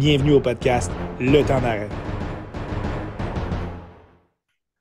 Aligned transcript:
Bienvenue 0.00 0.32
au 0.32 0.40
podcast 0.40 0.90
Le 1.20 1.42
temps 1.46 1.60
d'arrêt. 1.60 1.90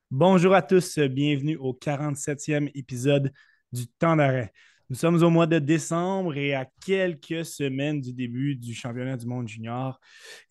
Bonjour 0.09 0.55
à 0.55 0.61
tous, 0.61 0.97
bienvenue 0.97 1.57
au 1.57 1.73
47e 1.73 2.71
épisode 2.73 3.33
du 3.73 3.85
temps 3.89 4.15
d'arrêt. 4.15 4.53
Nous 4.89 4.95
sommes 4.95 5.21
au 5.21 5.29
mois 5.29 5.45
de 5.45 5.59
décembre 5.59 6.37
et 6.37 6.53
à 6.53 6.65
quelques 6.85 7.43
semaines 7.43 7.99
du 7.99 8.13
début 8.13 8.55
du 8.55 8.73
championnat 8.73 9.17
du 9.17 9.25
monde 9.25 9.49
junior. 9.49 9.99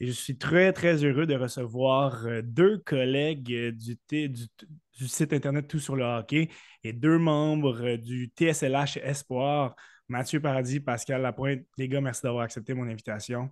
Et 0.00 0.06
je 0.06 0.12
suis 0.12 0.36
très, 0.36 0.74
très 0.74 1.02
heureux 1.02 1.24
de 1.24 1.34
recevoir 1.34 2.26
euh, 2.26 2.42
deux 2.44 2.76
collègues 2.76 3.50
euh, 3.50 3.72
du, 3.72 3.98
du, 4.28 5.08
site 5.08 5.32
Internet 5.32 5.66
Tout 5.66 5.78
sur 5.78 5.96
le 5.96 6.04
hockey 6.04 6.50
et 6.84 6.92
deux 6.92 7.16
membres 7.16 7.82
euh, 7.82 7.96
du 7.96 8.30
TSLH 8.38 8.98
Espoir, 9.02 9.74
Mathieu 10.08 10.42
Paradis, 10.42 10.80
Pascal 10.80 11.22
Lapointe. 11.22 11.62
Les 11.78 11.88
gars, 11.88 12.02
merci 12.02 12.20
d'avoir 12.24 12.44
accepté 12.44 12.74
mon 12.74 12.86
invitation. 12.86 13.48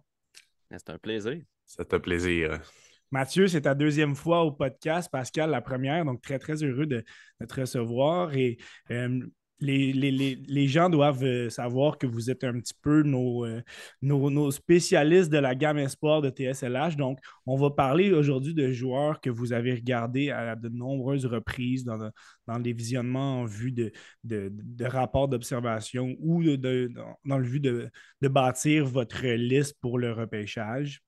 C'est 0.78 0.90
un 0.90 0.98
plaisir. 0.98 1.42
C'est 1.64 1.92
un 1.94 2.00
plaisir. 2.00 2.60
Mathieu, 3.10 3.46
c'est 3.46 3.62
ta 3.62 3.74
deuxième 3.74 4.14
fois 4.14 4.42
au 4.42 4.52
podcast. 4.52 5.10
Pascal, 5.10 5.50
la 5.50 5.60
première. 5.60 6.04
Donc, 6.04 6.20
très, 6.20 6.38
très 6.38 6.62
heureux 6.62 6.86
de, 6.86 7.04
te 7.46 7.60
recevoir. 7.60 8.34
Et 8.34 8.58
les, 9.60 10.66
gens 10.68 10.90
doivent 10.90 11.24
euh, 11.24 11.48
savoir 11.50 11.98
que 11.98 12.06
vous 12.06 12.30
êtes 12.30 12.44
un 12.44 12.58
petit 12.60 12.74
peu 12.80 13.02
euh, 13.04 13.62
nos, 14.02 14.30
nos, 14.30 14.50
spécialistes 14.50 15.30
de 15.30 15.38
la 15.38 15.54
gamme 15.54 15.78
espoir 15.78 16.20
de 16.22 16.30
TSLH. 16.30 16.96
Donc, 16.96 17.18
on 17.46 17.56
va 17.56 17.70
parler 17.70 18.12
aujourd'hui 18.12 18.54
de 18.54 18.70
joueurs 18.72 19.20
que 19.20 19.30
vous 19.30 19.52
avez 19.52 19.74
regardés 19.74 20.30
à 20.30 20.56
de 20.56 20.68
nombreuses 20.68 21.26
reprises 21.26 21.84
dans, 21.84 22.10
les 22.58 22.72
visionnements 22.72 23.40
en 23.40 23.44
vue 23.44 23.72
de, 23.72 23.92
de, 24.24 24.84
rapports 24.84 25.28
d'observation 25.28 26.14
ou 26.20 26.42
dans 26.56 27.38
le 27.38 27.46
vue 27.46 27.60
de 27.60 27.90
bâtir 28.22 28.84
votre 28.84 29.26
liste 29.26 29.76
pour 29.80 29.98
le 29.98 30.12
repêchage. 30.12 31.02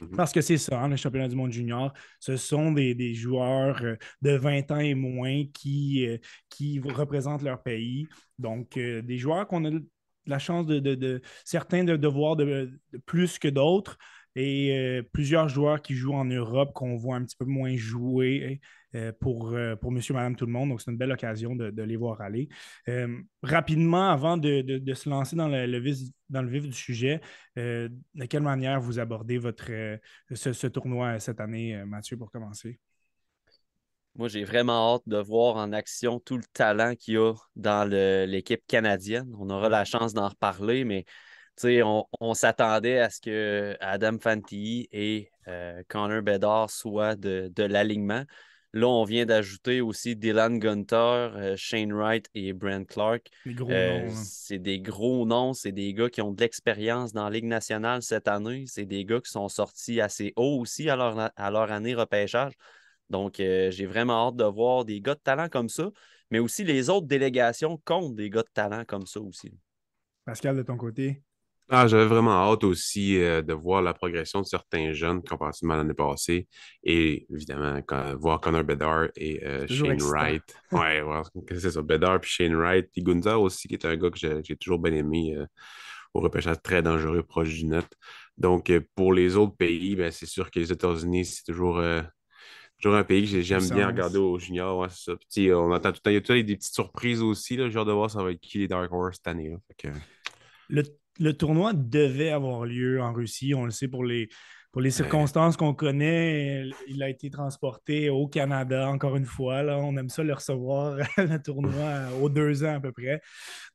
Mhm. 0.00 0.16
Parce 0.16 0.32
que 0.32 0.40
c'est 0.40 0.58
ça, 0.58 0.80
hein, 0.80 0.88
le 0.88 0.96
championnat 0.96 1.28
du 1.28 1.36
monde 1.36 1.52
junior, 1.52 1.92
ce 2.18 2.36
sont 2.36 2.72
des, 2.72 3.14
joueurs 3.14 3.82
euh, 3.82 3.96
de 4.22 4.32
20 4.32 4.70
ans 4.70 4.78
et 4.78 4.94
moins 4.94 5.44
qui, 5.52 6.06
euh, 6.06 6.18
qui 6.48 6.80
représentent 6.80 7.42
leur 7.42 7.62
pays. 7.62 8.08
Donc, 8.38 8.76
euh, 8.76 9.02
des 9.02 9.18
joueurs 9.18 9.46
qu'on 9.46 9.64
a 9.64 9.78
la 10.26 10.38
chance 10.38 10.66
de, 10.66 11.22
certains 11.44 11.84
de, 11.84 12.08
voir 12.08 12.36
de, 12.36 12.70
plus 13.06 13.38
que 13.38 13.48
d'autres 13.48 13.98
et 14.36 15.02
plusieurs 15.12 15.48
joueurs 15.48 15.82
qui 15.82 15.94
jouent 15.94 16.14
en 16.14 16.24
Europe 16.24 16.72
qu'on 16.72 16.96
voit 16.96 17.16
un 17.16 17.24
petit 17.24 17.36
peu 17.36 17.44
moins 17.44 17.76
jouer 17.76 18.60
euh, 18.96 19.12
pour, 19.20 19.52
euh, 19.52 19.76
pour 19.76 19.92
monsieur, 19.92 20.14
madame, 20.14 20.34
tout 20.34 20.46
le 20.46 20.52
monde. 20.52 20.70
Donc, 20.70 20.80
c'est 20.80 20.90
une 20.90 20.96
belle 20.96 21.12
occasion 21.12 21.54
de, 21.54 21.82
les 21.82 21.96
voir 21.96 22.20
aller. 22.20 22.48
Euh, 22.88 23.20
rapidement, 23.42 24.10
avant 24.10 24.36
de, 24.36 24.82
se 24.94 25.08
lancer 25.08 25.36
dans 25.36 25.48
le, 25.48 25.78
vif, 25.78 25.98
dans 26.28 26.42
le 26.42 26.48
vif 26.48 26.66
du 26.66 26.72
sujet, 26.72 27.20
de 27.56 27.90
quelle 28.28 28.42
manière 28.42 28.80
vous 28.80 28.98
abordez 28.98 29.38
votre, 29.38 29.70
ce, 30.32 30.66
tournoi 30.66 31.20
cette 31.20 31.40
année, 31.40 31.84
Mathieu, 31.86 32.16
pour 32.16 32.30
commencer? 32.32 32.80
Moi, 34.16 34.26
j'ai 34.26 34.42
vraiment 34.42 34.96
hâte 34.96 35.02
de 35.06 35.18
voir 35.18 35.56
en 35.56 35.72
action 35.72 36.18
tout 36.18 36.36
le 36.36 36.42
talent 36.52 36.96
qu'il 36.96 37.14
y 37.14 37.16
a 37.16 37.32
dans 37.54 37.88
l'équipe 37.88 38.62
canadienne. 38.66 39.32
On 39.38 39.48
aura 39.50 39.68
la 39.68 39.84
chance 39.84 40.14
d'en 40.14 40.28
reparler, 40.28 40.84
mais 40.84 41.04
on, 41.64 42.04
on 42.20 42.34
s'attendait 42.34 42.98
à 42.98 43.10
ce 43.10 43.20
que 43.20 43.76
Adam 43.80 44.18
Fantilli 44.20 44.88
et 44.92 45.30
Connor 45.88 46.22
Bedard 46.22 46.70
soient 46.70 47.16
de, 47.16 47.50
de 47.54 47.62
l'alignement. 47.62 48.24
Là, 48.72 48.86
on 48.86 49.02
vient 49.02 49.26
d'ajouter 49.26 49.80
aussi 49.80 50.14
Dylan 50.14 50.60
Gunter, 50.60 50.94
euh, 50.94 51.56
Shane 51.56 51.92
Wright 51.92 52.28
et 52.34 52.52
Brent 52.52 52.86
Clark. 52.86 53.26
Euh, 53.46 54.06
hein. 54.06 54.08
C'est 54.10 54.60
des 54.60 54.78
gros 54.78 55.26
noms, 55.26 55.54
c'est 55.54 55.72
des 55.72 55.92
gars 55.92 56.08
qui 56.08 56.22
ont 56.22 56.30
de 56.30 56.40
l'expérience 56.40 57.12
dans 57.12 57.24
la 57.24 57.30
Ligue 57.30 57.46
nationale 57.46 58.00
cette 58.00 58.28
année. 58.28 58.66
C'est 58.68 58.86
des 58.86 59.04
gars 59.04 59.20
qui 59.20 59.32
sont 59.32 59.48
sortis 59.48 60.00
assez 60.00 60.32
haut 60.36 60.60
aussi 60.60 60.88
à 60.88 60.94
leur, 60.94 61.32
à 61.34 61.50
leur 61.50 61.72
année 61.72 61.96
repêchage. 61.96 62.52
Donc, 63.08 63.40
euh, 63.40 63.72
j'ai 63.72 63.86
vraiment 63.86 64.28
hâte 64.28 64.36
de 64.36 64.44
voir 64.44 64.84
des 64.84 65.00
gars 65.00 65.16
de 65.16 65.20
talent 65.20 65.48
comme 65.48 65.68
ça, 65.68 65.90
mais 66.30 66.38
aussi 66.38 66.62
les 66.62 66.90
autres 66.90 67.08
délégations 67.08 67.80
comptent 67.84 68.14
des 68.14 68.30
gars 68.30 68.42
de 68.42 68.50
talent 68.54 68.84
comme 68.86 69.06
ça 69.06 69.20
aussi. 69.20 69.52
Pascal, 70.24 70.56
de 70.56 70.62
ton 70.62 70.76
côté? 70.76 71.24
Ah, 71.72 71.86
j'avais 71.86 72.06
vraiment 72.06 72.32
hâte 72.32 72.64
aussi 72.64 73.22
euh, 73.22 73.42
de 73.42 73.52
voir 73.52 73.80
la 73.80 73.94
progression 73.94 74.40
de 74.40 74.46
certains 74.46 74.92
jeunes 74.92 75.22
comparativement 75.22 75.74
à 75.74 75.76
l'année 75.76 75.94
passée. 75.94 76.48
Et 76.82 77.28
évidemment, 77.32 77.80
voir 78.18 78.40
Connor 78.40 78.64
Bedard 78.64 79.08
et 79.14 79.46
euh, 79.46 79.68
Shane 79.68 80.02
Wright. 80.02 80.42
Ouais, 80.72 81.00
c'est 81.50 81.70
ça. 81.70 81.80
Bedard 81.80 82.20
puis 82.20 82.30
Shane 82.30 82.56
Wright. 82.56 82.90
Puis 82.92 83.02
Gunza 83.02 83.38
aussi, 83.38 83.68
qui 83.68 83.74
est 83.74 83.84
un 83.84 83.96
gars 83.96 84.10
que 84.10 84.18
j'ai 84.18 84.56
toujours 84.56 84.80
bien 84.80 84.92
aimé 84.94 85.36
euh, 85.36 85.46
au 86.12 86.20
repêchage 86.20 86.60
très 86.60 86.82
dangereux, 86.82 87.22
proche 87.22 87.54
du 87.54 87.66
net. 87.66 87.86
Donc, 88.36 88.72
pour 88.96 89.12
les 89.12 89.36
autres 89.36 89.54
pays, 89.56 89.94
ben, 89.94 90.10
c'est 90.10 90.26
sûr 90.26 90.50
que 90.50 90.58
les 90.58 90.72
États-Unis, 90.72 91.24
c'est 91.24 91.44
toujours 91.44 91.80
toujours 92.80 92.96
un 92.96 93.04
pays 93.04 93.30
que 93.30 93.42
j'aime 93.42 93.68
bien 93.68 93.86
regarder 93.86 94.18
aux 94.18 94.38
juniors. 94.38 94.78
on 94.78 95.72
entend 95.72 95.92
tout 95.92 95.98
le 95.98 96.00
temps, 96.00 96.10
il 96.10 96.14
y 96.14 96.16
a 96.16 96.20
tout 96.20 96.32
des 96.32 96.56
petites 96.56 96.74
surprises 96.74 97.22
aussi. 97.22 97.56
Là, 97.56 97.68
genre 97.68 97.84
de 97.84 97.92
voir 97.92 98.10
ça 98.10 98.24
va 98.24 98.32
être 98.32 98.40
qui 98.40 98.58
les 98.58 98.68
Dark 98.68 98.90
Horse 98.92 99.16
cette 99.16 99.28
année. 99.28 99.54
Le 100.68 100.82
le 101.18 101.32
tournoi 101.32 101.72
devait 101.74 102.30
avoir 102.30 102.64
lieu 102.64 103.00
en 103.00 103.12
Russie. 103.12 103.54
On 103.54 103.64
le 103.64 103.70
sait 103.70 103.88
pour 103.88 104.04
les, 104.04 104.28
pour 104.72 104.80
les 104.80 104.90
circonstances 104.90 105.56
qu'on 105.56 105.74
connaît. 105.74 106.68
Il 106.88 107.02
a 107.02 107.08
été 107.08 107.30
transporté 107.30 108.08
au 108.08 108.28
Canada, 108.28 108.88
encore 108.88 109.16
une 109.16 109.24
fois. 109.24 109.62
Là. 109.62 109.78
On 109.78 109.96
aime 109.96 110.08
ça 110.08 110.22
le 110.22 110.32
recevoir, 110.32 110.96
le 111.16 111.42
tournoi, 111.42 112.08
aux 112.20 112.28
deux 112.28 112.64
ans 112.64 112.76
à 112.76 112.80
peu 112.80 112.92
près. 112.92 113.20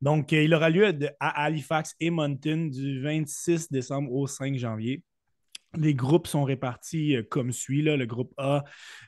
Donc, 0.01 0.31
il 0.31 0.53
aura 0.53 0.69
lieu 0.69 0.97
à 1.19 1.43
Halifax 1.43 1.95
et 1.99 2.09
Moncton 2.09 2.69
du 2.71 3.01
26 3.01 3.71
décembre 3.71 4.11
au 4.11 4.27
5 4.27 4.55
janvier. 4.55 5.03
Les 5.77 5.93
groupes 5.93 6.27
sont 6.27 6.43
répartis 6.43 7.15
euh, 7.15 7.23
comme 7.23 7.51
suit. 7.51 7.81
Là. 7.81 7.97
Le 7.97 8.05
groupe 8.05 8.33
A 8.37 8.63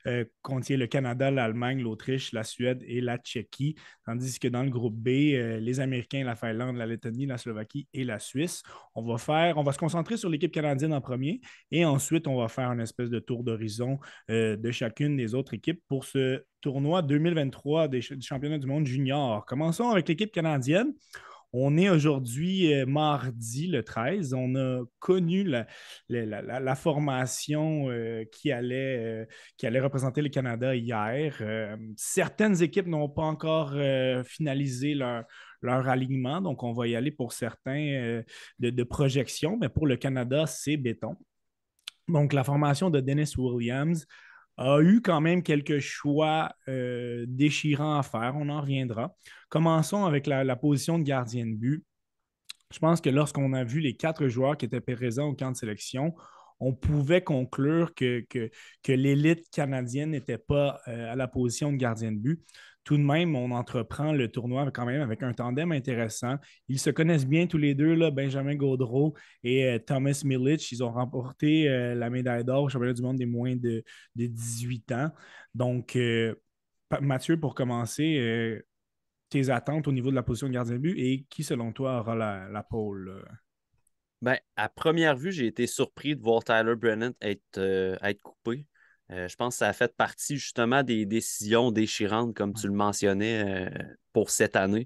euh, 0.06 0.26
contient 0.42 0.78
le 0.78 0.88
Canada, 0.88 1.32
l'Allemagne, 1.32 1.82
l'Autriche, 1.82 2.32
la 2.32 2.44
Suède 2.44 2.84
et 2.88 3.02
la 3.02 3.18
Tchéquie, 3.18 3.76
tandis 4.06 4.40
que 4.40 4.48
dans 4.48 4.64
le 4.64 4.70
groupe 4.70 4.96
B, 4.96 5.08
euh, 5.08 5.60
les 5.60 5.80
Américains, 5.80 6.24
la 6.24 6.36
Finlande, 6.36 6.78
la 6.78 6.86
Lettonie, 6.86 7.26
la 7.26 7.38
Slovaquie 7.38 7.88
et 7.94 8.04
la 8.04 8.20
Suisse. 8.20 8.64
On 8.96 9.04
va 9.04 9.18
faire, 9.18 9.58
on 9.58 9.64
va 9.64 9.72
se 9.72 9.80
concentrer 9.80 10.18
sur 10.18 10.30
l'équipe 10.30 10.52
canadienne 10.52 10.94
en 10.94 11.02
premier 11.02 11.42
et 11.72 11.86
ensuite 11.86 12.28
on 12.28 12.38
va 12.38 12.48
faire 12.48 12.72
une 12.72 12.82
espèce 12.82 13.10
de 13.10 13.20
tour 13.20 13.44
d'horizon 13.44 14.00
de 14.30 14.72
chacune 14.72 15.18
des 15.18 15.36
autres 15.36 15.54
équipes 15.54 15.82
pour 15.88 16.06
ce 16.06 16.44
tournoi 16.62 17.02
2023 17.02 17.88
des, 17.88 18.00
du 18.00 18.22
championnat 18.22 18.58
du 18.58 18.68
monde 18.68 18.86
junior. 18.86 19.46
Commençons 19.46 19.90
avec 19.90 20.08
l'équipe 20.08 20.32
canadienne. 20.32 20.94
On 21.54 21.78
est 21.78 21.90
aujourd'hui 21.90 22.74
euh, 22.74 22.86
mardi 22.86 23.68
le 23.68 23.84
13. 23.84 24.34
On 24.34 24.56
a 24.56 24.84
connu 25.00 25.44
la, 25.44 26.76
formation 26.76 27.90
euh, 27.90 28.26
qui, 28.32 28.52
allait, 28.52 28.98
euh, 28.98 29.26
qui 29.58 29.66
allait 29.66 29.80
représenter 29.80 30.22
le 30.22 30.30
Canada 30.30 30.76
hier. 30.76 31.42
certaines 31.96 32.62
équipes 32.62 32.88
n'ont 32.88 33.10
pas 33.10 33.24
encore 33.24 33.74
finalisé 34.26 34.94
leur, 34.94 35.26
alignement, 35.90 36.42
donc 36.42 36.64
on 36.64 36.74
va 36.74 36.88
y 36.88 36.96
aller 36.96 37.12
pour 37.12 37.34
certains 37.34 38.22
de, 38.60 38.70
de 38.70 38.84
projection, 38.84 39.58
mais 39.60 39.70
pour 39.70 39.88
le 39.88 39.98
Canada, 39.98 40.46
c'est 40.48 40.78
béton. 40.78 41.16
Donc, 42.08 42.32
la 42.32 42.44
formation 42.44 42.90
de 42.90 43.02
Dennis 43.02 43.34
Williams, 43.38 44.06
a 44.58 44.80
eu 44.82 45.02
quand 45.02 45.22
même 45.22 45.44
quelques 45.44 45.80
choix 45.80 46.52
euh, 46.68 47.26
déchirants 47.28 47.98
à 47.98 48.04
faire. 48.04 48.34
On 48.36 48.50
en 48.50 48.62
reviendra. 48.62 49.16
Commençons 49.50 50.06
avec 50.06 50.28
la, 50.28 50.56
position 50.56 50.98
de 50.98 51.04
gardien 51.04 51.46
de 51.46 51.56
but. 51.56 51.86
Je 52.74 52.80
pense 52.80 53.00
que 53.00 53.10
lorsqu'on 53.10 53.54
a 53.54 53.64
vu 53.64 53.80
les 53.80 53.96
quatre 53.96 54.28
joueurs 54.28 54.58
qui 54.58 54.66
étaient 54.66 54.82
présents 54.82 55.28
au 55.28 55.36
camp 55.36 55.52
de 55.52 55.56
sélection, 55.56 56.14
on 56.60 56.74
pouvait 56.74 57.24
conclure 57.24 57.94
que, 57.94 58.26
l'élite 58.88 59.50
canadienne 59.52 60.12
n'était 60.12 60.40
pas 60.40 60.82
euh, 60.88 61.14
à 61.14 61.16
la 61.16 61.28
position 61.28 61.72
de 61.72 61.78
gardien 61.78 62.12
de 62.12 62.18
but 62.18 62.44
tout 62.88 62.96
de 62.96 63.04
même, 63.04 63.36
on 63.36 63.52
entreprend 63.52 64.14
le 64.14 64.32
tournoi 64.32 64.72
quand 64.72 64.86
même 64.86 65.02
avec 65.02 65.22
un 65.22 65.34
tandem 65.34 65.74
intéressant. 65.74 66.38
Ils 66.70 66.80
se 66.80 66.90
connaissent 66.90 67.28
bien 67.28 67.46
tous 67.46 67.58
les 67.58 67.76
deux, 67.76 68.10
Benjamin 68.12 68.56
Gaudreau 68.56 69.14
et 69.44 69.66
euh, 69.66 69.78
Thomas 69.78 70.22
Milic. 70.24 70.72
Ils 70.72 70.82
ont 70.86 70.94
remporté 70.94 71.68
euh, 71.68 71.96
la 71.96 72.10
médaille 72.10 72.46
d'or 72.46 72.64
au 72.64 72.70
championnat 72.70 72.94
du 72.94 73.02
monde 73.02 73.18
des 73.18 73.26
moins 73.26 73.58
de, 73.58 73.84
18 74.16 74.94
ans. 74.94 75.12
Donc, 75.54 75.98
euh, 75.98 76.34
Mathieu, 77.02 77.38
pour 77.38 77.56
commencer, 77.56 78.64
tes 79.28 79.50
attentes 79.50 79.90
au 79.90 79.92
niveau 79.92 80.10
de 80.10 80.16
la 80.16 80.24
position 80.24 80.48
de 80.48 80.54
gardien 80.54 80.76
de 80.76 80.80
but 80.80 80.98
et 80.98 81.26
qui, 81.30 81.44
selon 81.44 81.74
toi, 81.74 82.00
aura 82.00 82.16
la, 82.16 82.64
pôle? 82.64 83.22
Ben, 84.22 84.38
à 84.56 84.70
première 84.70 85.18
vue, 85.18 85.34
j'ai 85.34 85.48
été 85.48 85.68
surpris 85.68 86.16
de 86.16 86.22
voir 86.22 86.42
Tyler 86.42 86.78
Brennan 86.78 87.12
être, 87.20 87.60
être 88.02 88.22
coupé. 88.22 88.66
Euh, 89.12 89.28
je 89.28 89.36
pense 89.36 89.56
que 89.56 89.60
ça 89.60 89.70
a 89.70 89.74
fait 89.74 89.96
partie 89.96 90.38
justement 90.38 90.84
des 90.84 91.06
décisions 91.06 91.72
déchirantes, 91.72 92.36
comme 92.36 92.54
tu 92.54 92.68
le 92.68 92.74
mentionnais, 92.74 93.68
euh, 93.68 93.84
pour 94.14 94.30
cette 94.30 94.56
année. 94.56 94.86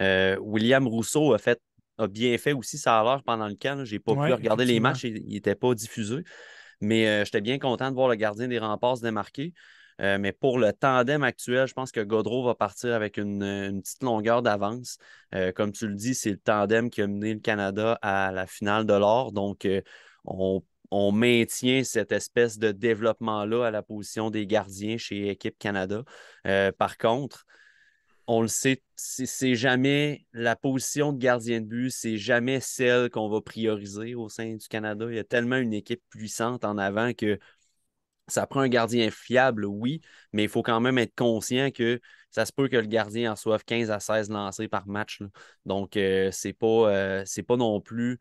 Euh, 0.00 0.36
William 0.40 0.86
Rousseau 0.86 1.34
a, 1.34 1.38
fait, 1.38 1.60
a 1.98 2.08
bien 2.08 2.36
fait 2.38 2.52
aussi 2.52 2.78
ça 2.78 2.98
a 2.98 3.04
l'heure 3.04 3.22
pendant 3.22 3.48
le 3.48 3.54
camp. 3.54 3.84
Je 3.84 3.92
n'ai 3.92 3.98
pas 4.00 4.14
pu 4.14 4.32
regarder 4.32 4.64
les 4.64 4.80
matchs, 4.80 5.04
il 5.04 5.28
n'était 5.28 5.54
pas 5.54 5.74
diffusé. 5.74 6.24
Mais 6.80 7.24
j'étais 7.24 7.42
bien 7.42 7.58
content 7.58 7.90
de 7.90 7.94
voir 7.94 8.08
le 8.08 8.14
gardien 8.14 8.48
des 8.48 8.58
remparts 8.58 8.96
se 8.96 9.02
démarquer. 9.02 9.52
mais 9.98 10.32
pour 10.32 10.58
le 10.58 10.72
tandem 10.72 11.22
actuel, 11.22 11.68
je 11.68 11.74
pense 11.74 11.92
que 11.92 12.00
Godreau 12.00 12.42
va 12.42 12.54
partir 12.54 12.94
avec 12.94 13.18
une, 13.18 13.42
une 13.42 13.82
petite 13.82 14.02
longueur 14.02 14.40
d'avance. 14.40 14.96
comme 15.54 15.72
tu 15.72 15.86
le 15.86 15.94
dis, 15.94 16.14
c'est 16.14 16.30
le 16.30 16.38
tandem 16.38 16.88
qui 16.88 17.02
a 17.02 17.06
mené 17.06 17.34
le 17.34 17.40
Canada 17.40 17.98
à 18.00 18.32
la 18.32 18.46
finale 18.46 18.86
de 18.86 18.94
l'or. 18.94 19.32
Donc, 19.32 19.68
on 20.24 20.62
on 20.90 21.12
maintient 21.12 21.84
cette 21.84 22.12
espèce 22.12 22.58
de 22.58 22.72
développement-là 22.72 23.66
à 23.66 23.70
la 23.70 23.82
position 23.82 24.30
des 24.30 24.46
gardiens 24.46 24.98
chez 24.98 25.28
Équipe 25.28 25.58
Canada. 25.58 26.02
Euh, 26.46 26.72
par 26.72 26.98
contre, 26.98 27.46
on 28.26 28.42
le 28.42 28.48
sait, 28.48 28.82
c'est 28.96 29.54
jamais 29.54 30.26
la 30.32 30.54
position 30.56 31.12
de 31.12 31.18
gardien 31.18 31.60
de 31.60 31.66
but, 31.66 31.90
c'est 31.90 32.16
jamais 32.16 32.60
celle 32.60 33.10
qu'on 33.10 33.28
va 33.28 33.40
prioriser 33.40 34.14
au 34.14 34.28
sein 34.28 34.54
du 34.54 34.68
Canada. 34.68 35.06
Il 35.08 35.16
y 35.16 35.18
a 35.18 35.24
tellement 35.24 35.56
une 35.56 35.72
équipe 35.72 36.02
puissante 36.10 36.64
en 36.64 36.78
avant 36.78 37.12
que 37.12 37.38
ça 38.28 38.46
prend 38.46 38.60
un 38.60 38.68
gardien 38.68 39.10
fiable, 39.10 39.64
oui, 39.66 40.00
mais 40.32 40.44
il 40.44 40.48
faut 40.48 40.62
quand 40.62 40.80
même 40.80 40.98
être 40.98 41.14
conscient 41.16 41.70
que 41.72 42.00
ça 42.30 42.46
se 42.46 42.52
peut 42.52 42.68
que 42.68 42.76
le 42.76 42.86
gardien 42.86 43.32
en 43.32 43.34
reçoive 43.34 43.64
15 43.64 43.90
à 43.90 43.98
16 43.98 44.30
lancés 44.30 44.68
par 44.68 44.86
match. 44.86 45.20
Donc, 45.66 45.96
euh, 45.96 46.30
c'est 46.32 46.56
euh, 46.62 47.24
pas 47.46 47.56
non 47.56 47.80
plus 47.80 48.18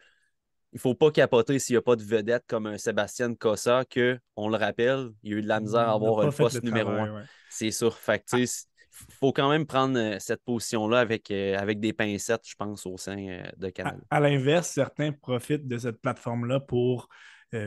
il 0.71 0.75
ne 0.75 0.79
faut 0.79 0.95
pas 0.95 1.11
capoter 1.11 1.57
s'il 1.59 1.73
n'y 1.73 1.77
a 1.77 1.81
pas 1.81 1.95
de 1.95 2.03
vedette 2.03 2.43
comme 2.47 2.67
un 2.67 2.77
Sébastien 2.77 3.33
Cossa, 3.33 3.85
que, 3.89 4.19
on 4.35 4.49
le 4.49 4.57
rappelle, 4.57 5.09
il 5.23 5.31
y 5.31 5.35
a 5.35 5.37
eu 5.37 5.41
de 5.41 5.47
la 5.47 5.59
misère 5.59 5.89
à 5.89 5.93
avoir 5.93 6.25
le 6.25 6.31
poste 6.31 6.63
numéro 6.63 6.91
un. 6.91 7.23
C'est 7.49 7.71
sûr. 7.71 7.97
Fait 7.97 8.23
il 9.07 9.15
faut 9.15 9.31
quand 9.31 9.49
même 9.49 9.65
prendre 9.65 9.97
euh, 9.97 10.17
cette 10.19 10.43
position-là 10.43 10.99
avec, 10.99 11.31
euh, 11.31 11.57
avec 11.57 11.79
des 11.79 11.93
pincettes, 11.93 12.47
je 12.47 12.55
pense, 12.55 12.85
au 12.85 12.97
sein 12.97 13.17
euh, 13.17 13.43
de 13.57 13.69
Canada. 13.69 14.01
À, 14.09 14.19
l'inverse, 14.19 14.69
certains 14.69 15.11
profitent 15.11 15.67
de 15.67 15.77
cette 15.77 16.01
plateforme-là 16.01 16.59
pour 16.59 17.09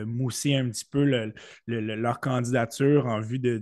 mousser 0.05 0.55
un 0.55 0.69
petit 0.69 0.85
peu 0.85 1.03
leur 1.67 2.19
candidature 2.21 3.05
en 3.05 3.19
vue 3.19 3.39
de, 3.39 3.61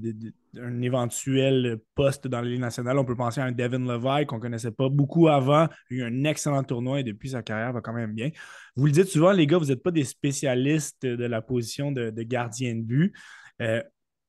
d'un 0.53 0.81
éventuel 0.81 1.79
poste 1.95 2.27
dans 2.27 2.41
la 2.41 2.57
nationale. 2.57 2.97
On 2.97 3.05
peut 3.05 3.15
penser 3.15 3.41
à 3.41 3.45
un 3.45 3.51
Devin 3.51 3.79
Levi 3.79 4.25
qu'on 4.25 4.37
ne 4.37 4.41
connaissait 4.41 4.71
pas 4.71 4.89
beaucoup 4.89 5.27
avant. 5.27 5.65
A 5.65 5.69
eu 5.89 6.03
un 6.03 6.23
excellent 6.23 6.63
tournoi 6.63 6.99
et 6.99 7.03
depuis, 7.03 7.29
sa 7.29 7.43
carrière 7.43 7.73
va 7.73 7.81
quand 7.81 7.93
même 7.93 8.13
bien. 8.13 8.29
Vous 8.75 8.85
le 8.85 8.91
dites 8.91 9.07
souvent, 9.07 9.31
les 9.31 9.47
gars, 9.47 9.57
vous 9.57 9.65
n'êtes 9.65 9.83
pas 9.83 9.91
des 9.91 10.03
spécialistes 10.03 11.05
de 11.05 11.25
la 11.25 11.41
position 11.41 11.91
de, 11.91 12.09
gardien 12.23 12.75
de 12.75 12.81
but. 12.81 13.13
Euh, 13.61 13.81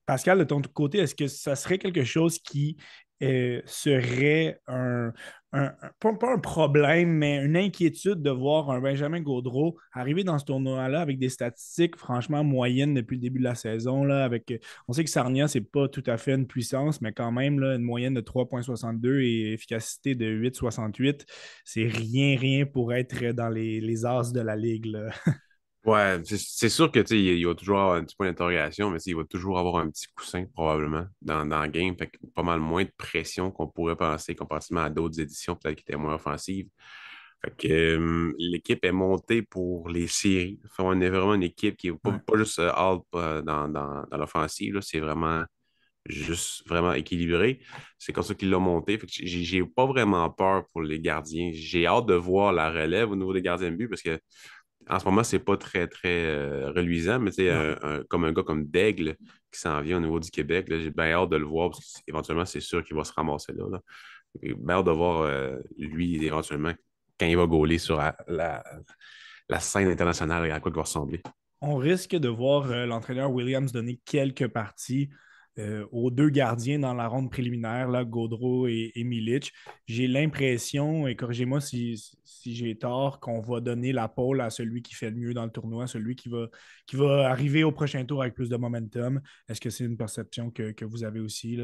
Pascal, 0.07 0.39
de 0.39 0.45
ton 0.45 0.61
côté, 0.61 0.99
est-ce 0.99 1.15
que 1.15 1.29
ça 1.29 1.55
serait 1.55 1.79
quelque 1.79 2.05
chose 2.05 2.39
qui 2.39 2.77
euh, 3.23 3.63
serait 3.67 4.61
un, 4.67 5.13
pas, 5.53 6.33
un 6.33 6.39
problème, 6.39 7.11
mais 7.11 7.45
une 7.45 7.57
inquiétude 7.57 8.23
de 8.23 8.31
voir 8.31 8.71
un 8.71 8.81
Benjamin 8.81 9.21
Gaudreau 9.21 9.77
arriver 9.93 10.25
dans 10.25 10.39
ce 10.39 10.47
tournoi-là 10.47 11.01
avec 11.01 11.19
des 11.19 11.29
statistiques 11.29 11.97
franchement 11.97 12.43
moyennes 12.43 12.95
depuis 12.95 13.17
le 13.17 13.21
début 13.23 13.39
de 13.39 13.45
la 13.45 13.55
saison. 13.55 14.05
Là, 14.05 14.25
avec, 14.25 14.53
on 14.89 14.93
sait 14.93 15.05
que 15.05 15.11
Sarnia, 15.11 15.49
c'est 15.49 15.61
pas 15.61 15.89
tout 15.89 16.05
à 16.07 16.17
fait 16.17 16.35
une 16.35 16.47
puissance, 16.47 17.01
mais 17.01 17.13
quand 17.13 17.33
même, 17.33 17.61
là, 17.61 17.75
une 17.75 17.83
moyenne 17.83 18.15
de 18.15 18.21
3,62 18.23 19.21
et 19.23 19.53
efficacité 19.53 20.15
de 20.15 20.27
8,68, 20.27 21.27
c'est 21.65 21.87
rien, 21.87 22.39
rien 22.39 22.67
pour 22.67 22.93
être 22.93 23.33
dans 23.33 23.49
les, 23.51 23.81
les 23.81 24.07
as 24.07 24.33
de 24.33 24.41
la 24.41 24.57
ligue. 24.57 24.97
Ouais, 25.85 26.21
c'est 26.25 26.69
sûr 26.69 26.93
que 26.93 27.01
il 27.13 27.45
va 27.45 27.55
toujours 27.57 27.81
avoir 27.81 27.97
un 27.97 28.05
petit 28.05 28.15
point 28.15 28.29
d'interrogation, 28.29 28.89
mais 28.91 29.01
il 29.05 29.17
va 29.17 29.25
toujours 29.25 29.59
avoir 29.59 29.79
un 29.79 29.91
petit 29.91 30.07
coussin 30.15 30.45
probablement 30.55 31.07
dans, 31.21 31.45
dans 31.45 31.61
le 31.63 31.69
game. 31.69 31.97
Fait 31.99 32.09
pas 32.37 32.45
mal 32.45 32.61
moins 32.61 32.85
de 32.85 32.93
pression 32.97 33.51
qu'on 33.51 33.67
pourrait 33.67 33.97
penser 33.97 34.37
comparativement 34.37 34.83
à 34.83 34.91
d'autres 34.91 35.21
éditions, 35.21 35.57
peut-être 35.57 35.77
qui 35.77 35.83
étaient 35.83 35.97
moins 35.97 36.15
offensives. 36.15 36.69
Fait 37.45 37.57
que 37.57 38.33
l'équipe 38.39 38.85
est 38.85 38.93
montée 38.93 39.43
pour 39.43 39.89
les 39.89 40.07
séries. 40.07 40.61
on 40.79 41.01
est 41.01 41.11
vraiment 41.11 41.35
une 41.35 41.43
équipe 41.43 41.77
qui 41.77 41.91
n'est 41.91 41.99
pas, 41.99 42.21
juste 42.37 42.61
euh, 42.61 42.71
alt 42.73 43.03
euh, 43.17 43.43
dans, 43.43 43.67
dans, 43.69 44.05
dans 44.09 44.17
l'offensive, 44.17 44.79
c'est 44.83 45.01
vraiment 45.01 45.45
juste 46.07 46.67
vraiment 46.69 46.93
équilibré. 46.93 47.61
C'est 47.99 48.13
comme 48.13 48.25
ça 48.25 48.35
qu'ils 48.35 48.51
l'ont 48.51 48.61
monté. 48.61 48.99
J'ai 49.09 49.65
pas 49.65 49.87
vraiment 49.87 50.29
peur 50.31 50.67
pour 50.73 50.83
les 50.83 51.01
gardiens. 51.01 51.51
J'ai 51.55 51.87
hâte 51.87 52.07
de 52.07 52.15
voir 52.15 52.53
la 52.53 52.71
relève 52.71 53.11
au 53.11 53.17
niveau 53.17 53.33
des 53.33 53.43
gardiens 53.43 53.71
de 53.71 53.77
but 53.77 53.89
parce 53.89 54.03
que 54.03 54.19
en 54.89 54.99
ce 54.99 55.05
moment, 55.05 55.25
c'est 55.25 55.39
pas 55.39 55.57
très, 55.57 55.87
très 55.87 56.27
euh, 56.27 56.71
reluisant, 56.71 57.19
mais 57.19 57.31
tu 57.31 57.49
comme 58.09 58.25
un 58.25 58.33
gars 58.33 58.43
comme 58.43 58.67
Daigle 58.67 59.17
qui 59.51 59.61
s'en 59.61 59.81
vient 59.81 59.99
au 59.99 60.01
niveau 60.01 60.19
du 60.19 60.31
Québec, 60.31 60.67
j'ai 60.69 60.91
bien 60.91 61.13
hâte 61.13 61.31
de 61.31 61.37
le 61.37 61.45
voir 61.45 61.71
parce 61.71 62.01
qu'éventuellement, 62.07 62.45
c'est 62.45 62.61
sûr 62.61 62.83
qu'il 62.83 62.97
va 62.97 63.05
se 63.05 63.13
ramasser 63.13 63.53
là. 63.53 63.81
J'ai 64.43 64.55
bien 64.55 64.77
hâte 64.77 64.87
de 64.87 64.91
voir 64.91 65.23
euh, 65.23 65.59
lui, 65.77 66.25
éventuellement, 66.25 66.73
quand 67.19 67.27
il 67.27 67.37
va 67.37 67.47
gauler 67.47 67.79
sur 67.79 68.01
la, 68.29 68.63
scène 69.61 69.89
internationale, 69.89 70.51
à 70.51 70.61
quoi 70.61 70.73
il 70.73 70.77
va 70.77 70.83
ressembler. 70.83 71.23
On 71.61 71.77
risque 71.77 72.17
de 72.17 72.29
voir 72.29 72.71
euh, 72.71 72.87
l'entraîneur 72.87 73.31
Williams 73.31 73.71
donner 73.73 74.01
quelques 74.05 74.49
parties 74.49 75.11
euh, 75.59 75.87
aux 75.93 76.11
deux 76.11 76.31
gardiens 76.31 76.79
dans 76.79 76.95
la 76.95 77.07
ronde 77.07 77.31
préliminaire, 77.31 77.89
là, 77.89 78.05
Gaudreau 78.05 78.67
et, 78.67 78.93
Milic. 78.97 79.53
J'ai 79.87 80.09
l'impression, 80.09 81.07
et 81.07 81.15
corrigez-moi 81.15 81.61
si, 81.61 82.01
j'ai 82.47 82.77
tort, 82.77 83.21
qu'on 83.21 83.41
va 83.43 83.61
donner 83.61 83.93
la 83.93 84.09
pole 84.09 84.41
à 84.41 84.49
celui 84.49 84.81
qui 84.81 84.95
fait 84.95 85.11
le 85.11 85.17
mieux 85.17 85.35
dans 85.35 85.45
le 85.45 85.51
tournoi, 85.51 85.87
celui 85.87 86.17
qui 86.17 86.31
va, 86.31 86.49
arriver 87.29 87.65
au 87.65 87.73
prochain 87.73 88.05
tour 88.07 88.23
avec 88.23 88.35
plus 88.35 88.49
de 88.49 88.57
momentum. 88.57 89.21
Est-ce 89.49 89.61
que 89.61 89.69
c'est 89.69 89.85
une 89.85 89.99
perception 89.99 90.51
que, 90.51 90.85
vous 90.85 91.05
avez 91.05 91.21
aussi? 91.21 91.59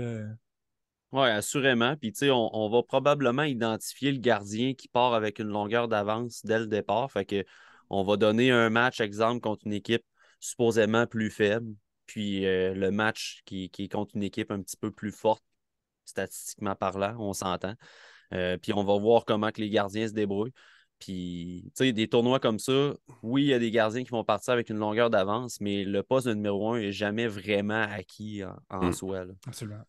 Oui, 1.12 1.28
assurément. 1.28 1.96
Puis, 1.96 2.12
tu 2.12 2.18
sais, 2.18 2.30
on, 2.30 2.68
va 2.68 2.82
probablement 2.82 3.44
identifier 3.44 4.12
le 4.12 4.18
gardien 4.18 4.74
qui 4.74 4.88
part 4.88 5.14
avec 5.14 5.38
une 5.38 5.48
longueur 5.48 5.88
d'avance 5.88 6.44
dès 6.44 6.58
le 6.58 6.66
départ. 6.66 7.10
Fait 7.10 7.24
que 7.24 7.42
on 7.88 8.02
va 8.02 8.18
donner 8.18 8.50
un 8.50 8.68
match, 8.68 9.00
exemple, 9.00 9.40
contre 9.40 9.66
une 9.66 9.72
équipe 9.72 10.04
supposément 10.40 11.06
plus 11.06 11.30
faible. 11.30 11.74
Puis 12.08 12.46
euh, 12.46 12.74
le 12.74 12.90
match 12.90 13.42
qui, 13.44 13.70
est 13.78 13.92
contre 13.92 14.16
une 14.16 14.24
équipe 14.24 14.50
un 14.50 14.60
petit 14.60 14.76
peu 14.76 14.90
plus 14.90 15.12
forte, 15.12 15.44
statistiquement 16.04 16.74
parlant, 16.74 17.14
on 17.20 17.34
s'entend. 17.34 17.74
Euh, 18.32 18.56
puis 18.56 18.72
on 18.72 18.82
va 18.82 18.98
voir 18.98 19.24
comment 19.24 19.52
que 19.52 19.60
les 19.60 19.70
gardiens 19.70 20.08
se 20.08 20.14
débrouillent. 20.14 20.54
Puis, 20.98 21.62
tu 21.76 21.84
sais, 21.84 21.92
des 21.92 22.08
tournois 22.08 22.40
comme 22.40 22.58
ça, 22.58 22.92
oui, 23.22 23.44
il 23.44 23.48
y 23.48 23.54
a 23.54 23.60
des 23.60 23.70
gardiens 23.70 24.02
qui 24.02 24.10
vont 24.10 24.24
partir 24.24 24.54
avec 24.54 24.68
une 24.68 24.78
longueur 24.78 25.10
d'avance, 25.10 25.60
mais 25.60 25.84
le 25.84 26.02
poste 26.02 26.26
de 26.26 26.34
numéro 26.34 26.72
un 26.72 26.80
n'est 26.80 26.92
jamais 26.92 27.28
vraiment 27.28 27.82
acquis 27.82 28.42
en, 28.68 28.88
hmm. 28.88 28.92
soi. 28.92 29.24
Absolument. 29.46 29.84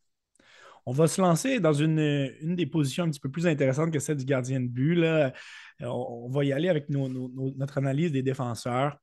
On 0.86 0.92
va 0.92 1.07
se 1.07 1.19
lancer 1.19 1.60
dans 1.60 1.74
une, 1.74 2.36
des 2.42 2.66
positions 2.66 3.06
un 3.06 3.10
petit 3.10 3.19
peu 3.19 3.31
plus 3.31 3.48
intéressantes 3.48 3.92
que 3.92 4.00
celle 4.00 4.18
du 4.18 4.25
gardien 4.25 4.60
de 4.60 4.68
but. 4.68 4.95
Là. 4.95 5.33
On, 5.80 6.30
va 6.30 6.44
y 6.44 6.51
aller 6.51 6.69
avec 6.69 6.89
notre 6.89 7.77
analyse 7.77 8.12
des 8.12 8.21
défenseurs 8.21 8.98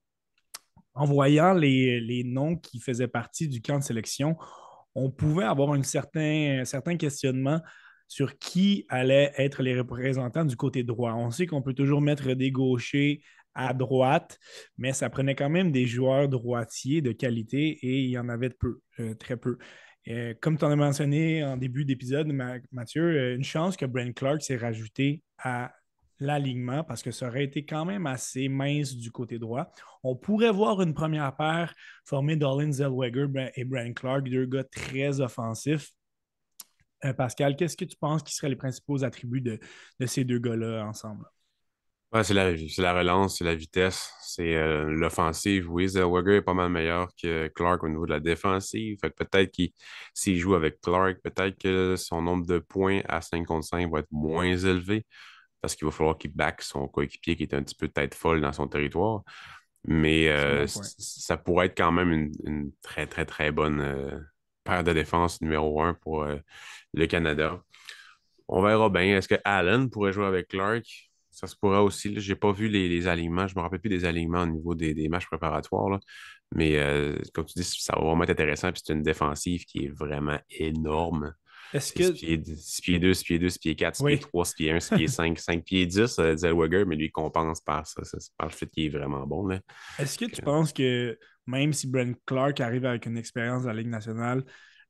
en 0.97 1.05
voyant 1.05 1.53
les, 1.53 2.23
noms 2.25 2.57
qui 2.57 2.81
faisaient 2.81 3.09
partie 3.09 3.49
du 3.49 3.61
camp 3.61 3.79
de 3.79 3.85
sélection, 3.85 4.37
on 4.95 5.11
pouvait 5.11 5.45
avoir 5.45 5.73
un 5.73 5.83
certain, 5.83 6.97
questionnement 6.99 7.61
sur 8.09 8.39
qui 8.39 8.87
allait 8.89 9.33
être 9.37 9.63
les 9.63 9.79
représentants 9.79 10.45
du 10.45 10.57
côté 10.57 10.83
droit. 10.85 11.13
On 11.15 11.31
sait 11.31 11.47
qu'on 11.47 11.63
peut 11.63 11.75
toujours 11.75 12.01
mettre 12.01 12.33
des 12.33 12.51
gauchers 12.51 13.23
à 13.55 13.75
droite, 13.75 14.39
mais 14.79 14.93
ça 14.93 15.11
prenait 15.11 15.35
quand 15.35 15.51
même 15.51 15.73
des 15.73 15.87
joueurs 15.87 16.29
droitiers 16.29 17.03
de 17.03 17.13
qualité 17.13 17.79
et 17.83 18.01
il 18.01 18.11
y 18.11 18.19
en 18.19 18.29
avait 18.29 18.51
peu, 18.51 18.81
euh, 19.01 19.15
très 19.15 19.37
peu. 19.37 19.59
Euh, 20.09 20.35
comme 20.41 20.57
tu 20.57 20.65
en 20.65 20.71
as 20.71 20.77
mentionné 20.77 21.43
en 21.45 21.57
début 21.57 21.85
d'épisode, 21.85 22.29
Mathieu, 22.71 23.03
euh, 23.03 23.35
une 23.35 23.45
chance 23.45 23.77
que 23.77 23.87
Brent 23.87 24.15
Clark 24.15 24.41
s'est 24.43 24.57
rajouté 24.57 25.23
à 25.39 25.73
l'alignement 26.19 26.85
parce 26.85 27.03
que 27.03 27.11
ça 27.11 27.29
aurait 27.29 27.45
été 27.45 27.65
quand 27.65 27.85
même 27.85 28.07
assez 28.07 28.49
mince 28.49 28.95
du 28.95 29.11
côté 29.11 29.39
droit. 29.39 29.71
On 30.03 30.17
pourrait 30.17 30.53
voir 30.53 30.81
une 30.83 30.95
première 30.95 31.35
paire 31.37 31.75
formée 32.05 32.37
d'Olin 32.37 32.73
Zellweger 32.73 33.29
ben, 33.29 33.51
et 33.55 33.65
Brian 33.65 33.93
Clark, 33.93 34.29
deux 34.29 34.47
gars 34.47 34.65
très 34.65 35.21
offensifs. 35.21 35.91
Euh, 37.05 37.13
Pascal, 37.13 37.57
qu'est-ce 37.57 37.77
que 37.77 37.85
tu 37.85 37.97
penses 37.97 38.23
qui 38.23 38.35
seraient 38.35 38.49
les 38.49 38.57
principaux 38.57 39.05
attributs 39.05 39.43
de, 39.43 39.61
ces 40.07 40.25
deux 40.25 40.39
gars-là 40.39 40.87
ensemble? 40.87 41.25
c'est 42.23 42.33
la, 42.33 42.95
relance, 42.95 43.37
c'est 43.37 43.45
la 43.45 43.55
vitesse, 43.55 44.11
c'est 44.23 44.55
euh, 44.55 44.85
l'offensive. 44.87 45.71
Oui, 45.71 45.87
Zellweger 45.87 46.37
est 46.37 46.43
pas 46.43 46.55
mal 46.55 46.71
meilleur 46.71 47.09
que 47.21 47.49
Clark 47.49 47.83
au 47.83 47.89
niveau 47.91 48.07
de 48.07 48.13
la 48.13 48.21
défensive. 48.21 48.97
Peut-être 49.03 49.51
qu'il 49.51 49.71
s'il 50.15 50.39
joue 50.39 50.55
avec 50.55 50.81
Clark, 50.81 51.19
peut-être 51.23 51.59
que 51.59 51.95
son 51.97 52.23
nombre 52.23 52.47
de 52.47 52.59
points 52.59 53.03
à 53.07 53.21
5 53.21 53.45
contre 53.45 53.67
5 53.67 53.91
va 53.93 53.99
être 53.99 54.11
moins 54.11 54.47
élevé 54.47 55.05
parce 55.67 55.75
qu'il 55.75 55.87
va 55.87 55.91
falloir 55.91 56.17
qu'il 56.17 56.33
back 56.33 56.63
son 56.63 56.87
coéquipier 56.87 57.35
qui 57.35 57.43
est 57.43 57.53
un 57.53 57.63
petit 57.65 57.75
peu 57.75 57.89
tête 57.89 58.15
folle 58.15 58.41
dans 58.41 58.53
son 58.53 58.69
territoire. 58.69 59.25
Mais 59.85 60.29
euh, 60.29 60.65
ça 60.69 61.37
pourrait 61.37 61.67
être 61.67 61.77
quand 61.77 61.91
même 61.91 62.31
une, 62.45 62.71
très, 62.83 63.09
très, 63.09 63.25
très 63.25 63.51
bonne 63.51 63.81
euh, 63.81 64.21
paire 64.63 64.85
de 64.85 64.93
défense 64.93 65.41
numéro 65.41 65.83
un 65.83 65.95
pour 65.95 66.23
euh, 66.23 66.37
le 66.95 67.07
Canada. 67.09 67.61
On 68.47 68.63
verra 68.63 68.89
bien. 68.91 69.17
Est-ce 69.17 69.27
que 69.27 69.41
Allen 69.45 69.91
pourrait 69.91 70.13
jouer 70.13 70.27
avec 70.27 70.47
Clark? 70.47 70.85
Ça 71.31 71.49
se 71.49 71.57
pourrait 71.57 71.79
aussi. 71.79 72.21
Je 72.21 72.33
n'ai 72.33 72.39
pas 72.39 72.53
vu 72.53 72.69
les, 72.69 73.09
alignements. 73.09 73.49
Je 73.49 73.55
ne 73.57 73.59
me 73.59 73.65
rappelle 73.65 73.81
plus 73.81 73.91
des 73.91 74.05
alignements 74.05 74.43
au 74.43 74.47
niveau 74.47 74.77
des, 74.77 75.09
matchs 75.09 75.27
préparatoires. 75.27 75.99
Mais 76.55 76.79
comme 77.35 77.45
tu 77.45 77.55
dis, 77.59 77.65
ça 77.65 77.97
va 77.97 78.05
vraiment 78.05 78.23
être 78.23 78.31
intéressant. 78.31 78.71
c'est 78.73 78.93
une 78.93 79.03
défensive 79.03 79.65
qui 79.65 79.87
est 79.87 79.89
vraiment 79.89 80.39
énorme. 80.49 81.35
Est-ce 81.73 81.93
que. 81.93 82.05
6 82.05 82.13
pieds 82.13 82.39
2, 82.39 82.55
6 82.55 83.25
pieds 83.25 83.39
2, 83.39 83.49
6 83.49 83.59
pieds 83.59 83.75
4, 83.77 83.97
6 83.97 84.05
pieds 84.05 84.19
3, 84.19 84.45
6 84.45 84.55
pieds 84.55 84.71
1, 84.73 84.81
6 84.81 84.95
pieds 84.97 85.09
5, 85.09 85.39
5 85.39 85.65
pieds 85.65 85.87
10, 85.87 86.19
euh, 86.19 86.37
Zellweger, 86.37 86.85
mais 86.87 86.97
lui, 86.97 87.07
il 87.07 87.11
compense 87.13 87.61
par 87.61 87.87
ça, 87.87 88.03
par 88.37 88.49
le 88.49 88.53
fait 88.53 88.67
qu'il 88.67 88.87
est 88.87 88.89
vraiment 88.99 89.27
bon. 89.27 89.49
Est-ce 89.99 90.19
que 90.19 90.27
tu 90.27 90.43
penses 90.43 90.73
que 90.73 91.19
même 91.47 91.73
si 91.73 91.87
Brent 91.87 92.15
Clark 92.27 92.61
arrive 92.61 92.85
avec 92.85 93.07
une 93.07 93.17
expérience 93.17 93.63
de 93.63 93.69
la 93.69 93.75
Ligue 93.75 93.89
nationale, 93.89 94.45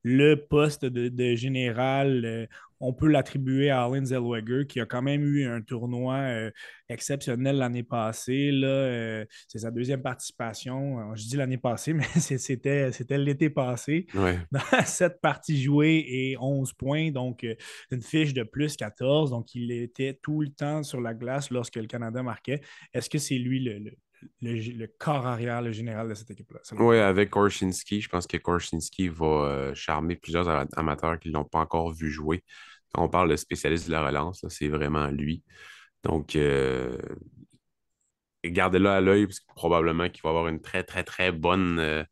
le 0.09 0.37
poste 0.37 0.85
de, 0.85 1.35
général, 1.35 2.25
euh, 2.25 2.47
on 2.79 2.93
peut 2.93 3.09
l'attribuer 3.09 3.71
à 3.71 3.83
Alan 3.83 4.05
Zellweger, 4.05 4.65
qui 4.69 4.79
a 4.79 4.87
quand 4.87 5.03
même 5.03 5.25
eu 5.25 5.49
un 5.49 5.61
tournoi 5.63 6.15
euh, 6.15 6.51
exceptionnel 6.89 7.57
l'année 7.57 7.83
passée. 7.83 8.53
Là, 8.53 9.25
c'est 9.49 9.59
sa 9.59 9.73
deuxième 9.73 10.03
participation. 10.03 11.13
Je 11.17 11.25
dis 11.27 11.37
l'année 11.37 11.59
passée, 11.59 11.93
mais 11.93 12.05
c'était, 12.05 12.93
l'été 13.19 13.51
passé. 13.51 14.07
Ouais. 14.15 14.39
Sept 14.87 15.21
parties 15.21 15.61
jouées 15.61 16.05
et 16.07 16.37
11 16.39 16.73
points, 16.75 17.11
donc 17.11 17.45
une 17.91 18.03
fiche 18.03 18.33
de 18.33 18.45
plus 18.45 18.77
14. 18.77 19.31
Donc, 19.31 19.57
il 19.57 19.73
était 19.73 20.21
tout 20.23 20.41
le 20.41 20.51
temps 20.51 20.85
sur 20.85 21.01
la 21.01 21.15
glace 21.15 21.51
lorsque 21.51 21.77
le 21.77 21.89
Canada 21.89 22.23
marquait. 22.23 22.61
Est-ce 22.95 23.11
que 23.11 23.19
c'est 23.19 23.39
lui 23.39 23.59
le, 23.59 23.79
le, 23.81 23.91
corps 24.99 25.27
arrière, 25.27 25.63
le 25.63 25.73
général 25.73 26.09
de 26.09 26.15
cette 26.15 26.31
équipe-là. 26.31 26.61
Oui, 26.73 26.99
avec 26.99 27.31
Korshinski, 27.31 28.01
je 28.01 28.09
pense 28.09 28.27
que 28.27 28.37
Korshinski 28.37 29.09
va 29.09 29.27
euh, 29.27 29.75
charmer 29.75 30.17
plusieurs 30.17 30.49
amateurs 30.77 31.19
qui 31.19 31.29
ne 31.29 31.35
l'ont 31.35 31.45
pas 31.45 31.61
encore 31.61 31.93
vu 31.93 32.11
jouer. 32.11 32.43
Quand 32.93 33.05
on 33.05 33.09
parle 33.09 33.31
de 33.31 33.37
spécialiste 33.37 33.87
de 33.87 33.93
la 33.93 34.07
relance, 34.07 34.45
c'est 34.49 34.69
vraiment 34.69 35.09
lui. 35.09 35.43
Donc, 36.03 36.37
euh, 36.37 36.97
gardez-le 38.45 38.89
à 38.89 39.01
l'œil, 39.01 39.27
parce 39.27 39.41
que 39.41 39.47
probablement 39.55 40.09
qu'il 40.09 40.23
va 40.23 40.31
avoir 40.31 40.49
une 40.49 40.61
très, 40.61 40.83
très, 40.83 41.03
très 41.03 41.33
bonne 41.33 41.79
euh, 41.79 42.05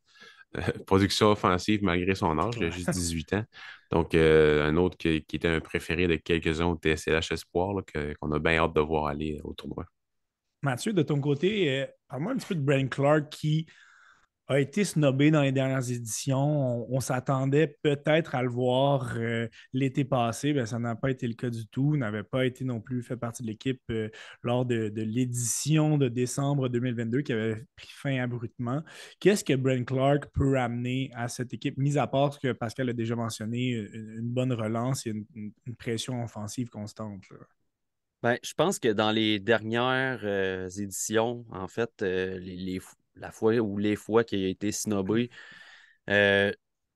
production 0.85 1.31
offensive 1.31 1.83
malgré 1.83 2.15
son 2.15 2.37
âge. 2.37 2.55
Il 2.57 2.65
a 2.65 2.69
juste 2.69 2.89
18 2.89 3.33
ans. 3.33 3.43
Donc, 3.91 4.15
un 4.15 4.75
autre 4.77 4.97
qui, 4.97 5.09
était 5.09 5.47
un 5.47 5.59
préféré 5.59 6.07
de 6.07 6.15
quelques-uns 6.15 6.65
au 6.65 6.75
TSLH 6.75 7.31
Espoir, 7.31 7.83
qu'on 8.19 8.31
a 8.31 8.39
bien 8.39 8.57
hâte 8.57 8.73
de 8.73 8.81
voir 8.81 9.07
aller 9.07 9.39
au 9.43 9.53
tournoi. 9.53 9.85
Mathieu, 10.65 10.93
de 10.93 11.03
ton 11.03 11.21
côté, 11.21 11.69
euh, 11.69 11.85
parle-moi 12.07 12.31
un 12.33 12.37
petit 12.37 12.47
peu 12.47 12.55
de 12.55 12.61
Brian 12.61 12.87
Clark 12.87 13.29
qui 13.29 13.67
a 14.47 14.59
été 14.59 14.83
snobé 14.83 15.29
dans 15.29 15.43
les 15.43 15.51
dernières 15.51 15.91
éditions. 15.91 16.91
On, 16.91 16.99
s'attendait 16.99 17.77
peut-être 17.83 18.33
à 18.33 18.41
le 18.41 18.49
voir 18.49 19.13
euh, 19.15 19.47
l'été 19.73 20.05
passé. 20.05 20.53
mais 20.53 20.65
ça 20.65 20.79
n'a 20.79 20.95
pas 20.95 21.11
été 21.11 21.27
le 21.27 21.35
cas 21.35 21.51
du 21.51 21.67
tout. 21.67 21.93
Il 21.93 21.99
n'avait 21.99 22.23
pas 22.23 22.47
été 22.47 22.65
non 22.65 22.81
plus 22.81 23.03
fait 23.03 23.15
partie 23.15 23.43
de 23.43 23.47
l'équipe 23.47 23.81
euh, 23.91 24.09
lors 24.41 24.65
de, 24.65 24.91
l'édition 24.95 25.99
de 25.99 26.07
décembre 26.07 26.67
2022 26.67 27.21
qui 27.21 27.33
avait 27.33 27.63
pris 27.75 27.89
fin 27.91 28.17
abruptement. 28.17 28.81
Qu'est-ce 29.19 29.43
que 29.43 29.53
Brian 29.53 29.83
Clark 29.83 30.25
peut 30.33 30.57
amener 30.57 31.11
à 31.13 31.27
cette 31.27 31.53
équipe, 31.53 31.77
mis 31.77 31.99
à 31.99 32.07
part 32.07 32.33
ce 32.33 32.39
que 32.39 32.53
Pascal 32.53 32.89
a 32.89 32.93
déjà 32.93 33.15
mentionné, 33.15 33.69
une, 33.69 34.29
bonne 34.33 34.51
relance 34.51 35.05
et 35.05 35.11
une, 35.11 35.51
pression 35.77 36.23
offensive 36.23 36.69
constante? 36.69 37.21
Ben, 38.25 38.39
je 38.41 38.55
pense 38.55 38.79
que 38.79 38.87
dans 38.87 39.11
les 39.11 39.37
dernières 39.37 40.21
euh, 40.23 40.67
éditions, 40.67 41.45
en 41.51 41.67
fait, 41.67 42.01
euh, 42.01 42.39
les, 42.39 42.81
la 43.13 43.31
fois 43.31 43.53
ou 43.57 43.77
les 43.77 43.95
fois 43.95 44.23
qu'il 44.23 44.43
a 44.43 44.47
été 44.47 44.71
snobé, 44.71 45.29
euh, 46.09 46.51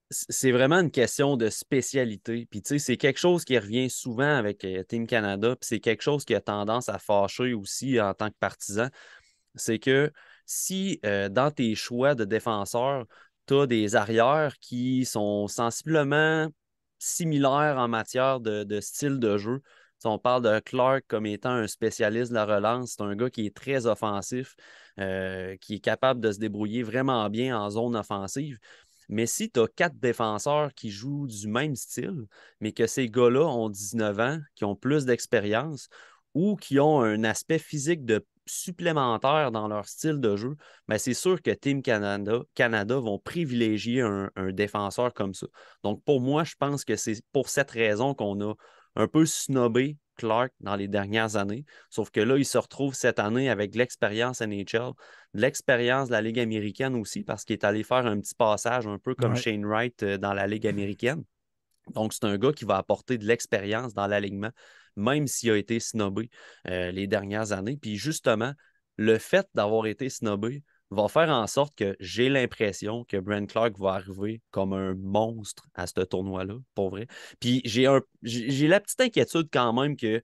c'est 0.10 0.52
vraiment 0.52 0.78
une 0.80 0.90
question 0.90 1.38
de 1.38 1.50
spécialité. 1.50 2.48
Puis, 2.50 2.64
tu 2.64 2.70
sais, 2.70 2.80
c'est 2.80 2.98
quelque 2.98 3.20
chose 3.20 3.46
qui 3.46 3.60
revient 3.60 3.92
souvent 3.92 4.38
avec 4.38 4.66
Team 4.88 5.06
Canada, 5.06 5.50
puis 5.56 5.68
c'est 5.68 5.80
quelque 5.80 6.02
chose 6.02 6.26
qui 6.26 6.34
a 6.34 6.42
tendance 6.42 6.90
à 6.90 6.98
fâcher 6.98 7.54
aussi 7.54 8.02
en 8.02 8.16
tant 8.16 8.30
que 8.30 8.38
partisan. 8.40 8.88
C'est 9.54 9.78
que 9.78 10.12
si 10.48 11.00
dans 11.04 11.52
tes 11.54 11.76
choix 11.76 12.16
de 12.16 12.26
défenseurs, 12.26 13.06
tu 13.46 13.54
as 13.54 13.68
des 13.68 13.96
arrières 13.96 14.58
qui 14.62 15.06
sont 15.06 15.48
sensiblement 15.48 16.48
similaires 16.98 17.78
en 17.78 17.88
matière 17.88 18.40
de 18.40 18.80
style 18.80 19.20
de 19.20 19.38
jeu, 19.38 19.62
on 20.06 20.20
parle 20.20 20.44
de 20.44 20.60
Clark 20.60 21.03
comme 21.08 21.25
étant 21.25 21.51
un 21.51 21.68
spécialiste 21.68 22.32
de 22.32 22.36
la 22.36 22.46
relance, 22.46 22.96
c'est 22.98 23.03
un 23.03 23.15
gars 23.15 23.29
qui 23.29 23.46
est 23.46 23.56
très 23.56 23.86
offensif, 23.86 24.56
euh, 25.00 25.56
qui 25.58 25.75
est 25.75 25.79
capable 25.79 26.20
de 26.20 26.32
se 26.32 26.39
débrouiller 26.39 26.84
vraiment 26.84 27.29
bien 27.29 27.60
en 27.60 27.70
zone 27.70 27.96
offensive. 27.96 28.58
Mais 29.10 29.25
si 29.25 29.50
tu 29.50 29.60
as 29.60 29.68
quatre 29.68 29.98
défenseurs 29.98 30.74
qui 30.74 30.91
jouent 30.91 31.27
du 31.27 31.48
même 31.48 31.75
style, 31.75 32.27
mais 32.62 32.72
que 32.72 32.86
ces 32.86 33.10
gars-là 33.10 33.46
ont 33.46 33.70
19 33.70 34.20
ans, 34.20 34.39
qui 34.56 34.65
ont 34.65 34.75
plus 34.75 35.06
d'expérience 35.06 35.89
ou 36.36 36.56
qui 36.56 36.79
ont 36.79 37.01
un 37.01 37.24
aspect 37.24 37.58
physique 37.58 38.06
de 38.06 38.24
supplémentaire 38.46 39.51
dans 39.51 39.68
leur 39.68 39.88
style 39.88 40.20
de 40.20 40.36
jeu, 40.36 40.56
ben 40.88 40.98
c'est 40.98 41.13
sûr 41.13 41.41
que 41.41 41.51
Team 41.51 41.82
Canada, 41.82 42.41
Canada 42.56 43.00
vont 43.00 43.20
privilégier 43.20 44.01
un, 44.01 44.29
un, 44.36 44.51
défenseur 44.51 45.13
comme 45.13 45.34
ça. 45.34 45.48
Donc, 45.84 46.03
pour 46.03 46.20
moi, 46.22 46.44
je 46.44 46.56
pense 46.58 46.84
que 46.84 46.96
c'est 46.96 47.22
pour 47.32 47.50
cette 47.50 47.72
raison 47.72 48.13
qu'on 48.13 48.39
a 48.41 48.53
un 48.96 49.08
peu 49.08 49.25
snobé 49.25 49.98
Clark 50.19 50.51
dans 50.60 50.75
les 50.75 50.88
dernières 50.88 51.38
années. 51.38 51.65
Sauf 51.89 52.12
que 52.12 52.19
là, 52.19 52.38
il 52.38 52.46
se 52.46 52.58
retrouve 52.58 52.93
cette 52.93 53.19
année 53.19 53.50
avec 53.50 53.75
l'expérience 53.75 54.41
NHL, 54.41 54.91
l'expérience 55.34 56.10
de 56.10 56.13
la 56.13 56.22
Ligue 56.22 56.39
américaine 56.39 56.96
aussi, 56.96 57.24
parce 57.24 57.46
qu'il 57.46 57.53
est 57.53 57.63
allé 57.63 57.84
faire 57.84 58.05
un 58.05 58.19
petit 58.19 58.36
passage 58.36 58.86
un 58.86 59.00
peu 59.00 59.15
comme 59.15 59.36
Shane 59.36 59.65
Wright 59.65 60.03
euh, 60.03 60.17
dans 60.17 60.34
la 60.34 60.46
Ligue 60.46 60.67
américaine. 60.67 61.24
Donc, 61.96 62.13
c'est 62.13 62.25
un 62.25 62.38
gars 62.38 62.51
qui 62.51 62.65
va 62.65 62.77
apporter 62.77 63.17
de 63.17 63.25
l'expérience 63.25 63.93
dans 63.93 64.08
l'alignement, 64.08 64.51
même 64.96 65.25
s'il 65.25 65.51
a 65.51 65.58
été 65.58 65.79
snobé 65.79 66.29
euh, 66.67 66.91
les 66.91 67.08
dernières 67.08 67.51
années. 67.51 67.77
Puis 67.77 67.96
justement, 67.96 68.53
le 68.98 69.17
fait 69.17 69.48
d'avoir 69.53 69.88
été 69.88 70.10
snobé 70.10 70.63
va 70.91 71.08
faire 71.08 71.29
en 71.29 71.46
sorte 71.48 71.75
que 71.75 71.96
j'ai 72.00 72.29
l'impression 72.29 73.03
que 73.05 73.17
Brent 73.17 73.48
Clark 73.48 73.77
va 73.77 73.93
arriver 73.93 74.41
comme 74.51 74.74
un 74.74 74.96
monstre 74.96 75.67
à 75.75 75.88
ce 75.88 76.01
tournoi-là, 76.01 76.55
pour 76.74 76.89
vrai. 76.89 77.08
Puis 77.39 77.62
j'ai 77.65 77.86
un 77.86 78.01
j'ai 78.24 78.67
la 78.67 78.79
petite 78.79 79.01
inquiétude 79.01 79.50
quand 79.51 79.74
même 79.74 79.96
que 79.96 80.22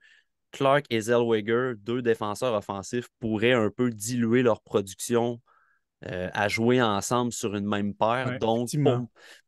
Clark 0.52 0.86
et 0.90 1.02
Zellweger, 1.02 1.74
deux 1.78 2.02
défenseurs 2.02 2.54
offensifs, 2.54 3.08
pourraient 3.20 3.54
un 3.54 3.70
peu 3.70 3.90
diluer 3.90 4.42
leur 4.42 4.62
production 4.62 5.42
euh, 6.08 6.30
à 6.34 6.48
jouer 6.48 6.82
ensemble 6.82 7.32
sur 7.32 7.56
une 7.56 7.66
même 7.66 7.94
paire. 7.94 8.38
Donc, 8.40 8.70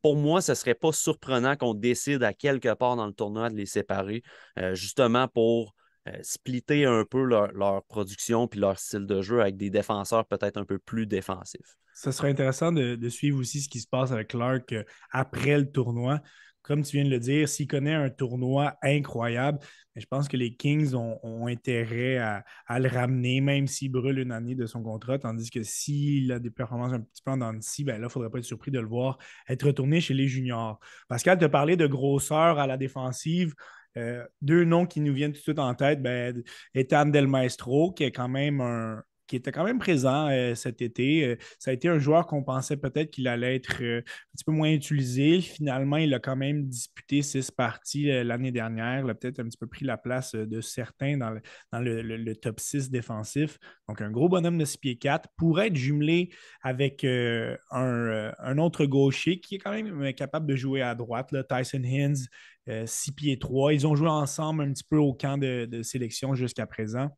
pour, 0.01 0.15
moi, 0.15 0.41
ce 0.41 0.51
ne 0.51 0.55
serait 0.55 0.75
pas 0.75 0.91
surprenant 0.91 1.55
qu'on 1.55 1.73
décide 1.73 2.23
à 2.23 2.33
quelque 2.33 2.73
part 2.73 2.95
dans 2.95 3.05
le 3.05 3.13
tournoi 3.13 3.49
de 3.49 3.55
les 3.55 3.65
séparer, 3.65 4.23
euh, 4.59 4.73
justement 4.73 5.27
pour 5.27 5.75
splitter 6.21 6.85
un 6.85 7.05
peu 7.05 7.23
leur, 7.23 7.83
production 7.85 8.47
puis 8.47 8.59
leur 8.59 8.79
style 8.79 9.05
de 9.05 9.21
jeu 9.21 9.41
avec 9.41 9.57
des 9.57 9.69
défenseurs 9.69 10.25
peut-être 10.25 10.57
un 10.57 10.65
peu 10.65 10.79
plus 10.79 11.05
défensifs. 11.05 11.77
Ce 11.93 12.11
serait 12.11 12.29
intéressant 12.29 12.71
de, 12.71 13.09
suivre 13.09 13.39
aussi 13.39 13.61
ce 13.61 13.69
qui 13.69 13.79
se 13.79 13.87
passe 13.87 14.11
avec 14.11 14.29
Clark 14.29 14.71
euh, 14.73 14.83
après 15.11 15.57
le 15.57 15.71
tournoi. 15.71 16.21
Comme 16.61 16.83
tu 16.83 16.97
viens 16.97 17.05
de 17.05 17.09
le 17.09 17.19
dire, 17.19 17.47
s'il 17.47 17.65
connaît 17.65 17.93
un 17.93 18.09
tournoi 18.09 18.75
incroyable, 18.83 19.59
je 19.95 20.05
pense 20.05 20.27
que 20.27 20.35
les 20.35 20.53
Kings 20.53 20.93
ont, 20.95 21.47
intérêt 21.47 22.17
à, 22.17 22.79
le 22.79 22.89
ramener, 22.89 23.39
même 23.39 23.67
s'il 23.67 23.89
brûle 23.89 24.19
une 24.19 24.33
année 24.33 24.53
de 24.53 24.65
son 24.65 24.83
contrat. 24.83 25.17
Tandis 25.17 25.49
que 25.49 25.63
s'il 25.63 26.29
a 26.31 26.39
des 26.39 26.51
performances 26.51 26.91
un 26.91 26.99
petit 26.99 27.23
peu 27.23 27.31
en 27.31 27.37
dents 27.37 27.53
ben 27.53 27.85
là, 27.87 27.97
il 27.97 28.01
ne 28.01 28.07
faudrait 28.09 28.29
pas 28.29 28.39
être 28.39 28.43
surpris 28.43 28.69
de 28.69 28.79
le 28.79 28.87
voir 28.87 29.17
être 29.47 29.65
retourné 29.65 30.01
chez 30.01 30.13
les 30.13 30.27
juniors. 30.27 30.77
Pascal 31.07 31.37
te 31.37 31.45
parlait 31.45 31.77
de 31.77 31.87
grosseur 31.87 32.59
à 32.59 32.67
la 32.67 32.75
défensive. 32.75 33.55
Euh, 33.97 34.25
deux 34.41 34.63
noms 34.63 34.85
qui 34.85 35.01
nous 35.01 35.13
viennent 35.13 35.31
tout 35.33 35.39
de 35.39 35.43
suite 35.43 35.59
en 35.59 35.73
tête, 35.73 36.01
ben, 36.01 36.43
Ethan 36.75 37.07
Del 37.07 37.27
Maestro, 37.27 37.91
qui 37.91 38.03
est 38.03 38.11
quand 38.11 38.29
même 38.29 38.61
un, 38.61 39.03
qui 39.27 39.35
était 39.35 39.51
quand 39.51 39.63
même 39.63 39.79
présent 39.79 40.29
euh, 40.29 40.55
cet 40.55 40.81
été. 40.81 41.25
Euh, 41.25 41.35
ça 41.59 41.71
a 41.71 41.73
été 41.73 41.87
un 41.87 41.99
joueur 41.99 42.25
qu'on 42.27 42.43
pensait 42.43 42.77
peut-être 42.77 43.11
qu'il 43.11 43.27
allait 43.27 43.55
être 43.55 43.75
un 43.83 44.01
petit 44.33 44.43
peu 44.45 44.51
moins 44.51 44.71
utilisé. 44.71 45.41
Finalement, 45.41 45.97
il 45.97 46.13
a 46.13 46.19
quand 46.19 46.35
même 46.35 46.65
disputé 46.67 47.21
six 47.21 47.51
parties 47.51 48.05
l'année 48.23 48.51
dernière. 48.51 49.03
Il 49.03 49.09
a 49.09 49.15
peut-être 49.15 49.39
un 49.39 49.45
petit 49.45 49.57
peu 49.57 49.67
pris 49.67 49.85
la 49.85 49.97
place 49.97 50.33
de 50.33 50.61
certains 50.61 51.17
dans 51.17 51.31
le, 51.79 52.33
top 52.33 52.59
6 52.59 52.89
défensif. 52.89 53.57
Donc, 53.87 54.01
un 54.01 54.11
gros 54.11 54.29
bonhomme 54.29 54.57
de 54.57 54.65
6 54.65 54.77
pieds 54.77 54.97
4 54.97 55.29
pourrait 55.37 55.67
être 55.67 55.75
jumelé 55.75 56.29
avec 56.61 57.03
un, 57.03 58.57
autre 58.57 58.85
gaucher 58.85 59.39
qui 59.39 59.55
est 59.55 59.59
quand 59.59 59.71
même 59.71 60.13
capable 60.13 60.47
de 60.47 60.55
jouer 60.55 60.81
à 60.81 60.95
droite, 60.95 61.33
Tyson 61.49 61.83
Hines, 61.83 62.27
6 62.67 63.11
euh, 63.11 63.13
pieds 63.15 63.39
3. 63.39 63.73
Ils 63.73 63.87
ont 63.87 63.95
joué 63.95 64.09
ensemble 64.09 64.63
un 64.63 64.73
petit 64.73 64.83
peu 64.83 64.97
au 64.97 65.13
camp 65.13 65.37
de, 65.37 65.81
sélection 65.83 66.35
jusqu'à 66.35 66.65
présent. 66.65 67.09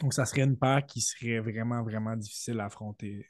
Donc, 0.00 0.12
ça 0.12 0.24
serait 0.24 0.42
une 0.42 0.58
paire 0.58 0.84
qui 0.86 1.00
serait 1.00 1.40
vraiment, 1.40 1.82
vraiment 1.82 2.16
difficile 2.16 2.60
à 2.60 2.66
affronter. 2.66 3.26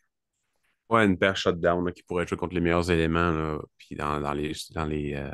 Ouais, 0.91 1.05
une 1.05 1.19
paire 1.19 1.37
shutdown 1.37 1.93
qui 1.93 2.03
pourrait 2.03 2.27
jouer 2.27 2.37
contre 2.37 2.55
les 2.55 2.61
meilleurs 2.61 2.91
éléments, 2.91 3.59
puis 3.79 3.97
dans, 3.97 4.19
les, 4.33 4.53
dans, 4.75 4.85
les, 4.85 5.15
euh, 5.15 5.31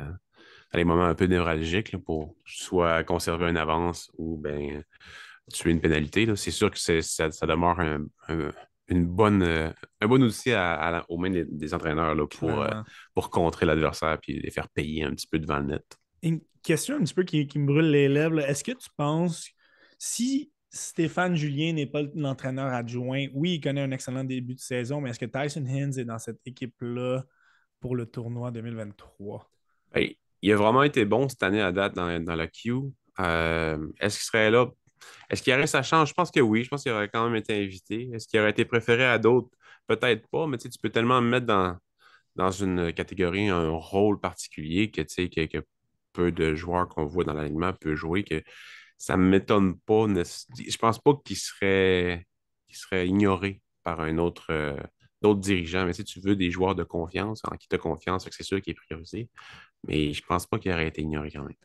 les 0.73 0.83
moments 0.83 1.05
un 1.05 1.15
peu 1.15 1.25
névralgiques 1.25 1.97
pour 1.97 2.35
soit 2.45 3.03
conserver 3.03 3.49
une 3.49 3.57
avance 3.57 4.09
ou 4.17 4.37
ben, 4.37 4.83
tuer 5.51 5.71
une 5.71 5.81
pénalité. 5.81 6.27
C'est 6.35 6.51
sûr 6.51 6.71
que 6.71 6.79
ça, 6.79 7.01
ça, 7.01 7.45
demeure 7.45 7.79
un, 7.79 8.05
une 8.91 9.05
bonne, 9.05 9.41
euh, 9.41 9.71
un 10.01 10.07
bon 10.07 10.21
outil 10.21 10.51
à, 10.51 11.05
aux 11.09 11.17
mains 11.17 11.29
des, 11.31 11.73
entraîneurs 11.73 12.13
là, 12.13 12.27
pour, 12.27 12.61
euh, 12.61 12.81
pour 13.13 13.29
contrer 13.29 13.65
l'adversaire 13.65 14.19
et 14.27 14.33
les 14.33 14.51
faire 14.51 14.69
payer 14.69 15.03
un 15.03 15.11
petit 15.11 15.27
peu 15.27 15.39
devant 15.39 15.59
le 15.59 15.65
net. 15.65 15.97
Une 16.21 16.41
question 16.61 16.97
un 16.97 16.99
petit 16.99 17.13
peu 17.13 17.23
qui, 17.23 17.47
me 17.55 17.65
brûle 17.65 17.89
les 17.89 18.09
lèvres. 18.09 18.39
Est-ce 18.39 18.63
que 18.63 18.73
tu 18.73 18.89
penses, 18.95 19.49
si 19.97 20.50
Stéphane 20.71 21.35
Julien 21.35 21.73
n'est 21.73 21.85
pas 21.85 22.01
l'entraîneur 22.15 22.71
adjoint, 22.73 23.27
oui, 23.33 23.55
il 23.55 23.61
connaît 23.61 23.81
un 23.81 23.91
excellent 23.91 24.23
début 24.23 24.55
de 24.55 24.59
saison, 24.59 25.01
mais 25.01 25.09
est-ce 25.09 25.19
que 25.19 25.25
Tyson 25.25 25.65
Hines 25.65 25.99
est 25.99 26.05
dans 26.05 26.17
cette 26.17 26.39
équipe-là 26.45 27.25
pour 27.81 27.95
le 27.95 28.05
tournoi 28.05 28.51
2023? 28.51 29.51
Ben, 29.93 30.07
il 30.41 30.51
a 30.51 30.55
vraiment 30.55 30.83
été 30.83 31.03
bon 31.03 31.27
cette 31.27 31.43
année 31.43 31.61
à 31.61 31.73
date 31.73 31.93
dans, 31.95 32.07
la 32.07 32.47
Q. 32.47 32.73
Euh, 33.19 33.85
est-ce 33.99 34.17
qu'il 34.17 34.25
serait 34.25 34.49
là? 34.49 34.67
Est-ce 35.29 35.43
qu'il 35.43 35.53
aurait 35.53 35.67
sa 35.67 35.83
chance? 35.83 36.09
Je 36.09 36.13
pense 36.13 36.31
que 36.31 36.39
oui. 36.39 36.63
Je 36.63 36.69
pense 36.69 36.83
qu'il 36.83 36.91
aurait 36.93 37.09
quand 37.09 37.25
même 37.25 37.35
été 37.35 37.61
invité. 37.61 38.09
Est-ce 38.13 38.27
qu'il 38.27 38.39
aurait 38.39 38.51
été 38.51 38.63
préféré 38.63 39.03
à 39.03 39.17
d'autres? 39.17 39.49
Peut-être 39.87 40.25
pas, 40.29 40.47
mais 40.47 40.57
tu 40.57 40.69
peux 40.81 40.89
tellement 40.89 41.21
me 41.21 41.29
mettre 41.29 41.47
dans, 42.35 42.51
une 42.51 42.93
catégorie, 42.93 43.49
un 43.49 43.71
rôle 43.71 44.21
particulier 44.21 44.89
que, 44.89 45.01
que, 45.01 45.65
peu 46.13 46.31
de 46.31 46.55
joueurs 46.55 46.87
qu'on 46.87 47.05
voit 47.05 47.23
dans 47.23 47.33
l'alignement 47.33 47.73
peuvent 47.73 47.95
jouer, 47.95 48.23
que 48.23 48.41
ça 49.01 49.17
ne 49.17 49.23
m'étonne 49.23 49.79
pas. 49.79 50.05
Je 50.05 50.77
pense 50.77 50.99
pas 50.99 51.13
qu'il 51.25 51.35
serait, 51.35 52.27
serait 52.71 53.07
ignoré 53.07 53.59
par 53.81 53.99
un 53.99 54.19
autre, 54.19 54.51
euh, 54.51 54.77
d'autres 55.23 55.39
dirigeants. 55.39 55.87
Mais 55.87 55.93
si 55.93 56.03
tu 56.03 56.19
veux 56.19 56.35
des 56.35 56.51
joueurs 56.51 56.75
de 56.75 56.83
confiance, 56.83 57.41
en 57.49 57.57
qui 57.57 57.67
tu 57.67 57.75
as 57.75 57.79
confiance, 57.79 58.29
c'est 58.29 58.43
sûr 58.43 58.61
qu'il 58.61 58.73
est 58.73 58.75
priorisé. 58.75 59.27
Mais 59.87 60.13
je 60.13 60.21
pense 60.23 60.45
pas 60.45 60.59
qu'il 60.59 60.71
aurait 60.71 60.87
été 60.87 61.01
ignoré 61.01 61.31
quand 61.31 61.41
même. 61.41 61.55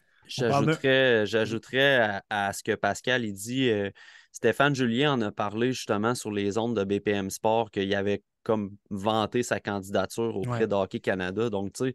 J'ajouterais, 1.27 2.23
à, 2.31 2.55
ce 2.55 2.63
que 2.63 2.75
Pascal 2.75 3.27
il 3.27 3.35
dit, 3.35 3.69
euh, 3.69 3.91
Stéphane 4.33 4.75
Julien 4.75 5.13
en 5.13 5.21
a 5.21 5.31
parlé 5.31 5.73
justement 5.75 6.15
sur 6.15 6.31
les 6.31 6.57
ondes 6.57 6.75
de 6.75 6.85
BPM 6.85 7.29
Sport 7.29 7.71
qu'il 7.71 7.95
avait 7.95 8.23
comme 8.45 8.75
vanté 8.89 9.43
sa 9.43 9.61
candidature 9.61 10.39
auprès 10.39 10.67
d'Hockey 10.67 11.01
Canada. 11.01 11.51
Donc, 11.51 11.75
tu 11.75 11.89
sais, 11.89 11.95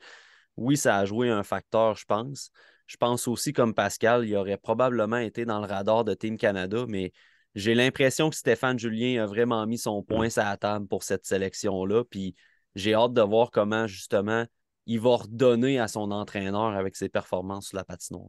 oui, 0.55 0.77
ça 0.77 0.97
a 0.97 1.05
joué 1.05 1.31
un 1.31 1.41
facteur, 1.41 1.95
je 1.95 2.05
pense. 2.05 2.51
Je 2.91 2.97
pense 2.97 3.29
aussi, 3.29 3.53
comme 3.53 3.73
Pascal, 3.73 4.27
il 4.27 4.35
aurait 4.35 4.57
probablement 4.57 5.15
été 5.15 5.45
dans 5.45 5.61
le 5.61 5.65
radar 5.65 6.03
de 6.03 6.13
Team 6.13 6.35
Canada, 6.35 6.83
mais 6.89 7.13
j'ai 7.55 7.73
l'impression 7.73 8.29
que 8.29 8.35
Stéphane 8.35 8.77
Julien 8.77 9.23
a 9.23 9.27
vraiment 9.27 9.65
mis 9.65 9.77
son 9.77 10.03
point 10.03 10.29
sur 10.29 10.43
la 10.43 10.57
table 10.57 10.89
pour 10.89 11.03
cette 11.03 11.25
sélection-là. 11.25 12.03
Puis 12.03 12.35
j'ai 12.75 12.93
hâte 12.93 13.13
de 13.13 13.21
voir 13.21 13.49
comment, 13.49 13.87
justement, 13.87 14.45
il 14.87 14.99
va 14.99 15.15
redonner 15.15 15.79
à 15.79 15.87
son 15.87 16.11
entraîneur 16.11 16.75
avec 16.75 16.97
ses 16.97 17.07
performances 17.07 17.67
sur 17.67 17.77
la 17.77 17.85
patinoire. 17.85 18.27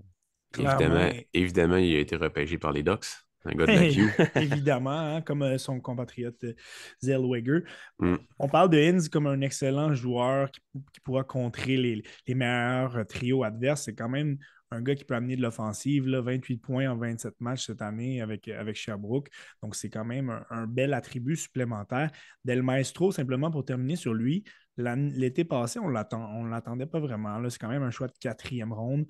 Évidemment, 0.57 1.11
évidemment, 1.35 1.77
il 1.79 1.97
a 1.97 1.99
été 1.99 2.15
repêché 2.15 2.57
par 2.57 2.71
les 2.71 2.85
Ducks. 2.85 3.07
Un 3.45 3.53
gars 3.53 3.67
de 3.67 3.73
la 3.73 4.43
Évidemment, 4.43 4.91
hein, 4.91 5.21
comme 5.23 5.43
euh, 5.43 5.59
son 5.59 5.81
compatriote 5.81 6.45
euh, 6.45 6.55
Zellweger. 7.03 7.65
Mm. 7.99 8.17
On 8.39 8.49
parle 8.49 8.71
de 8.71 8.79
Inns 8.79 9.09
comme 9.11 9.27
un 9.27 9.41
excellent 9.41 9.95
joueur 9.95 10.51
qui, 10.51 10.61
pourra 11.05 11.25
contrer 11.25 11.77
les, 11.77 12.03
les 12.27 12.35
meilleurs 12.35 12.97
euh, 12.97 13.05
trios 13.05 13.43
adverses. 13.43 13.85
C'est 13.85 13.95
quand 13.95 14.09
même 14.09 14.39
un 14.73 14.81
gars 14.81 14.95
qui 14.95 15.05
peut 15.05 15.15
amener 15.15 15.37
de 15.37 15.43
l'offensive, 15.43 16.09
28 16.09 16.57
points 16.57 16.89
en 16.89 16.97
27 16.97 17.41
matchs 17.41 17.67
cette 17.67 17.83
année 17.83 18.23
avec, 18.23 18.49
avec 18.49 18.77
Sherbrooke. 18.77 19.29
Donc, 19.63 19.75
c'est 19.75 19.91
quand 19.91 20.05
même 20.05 20.45
un, 20.51 20.67
bel 20.67 20.95
attribut 20.95 21.37
supplémentaire. 21.37 22.11
Del 22.45 22.63
Maestro, 22.63 23.13
simplement 23.13 23.51
pour 23.51 23.65
terminer 23.65 23.97
sur 23.97 24.15
lui, 24.15 24.45
l'été 24.79 25.45
passé, 25.45 25.79
on 25.79 25.89
ne 25.89 26.51
l'attendait 26.51 26.87
pas 26.87 27.01
vraiment. 27.01 27.39
C'est 27.51 27.59
quand 27.59 27.69
même 27.69 27.83
un 27.83 27.91
choix 27.91 28.07
de 28.07 28.15
quatrième 28.19 28.73
ronde. 28.73 29.07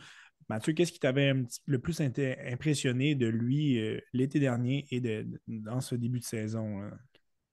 Mathieu, 0.49 0.73
qu'est-ce 0.73 0.93
qui 0.93 0.99
t'avait 0.99 1.33
le 1.67 1.79
plus 1.79 2.01
impressionné 2.01 3.15
de 3.15 3.27
lui 3.27 3.81
euh, 3.81 3.99
l'été 4.13 4.41
dernier 4.41 4.87
et 4.91 5.01
dans 5.47 5.81
ce 5.81 5.95
début 5.95 6.21
de 6.21 6.25
saison? 6.25 6.91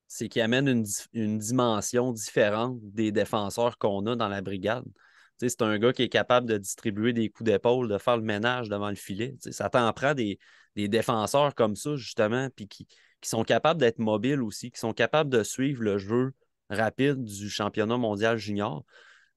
C'est 0.08 0.28
qu'il 0.28 0.42
amène 0.42 0.68
une, 0.68 0.86
une, 1.14 1.38
dimension 1.38 2.12
différente 2.12 2.80
des 2.82 3.12
défenseurs 3.12 3.78
qu'on 3.78 4.06
a 4.08 4.16
dans 4.16 4.28
la 4.28 4.42
brigade 4.42 4.86
c'est 5.48 5.62
un 5.62 5.78
gars 5.80 5.94
qui 5.94 6.04
est 6.04 6.10
capable 6.10 6.48
de 6.48 6.58
distribuer 6.58 7.14
des 7.14 7.30
coups 7.30 7.50
d'épaule, 7.50 7.88
de 7.88 7.98
faire 7.98 8.18
le 8.18 8.24
ménage 8.24 8.68
devant 8.68 8.90
le 8.90 8.96
filet. 8.96 9.36
ça 9.40 9.70
t'en 9.70 9.92
prend 9.94 10.14
des, 10.14 10.38
défenseurs 10.76 11.56
comme 11.56 11.76
ça, 11.76 11.96
justement, 11.96 12.50
puis 12.56 12.68
qui, 12.68 12.88
sont 13.22 13.44
capables 13.44 13.80
d'être 13.80 14.00
mobiles 14.00 14.42
aussi, 14.42 14.72
qui 14.72 14.80
sont 14.80 14.94
capables 14.94 15.30
de 15.30 15.44
suivre 15.44 15.84
le 15.84 15.98
jeu 15.98 16.32
rapide 16.70 17.22
du 17.24 17.50
championnat 17.50 17.98
mondial 17.98 18.38
junior. 18.38 18.86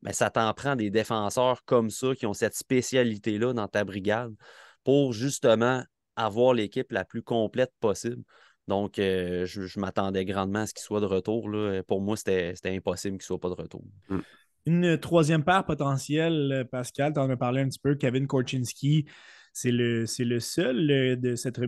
Mais 0.03 0.13
ça 0.13 0.31
t'en 0.31 0.53
prend 0.53 0.77
des 0.77 0.91
défenseurs 0.91 1.65
comme 1.65 1.91
ça 1.91 2.15
qui 2.15 2.27
ont 2.27 2.35
cette 2.35 2.57
spécialité-là 2.57 3.53
dans 3.53 3.69
ta 3.69 3.85
brigade 3.85 4.35
pour 4.85 5.13
justement 5.13 5.85
avoir 6.17 6.55
l'équipe 6.55 6.91
la 6.93 7.05
plus 7.05 7.23
complète 7.23 7.73
possible. 7.81 8.23
Donc, 8.69 8.99
euh, 8.99 9.45
je, 9.47 9.81
m'attendais 9.81 10.25
grandement 10.25 10.61
à 10.61 10.67
ce 10.67 10.75
qu'il 10.75 10.83
soit 10.83 11.01
de 11.01 11.07
retour. 11.07 11.49
Là. 11.49 11.83
Pour 11.83 12.01
moi, 12.01 12.17
c'était 12.17 12.55
impossible 12.67 13.19
qu'il 13.19 13.25
ne 13.25 13.27
soit 13.27 13.41
pas 13.41 13.49
de 13.49 13.55
retour. 13.55 13.83
Mm. 14.09 14.19
Une 14.65 14.99
troisième 14.99 15.43
paire 15.43 15.65
potentielle, 15.65 16.53
euh, 16.53 16.65
Pascal, 16.65 17.13
tu 17.13 17.19
en 17.19 17.29
as 17.29 17.37
parlé 17.37 17.63
un 17.63 17.69
petit 17.69 17.81
peu, 17.81 17.97
Kevin 17.97 18.27
Korchinski. 18.29 19.07
C'est 19.53 19.71
le, 19.71 20.07
seul 20.41 20.91
euh, 20.91 21.17
de 21.17 21.35
cette 21.37 21.61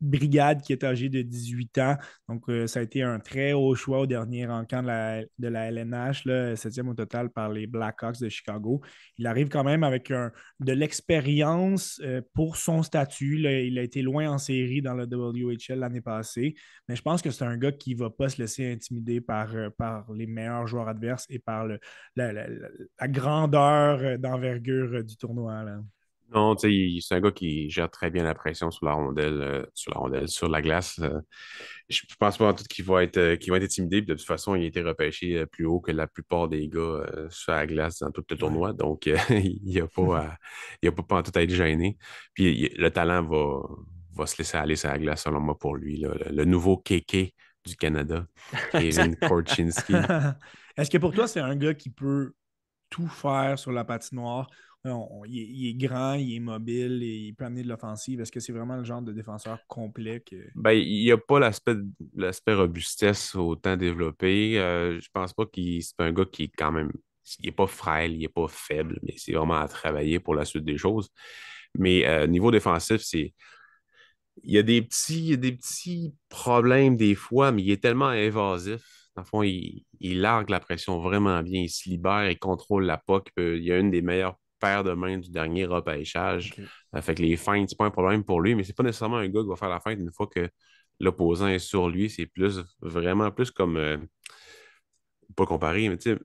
brigade 0.00 0.60
qui 0.60 0.72
est 0.72 0.82
âgé 0.82 1.08
de 1.08 1.22
18 1.22 1.78
ans. 1.78 1.96
Donc, 2.28 2.48
euh, 2.48 2.66
ça 2.66 2.80
a 2.80 2.82
été 2.82 3.02
un 3.02 3.20
très 3.20 3.52
haut 3.52 3.76
choix 3.76 4.00
au 4.00 4.06
dernier 4.06 4.48
encamp 4.48 4.82
de 4.82 4.88
la, 4.88 5.22
de 5.38 5.48
la 5.48 5.70
LNH, 5.70 6.24
septième 6.56 6.88
au 6.88 6.94
total 6.94 7.30
par 7.30 7.52
les 7.52 7.68
Blackhawks 7.68 8.20
de 8.20 8.28
Chicago. 8.28 8.80
Il 9.18 9.26
arrive 9.28 9.48
quand 9.48 9.62
même 9.62 9.84
avec 9.84 10.12
de 10.12 10.72
l'expérience 10.72 12.00
euh, 12.02 12.20
pour 12.34 12.56
son 12.56 12.82
statut. 12.82 13.38
Il 13.38 13.78
a 13.78 13.82
été 13.82 14.02
loin 14.02 14.28
en 14.28 14.38
série 14.38 14.82
dans 14.82 14.94
le 14.94 15.04
WHL 15.04 15.78
l'année 15.78 16.00
passée, 16.00 16.54
mais 16.88 16.96
je 16.96 17.02
pense 17.02 17.22
que 17.22 17.30
c'est 17.30 17.44
un 17.44 17.56
gars 17.56 17.72
qui 17.72 17.94
ne 17.94 18.00
va 18.00 18.10
pas 18.10 18.28
se 18.28 18.42
laisser 18.42 18.72
intimider 18.72 19.20
par, 19.20 19.48
les 20.12 20.26
meilleurs 20.26 20.66
joueurs 20.66 20.88
adverses 20.88 21.26
et 21.28 21.38
par 21.38 21.68
la, 22.16 23.08
grandeur 23.08 24.18
d'envergure 24.18 25.04
du 25.04 25.16
tournoi. 25.16 25.64
Non, 26.34 26.54
tu 26.56 26.68
sais, 26.68 27.00
c'est 27.00 27.14
un 27.14 27.20
gars 27.20 27.30
qui 27.30 27.70
gère 27.70 27.90
très 27.90 28.10
bien 28.10 28.22
la 28.22 28.34
pression 28.34 28.70
sur 28.70 28.84
la 28.84 28.92
rondelle, 28.92 29.40
euh, 29.40 29.64
sur 29.72 29.92
la 29.94 30.00
rondelle, 30.00 30.28
sur 30.28 30.48
la 30.48 30.60
glace. 30.60 30.98
Euh. 30.98 31.20
je 31.88 32.02
pense 32.18 32.36
pas 32.36 32.48
en 32.48 32.52
tout 32.52 32.64
qu'il 32.64 32.84
va 32.84 33.02
être, 33.02 33.16
euh, 33.16 33.36
va 33.48 33.56
être 33.56 33.62
intimidé. 33.64 34.02
de 34.02 34.12
toute 34.12 34.26
façon, 34.26 34.54
il 34.54 34.64
a 34.64 34.66
été 34.66 34.82
repêché 34.82 35.46
plus 35.46 35.64
haut 35.64 35.80
que 35.80 35.90
la 35.90 36.06
plupart 36.06 36.48
des 36.48 36.68
gars 36.68 37.02
sur 37.30 37.52
la 37.52 37.66
glace 37.66 38.00
dans 38.00 38.10
tout 38.10 38.24
le 38.28 38.36
tournoi. 38.36 38.74
Donc, 38.74 39.06
il 39.30 39.60
n'y 39.64 39.80
a 39.80 39.86
pas 39.86 40.36
il 40.82 40.88
a 40.88 40.92
pas, 40.92 41.16
en 41.16 41.22
tout 41.22 41.32
à 41.34 41.42
être 41.42 41.50
gêné. 41.50 41.96
Puis 42.34 42.68
le 42.76 42.90
talent 42.90 43.22
va, 43.22 43.62
va 44.14 44.26
se 44.26 44.36
laisser 44.36 44.58
aller 44.58 44.76
sur 44.76 44.90
la 44.90 44.98
glace, 44.98 45.22
selon 45.22 45.40
moi, 45.40 45.58
pour 45.58 45.76
lui. 45.76 46.04
Le, 46.30 46.44
nouveau 46.44 46.76
KK 46.76 47.32
du 47.64 47.76
Canada, 47.78 48.26
Kevin 48.72 49.16
Korchinski. 49.28 49.94
Est-ce 50.76 50.90
que 50.90 50.98
pour 50.98 51.14
toi, 51.14 51.26
c'est 51.26 51.40
un 51.40 51.56
gars 51.56 51.74
qui 51.74 51.88
peut 51.88 52.34
tout 52.90 53.08
faire 53.08 53.58
sur 53.58 53.72
la 53.72 53.84
patinoire? 53.84 54.48
Il, 54.84 55.68
est, 55.68 55.74
grand, 55.74 56.14
il 56.14 56.36
est 56.36 56.40
mobile 56.40 57.02
et 57.02 57.16
il 57.28 57.34
peut 57.34 57.44
amener 57.44 57.62
de 57.62 57.68
l'offensive. 57.68 58.20
Est-ce 58.20 58.32
que 58.32 58.40
c'est 58.40 58.52
vraiment 58.52 58.76
le 58.76 58.84
genre 58.84 59.02
de 59.02 59.12
défenseur 59.12 59.58
complet 59.66 60.20
que... 60.20 60.36
Ben, 60.54 60.72
il 60.72 61.04
n'y 61.04 61.10
a 61.10 61.18
pas 61.18 61.38
l'aspect 61.40 62.54
robustesse 62.54 63.34
autant 63.34 63.76
développé. 63.76 64.58
Euh, 64.58 65.00
je 65.00 65.08
pense 65.12 65.32
pas 65.32 65.46
qu'il 65.46 65.82
c'est 65.82 65.98
un 65.98 66.12
gars 66.12 66.24
qui 66.24 66.44
est 66.44 66.52
quand 66.56 66.72
même. 66.72 66.92
Il 67.40 67.46
n'est 67.46 67.52
pas 67.52 67.66
frêle, 67.66 68.12
il 68.12 68.20
n'est 68.20 68.28
pas 68.28 68.48
faible, 68.48 68.98
mais 69.02 69.14
c'est 69.16 69.32
vraiment 69.32 69.58
à 69.58 69.68
travailler 69.68 70.18
pour 70.20 70.34
la 70.34 70.44
suite 70.44 70.64
des 70.64 70.78
choses. 70.78 71.10
Mais 71.76 72.06
euh, 72.06 72.26
niveau 72.26 72.50
défensif, 72.50 73.02
c'est. 73.02 73.34
Il 74.44 74.52
y, 74.52 74.58
a 74.58 74.62
des 74.62 74.82
petits, 74.82 75.36
des 75.36 75.50
petits 75.50 76.14
problèmes 76.28 76.96
des 76.96 77.16
fois, 77.16 77.50
mais 77.50 77.62
il 77.62 77.70
est 77.72 77.82
tellement 77.82 78.12
évasif. 78.12 79.10
Dans 79.16 79.22
le 79.22 79.26
fond, 79.26 79.42
il, 79.42 79.84
largue 80.00 80.50
la 80.50 80.60
pression 80.60 81.00
vraiment 81.00 81.42
bien, 81.42 81.62
il 81.62 81.68
se 81.68 81.88
libère, 81.88 82.30
il 82.30 82.38
contrôle 82.38 82.84
la 82.84 82.98
POC. 82.98 83.30
Il 83.36 83.64
y 83.64 83.72
a 83.72 83.78
une 83.78 83.90
des 83.90 84.00
meilleures 84.00 84.38
paire 84.60 84.84
de 84.84 84.92
main 84.92 85.18
du 85.18 85.30
dernier 85.30 85.66
repêchage. 85.66 86.54
Ça 86.92 87.02
fait 87.02 87.14
que 87.14 87.22
les 87.22 87.36
feintes, 87.36 87.68
c'est 87.70 87.78
pas 87.78 87.86
un 87.86 87.90
problème 87.90 88.24
pour 88.24 88.40
lui, 88.40 88.54
mais 88.54 88.64
c'est 88.64 88.76
pas 88.76 88.82
nécessairement 88.82 89.16
un 89.16 89.28
gars 89.28 89.42
qui 89.42 89.48
va 89.48 89.56
faire 89.56 89.68
la 89.68 89.80
feinte 89.80 89.98
une 89.98 90.12
fois 90.12 90.26
que 90.26 90.48
l'opposant 91.00 91.48
est 91.48 91.58
sur 91.58 91.88
lui. 91.88 92.10
C'est 92.10 92.26
plus 92.26 92.60
vraiment 92.80 93.30
plus 93.30 93.50
comme 93.50 93.76
euh, 93.76 93.96
pas 95.36 95.46
comparé, 95.46 95.88
mais 95.88 95.98
tu 95.98 96.12
sais, 96.12 96.18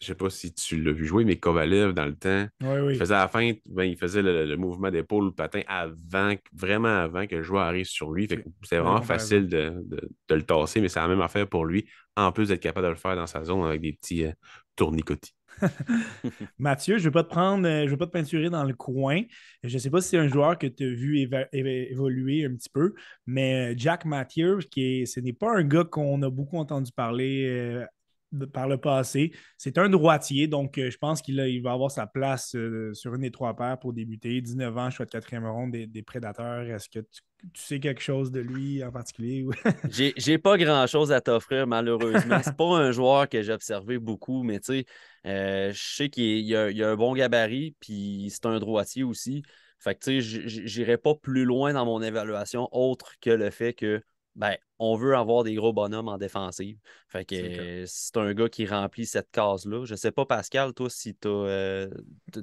je 0.00 0.08
sais 0.08 0.14
pas 0.14 0.28
si 0.28 0.52
tu 0.52 0.82
l'as 0.82 0.92
vu 0.92 1.06
jouer, 1.06 1.24
mais 1.24 1.36
Kovalev, 1.36 1.92
dans 1.92 2.04
le 2.04 2.14
temps, 2.14 2.46
il 2.60 2.96
faisait 2.96 3.14
la 3.14 3.28
feinte, 3.28 3.58
ben, 3.66 3.84
il 3.84 3.96
faisait 3.96 4.22
le, 4.22 4.56
mouvement 4.56 4.90
d'épaule, 4.90 5.26
le 5.26 5.32
patin 5.32 5.62
avant, 5.66 6.34
vraiment 6.52 6.88
avant 6.88 7.26
que 7.26 7.36
le 7.36 7.42
joueur 7.42 7.62
arrive 7.62 7.86
sur 7.86 8.12
lui. 8.12 8.28
C'est 8.62 8.78
vraiment 8.78 9.02
facile 9.02 9.48
de, 9.48 9.82
le 10.28 10.42
tasser, 10.42 10.80
mais 10.80 10.88
c'est 10.88 11.00
la 11.00 11.08
même 11.08 11.22
affaire 11.22 11.48
pour 11.48 11.64
lui, 11.64 11.88
en 12.16 12.32
plus 12.32 12.48
d'être 12.48 12.60
capable 12.60 12.86
de 12.86 12.90
le 12.90 12.98
faire 12.98 13.16
dans 13.16 13.26
sa 13.26 13.44
zone 13.44 13.64
avec 13.64 13.80
des 13.80 13.92
petits 13.92 14.26
euh, 14.26 14.32
tournicotis. 14.76 15.34
Mathieu, 16.58 16.98
je 16.98 17.04
ne 17.04 17.08
vais 17.08 17.12
pas 17.12 17.24
te 17.24 17.28
prendre, 17.28 17.66
euh, 17.66 17.84
je 17.84 17.90
vais 17.90 17.96
pas 17.96 18.06
te 18.06 18.12
peinturer 18.12 18.50
dans 18.50 18.64
le 18.64 18.74
coin. 18.74 19.22
Je 19.62 19.74
ne 19.74 19.78
sais 19.78 19.90
pas 19.90 20.00
si 20.00 20.10
c'est 20.10 20.18
un 20.18 20.28
joueur 20.28 20.58
que 20.58 20.66
tu 20.66 20.84
as 20.84 20.88
vu 20.88 21.28
évoluer 21.52 22.44
un 22.44 22.54
petit 22.54 22.68
peu, 22.68 22.94
mais 23.26 23.72
euh, 23.72 23.74
Jack 23.76 24.04
Mathieu, 24.04 24.58
qui 24.70 25.06
ce 25.06 25.20
n'est 25.20 25.32
pas 25.32 25.56
un 25.56 25.64
gars 25.64 25.84
qu'on 25.84 26.22
a 26.22 26.30
beaucoup 26.30 26.58
entendu 26.58 26.92
parler 26.92 27.46
euh, 27.46 27.84
par 28.52 28.68
le 28.68 28.78
passé. 28.78 29.32
C'est 29.58 29.78
un 29.78 29.88
droitier, 29.88 30.46
donc 30.46 30.74
je 30.76 30.96
pense 30.96 31.22
qu'il 31.22 31.38
il 31.38 31.62
va 31.62 31.72
avoir 31.72 31.90
sa 31.90 32.06
place 32.06 32.56
sur 32.92 33.14
une 33.14 33.22
des 33.22 33.30
trois 33.30 33.54
paires 33.56 33.78
pour 33.78 33.92
débuter. 33.92 34.40
19 34.40 34.76
ans, 34.76 34.90
choix 34.90 35.06
de 35.06 35.10
quatrième 35.10 35.46
ronde 35.46 35.72
des, 35.72 36.02
Prédateurs. 36.02 36.62
Est-ce 36.62 36.88
que 36.88 37.00
tu, 37.00 37.20
sais 37.54 37.80
quelque 37.80 38.02
chose 38.02 38.30
de 38.30 38.40
lui 38.40 38.82
en 38.84 38.90
particulier? 38.90 39.46
J'ai 40.16 40.38
pas 40.38 40.56
grand-chose 40.56 41.12
à 41.12 41.20
t'offrir, 41.20 41.66
malheureusement. 41.66 42.40
C'est 42.42 42.56
pas 42.56 42.76
un 42.76 42.90
joueur 42.90 43.28
que 43.28 43.42
j'ai 43.42 43.52
observé 43.52 43.98
beaucoup, 43.98 44.42
mais 44.42 44.60
tu 44.60 44.72
sais, 44.72 44.84
euh, 45.26 45.72
je 45.72 45.94
sais 45.96 46.08
qu'il 46.08 46.54
a, 46.54 46.66
a, 46.66 46.90
un 46.90 46.96
bon 46.96 47.14
gabarit, 47.14 47.74
puis 47.80 48.28
c'est 48.30 48.46
un 48.46 48.58
droitier 48.58 49.02
aussi. 49.02 49.42
Fait 49.78 49.94
que, 49.94 50.04
tu 50.04 50.22
sais, 50.22 50.48
j'irai 50.48 50.96
pas 50.96 51.14
plus 51.14 51.44
loin 51.44 51.74
dans 51.74 51.84
mon 51.84 52.00
évaluation 52.00 52.68
autre 52.72 53.14
que 53.20 53.30
le 53.30 53.50
fait 53.50 53.74
que, 53.74 54.02
ben, 54.36 54.56
on 54.78 54.96
veut 54.96 55.14
avoir 55.14 55.44
des 55.44 55.54
gros 55.54 55.72
bonhommes 55.72 56.08
en 56.08 56.18
défensive. 56.18 56.78
Fait 57.08 57.24
que 57.24 57.84
c'est 57.86 58.16
un 58.16 58.34
gars 58.34 58.48
qui 58.48 58.66
remplit 58.66 59.06
cette 59.06 59.30
case-là. 59.30 59.84
Je 59.84 59.94
sais 59.94 60.10
pas, 60.10 60.26
Pascal, 60.26 60.74
toi, 60.74 60.90
si 60.90 61.14
tu 61.14 61.28
as, 61.28 61.30
euh, 61.30 61.90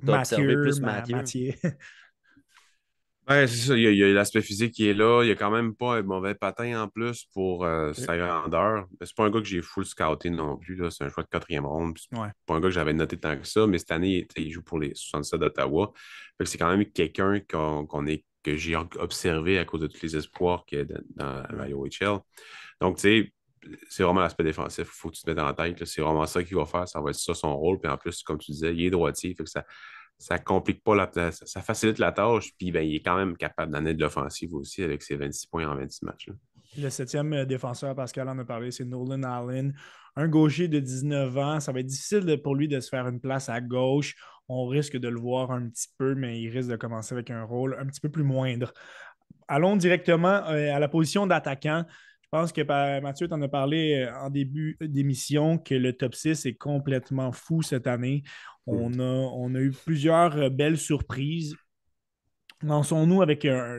observé 0.08 0.56
plus 0.56 0.80
Mathieu. 0.80 1.54
Ouais, 3.28 3.48
c'est 3.48 3.68
ça. 3.68 3.76
Il 3.76 3.96
y 3.96 4.04
a, 4.04 4.08
l'aspect 4.14 4.42
physique 4.42 4.74
qui 4.74 4.88
est 4.88 4.94
là. 4.94 5.24
Il 5.24 5.28
y 5.28 5.32
a 5.32 5.36
quand 5.36 5.52
même 5.52 5.76
pas 5.76 5.98
un 5.98 6.02
mauvais 6.02 6.34
patin 6.34 6.82
en 6.82 6.88
plus 6.88 7.26
pour 7.34 7.66
euh, 7.66 7.92
sa 7.92 8.18
grandeur. 8.18 8.88
C'est 9.02 9.16
pas 9.16 9.26
un 9.26 9.30
gars 9.30 9.42
que 9.42 9.48
j'ai 9.48 9.62
full 9.62 9.86
scouté 9.86 10.30
non 10.30 10.58
plus. 10.58 10.82
C'est 10.92 11.04
un 11.04 11.10
choix 11.10 11.24
de 11.24 11.30
quatrième 11.30 11.66
ronde. 11.66 11.98
C'est 11.98 12.18
pas 12.18 12.54
un 12.56 12.62
gars 12.62 12.70
que 12.70 12.72
j'avais 12.72 12.94
noté 12.94 13.18
tant 13.18 13.38
que 13.38 13.46
ça. 13.46 13.68
Mais 13.68 13.80
cette 13.80 13.92
année, 13.92 14.28
il 14.38 14.50
joue 14.50 14.64
pour 14.64 14.80
les 14.80 14.94
67 14.96 15.40
d'Ottawa. 15.40 15.92
C'est 16.46 16.58
quand 16.58 16.70
même 16.76 16.86
quelqu'un 16.86 17.42
qu'on 17.42 18.08
est 18.08 18.24
que 18.44 18.56
j'ai 18.56 18.76
observé 18.76 19.60
à 19.60 19.66
cause 19.66 19.82
de 19.82 19.88
tous 19.88 20.02
les 20.02 20.16
espoirs 20.16 20.66
qu'il 20.66 20.80
y 20.80 20.82
a 20.82 20.86
dans, 21.16 21.44
la 21.56 21.70
OHL. 21.76 22.20
Donc, 22.80 22.98
tu 22.98 23.02
sais, 23.02 23.34
c'est 23.90 24.04
vraiment 24.04 24.22
l'aspect 24.22 24.44
défensif. 24.44 24.88
Il 24.88 24.98
faut 24.98 25.10
que 25.10 25.16
tu 25.16 25.22
te 25.22 25.30
mettes 25.30 25.40
en 25.40 25.54
tête. 25.54 25.86
C'est 25.86 26.02
vraiment 26.02 26.26
ça 26.26 26.44
qu'il 26.44 26.58
va 26.58 26.66
faire. 26.66 26.88
Ça 26.88 27.00
va 27.00 27.12
être 27.12 27.18
ça 27.18 27.34
son 27.34 27.56
rôle. 27.56 27.80
Puis 27.80 27.92
en 27.92 27.98
plus, 27.98 28.24
comme 28.24 28.40
tu 28.40 28.52
disais, 28.52 28.74
il 28.74 28.86
est 28.86 28.90
droitier. 28.90 29.36
Ça, 29.46 29.64
ça 30.18 30.38
complique 30.40 30.84
pas 30.84 30.96
la 30.96 31.32
ça, 31.32 31.62
facilite 31.62 32.00
la 32.00 32.12
tâche. 32.12 32.52
Puis 32.58 32.72
ben, 32.72 32.82
il 32.82 32.96
est 32.96 33.02
quand 33.02 33.18
même 33.18 33.36
capable 33.38 33.72
d'amener 33.72 33.94
de 33.94 34.02
l'offensive 34.02 34.54
aussi 34.54 34.84
avec 34.84 35.02
ses 35.02 35.16
26 35.16 35.48
points 35.48 35.68
en 35.68 35.76
26 35.76 36.06
matchs. 36.06 36.30
Le 36.78 36.90
septième 36.90 37.34
euh, 37.34 37.46
défenseur, 37.46 37.96
Pascal 37.96 38.30
en 38.30 38.40
a 38.40 38.46
parlé, 38.46 38.72
c'est 38.72 38.86
Nolan 38.86 39.24
Allen. 39.24 39.76
Un 40.16 40.28
gaucher 40.28 40.68
de 40.68 40.80
19 40.80 41.38
ans. 41.38 41.60
Ça 41.60 41.72
va 41.72 41.80
être 41.80 41.88
difficile 41.88 42.40
pour 42.44 42.56
lui 42.56 42.68
de 42.68 42.80
se 42.80 42.90
faire 42.90 43.08
une 43.08 43.20
place 43.20 43.50
à 43.50 43.62
gauche. 43.62 44.16
On 44.54 44.66
risque 44.68 44.98
de 44.98 45.08
le 45.08 45.18
voir 45.18 45.52
un 45.52 45.70
petit 45.70 45.88
peu, 45.98 46.14
mais 46.14 46.42
il 46.42 46.50
risque 46.50 46.70
de 46.70 46.76
commencer 46.76 47.16
avec 47.16 47.30
un 47.30 47.44
rôle 47.44 47.78
un 47.80 47.86
petit 47.86 48.02
peu 48.02 48.10
plus 48.10 48.24
moindre. 48.24 48.74
Allons 49.48 49.78
directement 49.78 50.46
euh, 50.50 50.76
à 50.76 50.80
la 50.80 50.90
position 50.90 51.26
d'attaquant. 51.26 51.86
Je 52.22 52.28
pense 52.30 52.52
que 52.52 53.00
Mathieu, 53.00 53.30
tu 53.30 53.34
en 53.34 53.42
as 53.42 53.48
parlé 53.48 54.06
euh, 54.06 54.14
en 54.20 54.30
début 54.30 54.76
d'émission 54.82 55.58
que 55.58 55.74
le 55.74 55.94
top 55.94 56.16
6 56.16 56.46
est 56.46 56.56
complètement 56.56 57.32
fou 57.32 57.62
cette 57.62 57.88
année. 57.88 58.24
On 58.68 59.00
a, 59.00 59.04
on 59.04 59.56
a 59.56 59.60
eu 59.60 59.72
plusieurs 59.72 60.36
euh, 60.36 60.50
belles 60.50 60.78
surprises. 60.78 61.56
Lançons-nous 62.62 63.22
avec 63.22 63.46
un, 63.46 63.78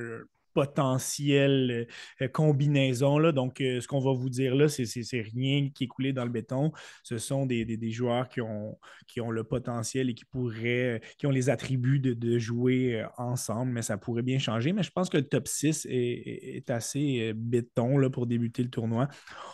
potentielle 0.52 1.86
euh, 2.20 2.28
combinaison. 2.28 3.18
Là. 3.18 3.32
Donc, 3.32 3.60
euh, 3.60 3.80
ce 3.80 3.88
qu'on 3.88 4.00
va 4.00 4.12
vous 4.12 4.30
dire 4.30 4.54
là, 4.54 4.68
c'est 4.68 4.84
rien 5.20 5.68
qui 5.74 5.84
est 5.84 5.86
coulé 5.86 6.12
dans 6.12 6.24
le 6.24 6.30
béton. 6.30 6.72
Ce 7.02 7.18
sont 7.18 7.46
des, 7.46 7.90
joueurs 7.90 8.28
qui 8.28 8.40
ont, 8.40 8.78
qui 9.06 9.20
ont 9.20 9.30
le 9.30 9.44
potentiel 9.44 10.10
et 10.10 10.14
qui 10.14 10.24
pourraient, 10.24 11.00
qui 11.18 11.26
ont 11.26 11.30
les 11.30 11.50
attributs 11.50 11.98
de, 11.98 12.38
jouer 12.38 13.00
euh, 13.00 13.06
ensemble, 13.18 13.72
mais 13.72 13.82
ça 13.82 13.98
pourrait 13.98 14.22
bien 14.22 14.38
changer. 14.38 14.72
Mais 14.72 14.82
je 14.82 14.90
pense 14.90 15.08
que 15.08 15.18
le 15.18 15.28
top 15.28 15.46
6 15.48 15.86
est, 15.90 16.70
assez 16.70 17.32
béton 17.34 17.98
là, 17.98 18.08
pour 18.08 18.26
débuter 18.26 18.62
le 18.62 18.70
tournoi. 18.70 19.08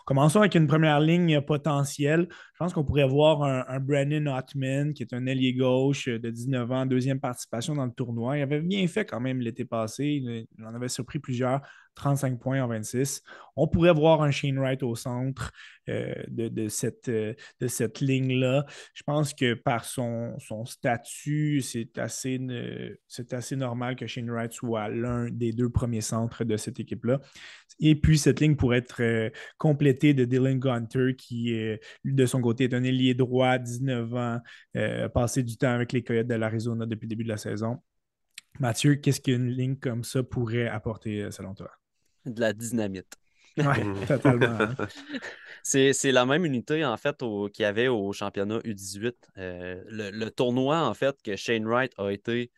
Commençons 0.07 0.41
avec 0.41 0.55
une 0.55 0.67
première 0.67 1.01
ligne 1.01 1.41
potentielle. 1.41 2.29
Je 2.31 2.59
pense 2.59 2.73
qu'on 2.73 2.85
pourrait 2.85 3.09
voir 3.09 3.43
un, 3.43 3.65
un, 3.67 3.81
Brandon 3.81 4.27
Hotman, 4.27 4.93
qui 4.93 5.03
est 5.03 5.13
un 5.15 5.27
ailier 5.27 5.55
gauche 5.55 6.09
de 6.09 6.31
19 6.31 6.71
ans, 6.71 6.87
deuxième 6.87 7.21
participation 7.21 7.75
dans 7.75 7.87
le 7.87 7.93
tournoi. 7.93 8.39
Il 8.39 8.43
avait 8.43 8.61
bien 8.61 8.87
fait 8.87 9.05
quand 9.05 9.21
même 9.21 9.41
l'été 9.41 9.65
passé. 9.65 10.23
Il 10.59 10.65
en 10.65 10.75
avait 10.75 10.88
surpris 10.89 11.19
plusieurs, 11.19 11.63
35 11.99 12.39
points 12.39 12.63
en 12.63 12.69
26. 12.69 13.23
On 13.57 13.67
pourrait 13.69 13.93
voir 13.93 14.23
un 14.23 14.31
Shane 14.31 14.59
Wright 14.59 14.83
au 14.83 14.95
centre 14.95 15.53
euh, 15.89 16.15
de, 16.29 16.69
cette, 16.69 17.09
euh, 17.09 17.35
de 17.61 17.67
cette 17.67 18.01
ligne-là. 18.01 18.65
Je 18.95 19.03
pense 19.03 19.35
que 19.35 19.55
par 19.55 19.85
son, 19.85 20.37
statut, 20.65 21.61
c'est 21.61 21.99
assez, 21.99 22.41
c'est 23.09 23.33
assez 23.35 23.57
normal 23.57 23.97
que 23.97 24.07
Shane 24.07 24.31
Wright 24.31 24.53
soit 24.53 24.89
l'un 24.89 25.29
des 25.31 25.53
deux 25.53 25.69
premiers 25.69 26.01
centres 26.01 26.45
de 26.45 26.57
cette 26.57 26.79
équipe-là. 26.81 27.21
Et 27.81 27.95
puis, 27.97 28.19
cette 28.19 28.41
ligne 28.41 28.57
pourrait 28.57 28.79
être 28.79 29.03
euh, 29.03 29.31
complétée 29.59 30.15
de 30.15 30.25
Dylan 30.25 30.59
Gunter, 30.59 31.17
qui, 31.17 31.53
de 32.05 32.27
son 32.27 32.41
côté, 32.41 32.65
est 32.65 32.75
un 32.75 32.85
ailier 32.85 33.15
droit, 33.15 33.59
19 33.59 34.15
ans, 34.15 34.41
passé 35.13 35.43
du 35.43 35.57
temps 35.57 35.73
avec 35.73 35.93
les 35.93 36.03
Coyotes 36.03 36.27
de 36.27 36.35
l'Arizona 36.35 36.87
depuis 36.87 37.07
le 37.07 37.11
début 37.11 37.25
de 37.25 37.29
la 37.29 37.37
saison. 37.37 37.81
Mathieu, 38.59 38.97
qu'est-ce 38.97 39.21
qu'une 39.21 39.49
ligne 39.49 39.77
comme 39.77 40.05
ça 40.05 40.23
pourrait 40.23 40.69
apporter 40.69 41.23
euh, 41.23 41.31
selon 41.31 41.55
toi? 41.55 41.71
De 42.25 42.41
la 42.41 42.53
dynamite. 42.53 43.15
Oui, 43.57 44.07
totalement. 44.07 44.59
Hein. 44.61 44.75
C'est 45.63 46.13
la 46.13 46.25
même 46.25 46.45
unité, 46.45 46.85
en 46.85 46.97
fait, 46.97 47.17
qu'il 47.19 47.63
y 47.63 47.65
avait 47.65 47.89
au 47.89 48.13
championnat 48.13 48.59
U18. 48.61 49.13
Euh, 49.37 49.83
le, 49.89 50.29
tournoi, 50.31 50.81
en 50.81 50.95
fait, 50.95 51.21
que 51.23 51.37
Shane 51.37 51.67
Wright 51.67 51.93
a 51.99 52.11
été 52.11 52.51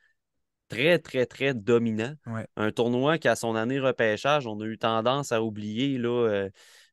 très, 0.69 0.99
très, 0.99 1.27
très 1.27 1.55
dominant. 1.55 2.15
Un 2.57 2.71
tournoi 2.71 3.19
qui, 3.19 3.29
à 3.29 3.37
son 3.37 3.57
année 3.57 3.81
repêchage, 3.81 4.47
on 4.47 4.61
a 4.61 4.65
eu 4.65 4.79
tendance 4.79 5.33
à 5.33 5.43
oublier 5.43 5.99
là, 5.99 6.49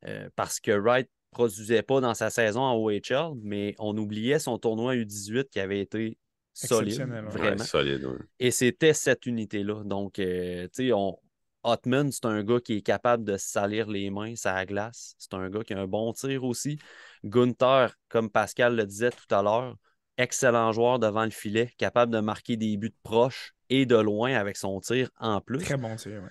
euh, 0.07 0.29
parce 0.35 0.59
que 0.59 0.71
Wright 0.71 1.07
ne 1.07 1.35
produisait 1.35 1.83
pas 1.83 2.01
dans 2.01 2.13
sa 2.13 2.29
saison 2.29 2.61
en 2.61 2.75
OHL, 2.75 3.35
mais 3.43 3.75
on 3.77 3.95
oubliait 3.97 4.39
son 4.39 4.57
tournoi 4.57 4.95
U18 4.95 5.49
qui 5.49 5.59
avait 5.59 5.81
été 5.81 6.17
solide. 6.65 7.01
Vraiment. 7.29 7.63
solide, 7.63 8.07
Et 8.39 8.51
c'était 8.51 8.93
cette 8.93 9.25
unité-là. 9.25 9.83
Donc, 9.83 10.19
euh, 10.19 10.63
tu 10.73 10.87
sais, 10.87 10.93
on... 10.93 11.17
Hotman, 11.63 12.11
c'est 12.11 12.25
un 12.25 12.43
gars 12.43 12.61
qui 12.61 12.77
est 12.77 12.81
capable 12.81 13.25
de 13.25 13.35
salir 13.35 13.89
les 13.89 14.09
mains, 14.09 14.35
ça 14.37 14.65
glace. 14.65 15.15
C'est 15.17 15.33
un 15.33 15.49
gars 15.49 15.63
qui 15.63 15.73
a 15.73 15.79
un 15.79 15.87
bon 15.87 16.13
tir 16.13 16.45
aussi. 16.45 16.79
Gunther, 17.25 17.93
comme 18.07 18.29
Pascal 18.29 18.75
le 18.77 18.85
disait 18.85 19.09
tout 19.09 19.35
à 19.35 19.41
l'heure, 19.41 19.75
excellent 20.17 20.71
joueur 20.71 20.97
devant 20.97 21.25
le 21.25 21.31
filet, 21.31 21.69
capable 21.77 22.13
de 22.13 22.21
marquer 22.21 22.55
des 22.55 22.77
buts 22.77 22.95
proches 23.03 23.53
et 23.69 23.85
de 23.85 23.97
loin 23.97 24.33
avec 24.33 24.55
son 24.55 24.79
tir 24.79 25.09
en 25.19 25.41
plus. 25.41 25.59
Très 25.59 25.75
bon 25.75 25.97
tir, 25.97 26.21
oui. 26.23 26.29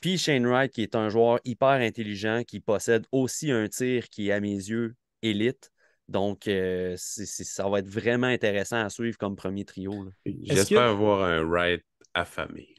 Puis 0.00 0.16
Shane 0.16 0.46
Wright, 0.46 0.72
qui 0.72 0.82
est 0.82 0.94
un 0.94 1.08
joueur 1.08 1.40
hyper 1.44 1.68
intelligent, 1.68 2.42
qui 2.46 2.60
possède 2.60 3.06
aussi 3.10 3.50
un 3.50 3.68
tir 3.68 4.08
qui 4.08 4.28
est, 4.28 4.32
à 4.32 4.40
mes 4.40 4.54
yeux, 4.54 4.94
élite. 5.22 5.70
Donc, 6.08 6.48
euh, 6.48 6.94
ça 6.96 7.68
va 7.68 7.80
être 7.80 7.88
vraiment 7.88 8.26
intéressant 8.26 8.82
à 8.82 8.88
suivre 8.88 9.18
comme 9.18 9.36
premier 9.36 9.64
trio. 9.64 10.08
J'espère 10.24 10.82
avoir 10.82 11.22
un 11.22 11.42
Wright 11.42 11.84
affamé. 12.14 12.74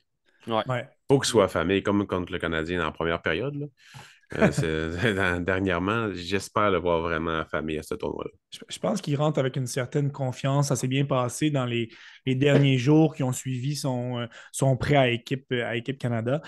Ouais. 0.48 0.88
Faut 1.10 1.20
qu'il 1.20 1.30
soit 1.30 1.46
affamé, 1.46 1.84
comme 1.84 2.08
contre 2.08 2.32
le 2.32 2.40
Canadien 2.40 2.86
en 2.86 2.92
première 2.92 3.22
période. 3.22 3.70
Euh, 4.38 5.40
dernièrement, 5.40 6.10
j'espère 6.14 6.72
le 6.72 6.80
voir 6.80 7.02
vraiment 7.02 7.40
affamé 7.40 7.78
à 7.80 7.84
ce 7.84 7.96
tournoi-là. 7.96 8.32
Je, 8.68 8.80
pense 8.80 9.02
qu'il 9.02 9.16
rentre 9.16 9.40
avec 9.40 9.56
une 9.56 9.68
certaine 9.68 10.12
confiance. 10.12 10.70
Ça 10.70 10.76
s'est 10.76 10.88
bien 10.88 11.06
passé 11.06 11.52
dans 11.52 11.66
les, 11.66 11.90
derniers 12.26 12.78
jours 12.78 13.16
qui 13.16 13.24
ont 13.24 13.32
suivi 13.32 13.76
son, 13.76 14.20
euh, 14.20 14.26
son 14.52 14.78
prêt 14.78 14.96
à 14.96 15.10
équipe, 15.10 15.52
à 15.52 15.76
équipe 15.76 15.98
Canada. 15.98 16.42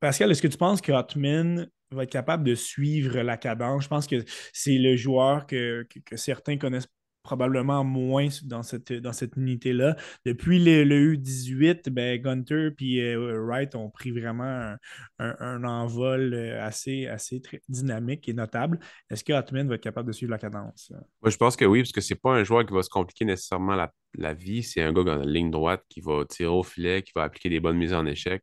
Pascal, 0.00 0.30
est-ce 0.30 0.42
que 0.42 0.48
tu 0.48 0.58
penses 0.58 0.80
que 0.80 0.92
Hotman 0.92 1.68
va 1.96 2.04
être 2.04 2.10
capable 2.10 2.44
de 2.44 2.54
suivre 2.54 3.20
la 3.20 3.36
cadence. 3.36 3.84
Je 3.84 3.88
pense 3.88 4.06
que 4.06 4.24
c'est 4.52 4.78
le 4.78 4.96
joueur 4.96 5.46
que, 5.46 5.86
certains 6.14 6.56
connaissent 6.56 6.88
probablement 7.22 7.84
moins 7.84 8.28
dans 8.44 8.62
cette, 8.62 8.92
dans 8.92 9.12
cette 9.12 9.36
unité-là. 9.36 9.94
Depuis 10.24 10.58
le, 10.58 11.16
U18, 11.16 11.90
ben, 11.90 12.20
Gunter 12.20 12.70
et 12.80 13.14
euh, 13.14 13.44
Wright 13.44 13.74
ont 13.74 13.90
pris 13.90 14.10
vraiment 14.10 14.74
un, 15.18 15.64
envol 15.64 16.32
euh, 16.32 16.64
assez, 16.64 17.06
assez 17.08 17.42
dynamique 17.68 18.26
et 18.28 18.32
notable. 18.32 18.80
Est-ce 19.10 19.22
que 19.22 19.34
Hotman 19.34 19.68
va 19.68 19.74
être 19.74 19.82
capable 19.82 20.08
de 20.08 20.12
suivre 20.12 20.30
la 20.30 20.38
cadence? 20.38 20.92
Moi, 21.20 21.30
je 21.30 21.36
pense 21.36 21.56
que 21.56 21.66
oui, 21.66 21.82
parce 21.82 21.92
que 21.92 22.00
c'est 22.00 22.14
pas 22.14 22.32
un 22.32 22.42
joueur 22.42 22.64
qui 22.64 22.72
va 22.72 22.82
se 22.82 22.88
compliquer 22.88 23.26
nécessairement 23.26 23.74
la, 23.74 23.92
la 24.14 24.32
vie. 24.32 24.62
C'est 24.62 24.80
un 24.80 24.92
gars 24.92 25.04
dans 25.04 25.16
la 25.16 25.26
ligne 25.26 25.50
droite 25.50 25.84
qui 25.90 26.00
va 26.00 26.24
tirer 26.24 26.48
au 26.48 26.62
filet, 26.62 27.02
qui 27.02 27.12
va 27.14 27.24
appliquer 27.24 27.50
des 27.50 27.60
bonnes 27.60 27.76
mises 27.76 27.92
en 27.92 28.06
échec. 28.06 28.42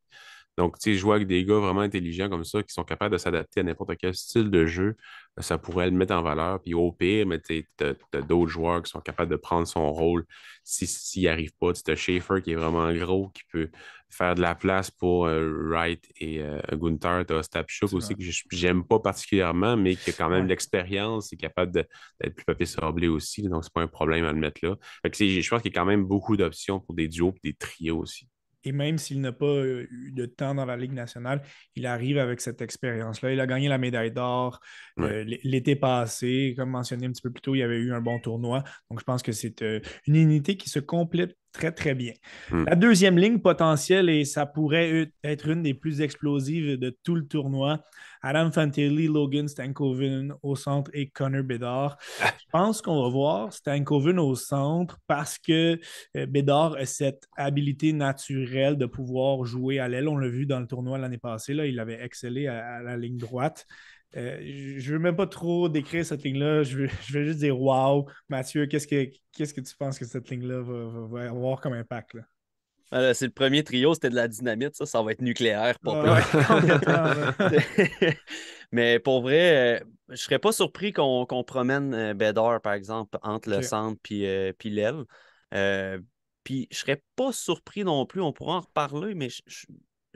Donc, 0.58 0.80
tu 0.80 0.92
sais, 0.92 0.98
jouer 0.98 1.16
avec 1.16 1.28
des 1.28 1.46
gars 1.46 1.60
vraiment 1.60 1.82
intelligents 1.82 2.30
comme 2.30 2.44
ça, 2.44 2.64
qui 2.64 2.74
sont 2.74 2.84
capables 2.84 3.14
de 3.14 3.20
s'adapter 3.20 3.60
à 3.60 3.64
n'importe 3.64 3.96
quel 3.98 4.16
style 4.16 4.50
de 4.50 4.66
jeu, 4.66 4.96
euh, 5.38 5.42
ça 5.42 5.58
pourrait 5.58 5.90
le 5.90 5.96
mettre 5.96 6.16
en 6.16 6.24
valeur. 6.24 6.62
Puis 6.62 6.74
au 6.74 6.92
pire, 6.92 7.28
mais 7.28 7.40
tu 7.40 7.68
as, 7.82 8.22
d'autres 8.22 8.52
joueurs 8.52 8.82
qui 8.82 8.90
sont 8.90 9.00
capables 9.02 9.32
de 9.32 9.36
prendre 9.36 9.68
son 9.68 9.92
rôle 9.92 10.26
s'il 10.64 11.22
n'y 11.22 11.28
arrive 11.28 11.52
pas. 11.60 11.74
Tu 11.74 11.92
as 11.92 11.96
Schaefer 11.96 12.42
qui 12.42 12.52
est 12.52 12.56
vraiment 12.56 12.92
gros, 12.94 13.30
qui 13.30 13.44
peut 13.52 13.70
faire 14.10 14.36
de 14.36 14.42
la 14.42 14.56
place 14.56 14.90
pour 14.90 15.28
euh, 15.28 15.70
Wright 15.70 16.04
et 16.20 16.42
euh, 16.42 16.60
Gunther. 16.74 17.26
Tu 17.28 17.34
as 17.34 17.44
Stapchuk 17.44 17.94
aussi, 17.94 18.16
que 18.16 18.24
j'aime 18.52 18.84
pas 18.84 19.00
particulièrement, 19.00 19.78
mais 19.78 19.96
qui 19.96 20.10
a 20.10 20.14
quand 20.14 20.30
même 20.30 20.48
l'expérience 20.48 21.32
et 21.34 21.38
capable 21.38 21.72
d'être 21.72 22.36
plus 22.36 22.46
papier 22.46 22.66
sablé 22.66 23.08
aussi. 23.08 23.44
Donc, 23.44 23.64
c'est 23.64 23.74
pas 23.74 23.82
un 23.82 23.88
problème 23.88 24.26
à 24.26 24.34
le 24.34 24.40
mettre 24.40 24.66
là. 24.66 24.76
je 25.04 25.50
pense 25.50 25.62
qu'il 25.62 25.72
y 25.72 25.76
a 25.76 25.80
quand 25.80 25.86
même 25.86 26.04
beaucoup 26.04 26.36
d'options 26.36 26.80
pour 26.80 26.96
des 26.96 27.08
duos 27.08 27.34
et 27.44 27.52
des 27.52 27.54
trios 27.54 28.00
aussi. 28.00 28.28
Et 28.68 28.74
même 28.74 28.98
s'il 28.98 29.22
n'a 29.22 29.32
pas 29.32 29.46
euh, 29.46 29.88
eu 29.90 30.12
de 30.12 30.26
temps 30.26 30.54
dans 30.54 30.66
la 30.66 30.76
Ligue 30.76 30.92
nationale, 30.92 31.42
il 31.76 31.86
arrive 31.86 32.18
avec 32.18 32.42
cette 32.42 32.62
expérience-là. 32.62 33.32
Il 33.32 33.40
a 33.40 33.48
gagné 33.48 33.70
la 33.70 33.78
médaille 33.78 34.12
d'or 34.12 34.60
euh, 35.00 35.24
l'été 35.42 35.78
passé. 35.78 36.54
Comme 36.58 36.72
mentionné 36.72 37.08
un 37.08 37.12
petit 37.12 37.22
peu 37.22 37.32
plus 37.32 37.42
tôt, 37.42 37.56
il 37.56 37.60
y 37.60 37.64
avait 37.64 37.78
eu 37.78 37.94
un 37.94 38.02
bon 38.02 38.20
tournoi. 38.20 38.66
Donc, 38.90 39.00
je 39.00 39.06
pense 39.06 39.24
que 39.24 39.32
c'est 39.32 39.62
euh, 39.62 39.80
une 40.06 40.18
unité 40.18 40.58
qui 40.58 40.70
se 40.70 40.80
complète 40.80 41.38
très, 41.58 41.72
très 41.72 41.96
bien. 41.96 42.14
Hmm. 42.52 42.66
La 42.66 42.76
deuxième 42.76 43.18
ligne 43.18 43.40
potentielle, 43.40 44.10
et 44.10 44.26
ça 44.26 44.46
pourrait 44.46 45.12
être 45.24 45.48
une 45.50 45.64
des 45.64 45.74
plus 45.74 46.02
explosives 46.02 46.78
de 46.78 46.96
tout 47.04 47.16
le 47.16 47.26
tournoi, 47.26 47.82
Adam 48.22 48.52
Fantilli, 48.52 49.08
Logan 49.08 49.48
Stankoven 49.48 50.34
au 50.42 50.56
centre 50.56 50.92
et 50.94 51.10
Connor 51.10 51.44
Bedard. 51.44 51.98
Je 52.22 52.46
pense 52.52 52.82
qu'on 52.82 53.04
va 53.04 53.10
voir 53.10 53.54
Stankoven 53.54 54.20
au 54.20 54.36
centre 54.36 54.98
parce 55.08 55.38
que 55.38 55.80
euh, 56.16 56.26
Bedard 56.26 56.76
a 56.76 56.86
cette 56.86 57.28
habilité 57.36 57.94
naturelle 57.94 58.78
de 58.78 58.86
pouvoir 58.86 59.46
jouer 59.46 59.80
à 59.80 59.88
l'aile. 59.88 60.08
On 60.08 60.18
l'a 60.18 60.30
vu 60.30 60.46
dans 60.46 60.60
le 60.60 60.68
tournoi 60.68 60.98
l'année 60.98 61.18
passée, 61.18 61.54
là, 61.54 61.66
il 61.66 61.80
avait 61.80 62.02
excellé 62.04 62.48
à, 62.48 62.82
la 62.82 62.98
ligne 62.98 63.18
droite. 63.18 63.66
Euh, 64.16 64.38
je 64.42 64.92
ne 64.92 64.98
veux 64.98 65.00
même 65.00 65.16
pas 65.16 65.28
trop 65.28 65.68
décrire 65.70 66.06
cette 66.06 66.24
ligne-là. 66.24 66.64
Je, 66.64 66.78
vais 66.78 67.26
juste 67.26 67.40
dire 67.40 67.60
wow. 67.60 68.08
Mathieu, 68.30 68.66
qu'est-ce 68.66 68.88
que, 68.88 69.10
qu'est-ce 69.34 69.54
que 69.54 69.62
tu 69.62 69.76
penses 69.76 70.00
que 70.00 70.06
cette 70.06 70.30
ligne-là 70.30 70.62
va, 70.62 71.30
avoir 71.30 71.60
comme 71.60 71.74
impact? 71.74 72.14
Là? 72.14 73.14
c'est 73.14 73.26
le 73.26 73.32
premier 73.32 73.66
trio, 73.66 73.94
c'était 73.94 74.10
de 74.10 74.16
la 74.16 74.30
dynamite, 74.30 74.74
ça, 74.76 74.86
ça 74.86 75.02
va 75.02 75.12
être 75.12 75.22
nucléaire, 75.22 75.78
pas 75.80 76.22
Mais 78.72 78.98
pour 79.00 79.22
vrai, 79.22 79.84
je 80.08 80.14
ne 80.14 80.18
serais 80.18 80.40
pas 80.40 80.54
surpris 80.54 80.94
qu'on 80.94 81.44
promène 81.46 82.14
Bédard, 82.14 82.62
par 82.62 82.72
exemple, 82.72 83.18
entre 83.24 83.50
le 83.50 83.62
centre 83.62 84.00
et 84.10 84.54
l'aile. 84.64 85.04
puis 86.46 86.70
je 86.72 86.78
serais 86.78 87.04
pas 87.18 87.34
surpris 87.34 87.84
non 87.84 88.06
plus, 88.06 88.22
on 88.22 88.32
pourra 88.32 88.56
en 88.56 88.62
reparler, 88.62 89.16
mais 89.16 89.28
je, 89.28 89.42
je 89.48 89.66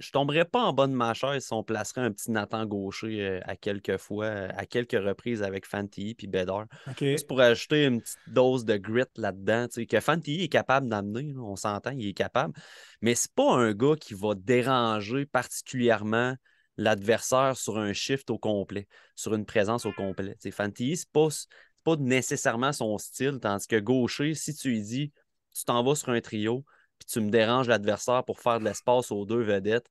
tomberais 0.10 0.46
pas 0.46 0.62
en 0.62 0.74
bas 0.74 0.88
de 0.88 0.94
ma 0.94 1.14
chaise 1.14 1.46
si 1.46 1.54
on 1.54 1.64
placerait 1.64 2.02
un 2.02 2.12
petit 2.12 2.32
Nathan 2.32 2.66
Gaucher 2.66 3.22
euh, 3.22 3.40
à 3.44 3.56
quelques 3.56 3.98
fois, 3.98 4.26
euh, 4.26 4.50
à 4.56 4.66
quelques 4.66 4.94
reprises 4.94 5.44
avec 5.44 5.68
Fantilly 5.68 6.16
puis 6.16 6.28
Bédard. 6.28 6.66
Juste 7.00 7.28
pour 7.28 7.40
ajouter 7.40 7.86
une 7.86 8.02
petite 8.02 8.18
dose 8.28 8.66
de 8.66 8.78
grit 8.78 9.04
là-dedans. 9.18 9.68
Que 9.90 10.00
Fantilly 10.00 10.46
est 10.46 10.50
capable 10.50 10.90
d'amener, 10.90 11.36
on 11.38 11.56
s'entend, 11.56 11.92
il 11.92 12.08
est 12.08 12.14
capable. 12.14 12.54
Mais 13.02 13.14
c'est 13.14 13.34
pas 13.34 13.54
un 13.54 13.74
gars 13.74 13.96
qui 13.96 14.16
va 14.16 14.34
déranger 14.34 15.28
particulièrement 15.28 16.36
l'adversaire 16.78 17.56
sur 17.56 17.78
un 17.78 17.94
shift 17.94 18.32
au 18.32 18.40
complet, 18.40 18.88
sur 19.16 19.36
une 19.36 19.46
présence 19.46 19.86
au 19.86 19.92
complet. 19.92 20.36
Fantilly, 20.52 20.98
c'est 20.98 21.12
pas, 21.12 21.28
pas 21.84 21.96
nécessairement 21.98 22.72
son 22.72 22.98
style, 22.98 23.40
tandis 23.40 23.68
que 23.68 23.80
Gaucher, 23.80 24.34
si 24.34 24.56
tu 24.56 24.70
lui 24.70 24.82
dis 24.82 25.12
tu 25.54 25.66
t'en 25.66 25.84
vas 25.84 25.96
sur 25.96 26.10
un 26.10 26.22
trio, 26.22 26.66
puis 27.02 27.12
tu 27.12 27.20
me 27.20 27.32
déranges 27.32 27.68
l'adversaire 27.68 28.24
pour 28.24 28.40
faire 28.40 28.60
de 28.60 28.66
l'espace 28.66 29.12
aux 29.12 29.26
deux 29.26 29.42
vedettes, 29.42 29.88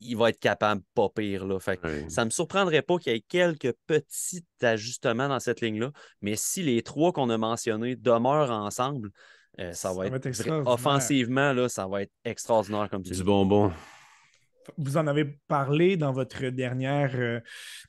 il 0.00 0.16
va 0.16 0.28
être 0.28 0.38
capable 0.38 0.82
pas 0.94 1.08
pire. 1.08 1.46
Là. 1.46 1.58
Fait 1.58 1.80
Ça 2.08 2.22
ne 2.22 2.26
me 2.26 2.30
surprendrait 2.30 2.82
pas 2.82 2.98
qu'il 2.98 3.12
y 3.12 3.16
ait 3.16 3.20
quelques 3.20 3.72
petits 3.86 4.44
ajustements 4.60 5.28
dans 5.28 5.40
cette 5.40 5.60
ligne-là, 5.60 5.92
mais 6.20 6.36
si 6.36 6.62
les 6.62 6.82
trois 6.82 7.12
qu'on 7.12 7.30
a 7.30 7.38
mentionnés 7.38 7.96
demeurent 7.96 8.50
ensemble, 8.50 9.10
euh, 9.60 9.72
ça, 9.72 9.92
va 9.92 10.06
être, 10.06 10.66
offensivement, 10.66 11.52
là, 11.52 11.68
ça 11.68 11.86
va 11.86 12.02
être 12.02 12.12
extraordinaire 12.24 12.88
comme 12.90 13.02
tu 13.02 13.12
Du 13.12 13.24
bonbon. 13.24 13.72
Vous 14.78 14.96
en 14.96 15.06
avez 15.06 15.24
parlé 15.48 15.96
dans 15.96 16.12
votre 16.12 16.46
dernière, 16.46 17.12
euh, 17.14 17.40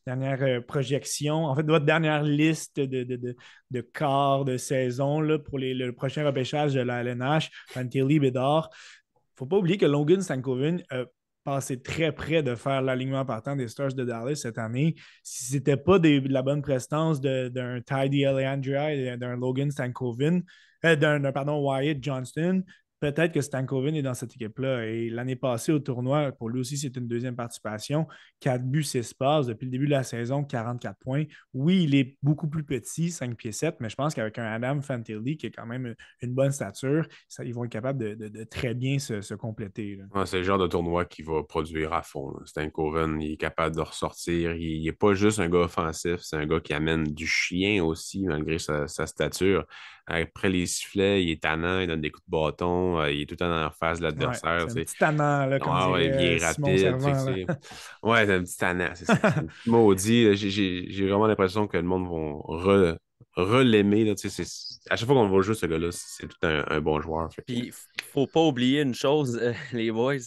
dernière 0.06 0.42
euh, 0.44 0.62
projection, 0.62 1.46
en 1.46 1.56
fait, 1.56 1.66
votre 1.66 1.86
dernière 1.86 2.24
liste 2.24 2.80
de, 2.80 3.04
de, 3.04 3.36
de, 3.72 3.82
quarts 3.82 4.46
de 4.46 4.58
saison 4.58 5.22
là, 5.22 5.40
pour 5.40 5.60
le 5.60 5.92
prochain 5.92 6.26
repêchage 6.26 6.74
de 6.74 6.82
la 6.82 7.02
LNH, 7.04 7.50
Fantilli 7.70 8.20
Bédard. 8.20 8.70
Il 8.74 9.18
ne 9.18 9.38
faut 9.38 9.46
pas 9.46 9.58
oublier 9.58 9.78
que 9.78 9.86
Logan 9.86 10.22
Stankoven 10.22 10.84
a 10.90 11.06
passé 11.44 11.82
très 11.82 12.12
près 12.12 12.42
de 12.42 12.56
faire 12.56 12.82
l'alignement 12.82 13.26
partant 13.26 13.56
des 13.56 13.68
Stars 13.68 13.94
de 13.94 14.06
Dallas 14.06 14.36
cette 14.36 14.58
année. 14.58 14.96
Si 15.24 15.46
ce 15.46 15.54
n'était 15.56 15.78
pas 15.78 16.00
de 16.00 16.22
la 16.30 16.42
bonne 16.42 16.62
prestance 16.62 17.20
d'un 17.22 17.82
Tidy 17.82 18.26
Alejandra 18.26 18.94
et 18.94 19.18
d'un 19.18 19.36
Logan 19.36 19.70
Stankoven, 19.72 20.44
euh, 20.86 20.96
d'un, 20.96 21.22
Wyatt 21.60 21.98
Johnston, 22.02 22.64
peut-être 23.04 23.34
que 23.34 23.42
Stankoven 23.42 23.96
est 23.96 24.02
dans 24.02 24.14
cette 24.14 24.34
équipe-là. 24.34 24.86
Et 24.86 25.10
l'année 25.10 25.36
passée 25.36 25.74
au 25.74 25.80
tournoi, 25.80 26.32
pour 26.32 26.48
lui 26.48 26.62
aussi, 26.62 26.78
c'est 26.78 26.96
une 26.96 27.06
deuxième 27.06 27.36
participation. 27.36 28.08
4 28.40 28.64
buts, 28.64 28.84
6 28.84 29.14
passes. 29.14 29.48
Depuis 29.48 29.66
le 29.66 29.72
début 29.72 29.88
de 29.88 29.92
la 29.92 30.04
saison, 30.04 30.46
44 30.46 30.98
points. 31.00 31.26
Oui, 31.54 31.84
il 31.84 31.96
est 31.96 32.16
beaucoup 32.24 32.48
plus 32.48 32.64
petit, 32.64 33.12
5 33.12 33.36
pieds 33.36 33.52
7, 33.52 33.76
mais 33.82 33.90
je 33.90 33.96
pense 33.96 34.14
qu'avec 34.14 34.40
un 34.40 34.46
Adam 34.46 34.82
Fantilli 34.82 35.36
qui 35.36 35.48
est 35.48 35.52
quand 35.52 35.66
même 35.66 35.96
une 36.22 36.34
bonne 36.34 36.54
stature, 36.54 37.06
ils 37.44 37.54
vont 37.54 37.66
être 37.66 37.72
capables 37.72 38.00
de, 38.00 38.44
très 38.46 38.74
bien 38.74 38.98
se, 39.00 39.34
compléter. 39.34 40.00
c'est 40.24 40.38
le 40.38 40.44
genre 40.44 40.60
de 40.60 40.68
tournoi 40.68 41.04
qui 41.04 41.24
va 41.24 41.44
produire 41.44 41.92
à 41.92 42.04
fond. 42.04 42.34
Stankoven, 42.46 43.22
il 43.22 43.34
est 43.34 43.38
capable 43.38 43.76
de 43.76 43.82
ressortir. 43.82 44.54
Il 44.54 44.86
n'est 44.86 44.94
pas 44.94 45.14
juste 45.14 45.40
un 45.40 45.50
gars 45.50 45.60
offensif, 45.60 46.22
c'est 46.22 46.38
un 46.38 46.46
gars 46.46 46.62
qui 46.62 46.74
amène 46.74 47.04
du 47.04 47.28
chien 47.28 47.84
aussi, 47.84 48.24
malgré 48.24 48.60
sa 48.60 48.88
stature. 48.88 49.66
Après 50.06 50.50
les 50.50 50.66
sifflets, 50.66 51.24
il 51.24 51.32
est 51.32 51.42
tannant, 51.42 51.80
il 51.80 51.88
donne 51.88 52.02
des 52.02 52.12
coups 52.12 52.26
de 52.26 52.32
bâton, 52.32 53.00
euh, 53.00 53.12
il 53.12 53.22
est 53.22 53.26
tout 53.26 53.34
le 53.34 53.38
temps 53.38 53.66
en 53.66 53.72
face 53.72 54.00
de 54.00 54.04
l'adversaire. 54.04 54.70
c'est 54.70 54.80
un 54.80 54.84
petit 54.84 54.98
tannant, 54.98 55.46
là, 55.46 55.60
comme 55.60 55.72
ah, 55.74 55.92
ouais, 55.92 56.08
il 56.08 56.26
est 56.26 56.46
rapide. 56.46 56.96
ouais, 58.04 58.26
c'est 58.26 58.34
un 58.34 58.44
petit 58.44 58.58
tannant, 58.58 58.90
c'est 58.96 59.06
ça. 59.06 59.18
Maudit, 59.66 60.36
j'ai 60.36 61.08
vraiment 61.08 61.28
l'impression 61.28 61.68
que 61.68 61.78
le 61.78 61.84
monde 61.84 62.08
va 62.50 62.98
re-l'aimer. 63.36 64.10
à 64.10 64.96
chaque 64.96 65.08
fois 65.08 65.16
qu'on 65.16 65.30
voit 65.30 65.42
jouer 65.42 65.56
ce 65.56 65.66
gars-là, 65.66 65.90
c'est 65.92 66.28
tout 66.28 66.38
un, 66.42 66.82
bon 66.82 67.02
joueur. 67.02 67.30
Puis, 67.48 67.68
il 67.68 68.04
faut 68.12 68.28
pas 68.28 68.42
oublier 68.42 68.82
une 68.82 68.94
chose, 68.94 69.40
les 69.72 69.92
boys 69.92 70.18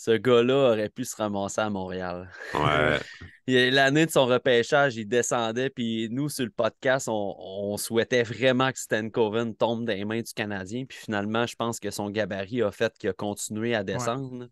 ce 0.00 0.12
gars-là 0.12 0.72
aurait 0.72 0.88
pu 0.88 1.04
se 1.04 1.14
ramasser 1.14 1.60
à 1.60 1.68
Montréal. 1.68 2.30
Ouais. 2.54 2.98
L'année 3.70 4.06
de 4.06 4.10
son 4.10 4.24
repêchage, 4.24 4.96
il 4.96 5.06
descendait, 5.06 5.68
puis 5.68 6.08
nous, 6.10 6.30
sur 6.30 6.46
le 6.46 6.50
podcast, 6.50 7.06
on, 7.10 7.76
souhaitait 7.76 8.22
vraiment 8.22 8.72
que 8.72 8.78
Stan 8.78 9.10
Coven 9.10 9.54
tombe 9.54 9.84
dans 9.84 9.92
les 9.92 10.06
mains 10.06 10.22
du 10.22 10.32
Canadien. 10.32 10.86
Puis 10.86 10.96
finalement, 10.96 11.44
je 11.44 11.54
pense 11.54 11.78
que 11.78 11.90
son 11.90 12.08
gabarit 12.08 12.62
a 12.62 12.70
fait 12.70 12.96
qu'il 12.96 13.10
a 13.10 13.12
continué 13.12 13.74
à 13.74 13.84
descendre. 13.84 14.48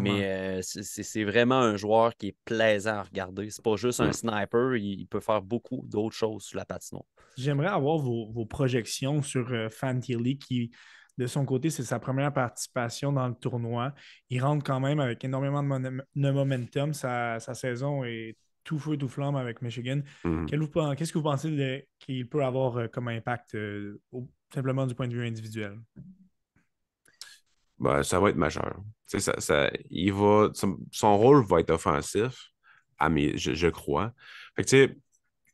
Mais 0.00 0.24
euh, 0.24 0.60
c'est 0.62 1.24
vraiment 1.24 1.58
un 1.58 1.76
joueur 1.76 2.14
qui 2.16 2.28
est 2.28 2.36
plaisant 2.44 2.98
à 2.98 3.02
regarder. 3.02 3.50
C'est 3.50 3.64
pas 3.64 3.74
juste 3.74 3.98
un 3.98 4.12
sniper, 4.12 4.76
il, 4.76 5.06
peut 5.06 5.20
faire 5.20 5.42
beaucoup 5.42 5.82
d'autres 5.88 6.14
choses 6.14 6.44
sur 6.44 6.58
la 6.58 6.64
patinoire. 6.64 7.06
J'aimerais 7.36 7.68
avoir 7.68 7.98
vos, 7.98 8.46
projections 8.46 9.20
sur 9.20 9.52
euh, 9.52 9.68
Fantilli 9.68 10.38
qui 10.38 10.70
de 11.18 11.26
son 11.26 11.44
côté, 11.44 11.70
c'est 11.70 11.82
sa 11.82 11.98
première 11.98 12.32
participation 12.32 13.12
dans 13.12 13.28
le 13.28 13.34
tournoi. 13.34 13.94
Il 14.30 14.42
rentre 14.42 14.64
quand 14.64 14.80
même 14.80 15.00
avec 15.00 15.24
énormément 15.24 15.62
de, 15.62 16.02
momentum. 16.14 16.94
Sa, 16.94 17.38
saison 17.38 18.04
est 18.04 18.36
tout 18.64 18.78
feu, 18.78 18.96
tout 18.96 19.08
flamme 19.08 19.36
avec 19.36 19.60
Michigan. 19.60 20.00
Mhm. 20.24 20.46
Qu'est-ce 20.96 21.12
que 21.12 21.18
vous 21.18 21.24
pensez 21.24 21.88
qu'il 21.98 22.28
peut 22.28 22.44
avoir 22.44 22.76
euh, 22.76 22.88
comme 22.88 23.08
impact 23.08 23.54
euh, 23.54 24.00
simplement 24.54 24.86
du 24.86 24.94
point 24.94 25.08
de 25.08 25.14
vue 25.14 25.26
individuel? 25.26 25.78
Ben, 27.78 28.02
ça 28.02 28.20
va 28.20 28.30
être 28.30 28.36
majeur. 28.36 28.80
Ça, 29.04 29.70
il 29.90 30.12
va, 30.12 30.50
son, 30.54 31.18
rôle 31.18 31.44
va 31.44 31.60
être 31.60 31.70
offensif, 31.70 32.52
je, 33.00 33.54
je, 33.54 33.68
crois. 33.68 34.12
Fait 34.56 34.96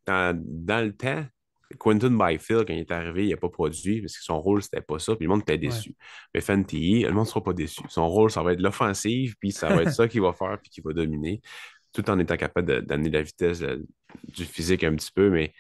dans, 0.07 0.39
dans 0.45 0.85
le 0.85 0.95
temps, 0.95 1.27
Quentin 1.77 2.11
Byfield, 2.11 2.67
quand 2.67 2.73
il 2.73 2.81
est 2.81 2.91
arrivé, 2.91 3.27
il 3.27 3.31
n'a 3.31 3.37
pas 3.37 3.51
produit 3.51 4.01
parce 4.01 4.17
que 4.17 4.25
son 4.25 4.41
rôle, 4.41 4.63
c'était 4.63 4.81
pas 4.81 4.99
ça, 4.99 5.15
puis 5.17 5.27
le 5.27 5.31
monde 5.31 5.43
était 5.43 5.59
déçu. 5.59 5.95
Mais 6.35 6.41
Fenty, 6.41 7.03
le 7.03 7.13
monde 7.13 7.25
ne 7.27 7.29
sera 7.29 7.43
pas 7.43 7.53
déçu. 7.53 7.83
Son 7.89 8.09
rôle, 8.09 8.31
ça 8.31 8.43
va 8.43 8.55
être 8.55 8.61
l'offensive, 8.61 9.35
puis 9.39 9.53
ça 9.53 9.69
va 9.69 9.83
être 9.83 9.93
ça 9.93 10.09
qu'il 10.09 10.23
va 10.23 10.33
faire, 10.33 10.59
puis 10.61 10.71
qu'il 10.71 10.83
va 10.85 10.95
dominer, 10.95 11.43
tout 11.93 12.09
en 12.09 12.19
étant 12.19 12.37
capable 12.37 12.87
d'amener 12.87 13.11
la 13.11 13.23
vitesse 13.23 13.61
euh, 13.63 13.77
du 14.35 14.45
physique 14.45 14.83
un 14.85 14.95
petit 14.95 15.13
peu. 15.13 15.29
Mais 15.29 15.53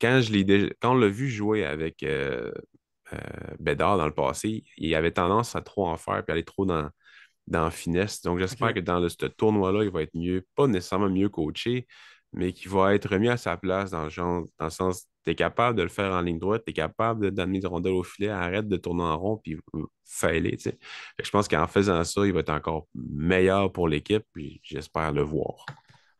quand, 0.00 0.20
je 0.20 0.72
quand 0.80 0.92
on 0.92 0.94
l'a 0.94 1.08
vu 1.08 1.28
jouer 1.28 1.64
avec 1.64 2.04
euh, 2.04 2.52
euh, 3.12 3.18
Bédard 3.58 3.98
dans 3.98 4.06
le 4.06 4.14
passé, 4.14 4.64
il 4.76 4.94
avait 4.94 5.10
tendance 5.10 5.56
à 5.56 5.60
trop 5.60 5.88
en 5.88 5.96
faire, 5.96 6.24
puis 6.24 6.32
aller 6.32 6.44
trop 6.44 6.66
dans, 6.66 6.88
dans 7.48 7.64
la 7.64 7.70
finesse. 7.70 8.22
Donc, 8.22 8.38
j'espère 8.38 8.74
que 8.74 8.80
dans 8.80 9.06
ce 9.08 9.26
tournoi-là, 9.26 9.82
il 9.84 9.90
va 9.90 10.02
être 10.02 10.14
mieux, 10.14 10.46
pas 10.54 10.68
nécessairement 10.68 11.10
mieux 11.10 11.28
coaché, 11.28 11.86
mais 12.32 12.52
qui 12.52 12.68
va 12.68 12.94
être 12.94 13.08
remis 13.08 13.28
à 13.28 13.36
sa 13.36 13.56
place 13.56 13.90
dans 13.90 14.04
le, 14.04 14.10
genre, 14.10 14.44
dans 14.58 14.66
le 14.66 14.70
sens, 14.70 15.06
tu 15.24 15.30
es 15.30 15.34
capable 15.34 15.76
de 15.76 15.82
le 15.82 15.88
faire 15.88 16.12
en 16.12 16.20
ligne 16.20 16.38
droite, 16.38 16.62
tu 16.66 16.70
es 16.70 16.74
capable 16.74 17.30
d'amener 17.30 17.60
des 17.60 17.66
rondelles 17.66 17.92
au 17.92 18.02
filet, 18.02 18.28
arrête 18.28 18.68
de 18.68 18.76
tourner 18.76 19.02
en 19.02 19.18
rond, 19.18 19.36
puis 19.36 19.58
failer. 20.04 20.56
Je 21.22 21.30
pense 21.30 21.48
qu'en 21.48 21.66
faisant 21.66 22.02
ça, 22.04 22.26
il 22.26 22.32
va 22.32 22.40
être 22.40 22.50
encore 22.50 22.86
meilleur 22.94 23.72
pour 23.72 23.88
l'équipe, 23.88 24.24
puis 24.32 24.60
j'espère 24.62 25.12
le 25.12 25.22
voir. 25.22 25.66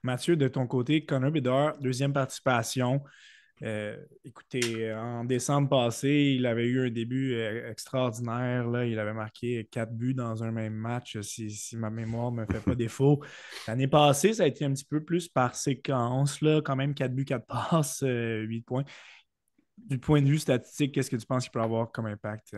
Mathieu, 0.03 0.37
de 0.37 0.49
ton 0.49 0.67
côté, 0.67 1.05
Connor 1.05 1.31
Bedard, 1.31 1.79
deuxième 1.79 2.13
participation. 2.13 3.03
Euh, 3.63 3.97
écoutez, 4.25 4.93
en 4.93 5.25
décembre 5.25 5.69
passé, 5.69 6.35
il 6.37 6.47
avait 6.47 6.67
eu 6.67 6.87
un 6.87 6.91
début 6.91 7.35
euh, 7.35 7.71
extraordinaire. 7.71 8.69
Là. 8.69 8.87
Il 8.87 8.99
avait 8.99 9.13
marqué 9.13 9.69
quatre 9.71 9.93
buts 9.93 10.15
dans 10.15 10.43
un 10.43 10.51
même 10.51 10.75
match, 10.75 11.21
si, 11.21 11.77
ma 11.77 11.91
mémoire 11.91 12.33
ne 12.33 12.41
me 12.41 12.47
fait 12.47 12.61
pas 12.61 12.75
défaut. 12.75 13.23
L'année 13.69 13.87
passée, 13.87 14.35
ça 14.35 14.45
a 14.45 14.47
été 14.47 14.65
un 14.65 14.73
petit 14.73 14.85
peu 14.85 15.05
plus 15.05 15.29
par 15.29 15.55
séquence. 15.55 16.41
Là. 16.41 16.61
Quand 16.61 16.77
même, 16.77 16.95
quatre 16.95 17.15
buts, 17.15 17.25
quatre 17.25 17.47
passes, 17.47 18.03
euh, 18.03 18.41
huit 18.41 18.63
points. 18.63 18.85
Du 19.77 19.99
point 19.99 20.23
de 20.23 20.27
vue 20.27 20.39
statistique, 20.39 20.93
qu'est-ce 20.93 21.11
que 21.11 21.17
tu 21.17 21.27
penses 21.27 21.45
qu'il 21.45 21.53
peut 21.53 21.61
avoir 21.61 21.91
comme 21.93 22.07
impact? 22.07 22.57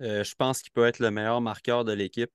je 0.00 0.34
pense 0.34 0.60
qu'il 0.60 0.72
peut 0.72 0.84
être 0.84 0.98
le 0.98 1.10
meilleur 1.10 1.40
marqueur 1.40 1.84
de 1.84 1.92
l'équipe. 1.92 2.30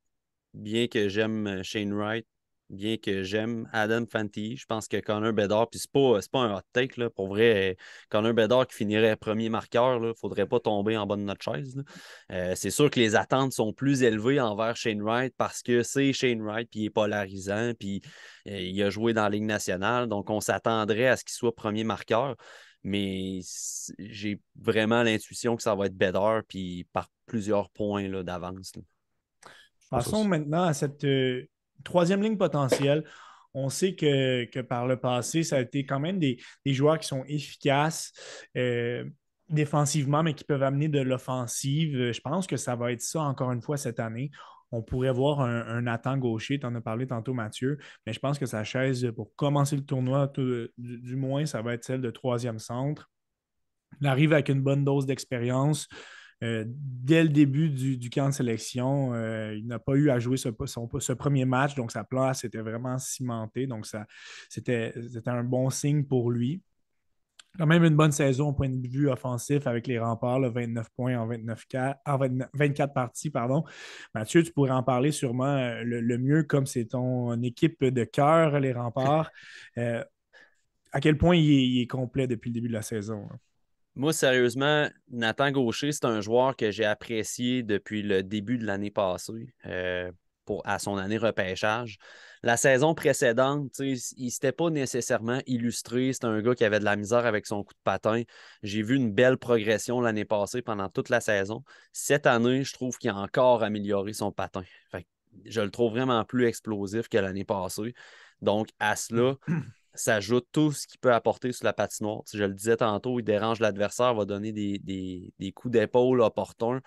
Bien 0.53 0.87
que 0.87 1.09
j'aime 1.09 1.61
Shane 1.61 1.93
Wright, 1.93 2.25
bien 2.69 2.97
que 2.97 3.23
j'aime 3.23 3.67
Adam 3.73 4.05
Fanti. 4.11 4.57
Je 4.57 4.65
pense 4.65 4.87
que 4.87 4.97
Connor 4.97 5.33
Bedard, 5.33 5.69
puis 5.69 5.79
c'est 5.79 5.91
pas, 5.91 6.19
pas 6.31 6.39
un 6.39 6.57
hot 6.57 6.61
take, 6.73 6.99
là, 6.99 7.09
pour 7.09 7.27
vrai, 7.27 7.77
Connor 8.09 8.33
Bedard 8.33 8.67
qui 8.67 8.75
finirait 8.75 9.15
premier 9.15 9.49
marqueur, 9.49 9.97
il 9.97 10.09
ne 10.09 10.13
faudrait 10.13 10.45
pas 10.45 10.59
tomber 10.59 10.97
en 10.97 11.05
bas 11.05 11.15
de 11.15 11.21
notre 11.21 11.43
chaise. 11.43 11.83
Euh, 12.31 12.53
c'est 12.55 12.69
sûr 12.69 12.89
que 12.89 12.99
les 12.99 13.15
attentes 13.15 13.53
sont 13.53 13.73
plus 13.73 14.03
élevées 14.03 14.39
envers 14.39 14.75
Shane 14.75 15.01
Wright 15.01 15.33
parce 15.37 15.61
que 15.61 15.83
c'est 15.83 16.13
Shane 16.13 16.41
Wright, 16.41 16.69
puis 16.69 16.81
il 16.81 16.85
est 16.85 16.89
polarisant, 16.89 17.73
puis 17.79 18.01
euh, 18.47 18.59
il 18.59 18.81
a 18.83 18.89
joué 18.89 19.13
dans 19.13 19.23
la 19.23 19.29
Ligue 19.29 19.43
nationale, 19.43 20.07
donc 20.07 20.29
on 20.29 20.39
s'attendrait 20.39 21.07
à 21.07 21.17
ce 21.17 21.23
qu'il 21.23 21.33
soit 21.33 21.55
premier 21.55 21.83
marqueur. 21.83 22.35
Mais 22.83 23.41
j'ai 23.97 24.39
vraiment 24.55 25.03
l'intuition 25.03 25.57
que 25.57 25.63
ça 25.63 25.75
va 25.75 25.87
être 25.87 25.97
Bedard, 25.97 26.43
puis 26.47 26.87
par 26.93 27.09
plusieurs 27.25 27.69
points 27.69 28.07
d'avance. 28.23 28.71
Passons 29.89 30.23
maintenant 30.23 30.63
à 30.63 30.73
cette 30.73 31.03
euh, 31.03 31.45
troisième 31.83 32.21
ligne 32.21 32.37
potentielle. 32.37 33.03
On 33.53 33.69
sait 33.69 33.95
que, 33.95 34.61
par 34.61 34.87
le 34.87 34.97
passé, 34.97 35.43
ça 35.43 35.57
a 35.57 35.61
été 35.61 35.85
quand 35.85 35.99
même 35.99 36.19
des, 36.19 36.37
joueurs 36.65 36.99
qui 36.99 37.07
sont 37.07 37.23
efficaces. 37.25 38.13
Euh, 38.55 39.03
défensivement, 39.49 40.23
mais 40.23 40.33
qui 40.33 40.43
peuvent 40.43 40.63
amener 40.63 40.87
de 40.87 40.99
l'offensive. 40.99 42.11
Je 42.11 42.21
pense 42.21 42.47
que 42.47 42.57
ça 42.57 42.75
va 42.75 42.91
être 42.91 43.01
ça 43.01 43.21
encore 43.21 43.51
une 43.51 43.61
fois 43.61 43.77
cette 43.77 43.99
année. 43.99 44.31
On 44.71 44.83
pourrait 44.83 45.11
voir 45.11 45.41
un, 45.41 45.87
un 45.87 46.17
Gaucher, 46.17 46.59
tu 46.59 46.65
en 46.65 46.75
as 46.75 46.81
parlé 46.81 47.07
tantôt, 47.07 47.33
Mathieu, 47.33 47.79
mais 48.05 48.13
je 48.13 48.19
pense 48.19 48.37
que 48.37 48.45
sa 48.45 48.63
chaise 48.63 49.11
pour 49.15 49.35
commencer 49.35 49.75
le 49.75 49.83
tournoi, 49.83 50.31
du, 50.77 51.15
moins, 51.15 51.47
ça 51.47 51.63
va 51.63 51.73
être 51.73 51.83
celle 51.83 52.01
de 52.01 52.11
troisième 52.11 52.59
centre. 52.59 53.09
Il 53.99 54.07
arrive 54.07 54.33
avec 54.33 54.49
une 54.49 54.61
bonne 54.61 54.85
dose 54.85 55.07
d'expérience. 55.07 55.87
Euh, 56.41 56.63
dès 56.67 57.23
le 57.23 57.29
début 57.29 57.69
du, 57.69 58.09
camp 58.09 58.29
de 58.29 58.33
sélection, 58.33 59.13
euh, 59.13 59.55
il 59.55 59.67
n'a 59.67 59.79
pas 59.79 59.93
eu 59.93 60.09
à 60.09 60.19
jouer 60.19 60.37
ce, 60.37 60.49
ce, 60.99 61.13
premier 61.13 61.45
match, 61.45 61.75
donc 61.75 61.91
sa 61.91 62.03
place 62.03 62.43
était 62.45 62.61
vraiment 62.61 62.97
cimentée. 62.97 63.67
Donc, 63.67 63.85
c'était 64.47 64.93
un 65.25 65.43
bon 65.43 65.69
signe 65.69 66.05
pour 66.05 66.31
lui. 66.31 66.61
Quand 67.57 67.65
même 67.65 67.83
une 67.83 67.95
bonne 67.95 68.11
saison 68.11 68.49
au 68.49 68.53
point 68.53 68.69
de 68.69 68.87
vue 68.87 69.09
offensif 69.09 69.67
avec 69.67 69.87
les 69.87 69.99
remparts, 69.99 70.39
29 70.39 70.89
points 70.91 71.17
en, 71.17 71.27
29 71.27 71.65
en 72.05 72.17
24 72.53 72.93
parties. 72.93 73.31
Pardon. 73.31 73.65
Mathieu, 74.13 74.43
tu 74.43 74.53
pourrais 74.53 74.71
en 74.71 74.83
parler 74.83 75.11
sûrement 75.11 75.57
euh, 75.57 75.81
le, 75.83 76.17
mieux 76.17 76.43
comme 76.43 76.67
c'est 76.67 76.85
ton 76.85 77.41
équipe 77.41 77.83
de 77.83 78.03
cœur, 78.05 78.59
les 78.59 78.71
remparts. 78.71 79.31
à 80.91 81.01
quel 81.01 81.17
point 81.17 81.35
il 81.35 81.81
est, 81.81 81.87
complet 81.87 82.27
depuis 82.27 82.49
le 82.49 82.53
début 82.53 82.67
de 82.69 82.73
la 82.73 82.81
saison? 82.81 83.27
Hein? 83.29 83.39
Moi, 83.99 84.13
sérieusement, 84.13 84.87
Nathan 85.09 85.51
Gaucher, 85.51 85.91
c'est 85.91 86.05
un 86.05 86.21
joueur 86.21 86.55
que 86.55 86.71
j'ai 86.71 86.85
apprécié 86.85 87.63
depuis 87.63 88.01
le 88.01 88.23
début 88.23 88.57
de 88.57 88.65
l'année 88.65 88.91
passée 88.91 89.53
euh, 89.65 90.09
pour, 90.45 90.65
à 90.65 90.79
son 90.79 90.95
année 90.95 91.17
repêchage. 91.17 91.97
La 92.41 92.55
saison 92.55 92.95
précédente, 92.95 93.77
il 93.79 93.99
ne 94.23 94.29
s'était 94.29 94.53
pas 94.53 94.69
nécessairement 94.69 95.41
illustré. 95.47 96.13
C'est 96.13 96.23
un 96.23 96.39
gars 96.39 96.55
qui 96.55 96.63
avait 96.63 96.79
de 96.79 96.85
la 96.85 96.95
misère 96.95 97.25
avec 97.25 97.45
son 97.45 97.61
coup 97.61 97.73
de 97.73 97.79
patin. 97.83 98.23
J'ai 98.63 98.83
vu 98.83 98.95
une 98.95 99.11
belle 99.11 99.35
progression 99.35 99.99
l'année 99.99 100.23
passée 100.23 100.61
pendant 100.61 100.87
toute 100.87 101.09
la 101.09 101.19
saison. 101.19 101.65
Cette 101.91 102.25
année, 102.25 102.63
je 102.63 102.71
trouve 102.71 102.97
qu'il 102.99 103.09
a 103.09 103.17
encore 103.17 103.63
amélioré 103.63 104.13
son 104.13 104.31
patin. 104.31 104.63
je 105.43 105.59
le 105.59 105.71
trouve 105.71 105.91
vraiment 105.91 106.23
plus 106.23 106.45
explosif 106.45 107.09
que 107.09 107.17
l'année 107.17 107.43
passée. 107.43 107.93
Donc, 108.41 108.69
à 108.79 108.95
cela, 108.95 109.35
ça 109.93 110.15
ajoute 110.15 110.47
tout 110.51 110.71
ce 110.71 110.87
qu'il 110.87 110.99
peut 110.99 111.13
apporter 111.13 111.51
sur 111.51 111.65
la 111.65 111.73
patinoire. 111.73 112.21
je 112.31 112.43
le 112.43 112.53
disais 112.53 112.77
tantôt, 112.77 113.19
il 113.19 113.23
dérange 113.23 113.59
l'adversaire, 113.59 114.13
va 114.13 114.25
donner 114.25 114.51
des, 114.51 115.53
coups 115.55 115.71
d'épaule 115.71 116.21
opportuns. 116.21 116.81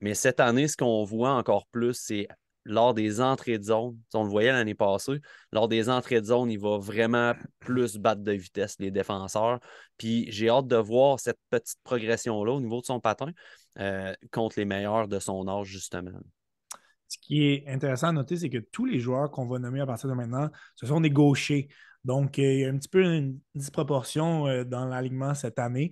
Mais 0.00 0.14
cette 0.14 0.40
année, 0.40 0.68
ce 0.68 0.76
qu'on 0.76 1.04
voit 1.04 1.32
encore 1.32 1.66
plus, 1.68 1.94
c'est 1.94 2.28
lors 2.64 2.94
des 2.94 3.20
entrées 3.20 3.58
de 3.58 3.64
zone. 3.64 3.96
on 4.12 4.24
le 4.24 4.28
voyait 4.28 4.52
l'année 4.52 4.74
passée, 4.74 5.20
lors 5.52 5.68
des 5.68 5.88
entrées 5.88 6.20
de 6.20 6.26
zone, 6.26 6.50
il 6.50 6.58
va 6.58 6.78
vraiment 6.78 7.32
plus 7.60 7.96
battre 7.96 8.22
de 8.22 8.32
vitesse 8.32 8.76
les 8.80 8.90
défenseurs. 8.90 9.60
Puis 9.96 10.26
j'ai 10.30 10.48
hâte 10.48 10.66
de 10.66 10.76
voir 10.76 11.20
cette 11.20 11.38
petite 11.50 11.78
progression-là 11.84 12.52
au 12.52 12.60
niveau 12.60 12.80
de 12.80 12.86
son 12.86 13.00
patin 13.00 13.30
euh, 13.78 14.12
contre 14.32 14.58
les 14.58 14.64
meilleurs 14.64 15.06
de 15.06 15.18
son 15.20 15.46
âge, 15.48 15.68
justement. 15.68 16.10
Ce 17.08 17.18
qui 17.18 17.46
est 17.46 17.68
intéressant 17.68 18.08
à 18.08 18.12
noter, 18.12 18.36
c'est 18.36 18.50
que 18.50 18.58
tous 18.58 18.84
les 18.84 18.98
joueurs 18.98 19.30
qu'on 19.30 19.46
va 19.46 19.58
nommer 19.58 19.80
à 19.80 19.86
partir 19.86 20.08
de 20.08 20.14
maintenant, 20.14 20.50
ce 20.74 20.86
sont 20.86 21.00
des 21.00 21.10
gauchers. 21.10 21.68
Donc, 22.06 22.38
euh, 22.38 22.52
il 22.52 22.60
y 22.60 22.64
a 22.64 22.68
un 22.68 22.78
petit 22.78 22.88
peu 22.88 23.02
une 23.02 23.40
disproportion 23.56 24.46
euh, 24.46 24.62
dans 24.62 24.84
l'alignement 24.86 25.34
cette 25.34 25.58
année. 25.58 25.90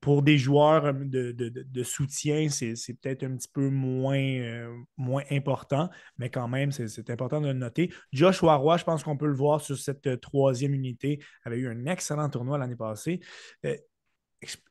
Pour 0.00 0.22
des 0.22 0.38
joueurs 0.38 0.86
euh, 0.86 0.92
de, 0.94 1.82
soutien, 1.82 2.48
c'est 2.48 2.74
peut-être 3.02 3.24
un 3.24 3.36
petit 3.36 3.48
peu 3.52 3.68
moins, 3.68 4.70
moins 4.96 5.24
important, 5.30 5.90
mais 6.18 6.30
quand 6.30 6.46
même, 6.46 6.70
c'est 6.70 7.10
important 7.10 7.40
de 7.40 7.48
le 7.48 7.52
noter. 7.54 7.92
Joshua 8.12 8.54
Roy, 8.54 8.76
je 8.76 8.84
pense 8.84 9.02
qu'on 9.02 9.16
peut 9.16 9.26
le 9.26 9.34
voir 9.34 9.60
sur 9.60 9.76
cette 9.76 10.20
troisième 10.20 10.72
unité, 10.72 11.20
avait 11.44 11.58
eu 11.58 11.68
un 11.68 11.86
excellent 11.86 12.30
tournoi 12.30 12.58
l'année 12.58 12.76
passée. 12.76 13.20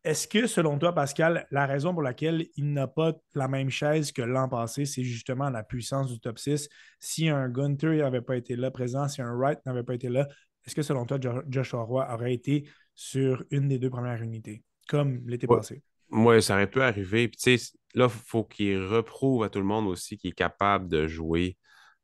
Est-ce 0.03 0.27
que, 0.27 0.47
selon 0.47 0.77
toi, 0.77 0.93
Pascal, 0.93 1.47
la 1.51 1.65
raison 1.65 1.91
pour 1.91 2.03
laquelle 2.03 2.47
il 2.55 2.71
n'a 2.71 2.87
pas 2.87 3.13
la 3.33 3.47
même 3.47 3.69
chaise 3.69 4.11
que 4.11 4.21
l'an 4.21 4.47
passé, 4.47 4.85
c'est 4.85 5.03
justement 5.03 5.49
la 5.49 5.63
puissance 5.63 6.11
du 6.11 6.19
top 6.19 6.37
6? 6.37 6.69
Si 6.99 7.27
un 7.29 7.49
Gunter 7.49 7.97
n'avait 7.97 8.21
pas 8.21 8.37
été 8.37 8.55
là 8.55 8.71
présent, 8.71 9.07
si 9.07 9.21
un 9.21 9.33
Wright 9.33 9.59
n'avait 9.65 9.83
pas 9.83 9.95
été 9.95 10.07
là, 10.07 10.27
est-ce 10.65 10.75
que 10.75 10.81
selon 10.81 11.05
toi, 11.05 11.19
Joshua 11.47 11.81
Roy 11.81 12.07
aurait 12.13 12.33
été 12.33 12.67
sur 12.93 13.43
une 13.51 13.67
des 13.67 13.77
deux 13.77 13.89
premières 13.89 14.21
unités, 14.21 14.63
comme 14.87 15.21
l'été 15.27 15.47
passé? 15.47 15.83
Oui, 16.11 16.41
ça 16.41 16.55
aurait 16.55 16.69
pu 16.69 16.81
arriver. 16.81 17.27
Puis, 17.27 17.57
là, 17.93 18.05
il 18.05 18.09
faut 18.09 18.43
qu'il 18.43 18.83
reprouve 18.83 19.43
à 19.43 19.49
tout 19.49 19.59
le 19.59 19.65
monde 19.65 19.87
aussi 19.87 20.17
qu'il 20.17 20.29
est 20.31 20.33
capable 20.33 20.87
de 20.87 21.07
jouer 21.07 21.57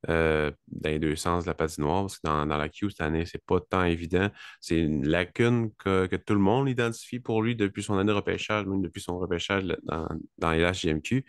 euh, 0.09 0.51
dans 0.67 0.89
les 0.89 0.97
deux 0.97 1.15
sens 1.15 1.43
de 1.43 1.49
la 1.49 1.53
patinoire, 1.53 2.03
parce 2.03 2.17
que 2.17 2.27
dans, 2.27 2.45
la 2.45 2.69
Q 2.69 2.89
cette 2.89 3.01
année, 3.01 3.25
c'est 3.25 3.43
pas 3.45 3.59
tant 3.59 3.83
évident. 3.83 4.29
C'est 4.59 4.79
une 4.79 5.07
lacune 5.07 5.71
que, 5.77 6.07
tout 6.15 6.33
le 6.33 6.39
monde 6.39 6.67
identifie 6.69 7.19
pour 7.19 7.43
lui 7.43 7.55
depuis 7.55 7.83
son 7.83 7.97
année 7.97 8.11
de 8.11 8.15
repêchage, 8.15 8.65
même 8.65 8.81
depuis 8.81 9.01
son 9.01 9.19
repêchage 9.19 9.63
dans, 9.83 10.07
dans 10.39 10.51
les 10.51 10.63
HGMQ. 10.63 11.23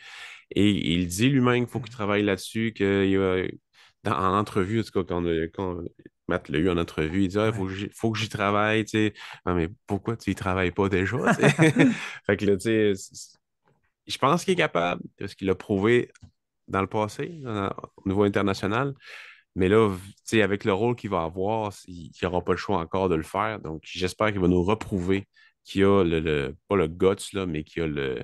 Et 0.54 0.70
il 0.70 1.06
dit 1.06 1.28
lui-même 1.28 1.64
qu'il 1.64 1.72
faut 1.72 1.80
qu'il 1.80 1.92
travaille 1.92 2.22
là-dessus, 2.22 2.72
qu'il 2.74 3.18
a, 3.18 3.46
en 4.06 4.38
entrevue, 4.38 4.80
en 4.80 4.82
tout 4.82 4.90
cas, 4.90 5.04
quand, 5.04 5.22
quand 5.54 5.82
Matt 6.32 6.48
l'a 6.48 6.58
eu 6.58 6.70
en 6.70 6.78
entrevue, 6.78 7.24
il 7.24 7.28
dit 7.28 7.38
ah, 7.38 7.48
il 7.48 7.90
faut, 7.92 8.10
que 8.10 8.18
j'y 8.18 8.28
travaille. 8.30 8.84
Tu 8.84 8.90
sais. 8.90 9.14
mais 9.46 9.68
pourquoi 9.86 10.16
tu 10.16 10.30
y 10.30 10.34
travailles 10.34 10.70
pas 10.70 10.88
déjà? 10.88 11.18
fait 12.26 12.36
que 12.38 12.46
là, 12.46 12.56
tu 12.56 12.94
sais, 12.94 12.94
je 14.06 14.18
pense 14.18 14.44
qu'il 14.44 14.54
est 14.54 14.56
capable, 14.56 15.02
parce 15.18 15.34
qu'il 15.34 15.46
l'a 15.46 15.54
prouvé 15.54 16.10
dans 16.68 16.80
le 16.80 16.86
passé, 16.86 17.42
au 17.44 18.08
niveau 18.08 18.22
international. 18.22 18.94
Mais 19.54 19.68
là, 19.68 19.90
avec 20.32 20.64
le 20.64 20.72
rôle 20.72 20.96
qu'il 20.96 21.10
va 21.10 21.24
avoir, 21.24 21.72
il 21.86 22.10
n'aura 22.22 22.42
pas 22.42 22.52
le 22.52 22.58
choix 22.58 22.78
encore 22.78 23.10
de 23.10 23.14
le 23.14 23.22
faire. 23.22 23.60
Donc, 23.60 23.82
j'espère 23.84 24.32
qu'il 24.32 24.40
va 24.40 24.48
nous 24.48 24.62
reprouver 24.62 25.28
qu'il 25.64 25.84
a 25.84 26.02
le, 26.02 26.56
pas 26.68 26.76
le 26.76 26.88
guts, 26.88 27.34
là, 27.34 27.44
mais 27.44 27.62
qu'il 27.62 27.82
a 27.82 27.86
le, 27.86 28.22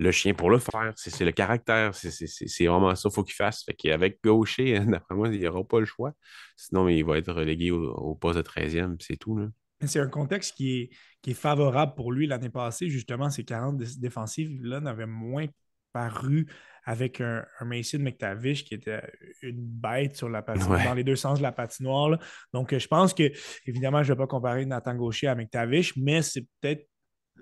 le 0.00 0.10
chien 0.12 0.32
pour 0.32 0.50
le 0.50 0.58
faire. 0.58 0.92
C'est 0.96 1.24
le 1.24 1.32
caractère. 1.32 1.94
C'est 1.94 2.66
vraiment 2.66 2.94
ça 2.94 3.08
qu'il 3.08 3.14
faut 3.14 3.22
qu'il 3.22 3.34
fasse. 3.34 3.62
Fait 3.64 3.74
qu'avec 3.74 4.18
Gaucher, 4.24 4.80
d'après 4.88 5.14
moi, 5.14 5.28
il 5.28 5.46
aura 5.46 5.62
pas 5.62 5.78
le 5.78 5.84
choix. 5.84 6.12
Sinon, 6.56 6.88
il 6.88 7.04
va 7.04 7.18
être 7.18 7.32
relégué 7.32 7.70
au, 7.70 8.14
poste 8.14 8.38
de 8.38 8.42
13e, 8.42 8.96
c'est 8.98 9.16
tout. 9.16 9.38
C'est 9.84 10.00
un 10.00 10.08
contexte 10.08 10.56
qui 10.56 10.80
est, 10.80 10.90
qui 11.22 11.30
est 11.30 11.34
favorable 11.34 11.94
pour 11.94 12.12
lui 12.12 12.26
l'année 12.26 12.48
passée. 12.48 12.88
Justement, 12.88 13.28
ces 13.28 13.44
40 13.44 13.76
défensives-là 13.76 14.80
n'avaient 14.80 15.06
moins 15.06 15.46
paru 15.92 16.46
avec 16.84 17.20
un, 17.20 17.44
Mason 17.60 17.98
McTavish 17.98 18.64
qui 18.64 18.74
était 18.74 19.02
une 19.42 19.60
bête 19.60 20.16
sur 20.16 20.30
la 20.30 20.40
patinoire, 20.40 20.82
dans 20.82 20.94
les 20.94 21.04
deux 21.04 21.16
sens 21.16 21.38
de 21.38 21.42
la 21.42 21.52
patinoire. 21.52 22.18
Donc, 22.54 22.76
je 22.76 22.88
pense 22.88 23.12
que, 23.12 23.30
évidemment, 23.66 24.02
je 24.02 24.12
ne 24.12 24.16
vais 24.16 24.22
pas 24.22 24.26
comparer 24.26 24.64
Nathan 24.64 24.94
Gaucher 24.94 25.26
à 25.26 25.34
McTavish, 25.34 25.94
mais 25.96 26.22
c'est 26.22 26.46
peut-être 26.60 26.89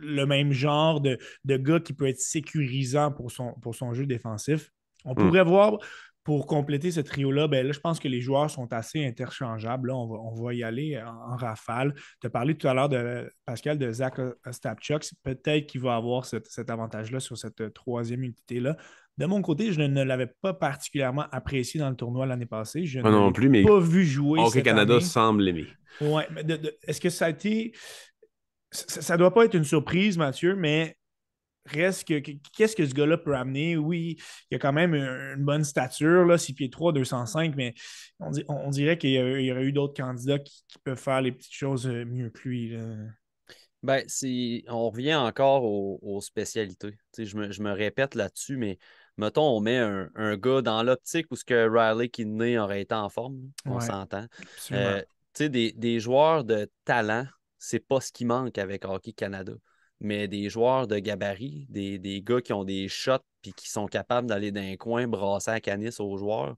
le 0.01 0.25
même 0.25 0.53
genre 0.53 1.01
de, 1.01 1.19
gars 1.45 1.81
qui 1.81 1.93
peut 1.93 2.09
être 2.09 2.21
sécurisant 2.21 3.11
pour 3.13 3.31
son, 3.31 3.55
pour 3.63 3.75
son 3.75 3.95
jeu 3.95 4.07
défensif. 4.07 4.71
On 5.05 5.13
hmm. 5.13 5.17
pourrait 5.17 5.45
voir 5.45 5.79
pour 6.29 6.47
compléter 6.47 6.91
ce 6.91 7.01
trio-là, 7.01 7.49
ben 7.49 7.67
là, 7.67 7.73
je 7.73 7.81
pense 7.81 7.99
que 7.99 8.07
les 8.07 8.21
joueurs 8.21 8.51
sont 8.51 8.71
assez 8.75 9.03
interchangeables. 9.03 9.89
Là, 9.89 9.97
on, 9.97 10.35
va, 10.35 10.53
y 10.53 10.63
aller 10.63 11.01
en, 11.03 11.37
rafale. 11.37 11.95
Tu 12.21 12.27
as 12.27 12.31
parlé 12.31 12.55
tout 12.55 12.69
à 12.69 12.75
l'heure 12.75 12.91
de 12.91 13.33
Pascal 13.47 13.79
de 13.79 13.91
Zach 13.91 14.21
Stapchuk. 14.51 15.09
Peut-être 15.23 15.67
qu'il 15.67 15.81
va 15.81 15.97
avoir 15.97 16.27
cet 16.27 16.69
avantage-là 16.69 17.21
sur 17.21 17.39
cette 17.39 17.73
troisième 17.73 18.25
unité-là. 18.25 18.77
De 19.17 19.25
mon 19.25 19.41
côté, 19.41 19.73
je 19.73 19.81
ne 19.81 20.03
l'avais 20.03 20.27
pas 20.27 20.53
particulièrement 20.53 21.25
apprécié 21.33 21.81
dans 21.81 21.89
le 21.89 21.97
tournoi 21.97 22.27
l'année 22.27 22.45
passée. 22.45 22.85
Je 22.85 23.01
n'ai 23.01 23.11
non 23.11 23.33
plus, 23.33 23.49
mais 23.49 23.65
pas 23.65 23.81
vu 23.81 24.05
jouer. 24.05 24.41
Ok, 24.41 24.63
Canada 24.63 25.01
semble 25.01 25.45
l'aimer. 25.45 25.67
Oui, 26.03 26.25
mais 26.31 26.45
est-ce 26.83 27.01
que 27.01 27.09
ça 27.09 27.25
a 27.25 27.31
été 27.31 27.73
ça 28.71 29.15
ne 29.15 29.19
doit 29.19 29.33
pas 29.33 29.45
être 29.45 29.55
une 29.55 29.65
surprise, 29.65 30.19
Mathieu, 30.19 30.55
mais 30.55 30.97
reste 31.65 32.09
que 32.09 32.19
qu'est-ce 32.57 32.75
que 32.75 32.87
ce 32.87 32.95
gars-là 32.95 33.19
peut 33.19 33.37
amener? 33.37 33.77
Oui, 33.77 34.17
il 34.51 34.57
a 34.57 34.59
quand 34.59 34.73
même 34.73 34.95
une 34.95 35.45
bonne 35.45 35.65
stature, 35.65 36.25
là, 36.25 36.39
6 36.39 36.55
pieds 36.55 36.71
3, 36.71 36.93
205, 36.93 37.55
mais 37.57 37.75
on, 38.21 38.71
dirait 38.71 38.99
qu'il 38.99 39.11
y, 39.11 39.53
aurait 39.53 39.65
eu 39.65 39.73
d'autres 39.73 39.95
candidats 39.95 40.39
qui, 40.39 40.65
peuvent 40.85 40.99
faire 40.99 41.21
les 41.21 41.33
petites 41.33 41.53
choses 41.53 41.87
euh, 41.87 42.05
mieux 42.05 42.31
que 42.31 42.49
lui. 42.49 42.77
Ben, 43.83 44.05
on 44.69 44.91
revient 44.91 45.15
encore 45.15 45.65
aux, 45.65 46.21
spécialités. 46.21 46.97
Je 47.17 47.37
me, 47.37 47.53
je 47.53 47.63
me, 47.63 47.73
répète 47.73 48.15
là-dessus, 48.15 48.57
mais 48.57 48.79
mettons, 49.17 49.57
on 49.57 49.61
met 49.61 49.77
un, 49.79 50.37
gars 50.37 50.63
dans 50.63 50.83
l'optique 50.83 51.27
où 51.31 51.37
ce 51.37 51.45
que 51.45 51.69
Riley 51.69 52.09
Kidney 52.09 52.59
aurait 52.59 52.83
été 52.83 52.95
en 52.95 53.09
forme, 53.09 53.39
on 53.67 53.81
s'entend. 53.81 54.27
Euh, 54.73 55.03
des, 55.39 55.73
des 55.73 56.01
joueurs 56.01 56.43
de 56.43 56.69
talent 56.85 57.27
c'est 57.59 57.81
pas 57.81 58.01
ce 58.01 58.13
qui 58.13 58.25
manque 58.25 58.59
avec 58.59 58.85
Hockey 58.85 59.13
Canada. 59.13 59.53
Mais 60.01 60.29
des 60.29 60.49
joueurs 60.49 60.87
de 60.87 60.99
gabarit, 60.99 61.67
des, 61.69 62.23
gars 62.23 62.41
qui 62.41 62.53
ont 62.53 62.65
des 62.65 62.89
shots 62.89 63.19
puis 63.43 63.53
qui 63.53 63.69
sont 63.69 63.87
capables 63.87 64.29
d'aller 64.29 64.53
dans 64.53 64.61
un 64.61 64.77
coin 64.77 65.09
brasser 65.09 65.51
à 65.51 65.61
canis 65.61 65.99
aux 65.99 66.17
joueurs, 66.17 66.57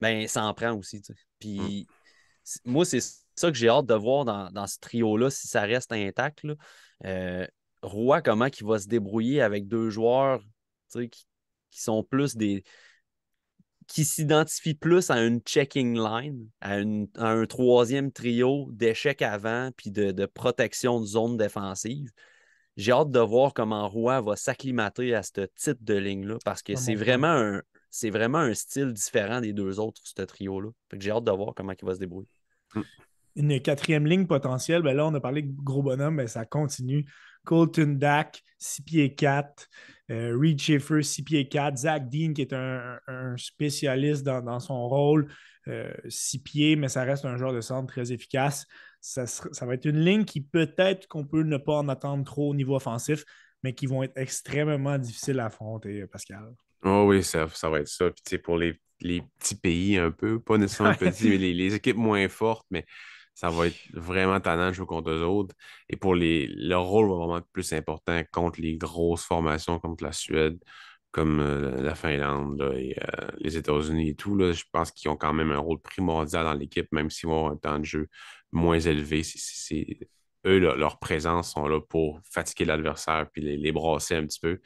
ben 0.00 0.28
ça 0.28 0.44
en 0.44 0.52
prend 0.52 0.74
aussi. 0.74 1.00
Puis 1.38 1.86
mmh. 1.86 2.70
moi, 2.70 2.84
c'est 2.84 3.00
ça 3.00 3.50
que 3.50 3.56
j'ai 3.56 3.68
hâte 3.68 3.86
de 3.86 3.94
voir 3.94 4.24
dans, 4.24 4.66
ce 4.66 4.78
trio-là, 4.80 5.30
si 5.30 5.48
ça 5.48 5.62
reste 5.62 5.92
intact. 5.92 6.42
Là. 6.42 6.54
Euh, 7.06 7.46
Roy, 7.82 8.20
comment 8.20 8.46
il 8.46 8.66
va 8.66 8.78
se 8.78 8.86
débrouiller 8.86 9.40
avec 9.40 9.66
deux 9.66 9.88
joueurs 9.88 10.42
qui, 10.92 11.08
qui 11.70 11.80
sont 11.80 12.02
plus 12.02 12.36
des, 12.36 12.64
qui 13.88 14.04
s'identifie 14.04 14.74
plus 14.74 15.10
à 15.10 15.24
une 15.24 15.40
checking 15.40 15.98
line, 15.98 16.46
à, 16.60 16.76
un 17.16 17.46
troisième 17.46 18.12
trio 18.12 18.68
d'échecs 18.70 19.22
avant 19.22 19.70
puis 19.76 19.90
de, 19.90 20.26
protection 20.26 21.00
de 21.00 21.06
zone 21.06 21.36
défensive. 21.38 22.10
j'ai 22.76 22.92
hâte 22.92 23.10
de 23.10 23.18
voir 23.18 23.54
comment 23.54 23.88
Roy 23.88 24.20
va 24.20 24.36
s'acclimater 24.36 25.14
à 25.14 25.22
ce 25.22 25.46
type 25.56 25.82
de 25.82 25.94
ligne-là 25.94 26.36
parce 26.44 26.62
que 26.62 26.76
c'est 26.76 26.94
vraiment, 26.94 27.28
un, 27.28 27.62
vraiment 28.04 28.38
un 28.38 28.54
style 28.54 28.92
différent 28.92 29.40
des 29.40 29.54
deux 29.54 29.80
autres, 29.80 30.00
ce 30.04 30.22
trio-là. 30.22 30.68
J'ai 30.98 31.10
hâte 31.10 31.24
de 31.24 31.32
voir 31.32 31.54
comment 31.56 31.72
il 31.72 31.86
va 31.86 31.94
se 31.94 32.00
débrouiller. 32.00 32.28
Hmm. 32.74 32.82
Une 33.36 33.60
quatrième 33.62 34.06
ligne 34.06 34.26
potentielle, 34.26 34.82
ben 34.82 34.94
là, 34.94 35.06
on 35.06 35.14
a 35.14 35.20
parlé 35.20 35.42
de 35.42 35.52
gros 35.62 35.82
bonhomme, 35.82 36.16
mais 36.16 36.26
ça 36.26 36.44
continue. 36.44 37.06
Colton 37.48 37.96
Dak, 37.98 38.42
6 38.58 38.82
pieds 38.82 39.14
4. 39.14 39.68
Euh, 40.10 40.36
Reed 40.38 40.60
Schaefer, 40.60 41.02
6 41.02 41.22
pieds 41.22 41.48
4. 41.48 41.78
Zach 41.78 42.10
Dean, 42.10 42.34
qui 42.34 42.42
est 42.42 42.52
un, 42.52 42.98
spécialiste 43.38 44.22
dans, 44.22 44.60
son 44.60 44.86
rôle, 44.86 45.28
6 45.64 45.70
euh, 45.70 46.40
pieds, 46.44 46.76
mais 46.76 46.88
ça 46.88 47.04
reste 47.04 47.24
un 47.24 47.38
joueur 47.38 47.54
de 47.54 47.62
centre 47.62 47.90
très 47.90 48.12
efficace. 48.12 48.66
Ça, 49.00 49.24
va 49.62 49.74
être 49.74 49.86
une 49.86 50.00
ligne 50.00 50.26
qui 50.26 50.42
peut-être 50.42 51.06
qu'on 51.08 51.24
peut 51.24 51.42
ne 51.42 51.56
pas 51.56 51.78
en 51.78 51.88
attendre 51.88 52.22
trop 52.22 52.50
au 52.50 52.54
niveau 52.54 52.76
offensif, 52.76 53.24
mais 53.62 53.72
qui 53.72 53.86
vont 53.86 54.02
être 54.02 54.16
extrêmement 54.18 54.98
difficiles 54.98 55.40
à 55.40 55.46
affronter, 55.46 56.06
Pascal. 56.06 56.52
Oh 56.84 57.06
oui, 57.08 57.22
ça, 57.24 57.46
va 57.46 57.80
être 57.80 57.88
ça. 57.88 58.10
Puis, 58.10 58.38
pour 58.38 58.58
les, 58.58 58.78
petits 58.98 59.54
pays 59.54 59.96
un 59.96 60.10
peu, 60.10 60.38
pas 60.38 60.58
nécessairement 60.58 60.94
petits, 60.98 61.30
mais 61.30 61.38
les, 61.38 61.74
équipes 61.74 61.96
moins 61.96 62.28
fortes, 62.28 62.66
mais 62.70 62.84
ça 63.38 63.50
va 63.50 63.68
être 63.68 63.78
vraiment 63.92 64.40
tannant 64.40 64.70
de 64.70 64.72
jouer 64.72 64.86
contre 64.86 65.10
eux 65.10 65.22
autres. 65.22 65.54
Et 65.88 65.96
pour 65.96 66.16
les, 66.16 66.48
leur 66.48 66.82
rôle 66.86 67.08
va 67.08 67.14
vraiment 67.14 67.38
être 67.38 67.46
plus 67.52 67.72
important 67.72 68.20
contre 68.32 68.60
les 68.60 68.76
grosses 68.76 69.22
formations, 69.22 69.78
contre 69.78 70.02
la 70.02 70.10
Suède, 70.10 70.58
comme 71.12 71.38
euh, 71.38 71.80
la 71.80 71.94
Finlande 71.94 72.60
et 72.76 72.96
euh, 72.98 73.28
les 73.38 73.56
États-Unis 73.56 74.08
et 74.08 74.14
tout. 74.16 74.34
Là, 74.34 74.50
je 74.50 74.64
pense 74.72 74.90
qu'ils 74.90 75.08
ont 75.08 75.16
quand 75.16 75.32
même 75.32 75.52
un 75.52 75.58
rôle 75.58 75.80
primordial 75.80 76.46
dans 76.46 76.52
l'équipe, 76.54 76.88
même 76.90 77.10
s'ils 77.10 77.28
vont 77.28 77.36
avoir 77.36 77.52
un 77.52 77.56
temps 77.58 77.78
de 77.78 77.84
jeu 77.84 78.08
moins 78.50 78.80
élevé. 78.80 79.22
Eux, 80.44 80.58
leur 80.58 80.98
présence 80.98 81.52
sont 81.52 81.68
là 81.68 81.80
pour 81.80 82.20
fatiguer 82.32 82.64
l'adversaire 82.64 83.28
puis 83.32 83.42
les, 83.42 83.70
brasser 83.72 84.16
un 84.16 84.26
petit 84.26 84.40
peu. 84.40 84.60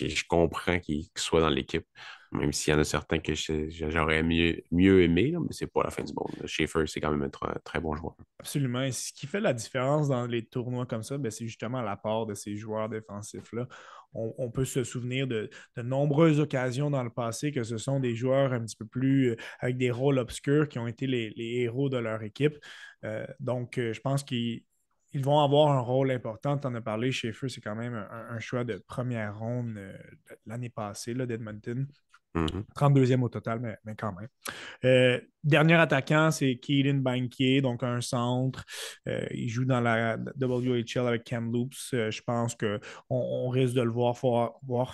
je 0.00 0.24
comprends 0.26 0.78
qu'ils 0.80 1.08
soient 1.16 1.40
dans 1.40 1.50
l'équipe. 1.50 1.86
Même 2.32 2.52
s'il 2.52 2.72
y 2.72 2.76
en 2.76 2.80
a 2.80 2.84
certains 2.84 3.18
que 3.18 3.32
j'aurais 3.34 4.22
mieux, 4.22 5.02
aimé, 5.02 5.34
mais 5.38 5.52
c'est 5.52 5.66
pas 5.66 5.82
la 5.84 5.90
fin 5.90 6.02
du 6.02 6.12
monde. 6.12 6.46
Schaefer, 6.46 6.86
c'est 6.86 7.00
quand 7.00 7.10
même 7.10 7.22
un 7.22 7.58
très, 7.64 7.80
bon 7.80 7.94
joueur. 7.94 8.16
Absolument. 8.38 8.82
Et 8.82 8.92
ce 8.92 9.12
qui 9.12 9.26
fait 9.26 9.40
la 9.40 9.52
différence 9.52 10.08
dans 10.08 10.26
les 10.26 10.44
tournois 10.44 10.86
comme 10.86 11.02
ça, 11.02 11.18
ben, 11.18 11.30
c'est 11.30 11.46
justement 11.46 11.82
l'apport 11.82 12.26
de 12.26 12.34
ces 12.34 12.56
joueurs 12.56 12.88
défensifs-là. 12.88 13.66
On, 14.18 14.50
peut 14.50 14.64
se 14.64 14.82
souvenir 14.82 15.26
de, 15.26 15.50
nombreuses 15.76 16.40
occasions 16.40 16.90
dans 16.90 17.02
le 17.02 17.10
passé 17.10 17.52
que 17.52 17.64
ce 17.64 17.76
sont 17.76 18.00
des 18.00 18.14
joueurs 18.14 18.52
un 18.54 18.60
petit 18.60 18.76
peu 18.76 18.86
plus 18.86 19.32
euh, 19.32 19.36
avec 19.60 19.76
des 19.76 19.90
rôles 19.90 20.18
obscurs 20.18 20.68
qui 20.68 20.78
ont 20.78 20.86
été 20.86 21.06
les, 21.06 21.34
héros 21.36 21.90
de 21.90 21.98
leur 21.98 22.22
équipe. 22.22 22.56
Euh, 23.04 23.26
donc, 23.40 23.76
euh, 23.76 23.92
je 23.92 24.00
pense 24.00 24.24
qu'ils 24.24 24.62
vont 25.14 25.40
avoir 25.40 25.70
un 25.70 25.80
rôle 25.80 26.10
important. 26.10 26.56
Tu 26.56 26.66
en 26.66 26.74
as 26.74 26.80
parlé, 26.80 27.12
Schaefer, 27.12 27.50
c'est 27.50 27.60
quand 27.60 27.74
même 27.74 27.94
un, 27.94 28.38
choix 28.38 28.64
de 28.64 28.82
première 28.86 29.38
ronde 29.38 29.78
l'année 30.46 30.70
passée 30.70 31.12
d'Edmonton. 31.14 31.86
32e 32.36 33.16
mm-hmm. 33.16 33.22
au 33.22 33.28
total, 33.28 33.78
mais, 33.84 33.94
quand 33.96 34.12
même. 34.12 34.28
Euh, 34.84 35.20
dernier 35.42 35.74
attaquant, 35.74 36.30
c'est 36.30 36.56
Keelan 36.56 36.98
Bankier, 36.98 37.60
donc 37.60 37.82
un 37.82 38.00
centre. 38.00 38.64
Euh, 39.08 39.26
il 39.30 39.48
joue 39.48 39.64
dans 39.64 39.80
la 39.80 40.16
WHL 40.40 41.06
avec 41.06 41.24
Cam 41.24 41.50
Loops. 41.52 41.94
Euh, 41.94 42.10
je 42.10 42.22
pense 42.22 42.54
qu'on 42.54 42.78
on 43.10 43.48
risque 43.48 43.74
de 43.74 43.82
le 43.82 43.90
voir, 43.90 44.16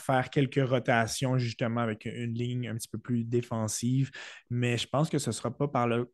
faire 0.01 0.30
quelques 0.30 0.68
rotations 0.68 1.38
justement 1.38 1.80
avec 1.80 2.05
une 2.07 2.34
ligne 2.34 2.68
un 2.68 2.76
petit 2.76 2.88
peu 2.88 2.99
plus 2.99 3.24
défensive. 3.24 4.11
Mais 4.51 4.76
je 4.76 4.86
pense 4.86 5.09
que 5.09 5.18
ce 5.18 5.30
ne 5.30 5.34
sera 5.34 5.51
pas 5.51 5.70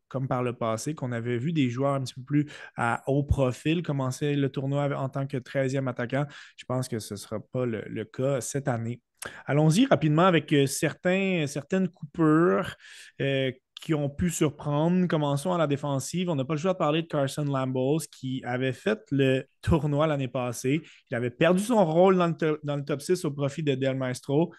comme 0.07 0.27
par 0.27 0.43
le 0.43 0.53
passé 0.53 0.95
qu'on 0.95 1.11
avait 1.11 1.37
vu 1.37 1.53
des 1.53 1.69
joueurs 1.69 1.95
un 1.95 2.01
petit 2.01 2.15
peu 2.15 2.23
plus 2.23 2.45
à 2.75 3.03
haut 3.07 3.23
profil 3.23 3.83
commencer 3.83 4.35
le 4.35 4.49
tournoi 4.49 4.89
en 4.97 5.09
tant 5.09 5.27
que 5.27 5.37
13e 5.37 5.87
attaquant. 5.87 6.25
Je 6.55 6.65
pense 6.65 6.87
que 6.87 6.99
ce 6.99 7.13
ne 7.13 7.17
sera 7.17 7.39
pas 7.39 7.65
le 7.65 8.03
cas 8.05 8.41
cette 8.41 8.67
année. 8.67 9.01
Allons-y 9.45 9.85
rapidement 9.85 10.25
avec 10.25 10.53
euh, 10.53 10.65
certaines 10.65 11.89
coupures 11.89 12.75
euh, 13.21 13.51
qui 13.75 13.93
ont 13.93 14.09
pu 14.09 14.29
surprendre. 14.29 15.07
Commençons 15.07 15.53
à 15.53 15.57
la 15.57 15.67
défensive. 15.67 16.29
On 16.29 16.35
n'a 16.35 16.45
pas 16.45 16.53
le 16.53 16.59
choix 16.59 16.73
de 16.73 16.77
parler 16.77 17.01
de 17.01 17.07
Carson 17.07 17.43
Lambos 17.43 17.99
qui 18.11 18.41
avait 18.45 18.73
fait 18.73 18.99
le 19.11 19.43
tournoi 19.61 20.07
l'année 20.07 20.27
passée. 20.27 20.81
Il 21.09 21.15
avait 21.15 21.31
perdu 21.31 21.63
son 21.63 21.85
rôle 21.85 22.17
dans 22.17 22.75
le, 22.75 22.83
top 22.83 23.01
6 23.01 23.25
au 23.25 23.31
profit 23.31 23.63
de 23.63 23.75
Del 23.75 23.95
Maestro. 23.95 24.53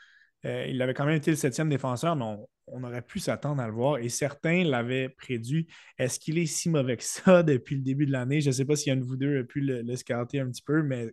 Euh, 0.47 0.67
il 0.69 0.81
avait 0.81 0.95
quand 0.95 1.05
même 1.05 1.17
été 1.17 1.31
le 1.31 1.37
septième 1.37 1.69
défenseur, 1.69 2.17
mais 2.17 2.25
on, 2.67 2.85
aurait 2.85 3.03
pu 3.03 3.19
s'attendre 3.19 3.61
à 3.61 3.67
le 3.67 3.75
voir. 3.75 3.99
Et 3.99 4.09
certains 4.09 4.65
l'avaient 4.65 5.11
prédit. 5.11 5.67
Est-ce 5.99 6.19
qu'il 6.19 6.39
est 6.39 6.47
si 6.47 6.71
mauvais 6.71 6.97
que 6.97 7.05
ça 7.05 7.43
depuis 7.43 7.77
le 7.77 7.83
début 7.83 8.07
de 8.07 8.13
l'année? 8.13 8.41
Je 8.41 8.49
ne 8.49 8.53
sais 8.53 8.65
pas 8.65 8.77
s'il 8.77 8.89
y 8.89 8.91
a 8.91 8.95
une 8.95 9.03
vous 9.05 9.17
deux 9.17 9.41
a 9.41 9.45
pu 9.45 9.61
le, 9.61 9.83
le 9.83 9.93
un 9.93 10.25
petit 10.25 10.63
peu, 10.63 10.83
mais 10.83 11.11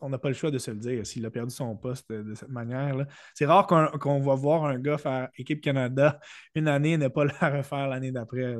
on 0.00 0.08
n'a 0.08 0.18
pas 0.18 0.28
le 0.28 0.34
choix 0.34 0.50
de 0.50 0.58
se 0.58 0.70
le 0.70 0.78
dire 0.78 1.06
s'il 1.06 1.24
a 1.26 1.30
perdu 1.30 1.54
son 1.54 1.76
poste 1.76 2.10
de, 2.10 2.34
cette 2.34 2.48
manière. 2.48 3.06
C'est 3.34 3.46
rare 3.46 3.66
qu'on 3.66 4.20
va 4.20 4.34
voir 4.34 4.64
un 4.64 4.78
gars 4.78 4.98
faire 4.98 5.28
équipe 5.36 5.60
Canada 5.60 6.20
une 6.54 6.68
année 6.68 6.92
et 6.92 6.98
ne 6.98 7.08
pas 7.08 7.24
la 7.40 7.50
refaire 7.50 7.88
l'année 7.88 8.12
d'après. 8.12 8.56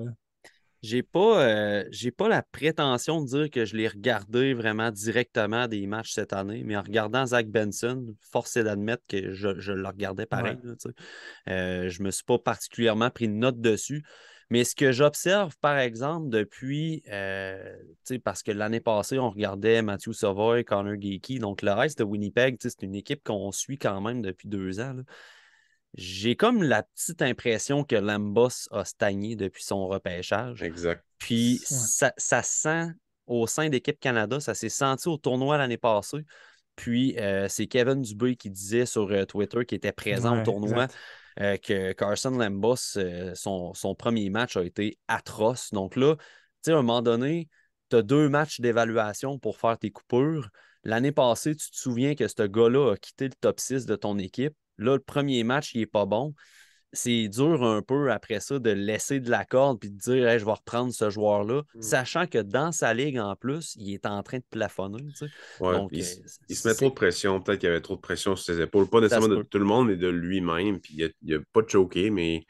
J'ai 0.83 1.03
pas, 1.03 1.43
euh, 1.45 1.85
pas 2.17 2.29
la 2.29 2.43
prétention 2.43 3.23
de 3.23 3.27
dire 3.27 3.51
que 3.51 3.67
je 3.67 3.77
l'ai 3.77 3.87
regardé 3.87 4.55
vraiment 4.55 4.91
directement 4.91 5.69
des 5.69 5.87
matchs 5.87 6.13
cette 6.13 6.33
année, 6.33 6.63
mais 6.65 6.75
en 6.75 6.83
regardant 6.83 7.27
Zach 7.27 7.49
Benson, 7.49 8.15
force 8.23 8.57
est 8.57 8.65
d'admettre 8.65 9.03
que 9.07 9.35
je, 9.35 9.73
le 9.73 9.87
regardais 9.87 10.25
pareil. 10.25 10.57
Euh, 11.49 11.91
je 11.91 12.01
ne 12.01 12.07
me 12.07 12.11
suis 12.11 12.25
pas 12.25 12.39
particulièrement 12.39 13.11
pris 13.11 13.29
de 13.29 13.35
note 13.35 13.61
dessus. 13.61 14.03
Mais 14.51 14.65
ce 14.65 14.75
que 14.75 14.91
j'observe, 14.91 15.57
par 15.61 15.79
exemple, 15.79 16.29
depuis, 16.29 17.05
euh, 17.09 17.73
parce 18.25 18.43
que 18.43 18.51
l'année 18.51 18.81
passée, 18.81 19.19
on 19.19 19.31
regardait 19.31 19.81
Matthew 19.81 20.13
Savoy, 20.13 20.65
Connor 20.65 21.01
Geeky, 21.01 21.39
donc 21.39 21.63
le 21.63 21.73
reste 21.73 22.01
de 22.01 22.05
Winnipeg, 22.05 22.57
c'est 22.61 22.83
une 22.83 22.97
équipe 22.97 23.23
qu'on 23.23 23.53
suit 23.53 23.79
quand 23.79 24.01
même 24.01 24.23
depuis 24.23 24.49
deux 24.49 24.81
ans. 24.81 24.97
J'ai 25.95 26.35
comme 26.35 26.63
la 26.63 26.83
petite 26.83 27.23
impression 27.23 27.85
que 27.85 27.95
Lambos 27.97 28.69
a 28.73 28.85
stagné 28.85 29.37
depuis 29.37 29.63
son 29.63 29.87
repêchage. 29.87 30.63
Exact. 30.63 31.05
Puis 31.19 31.61
ça, 31.65 32.13
sent 32.43 32.89
au 33.27 33.47
sein 33.47 33.69
d'équipe 33.69 34.01
Canada, 34.01 34.41
ça 34.41 34.55
s'est 34.55 34.69
senti 34.69 35.09
au 35.09 35.17
tournoi 35.17 35.59
l'année 35.59 35.79
passée. 35.79 36.25
Puis 36.75 37.17
euh, 37.19 37.47
c'est 37.49 37.67
Kevin 37.67 38.03
Dubé 38.03 38.37
qui 38.37 38.51
disait 38.51 38.87
sur 38.87 39.11
euh, 39.11 39.25
Twitter 39.25 39.65
qu'il 39.65 39.77
était 39.77 39.93
présent 39.93 40.41
au 40.41 40.43
tournoi. 40.43 40.89
Euh, 41.39 41.57
que 41.57 41.93
Carson 41.93 42.31
Lambos, 42.31 42.97
euh, 42.97 43.35
son, 43.35 43.95
premier 43.97 44.31
match 44.31 44.57
a 44.57 44.65
été 44.65 44.99
atroce. 45.09 45.71
Donc 45.73 45.97
là, 45.97 46.17
tu 46.17 46.23
sais, 46.63 46.73
à 46.73 46.79
un 46.79 46.83
moment 46.83 47.03
donné, 47.03 47.49
tu 47.89 47.97
as 47.97 48.03
deux 48.03 48.29
matchs 48.29 48.61
d'évaluation 48.61 49.39
pour 49.39 49.57
faire 49.57 49.79
tes 49.79 49.91
coupures. 49.91 50.49
L'année 50.83 51.13
passée, 51.13 51.55
tu 51.55 51.71
te 51.71 51.77
souviens 51.77 52.15
que 52.15 52.27
ce 52.27 52.43
gars-là 52.43 52.93
a 52.93 52.97
quitté 52.97 53.27
le 53.29 53.35
top 53.41 53.61
6 53.61 53.87
de 53.87 53.97
ton 53.97 54.19
équipe. 54.19 54.55
Là, 54.79 54.95
le 54.95 55.03
premier 55.03 55.45
match, 55.45 55.75
il 55.75 55.81
n'est 55.81 55.87
pas 55.87 56.07
bon 56.07 56.35
c'est 56.93 57.29
dur 57.29 57.63
un 57.63 57.83
peu 57.83 58.11
après 58.11 58.41
ça 58.41 58.59
de 58.59 58.71
laisser 58.71 59.21
de 59.21 59.31
la 59.31 59.45
corde 59.45 59.79
puis 59.79 59.91
de 59.91 59.97
dire 59.97 60.39
je 60.39 60.45
vais 60.45 60.53
reprendre 60.53 60.93
ce 60.93 61.11
joueur-là, 61.11 61.63
mmh. 61.75 61.83
sachant 61.83 62.27
que 62.27 62.39
dans 62.39 62.73
sa 62.73 62.95
ligue 62.95 63.19
en 63.19 63.37
plus, 63.37 63.77
il 63.77 63.95
est 63.95 64.07
en 64.07 64.23
train 64.23 64.39
de 64.39 64.45
plafonner. 64.51 65.03
Donc, 65.61 65.91
il, 65.93 66.03
euh, 66.03 66.55
se 66.55 66.69
met 66.69 66.75
trop 66.75 66.89
de 66.89 66.95
pression. 66.95 67.41
Peut-être 67.41 67.61
qu'il 67.61 67.69
y 67.69 67.73
avait 67.73 67.81
trop 67.81 67.97
de 67.97 68.01
pression 68.01 68.35
sur 68.37 68.45
ses 68.45 68.61
épaules. 68.61 68.89
Pas 68.89 69.01
nécessairement 69.01 69.29
de 69.29 69.43
tout 69.43 69.59
le 69.59 69.65
monde, 69.65 69.89
mais 69.89 69.97
de 69.97 70.09
lui-même. 70.09 70.81
Puis 70.81 70.97
il 70.97 71.13
n'a 71.23 71.37
a 71.37 71.41
pas 71.53 71.61
choqué, 71.67 72.11
mais 72.11 72.45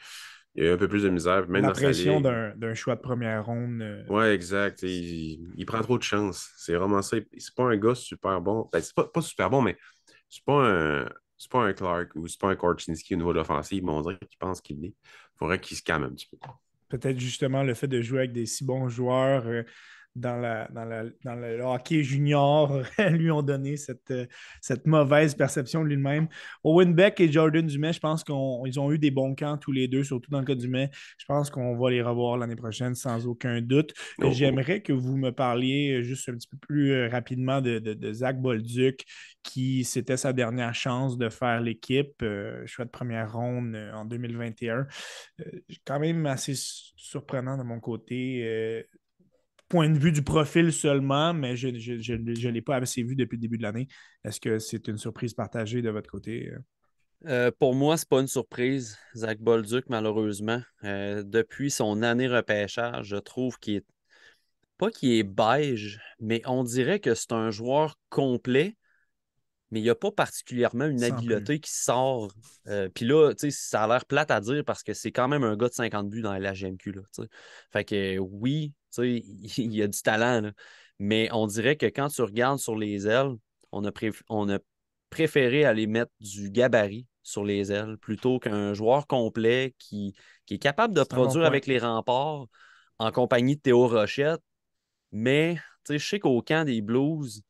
il 0.55 0.65
y 0.65 0.67
a 0.67 0.71
eu 0.71 0.75
un 0.75 0.79
peu 0.79 0.89
plus 0.89 1.03
de 1.03 1.11
misère. 1.11 1.49
Même 1.49 1.63
la 1.63 1.73
pression 1.73 2.21
d'un 2.21 2.75
choix 2.75 2.97
de 2.97 3.01
première 3.01 3.45
ronde. 3.45 3.83
Euh, 3.83 4.05
oui, 4.09 4.25
exact. 4.27 4.83
Il, 4.83 5.65
prend 5.67 5.83
trop 5.83 5.99
de 5.99 6.03
chance. 6.03 6.51
C'est 6.57 6.75
vraiment 6.75 7.03
ça. 7.03 7.19
C'est 7.37 7.55
pas 7.55 7.65
un 7.65 7.77
gars 7.77 7.95
super 7.95 8.41
bon. 8.41 8.69
Ben, 8.73 8.81
c'est 8.81 8.95
pas, 8.95 9.05
pas 9.05 9.23
super 9.23 9.51
bon, 9.51 9.63
mais 9.63 9.77
c'est 10.29 10.45
pas 10.45 10.65
un 10.67 11.09
c'est 11.41 11.51
pas 11.51 11.63
un 11.63 11.73
Clark 11.73 12.15
ou 12.17 12.29
c'est 12.29 12.39
pas 12.39 12.51
un 12.51 12.55
Korchinski 12.55 13.15
au 13.15 13.17
niveau 13.17 13.33
de 13.33 13.39
l'offensive, 13.39 13.83
mais 13.83 13.93
on 13.93 14.03
dirait 14.03 14.19
qu'il 14.19 14.39
pense 14.39 14.61
qu'il 14.61 14.79
l'est. 14.79 14.89
Il 14.89 15.39
faudrait 15.39 15.59
qu'il 15.59 15.75
se 15.75 15.83
calme 15.83 16.03
un 16.05 16.11
petit 16.11 16.29
peu. 16.31 16.37
Peut-être 16.91 17.19
justement 17.19 17.63
le 17.63 17.73
fait 17.73 17.89
de 17.89 18.03
jouer 18.03 18.19
avec 18.19 18.33
des 18.33 18.45
si 18.45 18.63
bons 18.63 18.91
joueurs. 18.91 19.47
Euh, 19.47 19.63
dans, 20.17 20.37
la, 20.37 20.69
dans, 20.73 21.35
le 21.35 21.61
hockey 21.63 22.03
junior 22.03 22.83
lui 23.11 23.31
ont 23.31 23.43
donné 23.43 23.77
cette, 23.77 24.11
euh, 24.11 24.27
cette 24.61 24.87
mauvaise 24.87 25.35
perception 25.35 25.85
de 25.85 25.89
lui-même. 25.89 26.29
Owen 26.65 26.95
Beck 26.95 27.21
et 27.21 27.31
Jordan 27.31 27.67
Dumais, 27.67 27.93
je 27.93 28.01
pense 28.01 28.25
qu'ils 28.25 28.35
ont 28.81 28.93
eu 28.93 28.99
des 28.99 29.11
bons 29.11 29.35
camps 29.35 29.57
tous 29.57 29.73
les 29.73 29.87
deux, 29.87 30.03
surtout 30.03 30.31
dans 30.31 30.41
le 30.41 30.45
cas 30.45 30.55
du 30.55 30.63
Dumais. 30.63 30.91
Je 31.17 31.25
pense 31.27 31.49
qu'on 31.49 31.77
va 31.77 31.91
les 31.91 32.03
revoir 32.03 32.37
l'année 32.37 32.57
prochaine 32.57 32.95
sans 32.95 33.27
aucun 33.27 33.61
doute. 33.61 33.95
Oh. 34.19 34.31
J'aimerais 34.33 34.83
que 34.83 34.93
vous 34.93 35.17
me 35.17 35.31
parliez 35.31 36.03
juste 36.03 36.29
un 36.29 36.35
petit 36.35 36.49
peu 36.49 36.57
plus 36.57 36.93
euh, 36.93 37.09
rapidement 37.09 37.61
de, 37.61 37.79
de, 37.79 38.13
Zach 38.13 38.41
Bolduc, 38.41 39.05
qui 39.43 39.85
c'était 39.85 40.17
sa 40.17 40.33
dernière 40.33 40.75
chance 40.75 41.17
de 41.17 41.29
faire 41.29 41.61
l'équipe. 41.61 42.23
Euh, 42.23 42.67
choix 42.67 42.85
de 42.85 42.91
première 42.91 43.33
ronde 43.33 43.77
en 43.95 44.05
2021. 44.05 44.87
quand 45.85 46.01
même 46.01 46.27
assez 46.27 46.55
surprenant 46.57 47.57
de 47.57 47.63
mon 47.63 47.81
côté 47.81 48.87
point 49.71 49.89
de 49.89 49.99
vue 49.99 50.13
du 50.13 50.23
profil 50.23 50.73
seulement, 50.73 51.33
mais 51.33 51.57
je 51.57 51.69
ne 51.69 52.51
l'ai 52.51 52.61
pas 52.61 52.77
assez 52.77 53.03
vu 53.03 53.15
depuis 53.15 53.37
le 53.37 53.41
début 53.41 53.57
de 53.57 53.63
l'année. 53.63 53.87
Est-ce 54.25 54.41
que 54.41 54.59
c'est 54.59 54.89
une 54.89 54.99
surprise 54.99 55.33
partagée 55.33 55.81
de 55.81 55.89
votre 55.89 56.11
côté? 56.11 56.53
Euh, 57.27 57.51
pour 57.59 57.75
moi, 57.75 57.97
ce 57.97 58.05
n'est 58.05 58.09
pas 58.09 58.21
une 58.21 58.27
surprise, 58.27 58.99
Zach 59.15 59.39
Bolduc, 59.41 59.85
malheureusement. 59.89 60.61
Euh, 60.85 61.23
depuis 61.23 61.71
son 61.71 62.03
année 62.03 62.27
repêchage, 62.27 63.07
je 63.07 63.17
trouve 63.17 63.59
qu'il 63.59 63.77
est 63.77 63.87
pas 64.77 64.91
qu'il 64.91 65.13
est 65.13 65.23
beige, 65.23 66.01
mais 66.21 66.41
on 66.47 66.65
dirait 66.65 67.01
que 67.01 67.15
c'est 67.15 67.33
un 67.33 67.51
joueur 67.51 67.99
complet, 68.09 68.77
mais 69.71 69.81
il 69.81 69.83
n'y 69.83 69.91
a 69.91 69.95
pas 69.95 70.11
particulièrement 70.11 70.87
une 70.87 71.05
habileté 71.05 71.61
qui 71.61 71.71
sort. 71.71 72.33
Euh, 72.67 72.89
puis 72.89 73.05
là, 73.05 73.33
ça 73.51 73.85
a 73.85 73.87
l'air 73.87 74.07
plate 74.07 74.31
à 74.31 74.41
dire 74.41 74.65
parce 74.65 74.83
que 74.83 74.95
c'est 74.95 75.13
quand 75.13 75.29
même 75.29 75.45
un 75.45 75.55
gars 75.55 75.69
de 75.69 75.75
50 75.75 76.09
buts 76.09 76.23
dans 76.23 76.33
la 76.33 76.55
GMQ. 76.55 76.93
Là, 76.93 77.03
fait 77.71 77.85
que 77.85 78.19
oui, 78.19 78.73
il 78.99 79.75
y 79.75 79.83
a 79.83 79.89
du 79.89 80.03
talent, 80.03 80.51
mais 80.99 81.29
on 81.33 81.47
dirait 81.47 81.77
que 81.77 81.87
quand 81.87 82.09
tu 82.09 82.23
regardes 82.23 82.59
sur 82.59 82.77
les 82.77 83.07
ailes, 83.07 83.33
on 83.73 83.85
a, 83.85 83.91
on 84.29 84.49
a 84.49 84.59
préféré 85.11 85.65
aller 85.65 85.87
mettre 85.87 86.13
du 86.21 86.51
gabarit 86.51 87.07
sur 87.23 87.45
les 87.45 87.73
ailes 87.73 87.97
plutôt 87.99 88.39
qu'un 88.39 88.75
joueur 88.75 89.07
complet 89.07 89.75
qui, 89.79 90.15
qui 90.47 90.55
est 90.55 90.59
capable 90.59 90.95
de 90.95 91.03
produire 91.03 91.45
avec 91.45 91.67
les 91.67 91.79
remparts 91.79 92.47
en 92.99 93.11
compagnie 93.13 93.57
de 93.57 93.61
Théo 93.61 93.87
Rochette. 93.87 94.41
Mais 95.13 95.57
je 95.89 95.99
sais 95.99 96.21
qu'au 96.21 96.41
camp 96.43 96.65
des 96.65 96.83
Blues, 96.83 97.43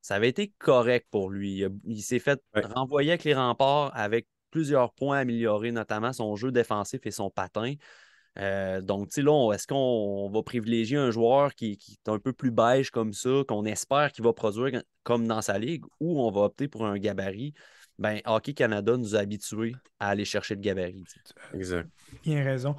ça 0.00 0.16
avait 0.16 0.28
été 0.28 0.52
correct 0.58 1.06
pour 1.10 1.30
lui. 1.30 1.64
Il, 1.84 2.02
s'est 2.02 2.18
fait 2.18 2.40
renvoyer 2.54 3.10
avec 3.10 3.24
les 3.24 3.34
remparts 3.34 3.90
avec 3.94 4.26
plusieurs 4.50 4.92
points 4.92 5.18
améliorés, 5.18 5.72
notamment 5.72 6.12
son 6.12 6.36
jeu 6.36 6.52
défensif 6.52 7.00
et 7.04 7.10
son 7.10 7.30
patin. 7.30 7.74
Euh, 8.38 8.80
donc, 8.80 9.08
tu 9.08 9.14
sais, 9.14 9.22
là, 9.22 9.52
est-ce 9.52 9.66
qu'on 9.66 10.28
va 10.30 10.42
privilégier 10.42 10.96
un 10.96 11.10
joueur 11.10 11.54
qui, 11.54 11.72
est 11.72 12.08
un 12.08 12.18
peu 12.18 12.32
plus 12.32 12.50
beige 12.50 12.90
comme 12.90 13.12
ça, 13.12 13.42
qu'on 13.46 13.64
espère 13.64 14.12
qu'il 14.12 14.24
va 14.24 14.32
produire 14.32 14.82
comme 15.02 15.26
dans 15.26 15.42
sa 15.42 15.58
ligue, 15.58 15.84
ou 16.00 16.20
on 16.20 16.30
va 16.30 16.42
opter 16.42 16.68
pour 16.68 16.86
un 16.86 16.98
gabarit? 16.98 17.54
Ben, 17.98 18.20
Hockey 18.24 18.54
Canada 18.54 18.96
nous 18.96 19.14
a 19.14 19.20
habitués 19.20 19.76
à 20.00 20.08
aller 20.08 20.24
chercher 20.24 20.56
le 20.56 20.60
gabarit. 20.60 21.04
Exact. 21.52 21.88
Bien 22.24 22.42
raison. 22.42 22.74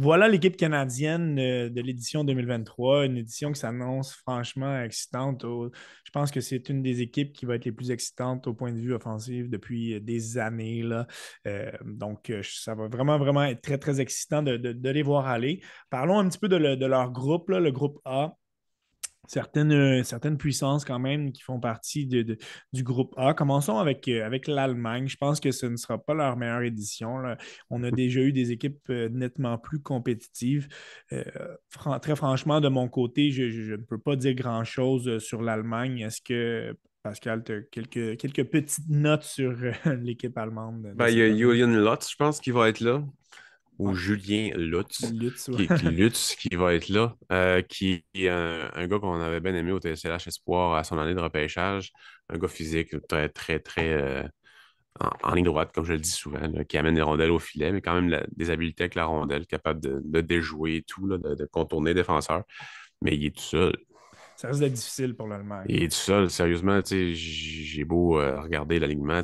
Voilà 0.00 0.28
l'équipe 0.28 0.56
canadienne 0.56 1.38
euh, 1.38 1.68
de 1.68 1.82
l'édition 1.82 2.24
2023, 2.24 3.04
une 3.04 3.18
édition 3.18 3.52
qui 3.52 3.60
s'annonce 3.60 4.14
franchement 4.14 4.80
excitante. 4.80 5.42
Je 5.42 6.10
pense 6.10 6.30
que 6.30 6.40
c'est 6.40 6.70
une 6.70 6.82
des 6.82 7.02
équipes 7.02 7.34
qui 7.34 7.44
va 7.44 7.56
être 7.56 7.66
les 7.66 7.72
plus 7.72 7.90
excitantes 7.90 8.46
au 8.46 8.54
point 8.54 8.72
de 8.72 8.78
vue 8.78 8.94
offensif 8.94 9.50
depuis 9.50 9.92
euh, 9.92 10.00
des 10.00 10.38
années. 10.38 10.88
Euh, 11.46 11.70
donc, 11.84 12.32
ça 12.42 12.74
va 12.74 12.88
vraiment, 12.88 13.18
vraiment 13.18 13.44
être 13.44 13.60
très, 13.60 13.76
très 13.76 14.00
excitant 14.00 14.42
de, 14.42 14.88
les 14.90 15.02
voir 15.02 15.26
aller. 15.26 15.60
Parlons 15.90 16.18
un 16.18 16.30
petit 16.30 16.38
peu 16.38 16.48
de, 16.48 16.56
leur 16.56 17.10
groupe, 17.12 17.50
le 17.50 17.70
groupe 17.70 18.00
A 18.06 18.32
certaines, 19.30 19.72
euh, 19.72 20.02
certaines 20.02 20.36
puissances 20.36 20.84
quand 20.84 20.98
même 20.98 21.30
qui 21.30 21.42
font 21.42 21.60
partie 21.60 22.04
de, 22.04 22.36
du 22.72 22.82
groupe 22.82 23.14
A. 23.16 23.32
Commençons 23.32 23.78
avec, 23.78 24.08
euh, 24.08 24.26
avec 24.26 24.48
l'Allemagne. 24.48 25.06
Je 25.06 25.16
pense 25.16 25.38
que 25.38 25.52
ce 25.52 25.66
ne 25.66 25.76
sera 25.76 25.98
pas 25.98 26.14
leur 26.14 26.36
meilleure 26.36 26.62
édition. 26.62 27.22
On 27.70 27.84
a 27.84 27.90
déjà 27.92 28.20
eu 28.20 28.32
des 28.32 28.50
équipes 28.50 28.80
euh, 28.90 29.08
nettement 29.08 29.56
plus 29.56 29.80
compétitives. 29.80 30.68
très 31.70 32.16
franchement, 32.16 32.60
de 32.60 32.68
mon 32.68 32.88
côté, 32.88 33.30
je, 33.30 33.72
ne 33.72 33.76
peux 33.76 33.98
pas 33.98 34.16
dire 34.16 34.34
grand-chose 34.34 35.18
sur 35.18 35.42
l'Allemagne. 35.42 36.00
Est-ce 36.00 36.20
que 36.20 36.76
Pascal, 37.04 37.44
tu 37.44 37.52
as 37.52 37.60
quelques, 37.70 38.18
quelques 38.18 38.44
petites 38.44 38.88
notes 38.88 39.22
sur 39.22 39.52
l'équipe 40.02 40.36
allemande? 40.36 40.92
Ben, 40.96 41.08
il 41.08 41.18
y 41.18 41.22
a 41.22 41.28
Julian 41.28 41.68
Lotz, 41.68 42.10
je 42.10 42.16
pense, 42.16 42.40
qui 42.40 42.50
va 42.50 42.68
être 42.68 42.80
là 42.80 43.04
ou 43.80 43.94
Julien 43.94 44.50
Lutz, 44.56 45.00
qui, 46.36 46.54
va 46.54 46.74
être 46.74 46.90
là, 46.90 47.16
euh, 47.32 47.62
qui 47.62 48.04
est 48.12 48.28
un, 48.28 48.86
gars 48.86 48.98
qu'on 48.98 49.18
avait 49.20 49.40
bien 49.40 49.54
aimé 49.54 49.72
au 49.72 49.78
TSLH 49.78 50.26
Espoir 50.26 50.74
à 50.74 50.84
son 50.84 50.98
année 50.98 51.14
de 51.14 51.20
repêchage, 51.20 51.90
un 52.28 52.36
gars 52.36 52.48
physique 52.48 52.94
très, 53.08 53.30
très, 53.30 53.58
très 53.58 53.94
euh, 53.94 54.22
en, 55.22 55.34
ligne 55.34 55.46
droite, 55.46 55.72
comme 55.72 55.86
je 55.86 55.94
le 55.94 55.98
dis 55.98 56.10
souvent, 56.10 56.52
qui 56.68 56.76
amène 56.76 56.94
des 56.94 57.00
rondelles 57.00 57.30
au 57.30 57.38
filet, 57.38 57.72
mais 57.72 57.80
quand 57.80 57.98
même 57.98 58.22
des 58.36 58.50
habiletés 58.50 58.82
avec 58.82 58.96
la 58.96 59.06
rondelle, 59.06 59.46
capable 59.46 59.80
de, 59.80 60.20
déjouer 60.20 60.76
et 60.76 60.82
tout, 60.82 61.08
de, 61.08 61.48
contourner 61.50 61.90
les 61.90 62.00
défenseurs. 62.00 62.42
Mais 63.00 63.16
il 63.16 63.24
est 63.24 63.34
tout 63.34 63.42
seul. 63.42 63.74
Ça 64.36 64.48
risque 64.48 64.60
d'être 64.60 64.74
difficile 64.74 65.16
pour 65.16 65.26
l'Allemagne. 65.26 65.64
Il 65.70 65.82
est 65.82 65.88
tout 65.88 65.94
seul, 65.94 66.28
sérieusement, 66.28 66.80
j'ai 66.84 67.84
beau 67.84 68.20
euh, 68.20 68.42
regarder 68.42 68.78
l'alignement, 68.78 69.22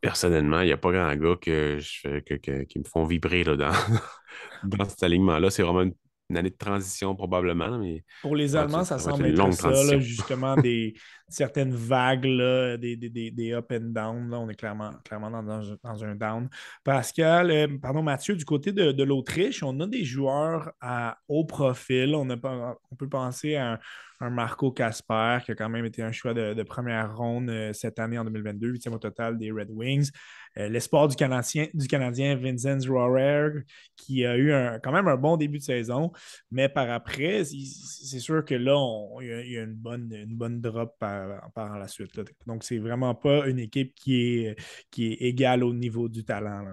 personnellement, 0.00 0.60
il 0.60 0.66
n'y 0.66 0.72
a 0.72 0.76
pas 0.76 0.92
grand 0.92 1.14
gars 1.14 1.36
que 1.40 1.78
je 1.78 2.18
qui 2.64 2.78
me 2.78 2.84
font 2.84 3.04
vibrer 3.04 3.44
là, 3.44 3.56
dans, 3.56 3.72
dans 4.64 4.88
cet 4.88 5.02
alignement-là. 5.02 5.50
C'est 5.50 5.62
vraiment 5.62 5.82
une 5.82 5.94
une 6.30 6.36
année 6.36 6.50
de 6.50 6.56
transition 6.56 7.14
probablement. 7.14 7.78
Mais... 7.78 8.04
Pour 8.22 8.36
les 8.36 8.54
Allemands, 8.56 8.84
ça, 8.84 8.98
semble 8.98 9.26
être 9.26 9.52
ça, 9.52 9.98
justement, 9.98 10.56
des, 10.56 10.94
certaines 11.28 11.74
vagues, 11.74 12.24
là, 12.24 12.76
des, 12.76 13.52
up 13.52 13.72
and 13.72 13.90
down. 13.92 14.30
Là, 14.30 14.38
on 14.38 14.48
est 14.48 14.54
clairement, 14.54 14.92
dans, 15.10 16.04
un 16.04 16.14
down. 16.14 16.48
Pascal, 16.84 17.50
euh, 17.50 17.68
pardon 17.80 18.02
Mathieu, 18.02 18.34
du 18.36 18.44
côté 18.44 18.72
de, 18.72 19.02
l'Autriche, 19.02 19.62
on 19.62 19.78
a 19.80 19.86
des 19.86 20.04
joueurs 20.04 20.72
à 20.80 21.18
haut 21.28 21.44
profil. 21.44 22.14
On, 22.14 22.26
peut 22.96 23.08
penser 23.08 23.56
à 23.56 23.78
un, 24.20 24.30
Marco 24.30 24.72
Casper, 24.72 25.38
qui 25.44 25.52
a 25.52 25.54
quand 25.54 25.68
même 25.68 25.84
été 25.84 26.02
un 26.02 26.12
choix 26.12 26.34
de, 26.34 26.62
première 26.62 27.16
ronde 27.16 27.50
euh, 27.50 27.72
cette 27.72 27.98
année 27.98 28.18
en 28.18 28.24
2022, 28.24 28.68
huitième 28.68 28.94
au 28.94 28.98
total 28.98 29.38
des 29.38 29.50
Red 29.50 29.70
Wings. 29.70 30.10
Euh, 30.56 30.68
l'espoir 30.68 31.08
du 31.08 31.14
Canadien, 31.14 31.66
du 31.72 31.86
Canadien 31.86 32.34
Vincent 32.36 32.78
Rohrer, 32.88 33.62
qui 33.96 34.24
a 34.26 34.36
eu 34.36 34.52
quand 34.82 34.92
même 34.92 35.08
un 35.08 35.16
bon 35.16 35.36
début 35.36 35.58
de 35.58 35.62
saison, 35.62 36.10
mais 36.50 36.68
par 36.68 36.90
après, 36.90 37.44
c'est 37.44 38.18
sûr 38.18 38.44
que 38.44 38.54
là, 38.54 38.76
il 39.20 39.52
y, 39.52 39.58
a 39.58 39.62
une 39.62 39.74
bonne, 39.74 40.12
une 40.12 40.36
bonne 40.36 40.60
drop 40.60 40.96
par, 40.98 41.17
la 41.56 41.88
suite. 41.88 42.20
Donc, 42.46 42.64
c'est 42.64 42.78
vraiment 42.78 43.14
pas 43.14 43.46
une 43.46 43.58
équipe 43.58 43.94
qui 43.94 44.44
est, 44.44 44.56
qui 44.90 45.12
est 45.12 45.16
égale 45.26 45.64
au 45.64 45.72
niveau 45.72 46.08
du 46.08 46.24
talent. 46.24 46.64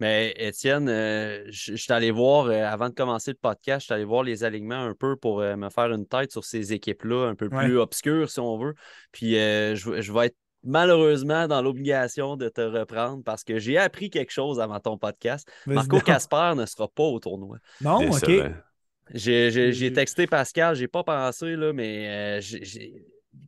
Mais 0.00 0.34
Étienne, 0.36 0.88
euh, 0.88 1.44
je, 1.48 1.76
suis 1.76 1.92
allé 1.92 2.10
voir, 2.10 2.46
euh, 2.46 2.64
avant 2.64 2.88
de 2.88 2.94
commencer 2.94 3.30
le 3.30 3.38
podcast, 3.40 3.82
je 3.82 3.84
suis 3.84 3.94
allé 3.94 4.04
voir 4.04 4.24
les 4.24 4.42
alignements 4.42 4.82
un 4.82 4.94
peu 4.94 5.16
pour 5.16 5.38
me 5.40 5.68
faire 5.68 5.92
une 5.92 6.06
tête 6.06 6.32
sur 6.32 6.44
ces 6.44 6.72
équipes-là, 6.72 7.28
un 7.28 7.34
peu 7.36 7.48
plus 7.48 7.78
obscures 7.78 8.28
si 8.28 8.40
on 8.40 8.58
veut. 8.58 8.74
Puis 9.12 9.34
je, 9.34 10.00
je, 10.00 10.12
vais 10.12 10.26
être 10.26 10.36
malheureusement 10.64 11.46
dans 11.46 11.62
l'obligation 11.62 12.36
de 12.36 12.48
te 12.48 12.60
reprendre 12.60 13.22
parce 13.22 13.44
que 13.44 13.58
j'ai 13.58 13.78
appris 13.78 14.10
quelque 14.10 14.32
chose 14.32 14.60
avant 14.60 14.80
ton 14.80 14.98
podcast. 14.98 15.48
Marco 15.66 16.00
Casper 16.00 16.54
ne 16.56 16.66
sera 16.66 16.88
pas 16.88 17.04
au 17.04 17.20
tournoi. 17.20 17.58
Non, 17.80 18.10
OK. 18.10 18.30
J'ai 19.14 19.92
texté 19.92 20.26
Pascal, 20.26 20.74
j'ai 20.76 20.88
pas 20.88 21.04
pensé, 21.04 21.56
là, 21.56 21.72
mais 21.72 22.40
euh, 22.40 22.40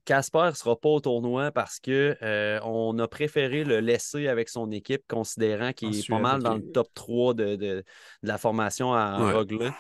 Casper 0.05 0.47
ne 0.47 0.53
sera 0.53 0.77
pas 0.77 0.89
au 0.89 1.01
tournoi 1.01 1.51
parce 1.51 1.79
qu'on 1.79 1.91
euh, 1.91 2.61
on 2.63 2.99
a 2.99 3.09
préféré 3.09 3.65
le 3.65 3.81
laisser 3.81 4.29
avec 4.29 4.49
son 4.49 4.71
équipe, 4.71 5.03
considérant 5.09 5.73
qu'il 5.73 5.97
est 5.97 6.09
pas 6.09 6.19
mal 6.19 6.43
dans 6.43 6.55
le 6.55 6.73
top 6.73 6.89
3 6.95 7.35
de, 7.35 7.85
la 8.23 8.39
formation 8.39 8.93
à 8.95 9.45
ouais. 9.45 9.71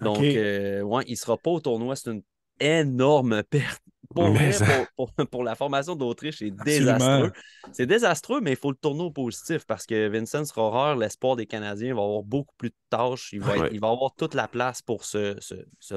Donc, 0.00 0.22
euh, 0.22 0.80
ouais, 0.80 1.04
il 1.06 1.12
ne 1.12 1.16
sera 1.16 1.36
pas 1.36 1.50
au 1.50 1.60
tournoi. 1.60 1.94
C'est 1.94 2.10
une 2.10 2.22
énorme 2.58 3.42
perte 3.42 3.82
pour, 5.30 5.44
la 5.44 5.54
formation 5.54 5.94
d'Autriche, 5.94 6.38
c'est 6.38 6.50
désastreux. 6.50 7.30
C'est 7.72 7.86
désastreux, 7.86 8.40
mais 8.40 8.52
il 8.52 8.56
faut 8.56 8.70
le 8.70 8.76
tourner 8.76 9.04
au 9.04 9.10
positif 9.10 9.64
parce 9.66 9.86
que 9.86 10.08
Vincent 10.08 10.42
Rohrer, 10.54 10.98
l'espoir 10.98 11.36
des 11.36 11.46
Canadiens, 11.46 11.94
va 11.94 12.02
avoir 12.02 12.22
beaucoup 12.24 12.54
plus 12.56 12.70
de 12.70 12.74
tâches. 12.90 13.32
Il 13.32 13.40
va, 13.40 13.68
il 13.68 13.78
va 13.78 13.88
avoir 13.88 14.12
toute 14.16 14.34
la 14.34 14.48
place 14.48 14.82
pour 14.82 15.04
se, 15.04 15.38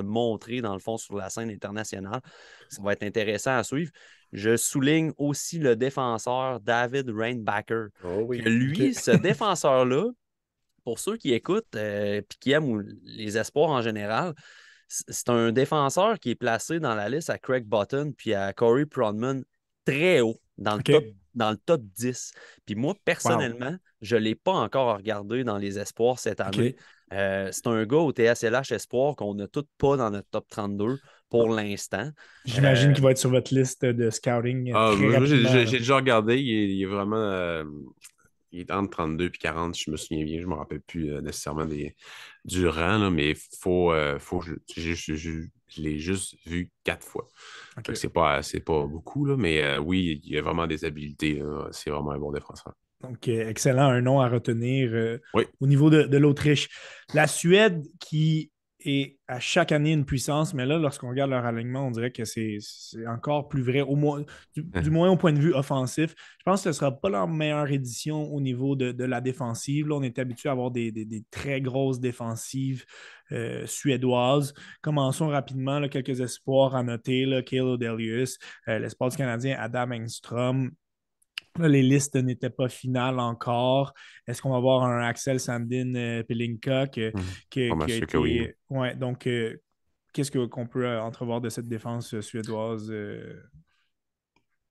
montrer, 0.02 0.62
dans 0.62 0.74
le 0.74 0.80
fond, 0.80 0.98
sur 0.98 1.18
la 1.18 1.30
scène 1.30 1.50
internationale. 1.50 2.22
Ça 2.70 2.84
va 2.84 2.94
être 2.94 3.04
intéressant 3.04 3.58
à 3.58 3.64
suivre. 3.64 3.92
Je 4.32 4.58
souligne 4.58 5.12
aussi 5.18 5.58
le 5.58 5.76
défenseur 5.76 6.60
David 6.60 7.10
Rainbacker. 7.10 7.88
Oh 8.04 8.32
lui, 8.32 8.94
ce 8.94 9.12
défenseur-là, 9.12 10.06
pour 10.84 11.00
ceux 11.00 11.18
qui 11.18 11.34
écoutent 11.34 11.76
et 11.76 11.80
euh, 11.80 12.22
qui 12.40 12.52
aiment 12.52 12.84
les 13.04 13.38
espoirs 13.38 13.70
en 13.70 13.82
général, 13.82 14.34
c'est 15.08 15.30
un 15.30 15.52
défenseur 15.52 16.20
qui 16.20 16.32
est 16.32 16.36
placé 16.36 16.80
dans 16.80 16.96
la 16.96 17.10
liste 17.10 17.30
à 17.30 17.38
Craig 17.38 17.66
Button 17.66 18.14
puis 18.16 18.34
à 18.34 18.54
Corey 18.54 18.86
Pronman 18.86 19.44
très 19.86 20.22
haut, 20.22 20.38
dans 20.58 20.76
le, 20.76 20.84
top, 20.84 21.04
dans 21.34 21.52
le 21.52 21.58
top 21.58 21.82
10. 21.82 22.32
Puis 22.66 22.76
moi, 22.76 22.96
personnellement, 23.04 23.76
je 24.02 24.16
ne 24.16 24.22
l'ai 24.22 24.36
pas 24.36 24.54
encore 24.54 24.98
regardé 24.98 25.44
dans 25.44 25.58
les 25.58 25.80
espoirs 25.80 26.20
cette 26.20 26.40
année. 26.42 26.76
Euh, 27.12 27.50
c'est 27.52 27.68
un 27.68 27.86
gars 27.86 27.98
au 27.98 28.12
TSLH 28.12 28.72
Espoir 28.72 29.16
qu'on 29.16 29.36
n'a 29.36 29.48
tout 29.48 29.66
pas 29.78 29.98
dans 29.98 30.10
notre 30.10 30.30
top 30.30 30.48
32 30.50 31.00
pour 31.30 31.50
l'instant. 31.50 32.10
J'imagine 32.46 32.92
euh, 32.92 32.94
qu'il 32.94 33.04
va 33.04 33.12
être 33.12 33.18
sur 33.18 33.30
votre 33.30 33.54
liste 33.54 33.86
de 33.86 34.10
scouting. 34.10 34.72
Ah, 34.74 34.94
j'ai 35.26 35.78
déjà 35.80 35.96
regardé. 35.96 36.38
Il 36.38 36.82
est, 36.82 36.86
vraiment. 36.86 37.18
Euh, 37.18 37.64
il 38.54 38.62
est 38.62 38.72
entre 38.72 38.92
32 38.92 39.26
et 39.26 39.32
40, 39.32 39.78
je 39.78 39.92
me 39.92 39.98
souviens 39.98 40.24
bien. 40.24 40.40
Je 40.40 40.46
ne 40.46 40.52
me 40.52 40.56
rappelle 40.56 40.82
plus 40.82 41.12
nécessairement 41.22 41.66
des, 41.66 41.96
du 42.46 42.68
rang, 42.68 43.10
mais 43.10 43.34
faut, 43.60 43.92
euh, 43.92 44.20
faut 44.20 44.42
je, 44.42 44.54
l'ai 45.78 45.98
juste 45.98 46.36
vu 46.46 46.72
quatre 46.84 47.06
fois. 47.06 47.28
C'est 47.94 48.14
pas, 48.14 48.42
pas 48.66 48.86
beaucoup, 48.86 49.26
là, 49.26 49.36
mais 49.38 49.64
euh, 49.64 49.80
oui, 49.80 50.22
il 50.24 50.34
y 50.34 50.38
a 50.38 50.42
vraiment 50.42 50.68
des 50.68 50.86
habiletés. 50.86 51.42
C'est 51.72 51.90
vraiment 51.90 52.12
un 52.12 52.20
bon 52.20 52.32
défenseur. 52.32 52.74
Donc, 53.02 53.28
euh, 53.28 53.50
excellent, 53.50 53.90
un 53.90 54.02
nom 54.02 54.22
à 54.22 54.30
retenir 54.30 55.20
au 55.60 55.68
niveau 55.68 55.90
de, 55.90 56.18
l'Autriche. 56.18 56.70
La 57.14 57.28
Suède 57.28 57.84
qui 58.00 58.52
est 58.86 59.20
à 59.28 59.40
chaque 59.40 59.72
année 59.72 59.92
une 59.92 60.06
puissance, 60.06 60.54
mais 60.54 60.66
là, 60.66 60.78
lorsqu'on 60.78 61.10
regarde 61.10 61.32
leur 61.32 61.46
alignement, 61.46 61.88
on 61.88 61.92
dirait 61.92 62.12
que 62.12 62.26
c'est 62.26 62.60
encore 63.08 63.48
plus 63.48 63.62
vrai, 63.62 63.82
au 63.82 63.96
moins, 63.96 64.24
du, 64.56 64.92
moins 64.92 65.10
au 65.10 65.18
point 65.18 65.34
de 65.34 65.40
vue 65.40 65.54
offensif. 65.54 66.14
Je 66.40 66.44
pense 66.44 66.60
que 66.60 66.64
ce 66.64 66.70
ne 66.70 66.74
sera 66.74 66.92
pas 66.92 67.10
leur 67.10 67.28
meilleure 67.28 67.72
édition 67.72 68.34
au 68.34 68.42
niveau 68.42 68.76
de, 68.76 69.04
la 69.04 69.22
défensive. 69.22 69.88
Là, 69.88 69.96
on 69.96 70.04
est 70.04 70.20
habitué 70.20 70.50
à 70.50 70.52
avoir 70.52 70.72
des, 70.72 71.24
très 71.32 71.62
grosses 71.62 72.00
défensives 72.00 72.86
euh, 73.32 73.66
suédoises. 73.66 74.54
Commençons 74.82 75.28
rapidement, 75.28 75.80
là, 75.80 75.90
quelques 75.90 76.20
espoirs 76.20 76.76
à 76.76 76.84
noter. 76.84 77.26
Là, 77.26 77.42
Kale 77.42 77.78
Delius, 77.78 78.38
euh, 78.68 78.80
l'espoir 78.80 79.10
du 79.10 79.18
Canadien 79.18 79.56
Adam 79.60 79.92
Engstrom, 79.92 80.72
les 81.60 81.84
listes 81.84 82.16
n'étaient 82.16 82.50
pas 82.50 82.70
finales 82.70 83.20
encore. 83.20 83.94
Est-ce 84.28 84.42
qu'on 84.42 84.52
va 84.52 84.58
avoir 84.58 84.84
un 84.84 85.06
Axel 85.06 85.40
Sandin 85.40 85.96
euh, 85.96 86.24
Pelinka 86.24 86.88
qui, 86.88 87.08
mmh. 87.08 87.14
qui, 87.50 87.72
a 87.72 87.96
été. 87.96 88.56
Ouais, 88.70 88.96
donc, 88.96 89.28
euh, 89.28 89.58
qu'est-ce 90.14 90.32
qu'on 90.32 90.68
peut 90.68 90.86
euh, 90.86 91.02
entrevoir 91.02 91.42
de 91.42 91.50
cette 91.50 91.68
défense 91.68 92.20
suédoise? 92.22 92.92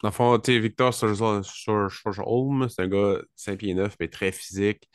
Dans 0.02 0.08
le 0.08 0.12
fond, 0.12 0.40
Victor 0.44 0.92
Sorholm, 0.92 2.68
c'est 2.68 2.82
un 2.82 2.88
gars 2.88 3.18
5 3.36 3.58
pieds 3.58 3.74
9, 3.74 3.94
mais 4.00 4.08
très 4.08 4.32
physique. 4.32 4.88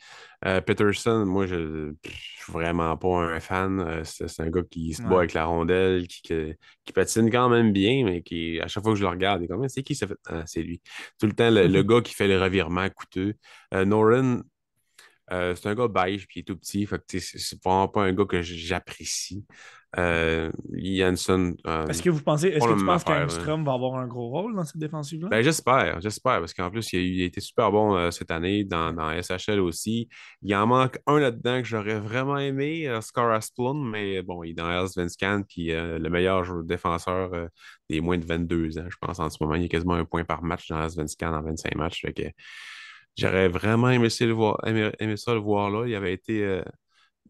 Euh, 0.44 0.60
Peterson, 0.60 1.24
moi, 1.24 1.46
je 1.46 1.54
ne 1.54 1.92
suis 2.04 2.52
vraiment 2.52 2.94
pas 2.98 3.22
un 3.22 3.40
fan. 3.40 3.80
Euh, 3.80 4.04
c'est 4.04 4.40
un 4.40 4.50
gars 4.50 4.62
qui 4.70 4.92
se 4.92 5.02
bat 5.02 5.18
avec 5.18 5.32
la 5.32 5.46
rondelle, 5.46 6.06
qui, 6.06 6.20
qui, 6.20 6.92
patine 6.92 7.30
quand 7.30 7.48
même 7.48 7.72
bien, 7.72 8.04
mais 8.04 8.20
qui, 8.22 8.60
à 8.60 8.68
chaque 8.68 8.82
fois 8.82 8.92
que 8.92 8.98
je 8.98 9.04
le 9.04 9.08
regarde, 9.08 9.40
il 9.40 9.46
est 9.46 9.48
comme 9.48 9.66
c'est 9.68 9.82
qui 9.82 9.94
ça 9.94 10.06
fait 10.06 10.14
ah, 10.26 10.42
c'est 10.46 10.62
lui. 10.62 10.82
Tout 11.18 11.26
le 11.26 11.32
temps, 11.32 11.50
le, 11.50 11.82
gars 11.82 12.02
qui 12.02 12.14
fait 12.14 12.28
les 12.28 12.38
revirements 12.38 12.88
coûteux. 12.90 13.34
Euh, 13.72 13.86
Noran, 15.30 15.54
c'est 15.54 15.68
un 15.68 15.74
gars 15.74 15.88
beige, 15.88 16.26
puis 16.26 16.38
il 16.38 16.40
est 16.40 16.44
tout 16.44 16.56
petit. 16.56 16.86
Fait 16.86 16.98
que 16.98 17.18
c'est 17.18 17.62
vraiment 17.62 17.88
pas 17.88 18.02
un 18.02 18.12
gars 18.12 18.24
que 18.24 18.42
j'apprécie. 18.42 19.44
Euh, 19.96 20.50
Janssen. 20.74 21.56
Euh, 21.66 21.86
est-ce 21.86 22.02
que 22.02 22.10
vous 22.10 22.22
pensez, 22.22 22.48
est-ce 22.48 22.66
que 22.66 22.78
tu 22.78 22.84
penses 22.84 23.04
qu'Angstrom 23.04 23.64
va 23.64 23.72
avoir 23.72 23.94
un 23.94 24.06
gros 24.06 24.28
rôle 24.28 24.54
dans 24.54 24.64
cette 24.64 24.76
défensive-là? 24.76 25.28
Ben, 25.30 25.42
j'espère, 25.42 25.98
j'espère, 26.02 26.40
parce 26.40 26.52
qu'en 26.52 26.70
plus, 26.70 26.92
il 26.92 27.22
a, 27.22 27.24
été 27.24 27.40
super 27.40 27.72
bon 27.72 27.96
euh, 27.96 28.10
cette 28.10 28.30
année 28.30 28.64
dans, 28.64 28.92
dans, 28.92 29.10
SHL 29.22 29.60
aussi. 29.60 30.10
Il 30.42 30.54
en 30.54 30.66
manque 30.66 30.98
un 31.06 31.18
là-dedans 31.18 31.62
que 31.62 31.66
j'aurais 31.66 31.98
vraiment 31.98 32.36
aimé, 32.36 32.98
Scar 33.00 33.30
Asplund, 33.30 33.88
mais 33.90 34.20
bon, 34.22 34.44
il 34.44 34.50
est 34.50 34.54
dans 34.54 34.86
Svenskan, 34.86 35.42
puis 35.48 35.68
le 35.68 36.08
meilleur 36.08 36.64
défenseur 36.64 37.30
des 37.88 38.02
moins 38.02 38.18
de 38.18 38.26
22 38.26 38.78
ans, 38.78 38.88
je 38.90 38.96
pense, 39.00 39.18
en 39.18 39.30
ce 39.30 39.38
moment. 39.40 39.54
Il 39.54 39.62
y 39.62 39.64
a 39.64 39.68
quasiment 39.68 39.94
un 39.94 40.04
point 40.04 40.24
par 40.24 40.42
match 40.42 40.68
dans 40.68 40.86
Svenskan 40.86 41.32
en 41.32 41.42
25 41.42 41.74
matchs. 41.76 42.04
J'aurais 43.18 43.48
vraiment 43.48 43.90
aimé, 43.90 44.10
ça 44.10 44.24
le 44.24 44.32
voir, 44.32 44.58
aimé, 44.66 45.16
ça 45.16 45.34
le 45.34 45.40
voir 45.40 45.70
là. 45.70 45.86
Il 45.86 45.94
avait 45.94 46.12
été 46.12 46.62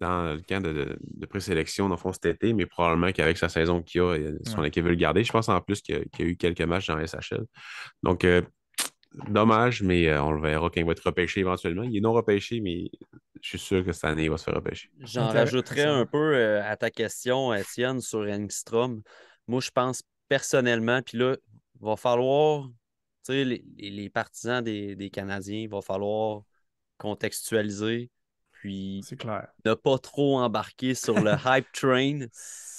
dans 0.01 0.35
le 0.35 0.41
camp 0.41 0.63
de, 0.63 0.97
présélection, 1.27 1.89
dans 1.89 1.97
le 1.97 2.01
fond, 2.01 2.13
cet 2.13 2.27
été, 2.27 2.53
mais 2.53 2.67
probablement 2.67 3.13
qu'avec 3.13 3.39
sa 3.39 3.49
saison 3.49 3.83
qu'il 3.83 4.01
a, 4.01 4.17
son 4.45 4.63
équipe 4.65 4.85
veut 4.85 4.91
le 4.91 4.97
garder. 4.97 5.25
Je 5.25 5.33
pense 5.33 5.49
en 5.49 5.61
plus 5.61 5.81
qu'il 5.81 5.97
y, 5.97 6.23
a 6.23 6.25
eu 6.25 6.37
quelques 6.37 6.63
matchs 6.63 6.87
dans 6.87 7.05
SHL. 7.05 7.45
Donc, 8.03 8.25
euh, 8.25 8.43
dommage, 9.29 9.83
mais 9.83 10.09
euh, 10.09 10.23
on 10.23 10.33
le 10.33 10.41
verra 10.41 10.69
quand 10.69 10.81
il 10.81 10.87
va 10.87 10.93
être 10.93 11.05
repêché 11.05 11.41
éventuellement. 11.41 11.83
Il 11.83 11.97
est 11.97 12.01
non 12.01 12.13
repêché, 12.13 12.61
mais 12.61 12.91
je 13.41 13.49
suis 13.49 13.59
sûr 13.59 13.85
que 13.85 13.93
cette 13.93 14.05
année, 14.05 14.25
il 14.25 14.31
va 14.31 14.39
se 14.39 14.45
faire 14.45 14.55
repêcher. 14.55 14.91
J'en 15.01 15.29
rajouterais 15.29 15.85
un 15.85 16.07
peu 16.07 16.35
euh, 16.35 16.63
à 16.65 16.77
ta 16.77 16.91
question, 16.91 17.53
Étienne, 17.55 18.01
sur 18.01 18.21
Engstrom. 18.21 19.03
Moi, 19.47 19.61
je 19.61 19.71
pense 19.71 20.03
personnellement, 20.29 21.01
puis 21.03 21.19
là, 21.19 21.37
il 21.81 21.87
va 21.87 21.97
falloir, 21.97 22.69
tu 23.29 23.45
sais, 23.45 23.63
les, 23.77 24.11
partisans 24.11 24.63
des, 24.63 24.97
des 24.97 25.11
Canadiens, 25.11 25.61
il 25.61 25.69
va 25.69 25.81
falloir 25.83 26.43
contextualiser 26.99 28.11
puis 28.61 29.03
ne 29.65 29.75
pas 29.75 29.99
trop 29.99 30.39
embarquer 30.39 30.95
sur 30.95 31.21
le 31.21 31.33
hype 31.47 31.71
train. 31.73 32.27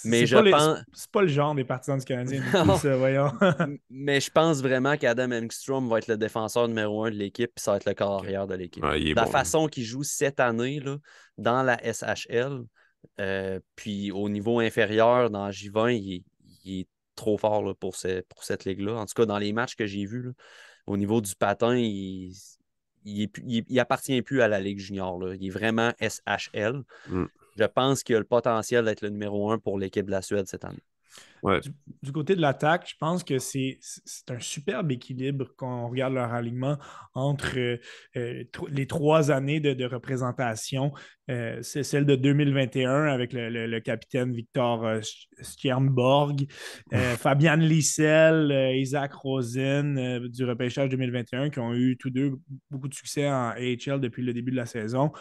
Mais 0.05 0.25
je 0.25 0.37
pense. 0.37 0.79
C'est 0.93 1.11
pas 1.11 1.21
le 1.21 1.27
genre 1.27 1.55
des 1.55 1.63
partisans 1.63 1.97
du 1.97 2.05
Canadien, 2.05 2.41
voyons. 2.97 3.31
mais 3.89 4.19
je 4.19 4.29
pense 4.29 4.61
vraiment 4.61 4.97
qu'Adam 4.97 5.31
Engstrom 5.31 5.87
va 5.89 5.99
être 5.99 6.07
le 6.07 6.17
défenseur 6.17 6.67
numéro 6.67 7.05
un 7.05 7.11
de 7.11 7.15
l'équipe, 7.15 7.51
puis 7.53 7.63
ça 7.63 7.71
va 7.71 7.77
être 7.77 7.85
le 7.85 7.93
corps 7.93 8.19
arrière 8.19 8.47
de 8.47 8.55
l'équipe. 8.55 8.83
la 8.83 9.25
façon 9.25 9.67
qu'il 9.67 9.83
joue 9.83 10.03
cette 10.03 10.39
année 10.39 10.79
là, 10.79 10.97
dans 11.37 11.63
la 11.63 11.77
SHL, 11.81 12.63
euh, 13.19 13.59
puis 13.75 14.11
au 14.11 14.29
niveau 14.29 14.59
inférieur, 14.59 15.29
dans 15.29 15.49
J20, 15.49 15.93
il, 15.93 16.79
est 16.79 16.87
trop 17.19 17.37
fort 17.37 17.63
là, 17.63 17.73
pour, 17.73 17.95
pour 18.29 18.43
cette 18.43 18.65
ligue-là. 18.65 18.95
En 18.95 19.05
tout 19.05 19.13
cas, 19.13 19.25
dans 19.25 19.37
les 19.37 19.53
matchs 19.53 19.75
que 19.75 19.85
j'ai 19.85 20.05
vus, 20.05 20.33
au 20.87 20.97
niveau 20.97 21.21
du 21.21 21.35
patin, 21.35 21.75
il, 21.75 22.33
il, 23.05 23.79
appartient 23.79 24.21
plus 24.21 24.41
à 24.41 24.47
la 24.47 24.59
Ligue 24.59 24.79
junior. 24.79 25.19
Là. 25.19 25.35
Il 25.35 25.45
est 25.45 25.51
vraiment 25.51 25.91
SHL. 26.01 26.83
Mm. 27.07 27.25
Je 27.57 27.65
pense 27.65 28.03
qu'il 28.03 28.15
a 28.15 28.19
le 28.19 28.25
potentiel 28.25 28.85
d'être 28.85 29.01
le 29.01 29.09
numéro 29.09 29.51
un 29.51 29.59
pour 29.59 29.77
l'équipe 29.77 30.05
de 30.05 30.11
la 30.11 30.21
Suède 30.21 30.47
cette 30.47 30.65
année. 30.65 30.83
Du, 32.01 32.11
côté 32.11 32.35
de 32.35 32.41
l'attaque, 32.41 32.87
je 32.89 32.95
pense 32.99 33.23
que 33.23 33.39
c'est 33.39 33.79
un 34.29 34.39
superbe 34.39 34.91
équilibre 34.91 35.47
quand 35.55 35.85
on 35.85 35.89
regarde 35.89 36.13
leur 36.13 36.33
alignement 36.33 36.77
entre 37.13 37.57
euh, 37.57 37.77
euh, 38.17 38.43
les 38.69 38.87
trois 38.87 39.31
années 39.31 39.59
de, 39.59 39.85
représentation. 39.85 40.91
Euh, 41.29 41.59
c'est 41.61 41.83
celle 41.83 42.05
de 42.05 42.15
2021 42.15 43.05
avec 43.05 43.33
le, 43.33 43.79
capitaine 43.79 44.33
Victor 44.33 44.99
Stjernborg, 45.41 46.47
Fabian 46.91 47.55
Lissel, 47.55 48.75
Isaac 48.75 49.13
Rosen 49.13 50.27
du 50.27 50.45
repêchage 50.45 50.89
2021 50.89 51.49
qui 51.49 51.59
ont 51.59 51.73
eu 51.73 51.97
tous 51.97 52.09
deux 52.09 52.33
beaucoup 52.69 52.87
de 52.87 52.93
succès 52.93 53.29
en 53.29 53.51
AHL 53.51 53.99
depuis 53.99 54.23
le 54.23 54.33
début 54.33 54.51
de 54.51 54.57
la 54.57 54.65
saison 54.65 55.11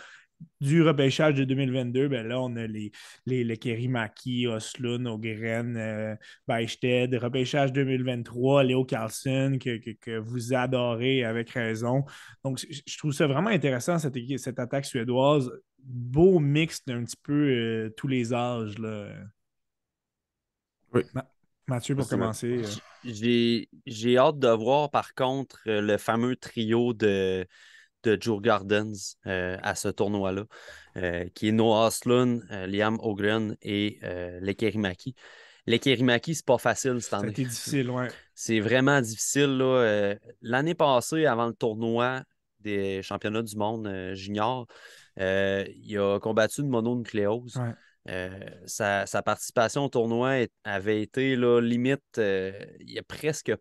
du 0.61 0.82
repêchage 0.82 1.34
de 1.34 1.45
2022, 1.45 2.09
ben 2.09 2.26
là, 2.26 2.41
on 2.41 2.55
a 2.57 2.66
les, 2.66 2.91
les, 3.26 3.45
les 3.45 3.57
Kerimaki, 3.57 4.47
Oslund, 4.47 5.07
Ogren, 5.07 5.76
euh, 5.76 6.14
Repêchage 6.49 7.72
2023, 7.72 8.64
Léo 8.64 8.84
Carlson, 8.84 9.59
que, 9.61 10.18
vous 10.18 10.55
adorez 10.55 11.24
avec 11.24 11.51
raison. 11.51 12.05
Donc, 12.45 12.59
je 12.59 12.99
trouve 12.99 13.12
ça 13.12 13.26
vraiment 13.26 13.51
intéressant, 13.51 13.99
cette, 13.99 14.16
cette 14.39 14.59
attaque 14.59 14.84
suédoise. 14.84 15.51
Beau 15.78 16.39
mix 16.39 16.84
d'un 16.84 17.05
petit 17.05 17.16
peu 17.22 17.32
euh, 17.32 17.95
tous 17.97 18.09
les 18.09 18.34
âges. 18.34 18.78
Là. 18.78 19.11
Oui. 20.93 21.03
Mathieu, 21.68 21.95
pour 21.95 22.09
commencer. 22.09 22.62
Euh. 22.64 23.64
J'ai 23.86 24.18
hâte 24.18 24.39
de 24.39 24.49
voir, 24.49 24.91
par 24.91 25.14
contre, 25.14 25.61
le 25.66 25.97
fameux 25.99 26.34
trio 26.34 26.95
de 26.95 27.47
de 28.03 28.18
Joe 28.20 28.40
Gardens 28.40 29.16
euh, 29.26 29.57
à 29.62 29.74
ce 29.74 29.88
tournoi-là, 29.88 30.44
euh, 30.96 31.28
qui 31.34 31.49
est 31.49 31.53
Noah 31.53 31.88
Oslund, 31.88 32.42
euh, 32.51 32.66
Liam 32.66 32.99
Ogren 33.01 33.57
et 33.62 33.99
Lekerimaki. 34.40 35.14
Lekerimaki, 35.66 36.34
c'est 36.34 36.46
pas 36.46 36.59
facile 36.59 37.01
cette 37.01 37.14
année. 37.14 37.28
C'était 37.28 37.44
difficile, 37.44 37.90
ouais. 37.90 38.09
C'est 38.34 38.61
vraiment 38.61 39.01
difficile. 39.01 39.59
L'année 40.40 40.74
passée, 40.74 41.26
avant 41.26 41.46
le 41.46 41.53
tournoi 41.53 42.22
des 42.61 43.03
championnats 43.03 43.42
du 43.42 43.57
monde 43.57 44.14
junior, 44.14 44.66
il 45.16 45.99
a 45.99 46.18
combattu 46.20 46.62
une 46.62 46.68
mononucléose. 46.68 47.61
sa, 48.66 49.22
participation 49.22 49.84
au 49.84 49.88
tournoi 49.88 50.46
avait 50.64 51.03
été 51.03 51.36
là, 51.36 51.61
limite, 51.61 52.01
il 52.16 52.96
est 52.96 53.07
presque 53.07 53.53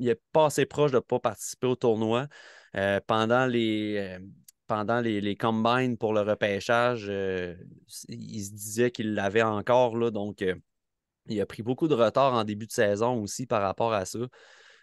il 0.00 0.08
est 0.08 0.20
pas 0.32 0.46
assez 0.46 0.66
proche 0.66 0.90
de 0.90 0.96
ne 0.96 1.00
pas 1.00 1.20
participer 1.20 1.66
au 1.66 1.76
tournoi. 1.76 2.26
Euh, 2.76 3.00
pendant 3.06 3.46
les, 3.46 3.96
euh, 3.98 4.18
pendant 4.66 5.00
les, 5.00 5.36
combines 5.36 5.96
pour 5.96 6.12
le 6.12 6.20
repêchage, 6.20 7.06
euh, 7.08 7.56
il 8.08 8.44
se 8.44 8.52
disait 8.52 8.90
qu'il 8.90 9.14
l'avait 9.14 9.42
encore. 9.42 9.96
Là, 9.96 10.10
donc, 10.10 10.44
il 11.26 11.40
a 11.40 11.46
pris 11.46 11.62
beaucoup 11.62 11.88
de 11.88 11.94
retard 11.94 12.34
en 12.34 12.44
début 12.44 12.66
de 12.66 12.72
saison 12.72 13.20
aussi 13.22 13.46
par 13.46 13.62
rapport 13.62 13.92
à 13.92 14.04
ça. 14.04 14.18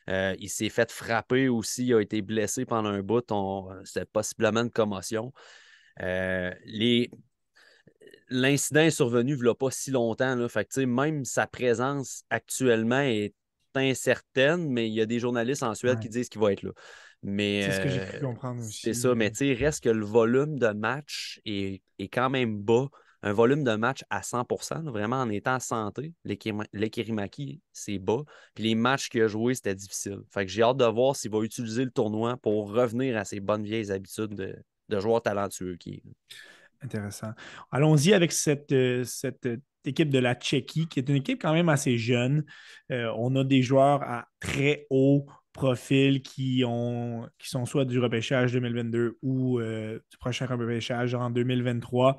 il 0.08 0.50
s'est 0.50 0.70
fait 0.70 0.92
frapper 0.92 1.48
aussi, 1.48 1.88
il 1.88 1.94
a 1.94 2.02
été 2.02 2.22
blessé 2.22 2.66
pendant 2.66 2.90
un 2.90 3.02
bout. 3.02 3.26
C'était 3.86 4.06
possiblement 4.06 4.62
une 4.62 4.72
commotion. 4.72 5.34
L'incident 8.30 8.82
est 8.82 8.92
survenu 8.92 9.36
il 9.36 9.42
n'y 9.42 9.50
a 9.50 9.56
pas 9.56 9.72
si 9.72 9.92
longtemps. 9.92 10.36
Là. 10.36 10.50
Fait 10.50 10.78
même 10.80 11.24
sa 11.24 11.48
présence 11.48 12.24
actuellement 12.30 13.00
est 13.00 13.34
incertaine, 13.74 14.70
mais 14.70 14.88
il 14.88 14.94
y 14.94 15.02
a 15.02 15.06
des 15.06 15.20
journalistes 15.20 15.64
en 15.64 15.76
Suède 15.76 16.00
qui 16.00 16.10
disent 16.10 16.30
qu'il 16.30 16.42
va 16.42 16.52
être 16.52 16.64
là. 16.64 16.72
C'est 17.24 17.72
ce 17.72 17.80
que 17.82 17.90
j'ai 17.90 18.00
pu 18.00 18.16
euh, 18.18 18.20
comprendre 18.20 18.62
aussi. 18.62 18.82
C'est 18.82 18.94
ça, 18.94 19.16
mais 19.16 19.32
tu 19.32 19.38
sais, 19.38 19.54
reste 19.54 19.84
que 19.84 19.90
le 19.90 20.06
volume 20.06 20.60
de 20.60 20.70
match 20.70 21.42
est, 21.46 21.82
quand 22.12 22.30
même 22.30 22.62
bas. 22.62 22.88
Un 23.24 23.34
volume 23.34 23.64
de 23.64 23.76
match 23.76 24.04
à 24.12 24.22
100% 24.22 24.92
vraiment 24.92 25.18
en 25.18 25.30
étant 25.30 25.56
en 25.56 25.60
santé. 25.60 26.14
L'Ekirimaki, 26.24 27.62
c'est 27.74 27.98
bas. 27.98 28.22
Puis 28.54 28.64
les 28.64 28.76
matchs 28.76 29.10
qu'il 29.10 29.24
a 29.24 29.28
joués, 29.28 29.56
c'était 29.56 29.74
difficile. 29.74 30.20
Fait 30.32 30.46
que 30.46 30.52
j'ai 30.52 30.62
hâte 30.62 30.78
de 30.78 30.86
voir 30.86 31.16
s'il 31.16 31.32
va 31.32 31.42
utiliser 31.42 31.84
le 31.84 31.90
tournoi 31.90 32.38
pour 32.38 32.72
revenir 32.72 33.18
à 33.18 33.26
ses 33.26 33.40
bonnes 33.40 33.64
vieilles 33.64 33.92
habitudes 33.92 34.36
de, 34.36 34.56
de 34.90 35.00
joueur 35.00 35.22
talentueux 35.22 35.76
qui 35.78 35.96
est. 35.96 36.04
Intéressant. 36.82 37.32
Allons-y 37.72 38.14
avec 38.14 38.32
cette, 38.32 38.72
euh, 38.72 39.04
cette 39.04 39.48
équipe 39.84 40.10
de 40.10 40.20
la 40.20 40.36
Tchéquie, 40.36 40.88
qui 40.88 41.00
est 41.00 41.10
une 41.10 41.16
équipe 41.16 41.42
quand 41.42 41.54
même 41.54 41.70
assez 41.70 41.98
jeune. 41.98 42.46
Euh, 42.92 43.12
on 43.18 43.36
a 43.36 43.44
des 43.44 43.64
joueurs 43.64 44.04
à 44.04 44.28
très 44.40 44.86
haut 44.90 45.26
profils 45.58 46.22
qui, 46.22 46.64
ont, 46.66 47.28
qui 47.38 47.50
sont 47.50 47.66
soit 47.66 47.84
du 47.84 48.00
repêchage 48.00 48.54
2022 48.54 49.18
ou 49.22 49.60
euh, 49.60 50.00
du 50.10 50.18
prochain 50.18 50.46
repêchage 50.46 51.14
en 51.16 51.30
2023. 51.30 52.18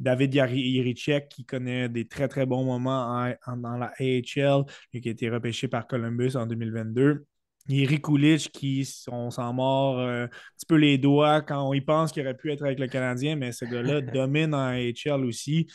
David 0.00 0.32
Jiricek, 0.32 1.28
qui 1.28 1.44
connaît 1.44 1.88
des 1.88 2.08
très, 2.08 2.28
très 2.28 2.46
bons 2.46 2.64
moments 2.64 3.30
dans 3.46 3.76
la 3.76 3.92
AHL 4.00 4.64
et 4.92 5.00
qui 5.00 5.08
a 5.08 5.12
été 5.12 5.28
repêché 5.28 5.68
par 5.68 5.86
Columbus 5.86 6.36
en 6.36 6.46
2022. 6.46 7.26
Iri 7.68 8.00
Kulich 8.00 8.50
qui, 8.50 8.88
on 9.08 9.30
s'en 9.30 9.52
mord 9.52 9.98
euh, 9.98 10.24
un 10.24 10.28
petit 10.28 10.66
peu 10.66 10.76
les 10.76 10.96
doigts 10.96 11.42
quand 11.42 11.68
on 11.68 11.74
y 11.74 11.80
pense 11.80 12.12
qu'il 12.12 12.22
aurait 12.22 12.36
pu 12.36 12.50
être 12.50 12.64
avec 12.64 12.78
le 12.78 12.86
Canadien, 12.86 13.36
mais 13.36 13.52
ce 13.52 13.64
gars-là 13.64 14.00
domine 14.14 14.54
en 14.54 14.68
AHL 14.68 15.24
aussi. 15.24 15.66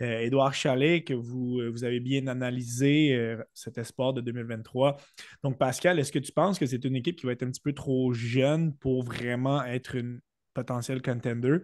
Edouard 0.00 0.48
euh, 0.48 0.52
Chalet, 0.52 1.04
que 1.04 1.14
vous, 1.14 1.60
euh, 1.60 1.70
vous 1.70 1.84
avez 1.84 2.00
bien 2.00 2.26
analysé 2.26 3.36
cet 3.54 3.78
espoir 3.78 4.12
de 4.12 4.20
2023. 4.20 4.96
Donc, 5.42 5.58
Pascal, 5.58 5.98
est-ce 5.98 6.12
que 6.12 6.18
tu 6.18 6.32
penses 6.32 6.58
que 6.58 6.66
c'est 6.66 6.84
une 6.84 6.96
équipe 6.96 7.16
qui 7.16 7.26
va 7.26 7.32
être 7.32 7.44
un 7.44 7.50
petit 7.50 7.60
peu 7.60 7.72
trop 7.72 8.12
jeune 8.12 8.74
pour 8.76 9.04
vraiment 9.04 9.64
être 9.64 9.94
une 9.94 10.20
potentielle 10.54 11.02
contender 11.02 11.58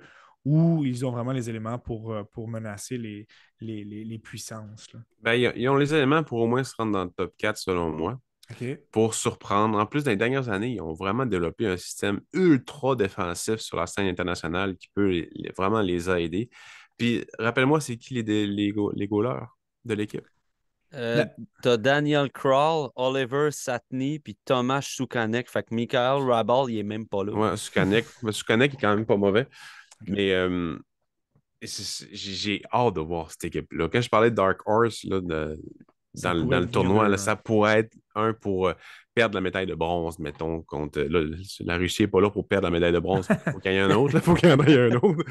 ou 0.45 0.85
ils 0.85 1.07
ont 1.07 1.11
vraiment 1.11 1.33
les 1.33 1.49
éléments 1.49 1.79
pour, 1.79 2.15
pour 2.33 2.49
menacer 2.49 2.99
les, 2.99 3.27
les, 3.61 4.19
puissances? 4.19 4.89
Ben, 5.21 5.35
ils 5.35 5.69
ont 5.69 5.77
les 5.77 5.95
éléments 5.95 6.25
pour 6.25 6.41
au 6.41 6.47
moins 6.47 6.65
se 6.65 6.75
rendre 6.77 6.93
dans 6.93 7.05
le 7.05 7.11
top 7.11 7.35
4 7.39 7.57
selon 7.57 7.91
moi 7.91 8.21
pour 8.91 9.15
surprendre. 9.15 9.79
En 9.79 9.87
plus, 9.87 10.05
dans 10.05 10.11
les 10.11 10.17
dernières 10.17 10.49
années, 10.49 10.73
ils 10.73 10.81
ont 10.81 10.93
vraiment 10.93 11.27
développé 11.27 11.67
un 11.67 11.77
système 11.77 12.21
ultra 12.33 12.97
défensif 12.97 13.57
sur 13.57 13.77
la 13.77 13.87
scène 13.87 14.07
internationale 14.07 14.77
qui 14.77 14.89
peut 14.95 15.27
vraiment 15.57 15.81
les 15.81 16.11
aider. 16.11 16.51
Puis, 16.99 17.25
rappelle-moi, 17.39 17.81
c'est 17.81 17.97
qui 17.97 18.15
les, 18.15 18.47
les, 18.47 18.73
les 18.95 19.09
goalers 19.09 19.47
de 19.85 19.95
l'équipe? 19.95 20.27
Euh, 20.95 21.25
T'as 21.63 21.79
Daniel 21.79 22.31
Kroll, 22.31 22.91
Oliver 22.97 23.51
Satney, 23.51 24.19
puis 24.19 24.37
Thomas 24.45 24.83
Soukanek. 24.83 25.49
Fait 25.49 25.63
que 25.63 25.75
Michael 25.75 26.23
Rabal, 26.23 26.71
il 26.71 26.79
est 26.79 26.83
même 26.83 27.07
pas 27.07 27.25
là. 27.25 27.33
Ouais, 27.33 27.57
Soukanek. 27.57 28.05
Soukanek 28.31 28.75
est 28.75 28.77
quand 28.77 28.95
même 28.95 29.07
pas 29.07 29.17
mauvais. 29.17 29.47
Mais 30.07 30.33
euh, 30.33 30.77
j'ai 31.63 32.63
hâte 32.73 32.95
de 32.95 33.01
voir 33.01 33.31
cette 33.31 33.45
équipe-là. 33.45 33.89
Quand 33.89 34.01
je 34.01 34.09
parlais 34.09 34.31
de 34.31 34.37
Dark 34.37 34.61
Horse, 34.67 35.05
là, 35.05 35.21
de, 35.21 35.59
dans, 36.15 36.35
le 36.35 36.67
tournoi. 36.67 37.17
ça 37.17 37.37
pourrait 37.37 37.81
être 37.81 37.97
un 38.15 38.33
pour 38.33 38.69
euh, 38.69 38.75
perdre 39.15 39.35
la 39.35 39.41
médaille 39.41 39.67
de 39.67 39.75
bronze, 39.75 40.19
mettons, 40.19 40.63
contre. 40.63 41.01
la 41.61 41.77
Russie 41.77 42.03
n'est 42.03 42.09
pas 42.09 42.21
là 42.21 42.31
pour 42.31 42.47
perdre 42.47 42.67
la 42.67 42.71
médaille 42.71 42.93
de 42.93 42.99
bronze. 42.99 43.27
Il 43.31 43.53
faut 43.53 43.59
qu'il 43.61 43.73
y 43.73 43.77
ait 43.77 43.81
un 43.81 43.91
autre. 43.91 44.15
Il 44.15 44.21
faut 44.21 44.35
qu'il 44.35 44.49
y 44.49 44.53
en 44.53 44.61
ait 44.61 44.93
un 44.93 44.97
autre. 44.97 45.25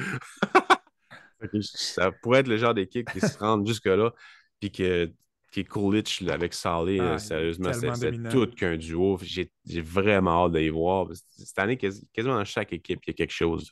ça 1.61 2.11
pourrait 2.11 2.39
être 2.41 2.47
le 2.47 2.57
genre 2.57 2.73
d'équipe 2.73 3.09
qui 3.11 3.19
se 3.19 3.37
rend 3.37 3.63
jusque-là, 3.65 4.11
puis 4.59 4.71
que 4.71 5.11
qui 5.51 5.59
est 5.59 5.65
Coolidge 5.65 6.23
avec 6.29 6.53
Salé, 6.53 6.99
euh, 6.99 7.17
sérieusement, 7.17 7.73
c'est 7.73 8.29
tout 8.29 8.47
qu'un 8.47 8.77
duo. 8.77 9.19
J'ai 9.21 9.51
vraiment 9.81 10.45
hâte 10.45 10.53
d'y 10.53 10.69
voir. 10.69 11.09
Cette 11.11 11.59
année, 11.59 11.77
quasiment 11.77 12.35
dans 12.35 12.45
chaque 12.45 12.71
équipe, 12.71 13.01
il 13.05 13.09
y 13.09 13.11
a 13.11 13.13
quelque 13.13 13.33
chose. 13.33 13.69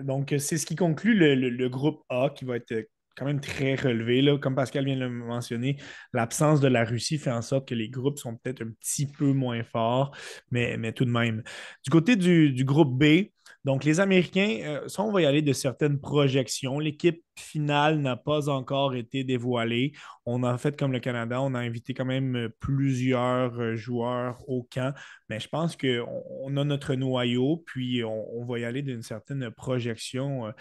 Donc, 0.00 0.32
c'est 0.38 0.58
ce 0.58 0.66
qui 0.66 0.76
conclut 0.76 1.14
le, 1.14 1.34
le, 1.34 1.68
groupe 1.68 2.04
A 2.08 2.30
qui 2.30 2.44
va 2.44 2.56
être 2.56 2.86
quand 3.16 3.24
même 3.24 3.40
très 3.40 3.74
relevé. 3.74 4.24
Comme 4.40 4.54
Pascal 4.54 4.84
vient 4.84 4.96
de 4.96 5.00
le 5.00 5.10
mentionner, 5.10 5.76
l'absence 6.12 6.60
de 6.60 6.68
la 6.68 6.84
Russie 6.84 7.18
fait 7.18 7.30
en 7.30 7.42
sorte 7.42 7.68
que 7.68 7.74
les 7.74 7.88
groupes 7.88 8.18
sont 8.18 8.36
peut-être 8.36 8.62
un 8.62 8.70
petit 8.80 9.06
peu 9.06 9.32
moins 9.32 9.62
forts, 9.62 10.16
mais, 10.50 10.92
tout 10.92 11.04
de 11.04 11.10
même. 11.10 11.42
Du 11.84 11.90
côté 11.90 12.16
du 12.16 12.64
groupe 12.64 12.98
B, 12.98 13.30
donc, 13.64 13.84
les 13.84 13.98
Américains, 13.98 14.58
euh, 14.62 14.88
ça, 14.88 15.02
on 15.02 15.10
va 15.10 15.22
y 15.22 15.26
aller 15.26 15.40
de 15.40 15.54
certaines 15.54 15.98
projections. 15.98 16.78
L'équipe 16.78 17.24
finale 17.38 17.98
n'a 17.98 18.14
pas 18.14 18.50
encore 18.50 18.94
été 18.94 19.24
dévoilée. 19.24 19.92
On 20.26 20.42
a 20.42 20.58
fait 20.58 20.78
comme 20.78 20.92
le 20.92 21.00
Canada, 21.00 21.40
on 21.40 21.54
a 21.54 21.60
invité 21.60 21.94
quand 21.94 22.04
même 22.04 22.36
euh, 22.36 22.48
plusieurs 22.60 23.58
euh, 23.58 23.74
joueurs 23.74 24.46
au 24.50 24.64
camp, 24.64 24.94
mais 25.30 25.40
je 25.40 25.48
pense 25.48 25.76
qu'on 25.78 26.56
a 26.56 26.64
notre 26.64 26.94
noyau, 26.94 27.62
puis 27.64 28.04
on, 28.04 28.44
va 28.44 28.58
y 28.58 28.64
aller 28.66 28.82
d'une 28.82 29.02
certaine 29.02 29.50
projection 29.50 30.52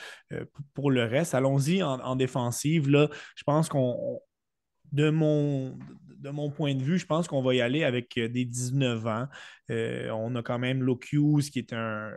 pour 0.73 0.89
le 0.89 1.03
reste. 1.03 1.35
Allons-y 1.35 1.83
en, 1.83 1.99
en, 1.99 2.15
défensive. 2.15 2.89
Là, 2.89 3.09
je 3.35 3.43
pense 3.43 3.67
qu'on 3.67 4.21
de 4.93 5.09
mon, 5.09 5.77
de 6.17 6.29
mon 6.29 6.49
point 6.49 6.75
de 6.75 6.81
vue, 6.83 6.97
je 6.97 7.05
pense 7.05 7.27
qu'on 7.27 7.41
va 7.41 7.55
y 7.55 7.61
aller 7.61 7.83
avec 7.83 8.15
des 8.15 8.45
19 8.45 9.05
ans. 9.07 9.27
on 9.69 10.35
a 10.35 10.43
quand 10.43 10.59
même 10.59 10.81
Locuse 10.81 11.49
qui 11.49 11.59
est 11.59 11.73
un, 11.73 12.11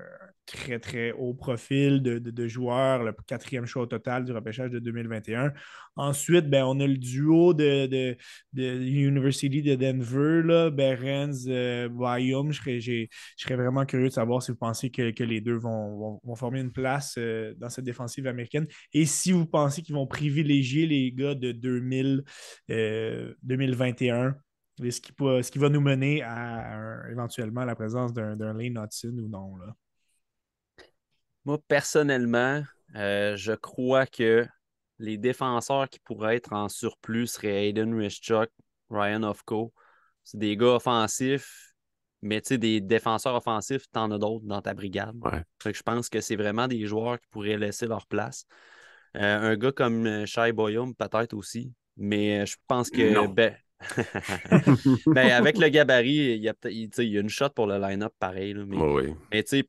très, 0.47 0.79
très 0.79 1.13
haut 1.13 1.35
profil 1.35 2.03
de, 2.03 2.19
de, 2.19 2.49
joueurs, 2.49 3.03
le 3.03 3.13
quatrième 3.27 3.67
choix 3.67 3.83
au 3.83 3.87
total 3.87 4.25
du 4.25 4.33
repêchage 4.33 4.71
de 4.71 4.79
2021. 4.79 5.53
Ensuite, 5.97 6.49
ben, 6.49 6.65
on 6.65 6.79
a 6.81 6.87
le 6.87 6.97
duo 6.97 7.53
de, 7.53 7.87
de, 7.87 8.17
de 8.53 8.77
de 8.77 9.75
Denver, 9.75 10.43
là, 10.45 10.71
Berens, 10.71 11.47
euh, 11.49 11.89
Je 11.89 13.07
serais, 13.37 13.57
vraiment 13.57 13.85
curieux 13.85 14.09
de 14.09 14.13
savoir 14.13 14.43
si 14.43 14.53
vous 14.53 14.59
pensez 14.59 14.91
que, 14.91 15.11
que 15.11 15.25
les 15.25 15.41
deux 15.41 15.57
vont, 15.57 16.21
vont, 16.23 16.37
former 16.37 16.61
une 16.61 16.73
place 16.73 17.15
euh, 17.19 17.55
dans 17.57 17.71
cette 17.71 17.85
défensive 17.85 18.27
américaine 18.27 18.67
et 18.93 19.07
si 19.07 19.33
vous 19.33 19.47
pensez 19.47 19.83
qu'ils 19.83 19.95
vont 19.95 20.07
privilégier 20.07 20.87
les 20.87 21.13
gars 21.13 21.35
de 21.35 21.53
2000, 21.53 22.25
2021 22.69 24.27
euh, 24.83 24.91
ce 24.91 25.01
qui, 25.01 25.13
ce 25.19 25.51
qui 25.51 25.59
va 25.59 25.69
nous 25.71 25.81
mener 25.81 26.23
à 26.23 27.03
éventuellement 27.11 27.65
la 27.65 27.75
présence 27.75 28.13
d'un 28.13 28.37
Lane 28.37 28.79
Hudson 28.79 29.17
ou 29.19 29.29
non. 29.29 29.57
Là? 29.57 29.75
Moi, 31.47 31.59
personnellement, 31.69 32.65
euh, 32.97 33.37
je 33.37 33.53
crois 33.53 34.05
que 34.05 34.45
les 34.99 35.17
défenseurs 35.17 35.89
qui 35.89 36.01
pourraient 36.01 36.37
être 36.37 36.53
en 36.53 36.69
surplus 36.69 37.29
seraient 37.29 37.69
Aiden 37.69 37.95
Rischuk, 37.95 38.51
Ryan 38.91 39.23
Ofco. 39.23 39.73
C'est 40.25 40.39
des 40.39 40.57
gars 40.57 40.75
offensifs, 40.75 41.73
mais 42.21 42.41
tu 42.41 42.49
sais, 42.49 42.59
des 42.59 42.81
défenseurs 42.81 43.37
offensifs, 43.37 43.85
t'en 43.93 44.11
as 44.11 44.19
d'autres 44.19 44.45
dans 44.45 44.61
ta 44.61 44.75
brigade. 44.75 45.15
je 45.65 45.83
pense 45.83 46.09
que 46.09 46.21
c'est 46.21 46.35
vraiment 46.35 46.67
des 46.67 46.85
joueurs 46.85 47.21
qui 47.21 47.29
pourraient 47.31 47.57
laisser 47.57 47.87
leur 47.87 48.09
place. 48.09 48.45
Euh, 49.17 49.53
un 49.53 49.57
gars 49.57 49.71
comme 49.71 50.05
euh, 50.05 50.27
Shai 50.27 50.51
Boyum, 50.51 50.97
peut-être 50.97 51.33
aussi, 51.33 51.73
mais 51.97 52.45
je 52.45 52.57
pense 52.67 52.91
que. 52.91 53.25
Ben, 53.29 53.55
ben, 55.07 55.31
avec 55.33 55.59
le 55.59 55.69
gabarit, 55.69 56.35
il 56.35 56.43
y, 56.43 56.49
a, 56.49 56.55
y 56.65 57.17
a 57.19 57.21
une 57.21 57.29
shot 57.29 57.51
pour 57.51 57.67
le 57.67 57.79
line-up 57.79 58.13
pareil. 58.19 58.55
mais, 58.55 58.79
oui. 58.79 59.15
mais 59.31 59.43
tu 59.43 59.59
sais, 59.59 59.69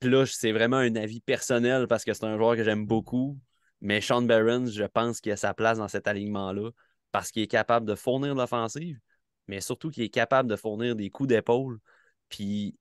puis 0.00 0.10
là, 0.10 0.24
c'est 0.26 0.52
vraiment 0.52 0.76
un 0.76 0.94
avis 0.96 1.20
personnel 1.20 1.86
parce 1.86 2.04
que 2.04 2.12
c'est 2.12 2.24
un 2.24 2.36
joueur 2.36 2.56
que 2.56 2.64
j'aime 2.64 2.86
beaucoup. 2.86 3.38
Mais 3.80 4.00
Sean 4.00 4.22
Barron, 4.22 4.66
je 4.66 4.84
pense 4.84 5.20
qu'il 5.20 5.32
a 5.32 5.36
sa 5.36 5.54
place 5.54 5.78
dans 5.78 5.88
cet 5.88 6.06
alignement-là 6.06 6.70
parce 7.10 7.30
qu'il 7.30 7.42
est 7.42 7.48
capable 7.48 7.84
de 7.86 7.94
fournir 7.94 8.34
l'offensive, 8.34 8.98
mais 9.48 9.60
surtout 9.60 9.90
qu'il 9.90 10.04
est 10.04 10.08
capable 10.08 10.48
de 10.48 10.56
fournir 10.56 10.94
des 10.96 11.10
coups 11.10 11.28
d'épaule. 11.28 11.78
Puis, 12.28 12.76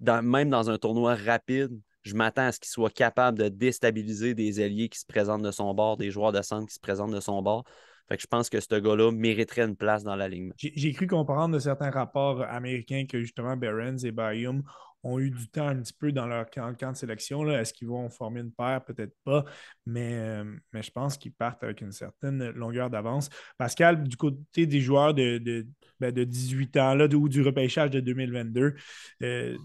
même 0.00 0.50
dans 0.50 0.70
un 0.70 0.78
tournoi 0.78 1.14
rapide, 1.14 1.80
je 2.02 2.14
m'attends 2.14 2.46
à 2.46 2.52
ce 2.52 2.60
qu'il 2.60 2.70
soit 2.70 2.92
capable 2.92 3.38
de 3.38 3.48
déstabiliser 3.48 4.34
des 4.34 4.60
alliés 4.62 4.88
qui 4.88 4.98
se 4.98 5.06
présentent 5.06 5.42
de 5.42 5.50
son 5.50 5.74
bord, 5.74 5.96
des 5.96 6.10
joueurs 6.10 6.32
de 6.32 6.42
centre 6.42 6.68
qui 6.68 6.74
se 6.74 6.80
présentent 6.80 7.14
de 7.14 7.20
son 7.20 7.42
bord. 7.42 7.64
Fait 8.08 8.16
que 8.16 8.22
je 8.22 8.26
pense 8.26 8.48
que 8.48 8.60
ce 8.60 8.74
gars-là 8.74 9.12
mériterait 9.12 9.64
une 9.64 9.76
place 9.76 10.04
dans 10.04 10.16
l'alignement. 10.16 10.54
J'ai 10.56 10.92
cru 10.92 11.06
comprendre 11.06 11.54
de 11.54 11.58
certains 11.58 11.90
rapports 11.90 12.42
américains 12.42 13.04
que 13.06 13.20
justement 13.20 13.56
Barons 13.56 13.98
et 13.98 14.12
Bayum 14.12 14.62
ont 15.02 15.18
eu 15.18 15.30
du 15.30 15.48
temps 15.48 15.68
un 15.68 15.76
petit 15.76 15.92
peu 15.92 16.12
dans 16.12 16.26
leur 16.26 16.50
camp, 16.50 16.72
de 16.72 16.96
sélection. 16.96 17.48
Est-ce 17.50 17.72
qu'ils 17.72 17.88
vont 17.88 18.08
former 18.10 18.40
une 18.40 18.52
paire? 18.52 18.84
Peut-être 18.84 19.14
pas, 19.24 19.44
mais, 19.86 20.14
euh, 20.14 20.44
mais 20.72 20.82
je 20.82 20.90
pense 20.90 21.16
qu'ils 21.16 21.32
partent 21.32 21.62
avec 21.62 21.80
une 21.80 21.92
certaine 21.92 22.50
longueur 22.50 22.90
d'avance. 22.90 23.28
Pascal, 23.56 24.02
du 24.02 24.16
côté 24.16 24.66
des 24.66 24.80
joueurs 24.80 25.14
de, 25.14 25.38
de, 25.38 25.66
ben, 26.00 26.12
18 26.12 26.76
ans 26.78 26.94
là, 26.94 27.06
ou 27.06 27.28
du 27.28 27.42
repêchage 27.42 27.90
de 27.90 28.00
2022, 28.00 28.74
euh, 29.22 29.56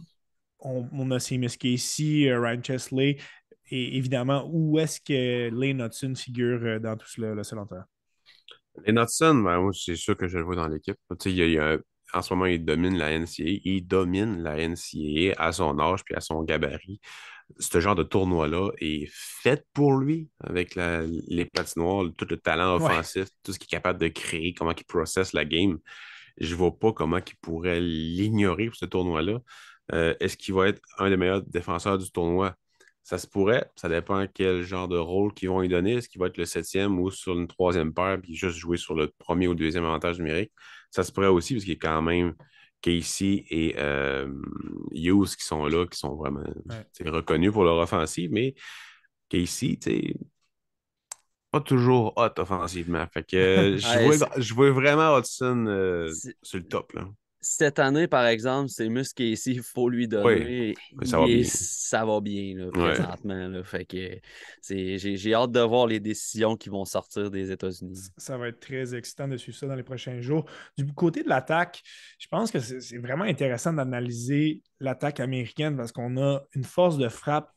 on, 0.60 1.12
a 1.12 1.20
Seamus 1.20 1.58
Casey, 1.60 2.30
euh, 2.30 2.40
Ryan 2.40 2.62
Chesley, 2.64 3.18
et 3.70 3.98
évidemment, 3.98 4.48
où 4.52 4.80
est-ce 4.80 5.02
que 5.02 5.50
Lane 5.50 5.82
Hudson 5.82 6.14
figure 6.16 6.80
dans 6.80 6.96
tout 6.96 7.08
cela, 7.08 7.44
selon 7.44 7.66
toi? 7.66 7.86
Lane 8.86 9.00
Hudson, 9.00 9.36
ben, 9.36 9.70
c'est 9.74 9.96
sûr 9.96 10.16
que 10.16 10.28
je 10.28 10.38
le 10.38 10.44
vois 10.44 10.56
dans 10.56 10.68
l'équipe. 10.68 10.98
Il 11.26 11.32
y, 11.32 11.58
a 11.58 11.78
en 12.14 12.22
ce 12.22 12.34
moment, 12.34 12.46
il 12.46 12.64
domine 12.64 12.98
la 12.98 13.18
NCAA. 13.18 13.60
Il 13.64 13.88
domine 13.88 14.42
la 14.42 14.56
NCAA 14.68 15.34
à 15.38 15.52
son 15.52 15.80
âge 15.80 16.04
puis 16.04 16.16
à 16.16 16.22
son 16.22 16.44
gabarit. 16.44 17.00
Ce 17.60 17.80
genre 17.80 17.96
de 17.96 18.04
tournoi-là 18.04 18.72
est 18.80 19.10
fait 19.12 19.66
pour 19.74 19.94
lui 19.94 20.30
avec 20.40 20.76
les 20.76 21.46
patinoires, 21.46 22.06
tout 22.18 22.26
le 22.30 22.38
talent 22.38 22.76
offensif, 22.76 23.28
tout 23.44 23.52
ce 23.52 23.60
qu'il 23.60 23.68
est 23.68 23.78
capable 23.78 24.00
de 24.00 24.08
créer, 24.08 24.54
comment 24.54 24.74
il 24.76 24.86
processe 24.86 25.34
la 25.34 25.46
game. 25.46 25.78
Je 26.38 26.52
ne 26.52 26.58
vois 26.58 26.78
pas 26.78 26.94
comment 26.94 27.18
il 27.18 27.36
pourrait 27.42 27.82
l'ignorer 27.82 28.68
pour 28.68 28.76
ce 28.76 28.86
tournoi-là. 28.86 29.40
Euh, 29.92 30.16
est-ce 30.20 30.38
qu'il 30.38 30.54
va 30.54 30.70
être 30.70 30.82
un 30.98 31.10
des 31.10 31.18
meilleurs 31.18 31.44
défenseurs 31.44 31.98
du 31.98 32.10
tournoi? 32.12 32.56
Ça 33.04 33.18
se 33.18 33.28
pourrait. 33.28 33.70
Ça 33.76 33.90
dépend 33.90 34.26
quel 34.34 34.64
genre 34.64 34.88
de 34.88 34.98
rôle 34.98 35.34
qu'ils 35.34 35.50
vont 35.50 35.60
lui 35.60 35.68
donner. 35.68 35.96
Est-ce 35.96 36.08
qu'il 36.08 36.22
va 36.22 36.28
être 36.28 36.38
le 36.38 36.46
septième 36.46 37.00
ou 37.00 37.12
sur 37.12 37.38
une 37.38 37.48
troisième 37.48 37.94
paire 37.94 38.18
puis 38.22 38.34
juste 38.34 38.58
jouer 38.58 38.78
sur 38.78 38.96
le 38.96 39.12
premier 39.20 39.48
ou 39.48 39.56
deuxième 39.56 39.84
avantage 39.84 40.20
numérique? 40.20 40.52
Ça 40.94 41.04
se 41.04 41.12
pourrait 41.12 41.28
aussi 41.28 41.56
parce 41.56 41.66
qu'il 41.66 41.74
y 41.74 41.78
a 41.78 41.80
quand 41.80 42.02
même 42.04 42.36
Casey 42.82 43.46
et 43.50 43.76
euh, 43.78 44.28
Hughes 44.92 45.36
qui 45.36 45.44
sont 45.44 45.66
là, 45.66 45.88
qui 45.88 45.98
sont 45.98 46.16
vraiment 46.16 46.44
reconnus 47.04 47.52
pour 47.52 47.64
leur 47.64 47.78
offensive, 47.78 48.30
mais 48.32 48.54
Casey, 49.30 49.78
tu 49.82 50.14
pas 51.50 51.62
toujours 51.62 52.14
hot 52.16 52.40
offensivement. 52.40 53.06
Fait 53.12 53.24
que 53.24 53.78
je, 54.38 54.54
vois, 54.54 54.72
vraiment 54.72 55.18
Hudson 55.18 55.66
euh, 55.68 56.12
sur 56.42 56.58
le 56.60 56.68
top. 56.68 56.94
Là. 56.94 57.08
Cette 57.44 57.78
année, 57.78 58.08
par 58.08 58.26
exemple, 58.26 58.70
c'est 58.70 58.88
Musk 58.88 59.20
ici, 59.20 59.52
il 59.52 59.62
faut 59.62 59.90
lui 59.90 60.08
donner. 60.08 60.74
ça, 61.04 61.20
va 61.20 61.26
bien. 61.26 61.44
ça 61.44 62.06
va 62.06 62.22
bien. 62.22 62.70
présentement. 62.72 63.64
Fait 63.64 63.86
que 63.86 64.20
j'ai 64.70 65.34
hâte 65.34 65.52
de 65.52 65.60
voir 65.60 65.88
les 65.88 66.00
décisions 66.00 66.56
qui 66.56 66.70
vont 66.70 66.86
sortir 66.86 67.30
des 67.30 67.52
États-Unis. 67.52 68.10
Ça 68.18 68.38
va 68.38 68.48
être 68.48 68.60
très 68.60 68.96
excitant 68.96 69.28
de 69.28 69.38
suivre 69.38 69.58
ça 69.58 69.68
dans 69.68 69.76
les 69.76 69.84
prochains 69.84 70.22
jours. 70.22 70.46
Du 70.78 70.86
côté 70.94 71.24
de 71.24 71.30
l'attaque, 71.30 71.84
je 72.18 72.28
pense 72.28 72.50
que 72.50 72.60
c'est 72.60 72.98
vraiment 72.98 73.26
intéressant 73.26 73.74
d'analyser 73.74 74.62
l'attaque 74.80 75.20
américaine 75.20 75.76
parce 75.76 75.92
qu'on 75.92 76.18
a 76.18 76.42
une 76.56 76.64
force 76.64 76.98
de 76.98 77.10
frappe 77.10 77.52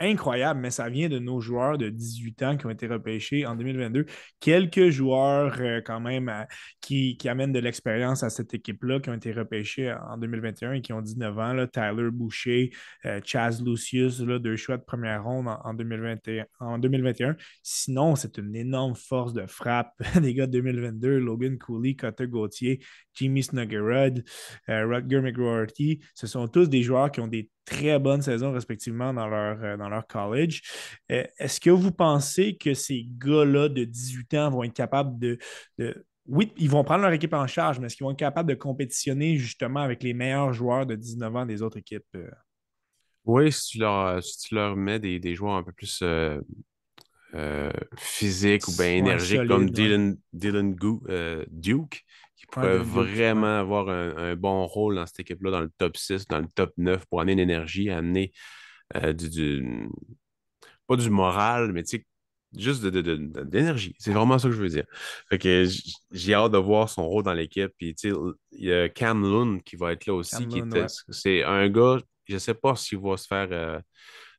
incroyable, 0.00 0.60
mais 0.60 0.70
ça 0.70 0.88
vient 0.88 1.08
de 1.08 1.18
nos 1.18 1.40
joueurs 1.40 1.78
de 1.78 1.88
18 1.88 2.42
ans 2.42 2.56
qui 2.56 2.66
ont 2.66 2.70
été 2.70 2.86
repêchés 2.86 3.46
en 3.46 3.56
2022. 3.56 4.06
Quelques 4.40 4.90
joueurs 4.90 5.56
euh, 5.60 5.80
quand 5.84 6.00
même 6.00 6.46
qui, 6.80 7.16
amènent 7.26 7.52
de 7.52 7.58
l'expérience 7.58 8.22
à 8.22 8.30
cette 8.30 8.54
équipe-là 8.54 9.00
qui 9.00 9.10
ont 9.10 9.14
été 9.14 9.32
repêchés 9.32 9.92
en 9.92 10.16
2021 10.16 10.74
et 10.74 10.80
qui 10.80 10.92
ont 10.92 11.02
19 11.02 11.38
ans. 11.38 11.52
Là, 11.52 11.66
Tyler 11.66 12.10
Boucher, 12.10 12.70
euh, 13.04 13.20
Chaz 13.24 13.62
Lucius, 13.64 14.20
là, 14.20 14.38
deux 14.38 14.56
choix 14.56 14.76
de 14.76 14.84
première 14.84 15.24
ronde 15.24 15.48
en, 15.64 15.74
2021, 15.74 16.46
en 16.60 16.78
2021. 16.78 17.36
Sinon, 17.62 18.16
c'est 18.16 18.38
une 18.38 18.54
énorme 18.54 18.94
force 18.94 19.32
de 19.32 19.46
frappe 19.46 19.92
des 20.20 20.34
gars 20.34 20.46
de 20.46 20.52
2022. 20.52 21.18
Logan 21.18 21.58
Cooley, 21.58 21.94
Cutter 21.94 22.28
Gauthier, 22.28 22.80
Jimmy 23.14 23.42
Snuggerud, 23.42 24.24
euh, 24.68 24.86
Rutger 24.86 25.20
McGroarty. 25.20 26.00
Ce 26.14 26.26
sont 26.26 26.48
tous 26.48 26.68
des 26.68 26.82
joueurs 26.82 27.10
qui 27.10 27.20
ont 27.20 27.26
des 27.26 27.50
très 27.66 27.98
bonnes 27.98 28.22
saisons 28.22 28.52
respectivement 28.52 29.12
dans 29.12 29.26
leur, 29.26 29.62
euh, 29.62 29.76
dans 29.76 29.90
leur 29.90 30.06
college. 30.06 30.62
Euh, 31.12 31.24
est-ce 31.38 31.60
que 31.60 31.68
vous 31.68 31.92
pensez 31.92 32.56
que 32.56 32.72
ces 32.72 33.06
gars-là 33.18 33.68
de 33.68 33.84
18 33.84 34.34
ans 34.34 34.50
vont 34.50 34.62
être 34.62 34.72
capables 34.72 35.18
de, 35.18 35.38
Oui, 36.26 36.52
ils 36.56 36.70
vont 36.70 36.84
prendre 36.84 37.02
leur 37.02 37.12
équipe 37.12 37.34
en 37.34 37.46
charge, 37.46 37.78
mais 37.78 37.86
est-ce 37.86 37.96
qu'ils 37.96 38.04
vont 38.04 38.12
être 38.12 38.18
capables 38.18 38.48
de 38.48 38.54
compétitionner 38.54 39.36
justement 39.36 39.80
avec 39.80 40.02
les 40.02 40.14
meilleurs 40.14 40.54
joueurs 40.54 40.86
de 40.86 40.94
19 40.94 41.36
ans 41.36 41.46
des 41.46 41.60
autres 41.60 41.76
équipes? 41.76 42.06
Euh? 42.14 42.30
Oui, 43.24 43.50
si 43.50 43.72
tu 43.72 43.78
leur, 43.78 44.22
tu 44.22 44.54
leur 44.54 44.76
mets 44.76 45.00
des, 45.00 45.34
joueurs 45.34 45.56
un 45.56 45.64
peu 45.64 45.72
plus 45.72 46.02
physiques 47.98 48.68
ou 48.68 48.72
bien 48.76 48.94
énergiques 48.94 49.46
comme 49.48 49.68
Dylan, 49.68 50.16
Dylan 50.32 50.76
Duke, 51.50 52.04
qui 52.36 52.46
pourrait 52.46 52.78
vraiment 52.78 53.58
avoir 53.58 53.88
un, 53.88 54.36
bon 54.36 54.66
rôle 54.66 54.96
dans 54.96 55.06
cette 55.06 55.20
équipe-là, 55.20 55.50
dans 55.50 55.60
le 55.60 55.70
top 55.78 55.96
6, 55.96 56.28
dans 56.28 56.40
le 56.40 56.48
top 56.54 56.72
9, 56.76 57.06
pour 57.06 57.20
amener 57.20 57.32
une 57.32 57.38
énergie, 57.38 57.90
amener 57.90 58.32
euh, 58.94 59.12
du, 59.12 59.88
Pas 60.86 60.96
du 60.96 61.10
moral, 61.10 61.72
mais 61.72 61.82
tu 61.82 61.96
sais, 61.96 62.06
juste 62.56 62.84
de, 62.84 63.00
d'énergie. 63.44 63.94
C'est 63.98 64.12
vraiment 64.12 64.38
ça 64.38 64.48
que 64.48 64.54
je 64.54 64.60
veux 64.60 64.68
dire. 64.68 64.84
Fait 65.28 65.38
que 65.38 65.66
j'ai 66.12 66.34
hâte 66.34 66.52
de 66.52 66.58
voir 66.58 66.88
son 66.88 67.08
rôle 67.08 67.24
dans 67.24 67.32
l'équipe. 67.32 67.72
Puis, 67.78 67.94
tu 67.94 68.10
sais, 68.10 68.16
il 68.52 68.66
y 68.66 68.72
a 68.72 68.88
Cam 68.88 69.22
Lund 69.22 69.62
qui 69.62 69.76
va 69.76 69.92
être 69.92 70.06
là 70.06 70.14
aussi. 70.14 70.46
C'est 71.08 71.42
un 71.42 71.68
gars, 71.68 71.98
je 72.26 72.34
ne 72.34 72.38
sais 72.38 72.54
pas 72.54 72.76
s'il 72.76 72.98
va 72.98 73.16
se 73.16 73.26
faire. 73.26 73.48
Euh, 73.50 73.80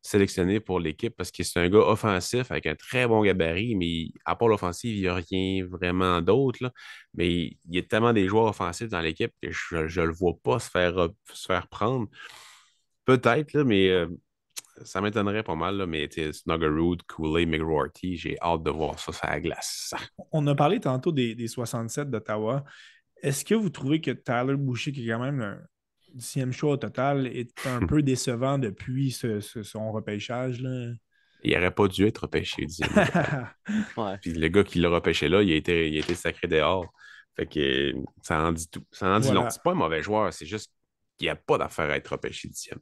sélectionné 0.08 0.60
pour 0.60 0.80
l'équipe 0.80 1.16
parce 1.16 1.32
que 1.32 1.44
c'est 1.44 1.60
un 1.60 1.70
gars 1.70 1.80
offensif 1.80 2.50
avec 2.52 2.66
un 2.66 2.76
très 2.76 3.08
bon 3.08 3.22
gabarit, 3.24 3.76
mais 3.76 4.08
à 4.26 4.36
part 4.36 4.48
l'offensive, 4.48 4.96
il 4.96 5.02
n'y 5.02 5.08
a 5.08 5.16
rien 5.16 5.66
vraiment 5.66 6.22
d'autre. 6.22 6.72
Mais 7.14 7.30
il 7.30 7.76
y 7.76 7.78
a 7.78 7.84
tellement 7.84 8.14
des 8.14 8.28
joueurs 8.28 8.46
offensifs 8.46 8.90
dans 8.90 9.02
l'équipe 9.02 9.34
que 9.42 9.52
je 9.52 9.76
ne 10.00 10.06
le 10.06 10.14
vois 10.14 10.36
pas 10.42 10.60
se 10.60 10.70
faire, 10.70 11.10
se 11.34 11.46
faire 11.46 11.68
prendre. 11.68 12.08
Peut-être, 13.06 13.58
mais 13.64 13.90
euh, 13.90 14.08
ça 14.84 15.02
m'étonnerait 15.02 15.44
pas 15.44 15.56
mal. 15.56 15.78
Là, 15.78 15.86
mais 15.86 16.10
Snuggerud, 16.10 17.04
Kool-Aid, 17.04 17.50
McRorty, 17.50 18.16
j'ai 18.16 18.38
hâte 18.42 18.64
de 18.64 18.72
voir 18.72 18.98
ça 19.00 19.12
sur 19.12 19.28
la 19.28 19.42
glace. 19.42 19.94
On 20.32 20.46
a 20.48 20.56
parlé 20.56 20.80
tantôt 20.80 21.12
des, 21.12 21.36
des 21.36 21.48
67 21.48 22.10
d'Ottawa. 22.10 22.64
Est-ce 23.22 23.44
que 23.44 23.56
vous 23.56 23.70
trouvez 23.70 24.00
que 24.00 24.12
Tyler 24.12 24.56
Boucher, 24.56 24.92
qui 24.92 25.08
est 25.08 25.12
quand 25.12 25.20
même 25.20 25.42
un, 25.42 25.60
dixième 26.14 26.52
choix 26.52 26.74
au 26.74 26.78
total 26.78 27.28
est 27.28 27.54
un 27.66 27.80
peu 27.88 28.02
décevant 28.02 28.58
depuis 28.58 29.12
son 29.12 29.92
repêchage. 29.92 30.62
Là. 30.62 30.94
Il 31.44 31.54
n'aurait 31.54 31.72
pas 31.72 31.88
dû 31.88 32.06
être 32.06 32.20
repêché, 32.20 32.66
Puis 34.22 34.34
le 34.34 34.48
gars 34.48 34.64
qui 34.64 34.80
l'a 34.80 34.90
repêché 34.90 35.30
là, 35.30 35.44
il 35.44 35.52
a 35.52 35.56
été, 35.56 35.90
il 35.90 35.96
a 35.98 36.00
été 36.00 36.16
sacré 36.16 36.48
dehors. 36.48 36.88
Fait 37.36 37.46
que 37.46 37.94
ça 38.24 38.42
en 38.42 38.52
dit 38.52 38.68
tout. 38.68 38.84
Ça 38.92 39.08
en 39.08 39.20
dit 39.20 39.32
long. 39.32 39.48
C'est 39.50 39.62
pas 39.62 39.72
un 39.72 39.76
mauvais 39.76 40.02
joueur, 40.02 40.34
c'est 40.34 40.48
juste 40.48 40.72
qu'il 41.18 41.28
n'y 41.28 41.30
a 41.30 41.36
pas 41.36 41.58
d'affaire 41.58 41.90
à 41.90 41.98
être 41.98 42.08
repêché 42.08 42.48
dixième. 42.48 42.80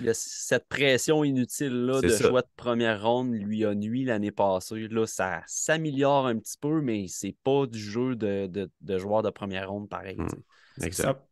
Il 0.00 0.06
y 0.06 0.08
a 0.08 0.14
cette 0.14 0.66
pression 0.68 1.22
inutile-là 1.24 2.00
de 2.00 2.08
choix 2.08 2.42
de 2.42 2.48
première 2.56 3.02
ronde 3.02 3.32
lui 3.34 3.64
a 3.64 3.74
nuit 3.74 4.04
l'année 4.04 4.32
passée. 4.32 4.88
Là, 4.88 5.06
ça 5.06 5.42
s'améliore 5.46 6.26
un 6.26 6.38
petit 6.38 6.58
peu, 6.58 6.80
mais 6.80 7.06
c'est 7.08 7.36
pas 7.44 7.66
du 7.66 7.78
jeu 7.78 8.16
de, 8.16 8.46
de, 8.46 8.68
de 8.80 8.98
joueur 8.98 9.22
de 9.22 9.30
première 9.30 9.70
ronde 9.70 9.88
pareil. 9.88 10.16
Hmm. 10.16 10.26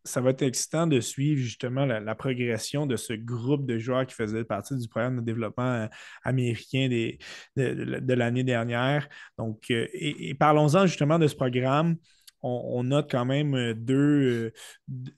Ça, 0.05 0.21
va 0.21 0.31
être 0.31 0.43
excitant 0.43 0.87
de 0.87 1.01
suivre 1.01 1.41
justement 1.41 1.85
la, 1.85 2.15
progression 2.15 2.87
de 2.87 2.97
ce 2.97 3.13
groupe 3.13 3.67
de 3.67 3.79
joueurs 3.79 4.07
qui 4.07 4.15
faisaient 4.15 4.45
partie 4.45 4.77
du 4.77 4.89
programme 4.89 5.17
de 5.17 5.25
développement 5.25 5.65
euh, 5.65 5.87
américain 6.23 6.89
de, 7.57 8.15
l'année 8.15 8.45
dernière. 8.45 9.09
Donc, 9.39 9.65
euh, 9.71 9.87
et, 9.93 10.35
parlons-en 10.35 10.87
justement 10.87 11.19
de 11.19 11.27
ce 11.27 11.35
programme. 11.35 11.97
On, 12.47 12.85
note 12.85 13.11
quand 13.11 13.25
même 13.25 13.55
euh, 13.55 13.75
deux, 13.75 14.53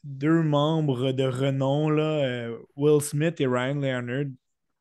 deux 0.05 0.43
membres 0.43 1.11
de 1.11 1.25
renom, 1.25 1.91
là, 1.91 2.49
Will 2.77 3.01
Smith 3.01 3.41
et 3.41 3.47
Ryan 3.47 3.75
Leonard, 3.75 4.27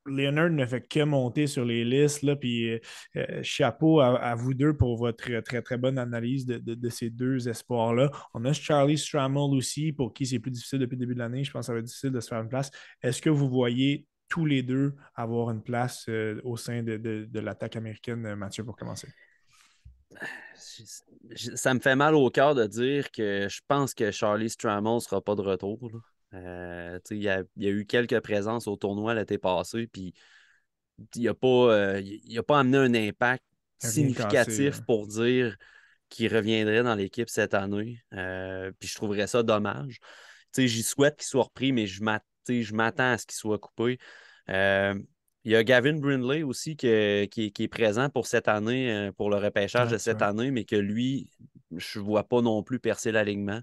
Leonard 0.05 0.51
ne 0.51 0.65
fait 0.65 0.81
que 0.81 1.03
monter 1.03 1.47
sur 1.47 1.65
les 1.65 1.83
listes. 1.83 2.21
Là, 2.21 2.35
puis 2.35 2.69
euh, 2.69 2.79
euh, 3.17 3.43
chapeau 3.43 3.99
à, 3.99 4.35
vous 4.35 4.53
deux 4.53 4.75
pour 4.75 4.97
votre 4.97 5.41
très, 5.41 5.61
très 5.61 5.77
bonne 5.77 5.97
analyse 5.97 6.45
de, 6.45 6.89
ces 6.89 7.09
deux 7.09 7.47
espoirs-là. 7.49 8.11
On 8.33 8.45
a 8.45 8.53
Charlie 8.53 8.97
Strammel 8.97 9.55
aussi, 9.55 9.91
pour 9.91 10.13
qui 10.13 10.25
c'est 10.25 10.39
plus 10.39 10.51
difficile 10.51 10.79
depuis 10.79 10.95
le 10.95 10.99
début 10.99 11.13
de 11.13 11.19
l'année. 11.19 11.43
Je 11.43 11.51
pense 11.51 11.61
que 11.61 11.65
ça 11.67 11.73
va 11.73 11.79
être 11.79 11.85
difficile 11.85 12.11
de 12.11 12.19
se 12.19 12.27
faire 12.27 12.41
une 12.41 12.49
place. 12.49 12.69
Est-ce 13.01 13.21
que 13.21 13.29
vous 13.29 13.49
voyez 13.49 14.05
tous 14.29 14.45
les 14.45 14.63
deux 14.63 14.95
avoir 15.15 15.51
une 15.51 15.61
place 15.61 16.05
euh, 16.09 16.39
au 16.43 16.57
sein 16.57 16.83
de, 16.83 17.27
l'attaque 17.33 17.75
américaine, 17.75 18.35
Mathieu, 18.35 18.63
pour 18.63 18.75
commencer? 18.75 19.07
Ça 21.55 21.73
me 21.73 21.79
fait 21.79 21.95
mal 21.95 22.15
au 22.15 22.29
cœur 22.29 22.55
de 22.55 22.65
dire 22.65 23.11
que 23.11 23.47
je 23.49 23.59
pense 23.67 23.93
que 23.93 24.11
Charlie 24.11 24.49
Strammel 24.49 24.95
ne 24.95 24.99
sera 24.99 25.21
pas 25.21 25.35
de 25.35 25.41
retour. 25.41 25.91
Euh, 26.35 26.99
il, 27.11 27.21
y 27.23 27.29
a, 27.29 27.43
eu 27.57 27.85
quelques 27.85 28.19
présences 28.19 28.67
au 28.67 28.75
tournoi 28.75 29.13
l'été 29.13 29.37
passé, 29.37 29.87
puis 29.87 30.13
il 31.15 31.23
n'a 31.23 31.33
pas, 31.33 31.47
euh, 31.47 32.01
pas 32.47 32.59
amené 32.59 32.77
un 32.77 32.93
impact 32.93 33.43
significatif 33.79 34.81
pour 34.85 35.07
dire 35.07 35.55
qu'il 36.09 36.33
reviendrait 36.33 36.83
dans 36.83 36.95
l'équipe 36.95 37.29
cette 37.29 37.53
année. 37.53 38.01
Euh, 38.13 38.71
puis 38.79 38.89
je 38.89 38.95
trouverais 38.95 39.27
ça 39.27 39.43
dommage. 39.43 39.99
J'y 40.57 40.83
souhaite 40.83 41.17
qu'il 41.17 41.25
soit 41.25 41.43
repris, 41.43 41.73
mais 41.73 41.85
je 41.85 42.01
m'attends 42.03 43.11
à 43.11 43.17
ce 43.17 43.25
qu'il 43.25 43.35
soit 43.35 43.59
coupé. 43.59 43.97
Il 44.47 45.51
y 45.51 45.55
a 45.55 45.63
Gavin 45.63 45.99
Brindley 45.99 46.43
aussi 46.43 46.75
qui, 46.75 46.87
est 46.87 47.67
présent 47.69 48.09
pour 48.09 48.25
cette 48.25 48.47
année, 48.47 49.11
pour 49.17 49.29
le 49.29 49.35
repêchage 49.37 49.91
de 49.91 49.97
cette 49.97 50.21
année, 50.21 50.51
mais 50.51 50.63
que 50.63 50.75
lui, 50.75 51.29
je 51.75 51.99
ne 51.99 52.03
vois 52.03 52.23
pas 52.23 52.41
non 52.41 52.63
plus 52.63 52.79
percer 52.79 53.11
l'alignement. 53.11 53.61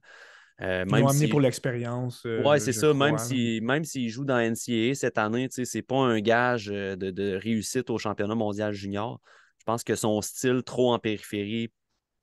Euh, 0.62 0.84
Ils 0.88 0.94
amené 0.94 1.28
pour 1.28 1.40
l'expérience. 1.40 2.22
Euh, 2.24 2.42
oui, 2.44 2.60
c'est 2.60 2.72
ça. 2.72 2.94
même 2.94 3.18
s'il 3.18 3.64
même 3.64 3.84
joue 3.84 4.24
dans 4.24 4.38
NCAA 4.38 4.94
cette 4.94 5.18
année, 5.18 5.48
ce 5.50 5.62
n'est 5.76 5.82
pas 5.82 5.96
un 5.96 6.20
gage 6.20 6.70
euh, 6.72 6.94
de, 6.96 7.36
réussite 7.36 7.90
au 7.90 7.98
championnat 7.98 8.34
mondial 8.34 8.72
junior. 8.72 9.20
Je 9.58 9.64
pense 9.64 9.82
que 9.82 9.94
son 9.94 10.20
style 10.22 10.62
trop 10.64 10.92
en 10.92 10.98
périphérie 10.98 11.72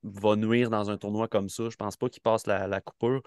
va 0.03 0.35
nuire 0.35 0.69
dans 0.69 0.89
un 0.89 0.97
tournoi 0.97 1.27
comme 1.27 1.49
ça. 1.49 1.63
Je 1.63 1.75
ne 1.75 1.77
pense 1.77 1.97
pas 1.97 2.07
qu'il 2.09 2.21
passe 2.21 2.47
la, 2.47 2.67
la 2.67 2.81
coupure. 2.81 3.21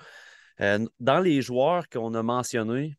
dans 0.58 1.20
les 1.20 1.42
joueurs 1.42 1.88
qu'on 1.88 2.14
a 2.14 2.22
mentionnés, 2.22 2.96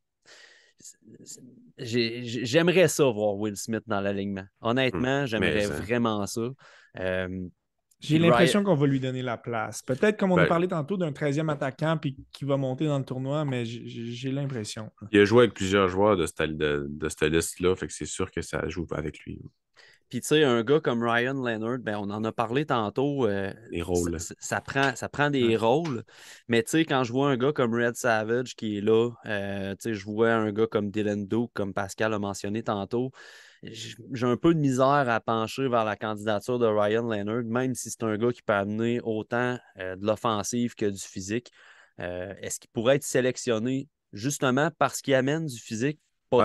j'aimerais 1.78 2.88
ça 2.88 3.06
voir 3.06 3.36
Will 3.36 3.56
Smith 3.56 3.84
dans 3.88 4.02
l'alignement. 4.02 4.46
Honnêtement, 4.62 5.22
hum, 5.22 5.26
j'aimerais 5.26 5.66
vraiment 5.66 6.28
ça. 6.28 6.50
J'ai 8.04 8.20
l'impression 8.20 8.64
qu'on 8.64 8.76
va 8.76 8.86
lui 8.86 9.00
donner 9.00 9.22
la 9.22 9.38
place. 9.38 9.82
Peut-être 9.82 10.20
comme 10.20 10.32
on 10.32 10.38
a 10.38 10.44
ben 10.44 10.48
parlé 10.48 10.68
tantôt 10.68 10.98
d'un 10.98 11.12
13e 11.12 11.50
attaquant 11.50 11.98
puis 11.98 12.18
qui 12.32 12.44
va 12.44 12.58
monter 12.58 12.86
dans 12.86 13.00
le 13.00 13.06
tournoi, 13.06 13.46
mais 13.46 13.64
j'ai 13.66 14.32
l'impression. 14.32 14.92
Il 15.12 15.20
a 15.20 15.26
joué 15.26 15.44
avec 15.44 15.54
plusieurs 15.54 15.88
joueurs 15.88 16.18
de, 16.18 16.26
cette, 16.26 16.58
de, 16.58 17.28
liste-là, 17.28 17.76
fait 17.76 17.88
que 17.88 17.94
c'est 17.94 18.06
sûr 18.06 18.30
que 18.30 18.42
ça 18.42 18.68
joue 18.68 18.86
avec 18.92 19.20
lui. 19.20 19.40
Puis 20.10 20.22
tu 20.22 20.28
sais, 20.28 20.44
un 20.44 20.64
gars 20.64 20.80
comme 20.80 21.02
Ryan 21.02 21.34
Leonard, 21.34 21.80
ben, 21.80 21.98
on 21.98 22.10
en 22.12 22.24
a 22.24 22.32
parlé 22.32 22.66
tantôt. 22.66 23.26
Euh, 23.26 23.52
les 23.72 23.82
rôles. 23.82 24.18
Ça, 24.20 24.62
prend, 24.62 24.96
ça 24.96 25.10
prend 25.10 25.32
des 25.32 25.58
rôles. 25.58 26.04
Mais 26.48 26.62
tu 26.62 26.72
sais, 26.72 26.86
quand 26.86 27.04
je 27.04 27.12
vois 27.12 27.30
un 27.30 27.38
gars 27.38 27.52
comme 27.52 27.74
Red 27.74 27.96
Savage 27.96 28.56
qui 28.56 28.78
est 28.78 28.82
là, 28.82 29.10
euh, 29.26 29.72
tu 29.72 29.78
sais, 29.80 29.94
je 29.96 30.06
vois 30.06 30.34
un 30.34 30.52
gars 30.52 30.68
comme 30.68 30.92
Dylan 30.92 31.26
Duke, 31.26 31.50
comme 31.56 31.74
Pascal 31.74 32.14
a 32.14 32.20
mentionné 32.20 32.62
tantôt 32.62 33.12
j'ai 33.64 34.26
un 34.26 34.38
peu 34.38 34.54
de 34.54 34.60
misère 34.60 34.86
à 35.10 35.20
pencher 35.20 35.68
vers 35.68 35.86
la 35.86 35.96
candidature 35.96 36.60
de 36.60 36.66
Ryan 36.66 37.08
Leonard, 37.08 37.44
même 37.46 37.76
si 37.76 37.90
c'est 37.90 38.04
un 38.04 38.18
gars 38.18 38.32
qui 38.32 38.42
peut 38.42 38.54
amener 38.54 39.00
autant 39.04 39.58
euh, 39.80 39.96
de 39.96 40.06
l'offensive 40.06 40.76
que 40.76 40.86
du 40.86 41.00
physique. 41.00 41.52
Euh, 42.00 42.34
est-ce 42.42 42.60
qu'il 42.60 42.70
pourrait 42.72 42.96
être 42.96 43.04
sélectionné 43.04 43.88
justement 44.12 44.70
parce 44.78 45.02
qu'il 45.02 45.14
amène 45.14 45.46
du 45.46 45.60
physique? 45.60 46.00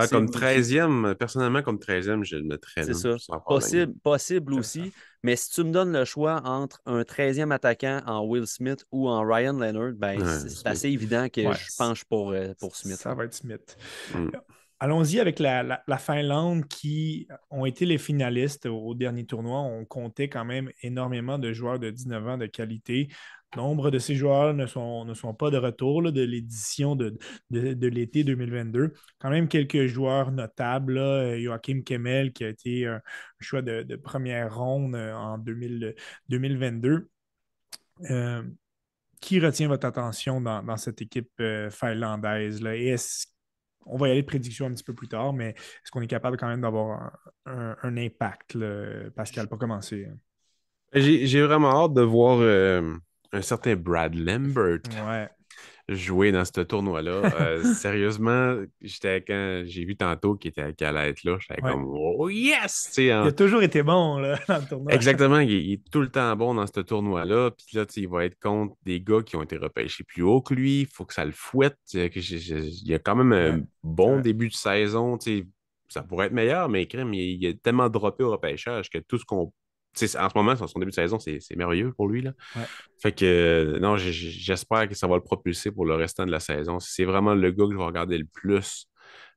comme 0.09 0.27
13e, 0.27 1.15
personnellement, 1.15 1.61
comme 1.61 1.77
13e, 1.77 2.23
je 2.23 2.35
le 2.35 2.43
mettrais. 2.43 2.83
C'est 2.83 2.93
ça. 2.93 3.15
Possible, 3.45 3.93
possible 4.03 4.53
aussi. 4.53 4.93
Mais 5.23 5.35
si 5.35 5.49
tu 5.49 5.63
me 5.63 5.71
donnes 5.71 5.91
le 5.91 6.05
choix 6.05 6.41
entre 6.45 6.79
un 6.85 7.01
13e 7.01 7.51
attaquant 7.51 8.01
en 8.05 8.23
Will 8.25 8.47
Smith 8.47 8.85
ou 8.91 9.09
en 9.09 9.25
Ryan 9.25 9.53
Leonard, 9.53 9.93
ben, 9.95 10.23
c'est 10.47 10.67
assez 10.67 10.89
évident 10.89 11.27
que 11.29 11.41
je 11.41 11.77
penche 11.77 12.05
pour, 12.05 12.31
euh, 12.31 12.53
pour 12.59 12.75
Smith. 12.75 12.97
Ça 12.97 13.13
va 13.13 13.25
être 13.25 13.33
Smith. 13.33 13.77
Mm. 14.13 14.29
Allons-y 14.81 15.19
avec 15.19 15.39
la, 15.39 15.83
Finlande 15.97 16.65
qui 16.67 17.27
ont 17.49 17.65
été 17.65 17.85
les 17.85 17.97
finalistes 17.97 18.65
au 18.65 18.93
dernier 18.95 19.25
tournoi. 19.25 19.59
On 19.59 19.83
comptait 19.83 20.29
quand 20.29 20.45
même 20.45 20.71
énormément 20.81 21.37
de 21.37 21.51
joueurs 21.51 21.79
de 21.79 21.89
19 21.89 22.27
ans 22.27 22.37
de 22.37 22.45
qualité. 22.45 23.09
Nombre 23.57 23.91
de 23.91 23.99
ces 23.99 24.15
joueurs 24.15 24.53
ne 24.53 24.67
sont, 24.67 25.03
ne 25.05 25.13
sont 25.13 25.33
pas 25.33 25.49
de 25.49 25.57
retour 25.57 26.03
de 26.11 26.21
l'édition 26.21 26.95
de, 26.95 27.17
l'été 27.49 28.23
2022. 28.23 28.93
Quand 29.17 29.29
même 29.29 29.49
quelques 29.49 29.87
joueurs 29.87 30.31
notables. 30.31 30.97
Joachim 31.41 31.81
Kemmel 31.83 32.31
qui 32.31 32.45
a 32.45 32.49
été 32.49 32.85
un 32.85 33.01
choix 33.39 33.61
de, 33.61 33.95
première 33.97 34.55
ronde 34.55 34.95
euh, 34.95 35.13
en 35.13 35.37
2022. 35.39 37.09
Euh, 38.09 38.43
qui 39.19 39.39
retient 39.41 39.67
votre 39.67 39.85
attention 39.85 40.39
dans, 40.39 40.77
cette 40.77 41.01
équipe 41.01 41.31
euh, 41.41 41.69
finlandaise? 41.69 42.61
On 43.85 43.97
va 43.97 44.07
y 44.07 44.11
aller 44.11 44.21
de 44.21 44.27
prédiction 44.27 44.67
un 44.67 44.73
petit 44.73 44.83
peu 44.83 44.93
plus 44.93 45.07
tard, 45.07 45.33
mais 45.33 45.49
est-ce 45.49 45.91
qu'on 45.91 46.01
est 46.01 46.07
capable 46.07 46.37
quand 46.37 46.47
même 46.47 46.61
d'avoir 46.61 47.11
un, 47.45 47.97
impact, 47.97 48.57
Pascal, 49.15 49.47
pour 49.47 49.57
commencer? 49.57 50.07
J'ai 50.93 51.41
vraiment 51.41 51.85
hâte 51.85 51.93
de 51.93 52.01
voir 52.01 52.39
euh, 52.39 52.95
un 53.31 53.41
certain 53.41 53.75
Brad 53.75 54.15
Lambert. 54.15 54.81
Ouais 55.07 55.29
jouer 55.89 56.31
dans 56.31 56.45
ce 56.45 56.61
tournoi-là. 56.61 57.21
Euh, 57.39 57.63
sérieusement, 57.73 58.55
j'étais 58.81 59.21
quand 59.21 59.63
j'ai 59.65 59.85
vu 59.85 59.95
tantôt 59.95 60.35
qu'il 60.35 60.49
était 60.49 60.85
allait 60.85 61.09
être 61.09 61.23
là, 61.23 61.37
j'étais 61.39 61.61
comme 61.61 61.85
Oh 61.87 62.29
yes! 62.29 62.93
Il 62.97 63.11
a 63.11 63.31
toujours 63.31 63.63
été 63.63 63.83
bon 63.83 64.17
là, 64.17 64.39
dans 64.47 64.57
le 64.57 64.65
tournoi. 64.65 64.93
Exactement, 64.93 65.39
il, 65.39 65.73
est 65.73 65.91
tout 65.91 66.01
le 66.01 66.09
temps 66.09 66.35
bon 66.35 66.53
dans 66.53 66.67
ce 66.67 66.79
tournoi-là. 66.79 67.51
Puis 67.51 67.77
là, 67.77 67.85
il 67.95 68.07
va 68.07 68.25
être 68.25 68.39
contre 68.39 68.75
des 68.83 69.01
gars 69.01 69.21
qui 69.21 69.35
ont 69.35 69.43
été 69.43 69.57
repêchés 69.57 70.03
plus 70.03 70.23
haut 70.23 70.41
que 70.41 70.53
lui. 70.53 70.81
Il 70.81 70.87
faut 70.87 71.05
que 71.05 71.13
ça 71.13 71.25
le 71.25 71.31
fouette. 71.31 71.77
Il 71.93 72.81
y 72.85 72.93
a 72.93 72.99
quand 72.99 73.15
même 73.15 73.33
un 73.33 73.61
bon 73.83 74.19
début 74.19 74.49
de 74.49 74.53
saison. 74.53 75.17
Ça 75.89 76.03
pourrait 76.03 76.27
être 76.27 76.33
meilleur, 76.33 76.69
mais 76.69 76.85
crème, 76.85 77.13
il, 77.13 77.43
il 77.43 77.47
a 77.47 77.53
tellement 77.53 77.89
droppé 77.89 78.23
au 78.23 78.31
repêchage 78.31 78.91
que 78.91 78.99
tout 78.99 79.17
ce 79.17 79.25
qu'on 79.25 79.51
en 80.01 80.29
ce 80.29 80.37
moment, 80.37 80.55
son 80.55 80.79
début 80.79 80.91
de 80.91 80.95
saison, 80.95 81.19
c'est 81.19 81.55
merveilleux 81.55 81.91
pour 81.93 82.07
lui. 82.07 82.21
Là. 82.21 82.33
Fait 83.01 83.11
que 83.11 83.77
non, 83.79 83.97
j'espère 83.97 84.87
que 84.87 84.95
ça 84.95 85.07
va 85.07 85.15
le 85.15 85.23
propulser 85.23 85.71
pour 85.71 85.85
le 85.85 85.95
restant 85.95 86.25
de 86.25 86.31
la 86.31 86.39
saison. 86.39 86.79
C'est 86.79 87.05
vraiment 87.05 87.33
le 87.33 87.51
gars 87.51 87.65
que 87.65 87.73
je 87.73 87.77
vais 87.77 87.83
regarder 87.83 88.17
le 88.17 88.25
plus 88.25 88.87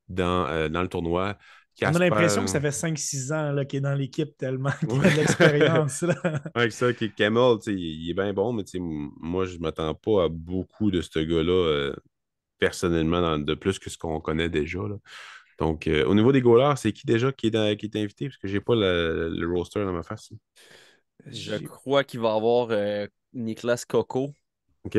dans, 0.08 0.46
euh, 0.46 0.68
dans 0.68 0.82
le 0.82 0.88
tournoi. 0.88 1.36
On 1.80 1.94
a 1.94 1.98
l'impression 1.98 2.44
que 2.44 2.50
ça 2.50 2.60
fait 2.60 2.70
5-6 2.70 3.32
ans 3.32 3.64
qu'il 3.64 3.78
est 3.78 3.80
dans 3.80 3.94
l'équipe 3.94 4.36
tellement 4.36 4.70
qu'il 4.78 4.90
a 4.90 5.10
de 5.10 5.16
l'expérience. 5.16 6.04
Avec 6.54 6.72
ça, 6.72 6.92
Camel, 6.92 7.56
il, 7.66 8.10
est 8.10 8.14
bien 8.14 8.32
bon, 8.32 8.52
mais 8.52 8.62
moi, 8.78 9.46
je 9.46 9.56
ne 9.56 9.60
m'attends 9.60 9.94
pas 9.94 10.24
à 10.24 10.28
beaucoup 10.28 10.90
de 10.90 11.00
ce 11.00 11.18
gars-là 11.18 11.52
euh, 11.52 11.96
personnellement, 12.58 13.38
de 13.38 13.54
plus 13.54 13.78
que 13.78 13.88
ce 13.88 13.96
qu'on 13.96 14.20
connaît 14.20 14.50
déjà. 14.50 14.80
Là. 14.80 14.96
Donc, 15.58 15.86
euh, 15.86 16.04
au 16.06 16.14
niveau 16.14 16.32
des 16.32 16.40
goalers, 16.40 16.76
c'est 16.76 16.92
qui 16.92 17.06
déjà 17.06 17.32
qui 17.32 17.48
est, 17.48 17.76
qui 17.76 17.86
est 17.86 17.96
invité? 17.96 18.26
Parce 18.26 18.38
que 18.38 18.48
je 18.48 18.54
n'ai 18.54 18.60
pas 18.60 18.74
le, 18.74 19.52
roster 19.52 19.84
dans 19.84 19.92
ma 19.92 20.02
face. 20.02 20.30
Je 21.26 21.56
crois 21.56 22.04
qu'il 22.04 22.20
va 22.20 22.32
y 22.32 22.36
avoir 22.36 22.68
euh, 22.70 23.06
Nicolas 23.32 23.82
Coco. 23.86 24.32
OK. 24.84 24.98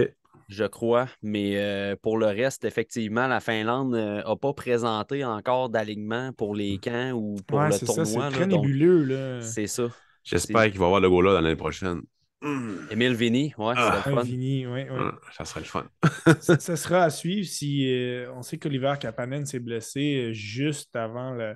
Je 0.50 0.66
crois. 0.66 1.08
Mais 1.22 1.58
euh, 1.58 1.96
pour 2.02 2.18
le 2.18 2.28
reste, 2.28 2.66
effectivement, 2.66 3.28
la 3.28 3.40
Finlande 3.40 3.94
n'a 3.94 4.36
pas 4.36 4.54
présenté 4.54 5.26
encore 5.26 5.70
d'alignement 5.70 6.32
pour 6.34 6.56
les 6.56 6.78
camps 6.78 7.12
ou 7.12 7.36
pour 7.48 7.62
le 7.62 7.78
tournoi. 7.86 8.30
C'est 8.30 8.36
très 8.36 8.48
nébuleux. 8.48 9.42
C'est 9.42 9.68
ça. 9.68 9.90
J'espère 10.24 10.70
qu'il 10.70 10.80
va 10.80 10.86
y 10.86 10.88
avoir 10.88 11.02
le 11.02 11.10
goaler 11.10 11.34
dans 11.34 11.42
l'année 11.42 11.56
prochaine. 11.56 12.02
Emile 12.44 13.12
hmm. 13.12 13.16
Vini, 13.16 13.54
ouais, 13.58 13.76
ça 13.76 14.04
ah. 14.06 14.22
Vini, 14.22 14.68
ouais, 14.68 14.88
ah, 14.92 15.14
ça 15.32 15.46
serait 15.46 15.62
le 15.62 15.66
fun. 15.66 15.86
ça, 16.42 16.76
sera 16.76 17.04
à 17.04 17.10
suivre 17.10 17.48
si 17.48 17.90
euh, 17.90 18.32
on 18.34 18.42
sait 18.42 18.58
qu'Oliver 18.58 18.94
Kapanen 19.00 19.46
s'est 19.46 19.60
blessé 19.60 20.16
euh, 20.16 20.34
juste 20.34 20.94
avant 20.96 21.32
le, 21.32 21.56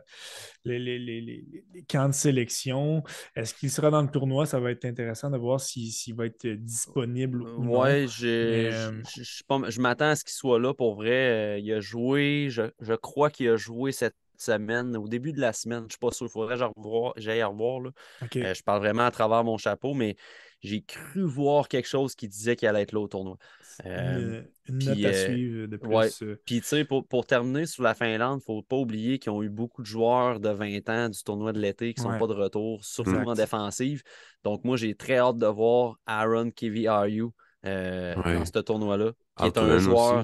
les, 0.64 0.80
les, 0.80 0.98
les, 1.00 1.44
camps 1.90 2.08
de 2.08 2.14
sélection. 2.14 3.04
Est-ce 3.36 3.54
qu'il 3.54 3.70
sera 3.70 3.92
dans 3.92 4.02
le 4.02 4.08
tournoi? 4.08 4.46
Ça 4.46 4.62
va 4.62 4.72
être 4.72 4.86
intéressant 4.86 5.30
de 5.30 5.38
voir 5.38 5.60
s'il 5.60 6.16
va 6.16 6.26
être 6.26 6.48
disponible 6.48 7.42
ou 7.42 7.64
non. 7.64 7.82
Ouais, 7.82 8.06
euh, 8.24 9.02
je, 9.18 9.82
m'attends 9.82 10.10
à 10.10 10.16
ce 10.16 10.24
qu'il 10.24 10.34
soit 10.34 10.60
là 10.60 10.74
pour 10.74 10.96
vrai. 10.96 11.62
il 11.62 11.74
a 11.74 11.82
joué, 11.82 12.48
je, 12.50 12.64
je 12.80 12.94
crois 12.94 13.30
qu'il 13.30 13.50
a 13.50 13.58
joué 13.58 13.92
cette 13.92 14.16
semaine, 14.38 14.96
au 14.96 15.08
début 15.08 15.34
de 15.34 15.42
la 15.42 15.54
semaine. 15.54 15.80
Je 15.80 15.86
ne 15.86 15.90
suis 15.90 16.00
pas 16.00 16.12
sûr, 16.12 16.28
il 16.28 16.30
faudrait 16.30 16.58
que 16.58 16.64
j'aille 17.18 17.44
revoir. 17.44 17.82
Là. 17.82 17.92
je 18.32 18.64
parle 18.64 18.80
vraiment 18.80 19.06
à 19.06 19.12
travers 19.12 19.44
mon 19.44 19.58
chapeau, 19.58 19.94
mais 19.94 20.16
j'ai 20.62 20.82
cru 20.82 21.22
voir 21.24 21.68
quelque 21.68 21.88
chose 21.88 22.16
qui 22.16 22.28
disait 22.28 22.56
qu'il 22.56 22.68
allait 22.68 22.82
être 22.82 22.92
là 22.92 23.00
au 23.00 23.08
tournoi. 23.08 23.38
une, 23.84 23.92
euh, 23.92 24.42
note 24.70 25.06
à 25.06 25.08
euh, 25.08 25.26
suivre 25.26 25.68
de 25.68 25.78
plus. 25.78 26.24
Euh. 26.24 26.42
Puis, 26.46 26.62
tu 26.62 26.68
sais, 26.68 26.86
pour, 26.86 27.26
terminer 27.26 27.66
sur 27.66 27.84
la 27.84 27.94
Finlande, 27.94 28.42
il 28.42 28.52
ne 28.52 28.56
faut 28.56 28.64
pas 28.64 28.76
oublier 28.76 29.20
qu'ils 29.20 29.32
ont 29.32 29.44
eu 29.44 29.50
beaucoup 29.50 29.82
de 29.82 29.88
joueurs 29.88 30.40
de 30.40 30.50
20 30.50 30.90
ans 30.90 31.10
du 31.10 31.24
tournoi 31.24 31.54
de 31.54 31.60
l'été 31.60 31.94
qui 31.94 32.02
ne 32.02 32.12
sont 32.12 32.18
pas 32.18 32.28
de 32.28 32.34
retour, 32.34 32.84
surtout 32.84 33.16
en 33.16 33.34
défensive. 33.34 34.04
Donc, 34.44 34.64
moi, 34.64 34.78
j'ai 34.78 34.96
très 34.96 35.18
hâte 35.18 35.38
de 35.38 35.48
voir 35.48 36.00
Aaron 36.06 36.50
Kivi 36.50 36.88
Aru 36.88 37.30
dans 37.64 38.46
ce 38.46 38.60
tournoi-là. 38.60 39.12
Qui 39.38 39.46
est 39.46 39.58
un 39.58 39.78
joueur. 39.78 40.24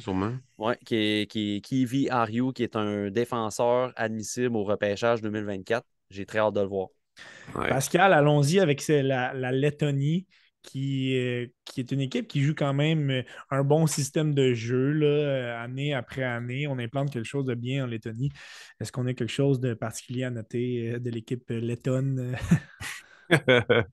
ouais, 0.58 0.78
qui 0.84 0.96
est, 0.96 1.28
qui 1.28 2.08
Ariu, 2.10 2.52
qui 2.54 2.64
est 2.64 2.76
un 2.76 3.12
défenseur 3.12 3.94
admissible 3.96 4.56
au 4.56 4.64
repêchage 4.64 5.22
2024. 5.22 5.86
J'ai 6.10 6.26
très 6.26 6.40
hâte 6.40 6.56
de 6.56 6.62
le 6.62 6.68
voir. 6.68 6.88
Pascal, 7.53 8.14
allons-y 8.14 8.59
avec 8.59 8.86
la, 8.88 9.34
la 9.34 9.51
Lettonie. 9.51 10.28
Qui, 10.64 11.18
euh, 11.18 11.45
qui, 11.66 11.82
est 11.82 11.91
une 11.91 11.99
équipe 11.99 12.26
qui 12.30 12.41
joue 12.41 12.55
quand 12.55 12.74
même 12.74 13.09
euh, 13.09 13.24
un 13.51 13.66
bon 13.66 13.86
système 13.86 14.34
de 14.34 14.53
jeu 14.53 14.93
là, 14.93 15.05
euh, 15.05 15.61
année 15.61 15.93
après 15.93 16.24
année. 16.24 16.68
On 16.68 16.80
implante 16.80 17.11
quelque 17.11 17.26
chose 17.26 17.43
de 17.43 17.53
bien 17.53 17.84
en 17.84 17.88
Lettonie. 17.88 18.32
Est-ce 18.80 18.89
qu'on 18.89 19.05
a 19.07 19.14
quelque 19.14 19.28
chose 19.28 19.59
de 19.59 19.74
particulier 19.74 20.24
à 20.24 20.30
noter 20.30 21.01
de 21.01 21.09
l'équipe 21.09 21.49
lettonne? 21.49 22.38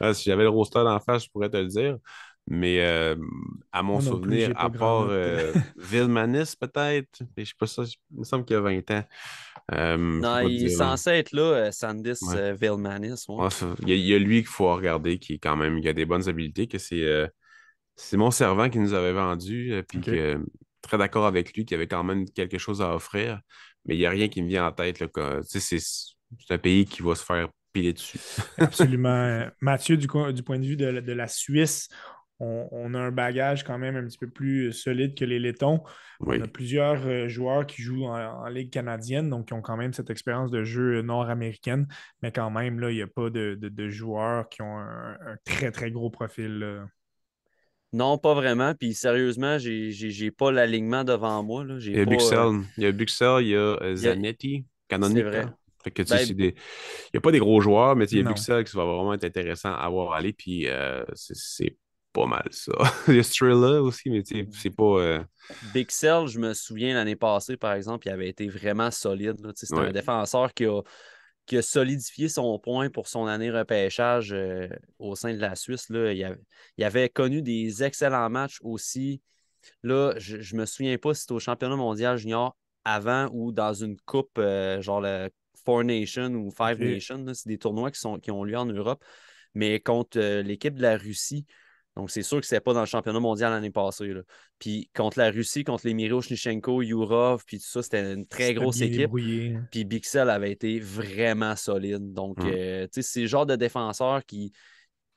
Ah, 0.00 0.14
si 0.14 0.24
j'avais 0.24 0.44
le 0.44 0.48
roster 0.48 0.78
en 0.78 0.98
face, 1.00 1.24
je 1.24 1.30
pourrais 1.30 1.50
te 1.50 1.56
le 1.58 1.66
dire. 1.66 1.98
Mais 2.46 2.80
à 3.72 3.82
mon 3.82 4.00
souvenir, 4.00 4.52
à 4.56 4.70
part 4.70 5.08
Vilmanis, 5.76 6.56
peut-être, 6.58 7.22
je 7.36 7.44
sais 7.44 7.52
pas 7.58 7.66
ça, 7.66 7.82
il 7.84 8.18
me 8.18 8.24
semble 8.24 8.44
qu'il 8.46 8.54
y 8.54 8.58
a 8.58 8.62
20 8.62 8.90
ans. 8.92 9.04
Non, 9.72 10.40
il 10.46 10.66
est 10.66 10.68
censé 10.68 11.10
être 11.10 11.32
là, 11.32 11.72
Sandis 11.72 12.20
Vilmanis. 12.60 13.26
il, 13.86 13.96
y 13.96 14.14
a, 14.14 14.18
lui 14.18 14.38
qu'il 14.38 14.46
faut 14.46 14.72
regarder, 14.74 15.18
qui 15.18 15.34
est 15.34 15.38
quand 15.38 15.56
même, 15.56 15.78
il 15.78 15.88
a 15.88 15.92
des 15.92 16.04
bonnes 16.04 16.28
habiletés, 16.28 16.66
que 16.66 16.78
c'est 16.78 17.28
c'est 17.96 18.18
mon 18.18 18.30
servant 18.30 18.68
qui 18.68 18.78
nous 18.78 18.92
avait 18.92 19.12
vendu, 19.12 19.82
puis 19.88 20.00
que 20.00 20.38
très 20.82 20.98
d'accord 20.98 21.26
avec 21.26 21.54
lui, 21.54 21.64
qui 21.64 21.74
avait 21.74 21.88
quand 21.88 22.04
même 22.04 22.28
quelque 22.30 22.58
chose 22.58 22.80
à 22.80 22.94
offrir, 22.94 23.40
mais 23.84 23.96
il 23.96 23.98
n'y 23.98 24.06
a 24.06 24.10
rien 24.10 24.28
qui 24.28 24.42
me 24.42 24.48
vient 24.48 24.66
en 24.66 24.72
tête. 24.72 25.02
C'est 25.44 25.78
un 26.50 26.58
pays 26.58 26.84
qui 26.84 27.02
va 27.02 27.14
se 27.14 27.24
faire 27.24 27.48
piler 27.72 27.92
dessus. 27.92 28.18
Absolument. 28.58 29.46
Mathieu, 29.60 29.96
du, 29.96 30.06
du, 30.06 30.42
point 30.42 30.58
de 30.58 30.66
vue 30.66 30.76
de, 30.76 31.00
de 31.00 31.12
la 31.12 31.28
Suisse, 31.28 31.88
on, 32.38 32.94
a 32.94 32.98
un 32.98 33.10
bagage 33.10 33.64
quand 33.64 33.78
même 33.78 33.96
un 33.96 34.04
petit 34.04 34.18
peu 34.18 34.28
plus 34.28 34.72
solide 34.72 35.16
que 35.16 35.24
les 35.24 35.38
Lettons. 35.38 35.82
On 36.20 36.40
a 36.40 36.46
plusieurs 36.46 37.06
euh, 37.06 37.28
joueurs 37.28 37.66
qui 37.66 37.82
jouent 37.82 38.04
en, 38.04 38.46
Ligue 38.48 38.70
canadienne, 38.70 39.30
donc 39.30 39.48
qui 39.48 39.54
ont 39.54 39.62
quand 39.62 39.76
même 39.76 39.92
cette 39.92 40.10
expérience 40.10 40.50
de 40.50 40.62
jeu 40.62 41.02
nord-américaine, 41.02 41.86
mais 42.22 42.32
quand 42.32 42.50
même, 42.50 42.78
là, 42.80 42.90
il 42.90 42.96
n'y 42.96 43.02
a 43.02 43.06
pas 43.06 43.30
de, 43.30 43.88
joueurs 43.88 44.48
qui 44.48 44.62
ont 44.62 44.78
un, 44.78 45.16
très, 45.44 45.70
très 45.70 45.90
gros 45.90 46.10
profil. 46.10 46.86
Non, 47.92 48.18
pas 48.18 48.34
vraiment. 48.34 48.74
Puis 48.74 48.94
sérieusement, 48.94 49.56
j'ai 49.58 50.30
pas 50.30 50.52
l'alignement 50.52 51.04
devant 51.04 51.42
moi. 51.42 51.64
Là. 51.64 51.78
Il 51.80 51.96
y 51.96 52.00
a 52.00 52.04
Buxel, 52.04 52.38
euh, 52.38 52.60
il 52.76 52.84
y 52.84 52.86
a 52.86 52.92
Buxel, 52.92 53.42
il 53.42 53.48
y 53.48 53.56
a 53.56 53.94
Zanetti, 53.94 54.66
Canonica. 54.88 55.54
Ben, 55.84 56.26
il 56.28 56.36
n'y 56.36 56.52
a 57.14 57.20
pas 57.20 57.30
des 57.30 57.38
gros 57.38 57.60
joueurs, 57.60 57.94
mais 57.94 58.06
il 58.06 58.18
y 58.18 58.20
a 58.20 58.24
Buxel 58.24 58.64
qui 58.64 58.76
va 58.76 58.84
vraiment 58.84 59.14
être 59.14 59.24
intéressant 59.24 59.72
à 59.72 59.88
voir 59.88 60.12
aller. 60.12 60.32
Puis 60.32 60.68
euh, 60.68 61.04
c'est 61.14 61.76
pas 62.16 62.26
mal 62.26 62.48
ça. 62.50 62.72
il 63.08 63.16
y 63.16 63.18
a 63.18 63.22
Strilla 63.22 63.82
aussi, 63.82 64.08
mais 64.08 64.22
c'est 64.24 64.70
pas. 64.70 65.00
Euh... 65.00 65.24
Big 65.74 65.90
Cell, 65.90 66.26
je 66.26 66.38
me 66.38 66.54
souviens 66.54 66.94
l'année 66.94 67.14
passée, 67.14 67.58
par 67.58 67.74
exemple, 67.74 68.06
il 68.06 68.10
avait 68.10 68.28
été 68.28 68.48
vraiment 68.48 68.90
solide. 68.90 69.36
C'est 69.54 69.74
un 69.74 69.90
défenseur 69.90 70.54
qui 70.54 70.64
a, 70.64 70.80
qui 71.44 71.58
a 71.58 71.62
solidifié 71.62 72.28
son 72.30 72.58
point 72.58 72.88
pour 72.88 73.06
son 73.06 73.26
année 73.26 73.50
repêchage 73.50 74.32
euh, 74.32 74.66
au 74.98 75.14
sein 75.14 75.34
de 75.34 75.38
la 75.38 75.54
Suisse. 75.56 75.90
Là. 75.90 76.12
Il, 76.12 76.24
avait, 76.24 76.40
il, 76.78 76.84
avait, 76.84 77.08
connu 77.10 77.42
des 77.42 77.84
excellents 77.84 78.30
matchs 78.30 78.58
aussi. 78.62 79.20
Là, 79.82 80.14
je 80.16 80.36
ne 80.36 80.60
me 80.60 80.66
souviens 80.66 80.96
pas 80.96 81.12
si 81.12 81.22
c'était 81.22 81.34
au 81.34 81.38
championnat 81.38 81.76
mondial 81.76 82.16
junior 82.16 82.56
avant 82.84 83.28
ou 83.32 83.52
dans 83.52 83.74
une 83.74 83.98
coupe, 84.06 84.38
euh, 84.38 84.80
genre 84.80 85.02
le 85.02 85.28
Four 85.64 85.84
Nations 85.84 86.32
ou 86.34 86.50
Five 86.50 86.80
Nations. 86.80 87.24
C'est 87.34 87.48
des 87.48 87.58
tournois 87.58 87.90
qui, 87.90 88.00
sont, 88.00 88.18
qui 88.18 88.30
ont 88.30 88.42
lieu 88.42 88.56
en 88.56 88.66
Europe. 88.66 89.04
Mais 89.54 89.80
contre 89.80 90.18
euh, 90.18 90.42
l'équipe 90.42 90.74
de 90.74 90.82
la 90.82 90.96
Russie, 90.96 91.46
Donc, 91.96 92.10
c'est 92.10 92.22
sûr 92.22 92.40
que 92.40 92.46
c'est 92.46 92.60
pas 92.60 92.74
dans 92.74 92.80
le 92.80 92.86
championnat 92.86 93.20
mondial 93.20 93.50
l'année 93.50 93.70
passée. 93.70 94.12
Puis 94.58 94.90
contre 94.94 95.18
la 95.18 95.30
Russie, 95.30 95.64
contre 95.64 95.86
les 95.86 95.94
Miroshnichenko, 95.94 96.82
Yurov, 96.82 97.44
puis 97.46 97.58
tout 97.58 97.66
ça, 97.66 97.82
c'était 97.82 98.12
une 98.12 98.26
très 98.26 98.52
grosse 98.52 98.82
équipe. 98.82 99.10
Hein. 99.16 99.64
Puis 99.70 99.84
Bixel 99.86 100.28
avait 100.28 100.52
été 100.52 100.78
vraiment 100.78 101.56
solide. 101.56 102.12
Donc, 102.12 102.38
euh, 102.44 102.86
c'est 102.92 103.22
le 103.22 103.26
genre 103.26 103.46
de 103.46 103.56
défenseur 103.56 104.26
qui, 104.26 104.52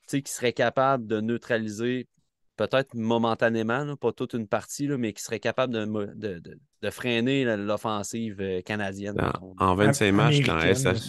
qui 0.08 0.22
serait 0.24 0.54
capable 0.54 1.06
de 1.06 1.20
neutraliser 1.20 2.08
peut-être 2.56 2.94
momentanément, 2.94 3.96
pas 3.96 4.12
toute 4.12 4.32
une 4.34 4.46
partie, 4.46 4.88
mais 4.88 5.12
qui 5.12 5.22
serait 5.22 5.40
capable 5.40 5.72
de, 5.72 6.40
de, 6.82 6.90
freiner 6.90 7.44
l'offensive 7.56 8.40
euh, 8.40 8.60
canadienne. 8.60 9.16
en 9.58 9.74
25 9.74 10.12
matchs 10.12 10.40
dans, 10.40 10.58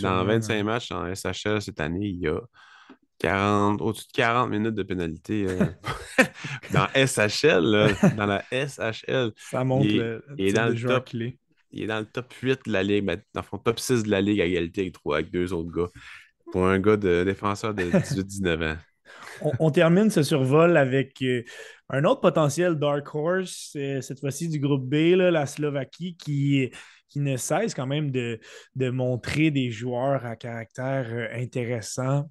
dans 0.01 0.25
25 0.25 0.63
matchs 0.63 0.91
en 0.91 1.13
SHL 1.13 1.61
cette 1.61 1.79
année, 1.79 2.07
il 2.07 2.19
y 2.19 2.27
a 2.27 2.39
40, 3.21 3.81
au-dessus 3.81 4.07
de 4.07 4.13
40 4.13 4.49
minutes 4.49 4.73
de 4.73 4.81
pénalité 4.81 5.45
euh, 5.47 5.65
dans 6.73 6.87
SHL, 6.95 7.95
dans 8.17 8.25
la 8.25 8.43
SHL. 8.51 9.31
Ça 9.35 9.63
montre 9.63 9.85
il, 9.85 9.97
le, 9.97 10.25
il 10.39 10.47
est 10.47 10.53
dans 10.53 10.67
le 10.67 10.75
top, 10.75 11.09
Il 11.13 11.83
est 11.83 11.87
dans 11.87 11.99
le 11.99 12.05
top 12.05 12.33
8 12.33 12.61
de 12.65 12.71
la 12.71 12.81
Ligue, 12.81 13.03
mais 13.05 13.17
dans 13.33 13.43
le 13.53 13.59
top 13.59 13.79
6 13.79 14.03
de 14.03 14.09
la 14.09 14.21
Ligue 14.21 14.41
à 14.41 14.45
égalité 14.45 14.81
avec, 14.81 14.95
avec 15.05 15.31
deux 15.31 15.53
autres 15.53 15.71
gars. 15.71 15.89
Pour 16.51 16.65
un 16.65 16.79
gars 16.79 16.97
de 16.97 17.23
défenseur 17.23 17.73
de 17.73 17.83
18-19 17.83 18.73
ans. 18.73 18.77
On, 19.59 19.71
termine 19.71 20.09
ce 20.09 20.23
survol 20.23 20.75
avec 20.77 21.21
euh, 21.21 21.43
un 21.89 22.03
autre 22.05 22.21
potentiel 22.21 22.75
Dark 22.75 23.13
Horse, 23.13 23.73
euh, 23.75 24.01
cette 24.01 24.19
fois-ci 24.19 24.49
du 24.49 24.59
groupe 24.59 24.87
B, 24.87 25.15
la 25.15 25.45
Slovaquie, 25.45 26.15
qui, 26.15 26.71
qui 27.07 27.19
ne 27.19 27.37
cesse 27.37 27.73
quand 27.73 27.87
même 27.87 28.11
de, 28.11 28.39
de 28.75 28.89
montrer 28.89 29.51
des 29.51 29.69
joueurs 29.69 30.25
à 30.25 30.35
caractère 30.35 31.29
intéressant. 31.33 32.25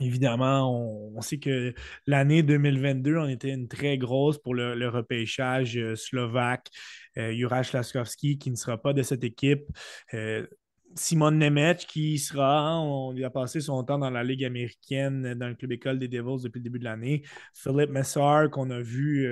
Évidemment, 0.00 1.12
on, 1.14 1.20
sait 1.20 1.38
que 1.38 1.74
l'année 2.06 2.42
2022 2.42 3.16
on 3.16 3.28
était 3.28 3.50
une 3.50 3.68
très 3.68 3.98
grosse 3.98 4.38
pour 4.38 4.54
le, 4.54 4.88
repêchage 4.88 5.76
euh, 5.76 5.96
slovaque. 5.96 6.68
Euh, 7.16 7.32
Juraj 7.32 7.72
Laskowski 7.72 8.38
qui 8.38 8.50
ne 8.50 8.56
sera 8.56 8.78
pas 8.78 8.92
de 8.92 9.02
cette 9.02 9.24
équipe. 9.24 9.64
Euh, 10.14 10.46
Simon 10.94 11.32
Nemec 11.32 11.78
qui 11.78 12.18
sera, 12.18 12.80
on, 12.80 13.14
a 13.22 13.30
passé 13.30 13.60
son 13.60 13.84
temps 13.84 13.98
dans 13.98 14.10
la 14.10 14.24
Ligue 14.24 14.44
américaine, 14.44 15.34
dans 15.34 15.48
le 15.48 15.54
club 15.54 15.72
école 15.72 15.98
des 15.98 16.08
Devils 16.08 16.42
depuis 16.42 16.60
le 16.60 16.64
début 16.64 16.78
de 16.78 16.84
l'année. 16.84 17.22
Philippe 17.54 17.90
Messar 17.90 18.50
qu'on 18.50 18.70
a 18.70 18.80
vu 18.80 19.28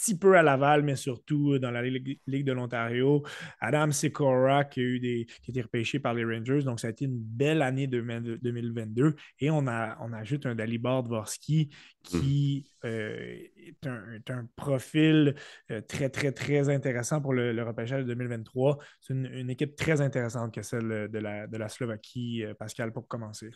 petit 0.00 0.16
peu 0.16 0.36
à 0.36 0.42
Laval, 0.42 0.82
mais 0.82 0.96
surtout 0.96 1.58
dans 1.58 1.70
la 1.70 1.82
Ligue, 1.82 2.18
de 2.26 2.52
l'Ontario. 2.52 3.22
Adam 3.60 3.90
Sikora 3.90 4.64
qui 4.64 4.80
a 4.80 4.82
eu 4.82 5.00
des 5.00 5.26
qui 5.42 5.50
a 5.50 5.52
été 5.52 5.62
repêché 5.62 5.98
par 5.98 6.14
les 6.14 6.24
Rangers. 6.24 6.62
Donc, 6.64 6.80
ça 6.80 6.88
a 6.88 6.90
été 6.90 7.04
une 7.04 7.18
belle 7.18 7.62
année 7.62 7.86
de 7.86 8.00
2022. 8.42 9.14
Et 9.40 9.50
on, 9.50 9.66
a, 9.66 9.98
on 10.00 10.12
ajoute 10.12 10.46
un 10.46 10.54
Dalibor 10.54 11.02
Dvorsky 11.02 11.70
qui 12.02 12.66
mm. 12.82 12.86
euh, 12.86 13.38
est, 13.56 14.30
un, 14.30 14.48
profil 14.56 15.34
euh, 15.70 15.80
très, 15.82 16.08
très, 16.08 16.32
très 16.32 16.68
intéressant 16.70 17.20
pour 17.20 17.34
le, 17.34 17.62
repêchage 17.62 18.04
de 18.04 18.08
2023. 18.08 18.78
C'est 19.00 19.12
une, 19.14 19.50
équipe 19.50 19.76
très 19.76 20.00
intéressante 20.00 20.54
que 20.54 20.62
celle 20.62 21.08
de 21.10 21.18
la, 21.18 21.46
de 21.46 21.56
la 21.56 21.68
Slovaquie, 21.68 22.44
euh, 22.44 22.54
Pascal, 22.54 22.92
pour 22.92 23.06
commencer. 23.06 23.50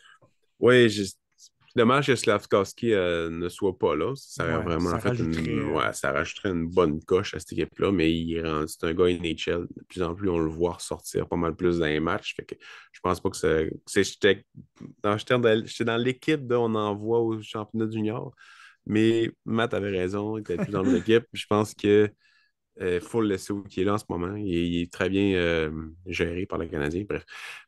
Oui, 0.61 0.89
juste 0.91 1.24
Dommage 1.77 2.07
que 2.07 2.15
Slavkovski 2.15 2.93
euh, 2.93 3.31
ne 3.31 3.49
soit 3.49 3.77
pas 3.77 3.97
là. 3.97 4.13
Ça 4.17 4.59
vraiment 4.59 4.97
fait 5.01 5.19
une, 5.19 5.77
euh, 5.77 5.93
ça 5.93 6.13
rajouterait 6.13 6.51
une 6.51 6.69
bonne 6.69 7.03
coche 7.03 7.35
à 7.35 7.41
cette 7.41 7.53
équipe-là, 7.53 7.91
mais 7.91 8.13
c'est 8.69 8.85
un 8.85 8.95
gars 8.95 9.07
NHL. 9.07 9.67
De 9.75 9.83
plus 9.89 10.03
en 10.03 10.15
plus, 10.15 10.29
on 10.29 10.39
le 10.39 10.51
voit 10.51 10.75
ressortir 10.75 11.27
pas 11.27 11.37
mal 11.37 11.57
plus 11.57 11.81
dans 11.81 11.87
les 11.87 11.99
matchs. 11.99 12.37
Fait 12.37 12.45
que 12.45 12.55
je 12.93 13.01
pense 13.01 13.21
pas 13.21 13.31
que 13.31 13.37
c'est. 13.37 14.05
J'étais 14.05 14.45
dans, 15.03 15.17
dans 15.17 15.97
l'équipe 15.97 16.43
on 16.53 16.75
envoie 16.77 17.21
au 17.21 17.43
championnat 17.43 17.91
junior. 17.91 18.33
Mais 18.87 19.31
Matt 19.45 19.75
avait 19.75 19.91
raison, 19.91 20.37
il 20.37 20.43
était 20.43 20.57
plus 20.57 20.71
dans 20.71 20.83
l'équipe. 20.83 21.25
Je 21.33 21.47
pense 21.47 21.75
que 21.75 22.11
il 22.81 22.87
euh, 22.87 23.01
faut 23.01 23.21
le 23.21 23.29
laisser 23.29 23.53
où 23.53 23.65
il 23.71 23.81
est 23.81 23.85
là 23.85 23.95
en 23.95 23.99
ce 23.99 24.05
moment. 24.09 24.35
Il, 24.35 24.83
est 24.83 24.93
très 24.93 25.09
bien 25.09 25.35
euh, 25.35 25.71
géré 26.07 26.45
par 26.45 26.59
le 26.59 26.67
Canadien. 26.67 27.05
Bref. 27.09 27.25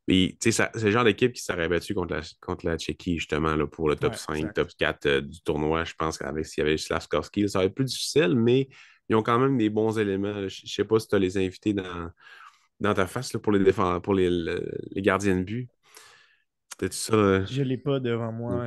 c'est 0.08 0.82
le 0.82 0.90
genre 0.90 1.04
d'équipe 1.04 1.32
qui 1.32 1.42
s'aurait 1.42 1.68
battu 1.68 1.94
contre 1.94 2.14
la, 2.14 2.22
contre 2.40 2.66
la 2.66 2.76
Tchéquie, 2.76 3.18
justement, 3.18 3.54
là, 3.54 3.66
pour 3.66 3.88
le 3.88 3.94
top 3.94 4.16
5, 4.16 4.52
top 4.52 4.68
4 4.76 5.06
euh, 5.06 5.20
du 5.20 5.40
tournoi. 5.42 5.84
Je 5.84 5.94
pense 5.96 6.18
qu'avec 6.18 6.44
s'il 6.46 6.64
y 6.64 6.66
avait 6.66 6.76
Slavkovski, 6.76 7.48
ça 7.48 7.58
aurait 7.58 7.66
été 7.66 7.74
plus 7.74 7.84
difficile, 7.84 8.34
mais 8.34 8.68
ils 9.08 9.14
ont 9.14 9.22
quand 9.22 9.38
même 9.38 9.56
des 9.56 9.70
bons 9.70 9.96
éléments. 9.96 10.48
Je 10.48 10.62
ne 10.64 10.68
sais 10.68 10.84
pas 10.84 10.98
si 10.98 11.06
tu 11.06 11.14
as 11.14 11.20
les 11.20 11.38
invités 11.38 11.72
dans, 11.72 12.10
dans 12.80 12.94
ta 12.94 13.06
face 13.06 13.30
pour, 13.40 13.52
les, 13.52 13.72
pour 14.02 14.14
les, 14.14 14.28
les 14.30 15.02
gardiens 15.02 15.36
de 15.36 15.44
but. 15.44 15.70
Ça, 16.90 17.44
Je 17.44 17.62
ne 17.62 17.68
l'ai 17.68 17.78
pas 17.78 18.00
devant 18.00 18.32
moi. 18.32 18.64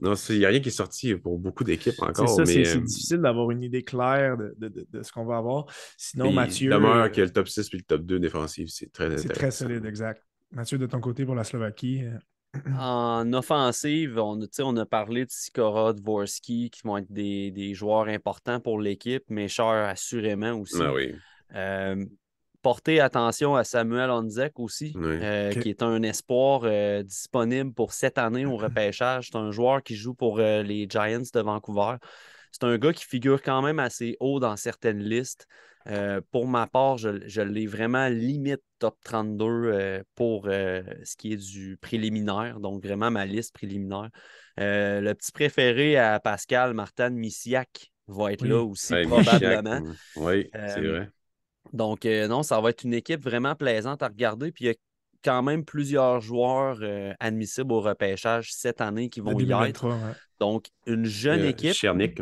Non, 0.00 0.14
il 0.14 0.38
n'y 0.38 0.44
a 0.44 0.48
rien 0.48 0.60
qui 0.60 0.68
est 0.68 0.72
sorti 0.72 1.14
pour 1.14 1.38
beaucoup 1.38 1.62
d'équipes 1.62 2.00
encore. 2.02 2.28
C'est 2.28 2.36
ça, 2.36 2.46
c'est 2.46 2.76
euh, 2.76 2.80
difficile 2.80 3.18
d'avoir 3.18 3.50
une 3.52 3.62
idée 3.62 3.82
claire 3.82 4.36
de, 4.36 5.02
ce 5.02 5.12
qu'on 5.12 5.24
va 5.24 5.36
avoir. 5.36 5.66
Sinon, 5.96 6.32
Mathieu. 6.32 6.70
Demeure 6.70 7.12
que 7.12 7.20
le 7.20 7.30
top 7.30 7.48
6 7.48 7.68
et 7.72 7.76
le 7.76 7.82
top 7.82 8.02
2 8.02 8.18
défensif, 8.18 8.70
c'est 8.70 8.90
très 8.92 9.06
intéressant. 9.06 9.28
C'est 9.28 9.34
très 9.34 9.50
solide, 9.52 9.84
exact. 9.84 10.22
Mathieu, 10.50 10.78
de 10.78 10.86
ton 10.86 11.00
côté 11.00 11.24
pour 11.24 11.34
la 11.34 11.44
Slovaquie. 11.44 12.04
Euh, 12.04 12.18
en 12.76 13.32
offensive, 13.32 14.18
on, 14.18 14.40
on 14.60 14.76
a 14.76 14.86
parlé 14.86 15.24
de 15.24 15.30
Sikora, 15.30 15.92
Dvorsky, 15.92 16.70
qui 16.70 16.82
vont 16.84 16.96
être 16.98 17.12
des, 17.12 17.74
joueurs 17.74 18.08
importants 18.08 18.60
pour 18.60 18.80
l'équipe, 18.80 19.24
mais 19.28 19.48
cher 19.48 19.66
assurément 19.66 20.52
aussi. 20.52 20.80
Ah 20.80 20.92
oui. 20.92 21.14
Euh, 21.54 22.04
porter 22.64 22.98
attention 22.98 23.54
à 23.54 23.62
Samuel 23.62 24.10
Onzek 24.10 24.58
aussi, 24.58 24.94
euh, 24.96 25.52
qui 25.52 25.68
est 25.68 25.82
un 25.82 26.02
espoir 26.02 26.62
euh, 26.64 27.02
disponible 27.02 27.74
pour 27.74 27.92
cette 27.92 28.16
année 28.16 28.46
au 28.46 28.56
repêchage. 28.56 29.28
C'est 29.30 29.36
un 29.36 29.50
joueur 29.50 29.82
qui 29.82 29.94
joue 29.94 30.14
pour 30.14 30.40
euh, 30.40 30.62
les 30.62 30.86
Giants 30.88 31.20
de 31.32 31.40
Vancouver. 31.40 31.96
C'est 32.52 32.64
un 32.64 32.78
gars 32.78 32.94
qui 32.94 33.04
figure 33.04 33.42
quand 33.42 33.60
même 33.60 33.78
assez 33.78 34.16
haut 34.18 34.40
dans 34.40 34.56
certaines 34.56 35.00
listes. 35.00 35.46
pour 36.30 36.46
ma 36.48 36.66
part, 36.66 36.96
je, 36.96 37.20
je 37.26 37.42
l'ai 37.42 37.66
vraiment 37.66 38.08
limite 38.08 38.62
top 38.78 38.96
32 39.04 40.02
pour 40.14 40.44
ce 40.46 41.16
qui 41.18 41.32
est 41.34 41.36
du 41.36 41.76
préliminaire, 41.76 42.60
donc 42.60 42.82
vraiment 42.82 43.10
ma 43.10 43.26
liste 43.26 43.52
préliminaire. 43.52 44.08
le 44.56 45.12
petit 45.12 45.32
préféré 45.32 45.98
à 45.98 46.18
Pascal, 46.20 46.72
Martin 46.72 47.10
Missiak, 47.10 47.92
va 48.06 48.32
être 48.32 48.46
là 48.46 48.62
aussi, 48.62 48.94
probablement. 49.06 49.82
Oui, 50.16 50.48
c'est 50.52 50.80
vrai. 50.80 51.10
Donc, 51.72 52.06
euh, 52.06 52.28
non, 52.28 52.42
ça 52.42 52.60
va 52.60 52.70
être 52.70 52.84
une 52.84 52.94
équipe 52.94 53.22
vraiment 53.22 53.54
plaisante 53.54 54.02
à 54.02 54.08
regarder. 54.08 54.52
Puis, 54.52 54.64
il 54.64 54.68
y 54.68 54.70
a 54.70 54.74
quand 55.24 55.42
même 55.42 55.64
plusieurs 55.64 56.20
joueurs 56.20 56.78
euh, 56.82 57.12
admissibles 57.20 57.72
au 57.72 57.80
repêchage 57.80 58.52
cette 58.52 58.80
année 58.80 59.08
qui 59.08 59.20
vont 59.20 59.38
y 59.38 59.50
être. 59.50 59.96
Donc, 60.38 60.68
une 60.86 61.04
jeune 61.04 61.44
équipe. 61.44 61.72
Chernik. 61.72 62.20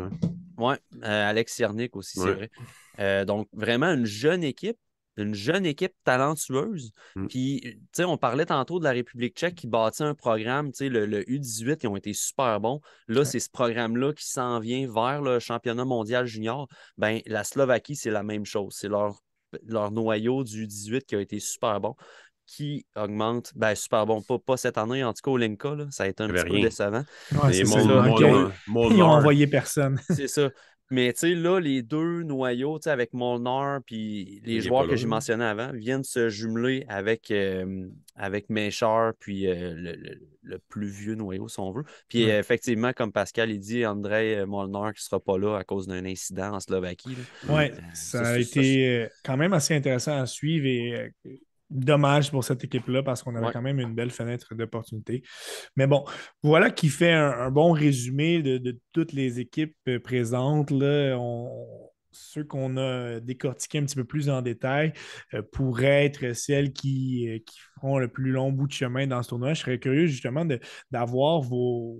Oui, 0.57 0.75
euh, 1.03 1.29
Alex 1.29 1.57
Chernik 1.57 1.95
aussi, 1.95 2.19
c'est 2.19 2.49
vrai. 2.97 3.25
donc, 3.25 3.47
vraiment 3.53 3.87
une 3.87 4.05
jeune 4.05 4.43
équipe 4.43 4.77
une 5.17 5.33
jeune 5.33 5.65
équipe 5.65 5.93
talentueuse. 6.03 6.91
Mm. 7.15 7.27
Puis, 7.27 7.61
tu 7.61 7.77
sais, 7.93 8.03
on 8.03 8.17
parlait 8.17 8.45
tantôt 8.45 8.79
de 8.79 8.83
la 8.83 8.91
République 8.91 9.35
tchèque 9.35 9.55
qui 9.55 9.67
bâtit 9.67 10.03
un 10.03 10.15
programme, 10.15 10.71
tu 10.71 10.77
sais, 10.77 10.89
le, 10.89 11.23
U18, 11.23 11.77
qui 11.77 11.87
ont 11.87 11.95
été 11.95 12.13
super 12.13 12.59
bons. 12.59 12.81
Là, 13.07 13.25
c'est 13.25 13.39
ce 13.39 13.49
programme-là 13.49 14.13
qui 14.13 14.27
s'en 14.27 14.59
vient 14.59 14.91
vers 14.91 15.21
le 15.21 15.39
championnat 15.39 15.85
mondial 15.85 16.25
junior. 16.25 16.67
Ben, 16.97 17.21
la 17.25 17.43
Slovaquie, 17.43 17.95
c'est 17.95 18.11
la 18.11 18.23
même 18.23 18.45
chose. 18.45 18.75
C'est 18.77 18.89
leur 18.89 19.21
leur 19.65 19.91
noyau 19.91 20.43
du 20.43 20.67
18 20.67 21.05
qui 21.05 21.15
a 21.15 21.21
été 21.21 21.39
super 21.39 21.79
bon, 21.79 21.95
qui 22.45 22.85
augmente, 22.95 23.51
ben 23.55 23.73
super 23.75 24.05
bon, 24.05 24.21
pas, 24.21 24.37
pas 24.39 24.57
cette 24.57 24.77
année, 24.77 25.03
en 25.03 25.13
tout 25.13 25.21
cas 25.23 25.31
au 25.31 25.37
Linka, 25.37 25.75
ça 25.89 26.03
a 26.03 26.07
été 26.07 26.23
un 26.23 26.29
petit 26.29 26.43
peu 26.43 26.61
décevant. 26.61 27.03
ils, 27.51 29.01
ont, 29.01 29.01
envoyé 29.03 29.47
personne. 29.47 29.99
c'est 30.09 30.27
ça. 30.27 30.49
Mais 30.91 31.11
tu 31.13 31.19
sais, 31.19 31.33
là, 31.33 31.59
les 31.59 31.81
deux 31.81 32.23
noyaux, 32.23 32.77
tu 32.77 32.83
sais, 32.83 32.89
avec 32.91 33.13
Molnar 33.13 33.81
puis 33.85 34.41
les 34.45 34.61
joueurs 34.61 34.87
que 34.87 34.95
j'ai 34.95 35.07
mentionnés 35.07 35.45
avant, 35.45 35.71
viennent 35.73 36.03
se 36.03 36.29
jumeler 36.29 36.85
avec, 36.87 37.31
euh, 37.31 37.87
avec 38.15 38.49
Méchard 38.49 39.13
puis 39.19 39.47
euh, 39.47 39.95
le, 40.43 40.59
plus 40.69 40.87
vieux 40.87 41.15
noyau, 41.15 41.47
si 41.47 41.59
on 41.59 41.71
veut. 41.71 41.83
Puis 42.09 42.23
effectivement, 42.23 42.93
comme 42.93 43.11
Pascal 43.11 43.49
il 43.49 43.59
dit, 43.59 43.85
André 43.85 44.37
euh, 44.37 44.45
Molnar 44.45 44.93
qui 44.93 44.99
ne 44.99 45.03
sera 45.03 45.19
pas 45.19 45.37
là 45.37 45.57
à 45.57 45.63
cause 45.63 45.87
d'un 45.87 46.05
incident 46.05 46.53
en 46.53 46.59
Slovaquie. 46.59 47.17
Oui, 47.49 47.71
ça, 47.93 48.27
a 48.27 48.37
été 48.37 49.07
quand 49.23 49.37
même 49.37 49.53
assez 49.53 49.73
intéressant 49.73 50.19
à 50.19 50.25
suivre 50.25 50.67
et 50.67 51.13
dommage 51.73 52.31
pour 52.31 52.43
cette 52.43 52.63
équipe-là 52.63 53.03
parce 53.03 53.23
qu'on 53.23 53.35
avait 53.35 53.51
quand 53.51 53.61
même 53.61 53.79
une 53.79 53.93
belle 53.93 54.11
fenêtre 54.11 54.55
d'opportunité. 54.55 55.23
Mais 55.75 55.87
bon, 55.87 56.05
voilà 56.43 56.71
qui 56.71 56.89
fait 56.89 57.11
un, 57.11 57.51
bon 57.51 57.71
résumé 57.71 58.41
de, 58.41 58.79
toutes 58.91 59.13
les 59.13 59.39
équipes 59.39 59.75
euh, 59.87 59.99
présentes. 59.99 60.71
Là. 60.71 61.17
ceux 62.11 62.43
qu'on 62.43 62.77
a 62.77 63.19
décortiqués 63.19 63.79
un 63.79 63.85
petit 63.85 63.95
peu 63.95 64.03
plus 64.03 64.29
en 64.29 64.41
détail 64.41 64.93
euh, 65.33 65.41
pourraient 65.41 66.05
être 66.05 66.33
celles 66.33 66.71
qui, 66.71 67.27
euh, 67.29 67.39
qui, 67.39 67.59
feront 67.75 67.97
le 67.97 68.07
plus 68.07 68.31
long 68.31 68.51
bout 68.51 68.67
de 68.67 68.73
chemin 68.73 69.07
dans 69.07 69.23
ce 69.23 69.29
tournoi. 69.29 69.53
Je 69.53 69.61
serais 69.61 69.79
curieux 69.79 70.05
justement 70.05 70.45
d'avoir 70.91 71.41
vos, 71.41 71.99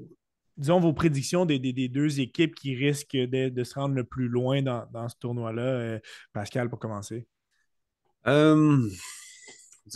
disons, 0.58 0.80
vos 0.80 0.94
prédictions 0.94 1.46
des, 1.46 1.60
deux 1.60 2.20
équipes 2.20 2.54
qui 2.54 2.76
risquent 2.76 3.18
de, 3.18 3.64
se 3.64 3.74
rendre 3.74 3.96
le 3.96 4.04
plus 4.04 4.28
loin 4.28 4.62
dans, 4.62 5.10
ce 5.10 5.16
tournoi-là. 5.20 6.00
Pascal, 6.32 6.70
pour 6.70 6.80
commencer 6.80 7.26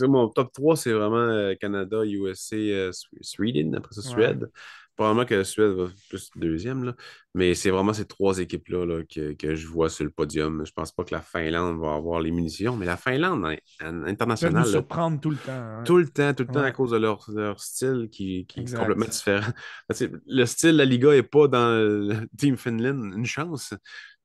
mon 0.00 0.28
top 0.28 0.52
3, 0.52 0.76
c'est 0.76 0.92
vraiment 0.92 1.16
euh, 1.16 1.54
Canada, 1.54 2.04
USA, 2.04 2.56
euh, 2.56 2.92
Sweden, 3.20 3.74
après 3.74 3.94
ça, 3.94 4.02
Suède. 4.02 4.50
Probablement 4.96 5.26
que 5.26 5.44
Suède 5.44 5.70
va 5.70 5.86
plus 6.08 6.28
deuxième, 6.34 6.82
là. 6.82 6.94
mais 7.32 7.54
c'est 7.54 7.70
vraiment 7.70 7.92
ces 7.92 8.04
trois 8.04 8.40
équipes-là 8.40 9.04
que, 9.04 9.54
je 9.54 9.66
vois 9.68 9.88
sur 9.88 10.04
le 10.04 10.10
podium. 10.10 10.66
Je 10.66 10.72
pense 10.72 10.90
pas 10.90 11.04
que 11.04 11.14
la 11.14 11.20
Finlande 11.20 11.78
va 11.80 11.94
avoir 11.94 12.20
les 12.20 12.32
munitions, 12.32 12.76
mais 12.76 12.84
la 12.84 12.96
Finlande 12.96 13.46
internationale. 13.80 14.64
Ils 14.66 14.72
surprendre 14.72 15.20
tout 15.20 15.30
le 15.30 15.36
temps. 15.36 15.52
Hein. 15.52 15.84
Tout 15.84 15.98
le 15.98 16.08
temps, 16.08 16.34
tout 16.34 16.42
le 16.42 16.52
temps 16.52 16.64
à 16.64 16.72
cause 16.72 16.90
de 16.90 16.96
leur, 16.96 17.22
style 17.60 18.08
qui, 18.10 18.40
est 18.56 18.74
complètement 18.74 19.06
différent. 19.06 19.52
le 20.26 20.44
style 20.46 20.72
de 20.72 20.78
la 20.78 20.84
Liga 20.84 21.12
n'est 21.12 21.22
pas 21.22 21.46
dans 21.46 21.78
le 21.78 22.26
Team 22.36 22.56
Finland, 22.56 23.12
une 23.16 23.24
chance. 23.24 23.74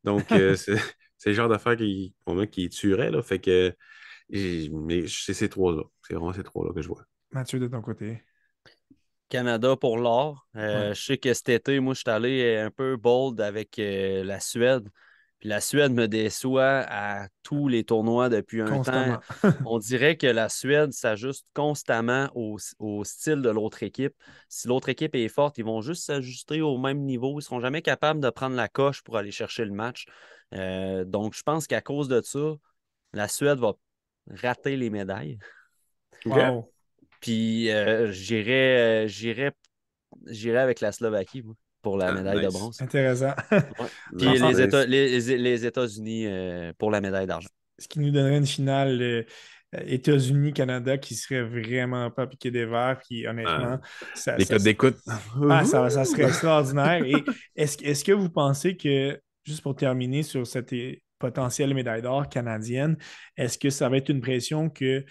Donc, 0.03 0.31
euh, 0.31 0.55
c'est 1.17 1.29
le 1.29 1.33
genre 1.33 1.49
d'affaire 1.49 1.77
qui, 1.77 2.15
pour 2.25 2.35
moi, 2.35 2.47
qui 2.47 2.69
tuerait. 2.69 3.11
Là. 3.11 3.21
Fait 3.21 3.39
que, 3.39 3.75
mais 4.71 5.07
c'est 5.07 5.33
ces 5.33 5.49
trois-là. 5.49 5.83
C'est 6.07 6.13
vraiment 6.13 6.33
ces 6.33 6.43
trois-là 6.43 6.73
que 6.73 6.81
je 6.81 6.87
vois. 6.87 7.03
Mathieu, 7.31 7.59
de 7.59 7.67
ton 7.67 7.81
côté. 7.81 8.21
Canada 9.29 9.75
pour 9.75 9.97
l'or. 9.97 10.47
Euh, 10.55 10.93
je 10.93 11.01
sais 11.01 11.17
que 11.17 11.33
cet 11.33 11.49
été, 11.49 11.79
moi, 11.79 11.93
je 11.93 12.01
suis 12.01 12.09
allé 12.09 12.57
un 12.57 12.69
peu 12.69 12.97
bold 12.97 13.41
avec 13.41 13.79
euh, 13.79 14.23
la 14.23 14.39
Suède. 14.39 14.87
Puis 15.39 15.49
la 15.49 15.59
Suède 15.59 15.91
me 15.91 16.07
déçoit 16.07 16.85
à 16.87 17.27
tous 17.41 17.67
les 17.67 17.83
tournois 17.83 18.29
depuis 18.29 18.61
un 18.61 18.81
temps. 18.81 19.19
On 19.65 19.77
dirait 19.77 20.15
que 20.15 20.27
la 20.27 20.47
Suède 20.47 20.93
s'ajuste 20.93 21.45
constamment 21.53 22.29
au, 22.33 23.03
style 23.03 23.41
de 23.41 23.49
l'autre 23.49 23.83
équipe. 23.83 24.13
Si 24.47 24.67
l'autre 24.67 24.87
équipe 24.89 25.15
est 25.15 25.27
forte, 25.27 25.57
ils 25.57 25.65
vont 25.65 25.81
juste 25.81 26.05
s'ajuster 26.05 26.61
au 26.61 26.77
même 26.77 26.99
niveau. 26.99 27.31
Ils 27.31 27.35
ne 27.37 27.41
seront 27.41 27.59
jamais 27.59 27.81
capables 27.81 28.21
de 28.21 28.29
prendre 28.29 28.55
la 28.55 28.69
coche 28.69 29.01
pour 29.01 29.17
aller 29.17 29.31
chercher 29.31 29.65
le 29.65 29.73
match. 29.73 30.05
Euh, 30.53 31.03
donc, 31.03 31.33
je 31.33 31.43
pense 31.43 31.67
qu'à 31.67 31.81
cause 31.81 32.07
de 32.07 32.21
ça, 32.21 32.53
la 33.11 33.27
Suède 33.27 33.59
va 33.59 33.73
rater 34.29 34.75
les 34.75 34.89
médailles. 34.89 35.37
Wow. 36.25 36.71
Puis 37.19 37.69
euh, 37.71 38.11
j'irai, 38.11 39.07
avec 40.57 40.81
la 40.81 40.91
Slovaquie 40.91 41.43
pour 41.81 41.97
la 41.97 42.07
ah, 42.07 42.13
médaille 42.13 42.45
de 42.45 42.49
bronze. 42.49 42.81
Intéressant. 42.81 43.33
Puis 44.17 44.27
les, 44.39 44.61
États, 44.61 44.85
les, 44.85 45.65
États-Unis 45.65 46.27
euh, 46.27 46.73
pour 46.77 46.91
la 46.91 47.01
médaille 47.01 47.27
d'argent. 47.27 47.49
Ce 47.79 47.87
qui 47.87 47.99
nous 47.99 48.11
donnerait 48.11 48.37
une 48.37 48.45
finale 48.45 49.01
euh, 49.01 49.23
États-Unis-Canada 49.85 50.97
qui 50.97 51.15
serait 51.15 51.43
vraiment 51.43 52.11
pas 52.11 52.27
piqué 52.27 52.51
des 52.51 52.65
verres. 52.65 52.99
Puis 53.07 53.27
honnêtement, 53.27 53.79
ça, 54.13 54.37
les 54.37 54.45
codes 54.45 54.63
d'écoute. 54.63 54.97
Ah, 55.49 55.65
ça, 55.65 55.89
ça, 55.89 56.05
serait 56.05 56.23
extraordinaire. 56.27 57.03
Et 57.03 57.23
est-ce, 57.55 57.83
est-ce 57.83 58.03
que 58.03 58.11
vous 58.11 58.29
pensez 58.29 58.77
que, 58.77 59.19
juste 59.43 59.61
pour 59.61 59.75
terminer 59.75 60.23
sur 60.23 60.45
cette 60.45 60.73
potentielle 61.19 61.73
médaille 61.73 62.01
d'or 62.01 62.27
canadienne, 62.29 62.97
est-ce 63.37 63.57
que 63.57 63.69
ça 63.69 63.89
va 63.89 63.97
être 63.97 64.09
une 64.09 64.21
pression 64.21 64.69
que 64.69 65.05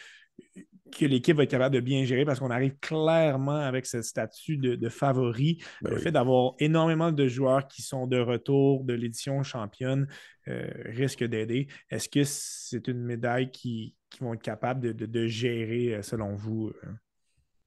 que 0.93 1.07
l'équipe 1.07 1.37
va 1.37 1.45
être 1.45 1.51
capable 1.51 1.75
de 1.75 1.81
bien 1.81 2.05
gérer? 2.05 2.25
Parce 2.25 2.39
qu'on 2.39 2.51
arrive 2.51 2.77
clairement 2.79 3.57
avec 3.57 3.87
ce 3.87 4.03
statut 4.03 4.59
de, 4.59 4.89
favori. 4.89 5.63
Ben 5.81 5.91
le 5.91 5.99
fait 5.99 6.13
d'avoir 6.13 6.55
énormément 6.59 7.11
de 7.11 7.27
joueurs 7.27 7.67
qui 7.67 7.83
sont 7.83 8.07
de 8.07 8.19
retour 8.19 8.85
de 8.85 8.93
l'édition 8.93 9.43
championne 9.43 10.07
euh, 10.49 10.69
risque 10.87 11.25
d'aider. 11.25 11.69
Est-ce 11.91 12.09
que 12.09 12.25
c'est 12.25 12.89
une 12.89 13.03
médaille 13.03 13.51
qui, 13.51 13.97
vont 14.21 14.35
être 14.35 14.43
capables 14.43 14.95
de, 14.95 15.27
gérer 15.27 15.95
euh, 15.95 16.03
selon 16.03 16.35
vous? 16.35 16.73
Euh? 16.85 16.89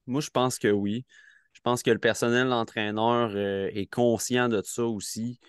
Moi, 0.05 0.21
je 0.21 0.29
pense 0.29 0.59
que 0.59 0.67
oui. 0.67 1.05
Je 1.53 1.61
pense 1.61 1.81
que 1.81 1.89
le 1.89 1.99
personnel, 1.99 2.47
l'entraîneur 2.47 3.35
est 3.37 3.89
conscient 3.89 4.49
de 4.49 4.61
ça 4.63 4.83
aussi. 4.83 5.39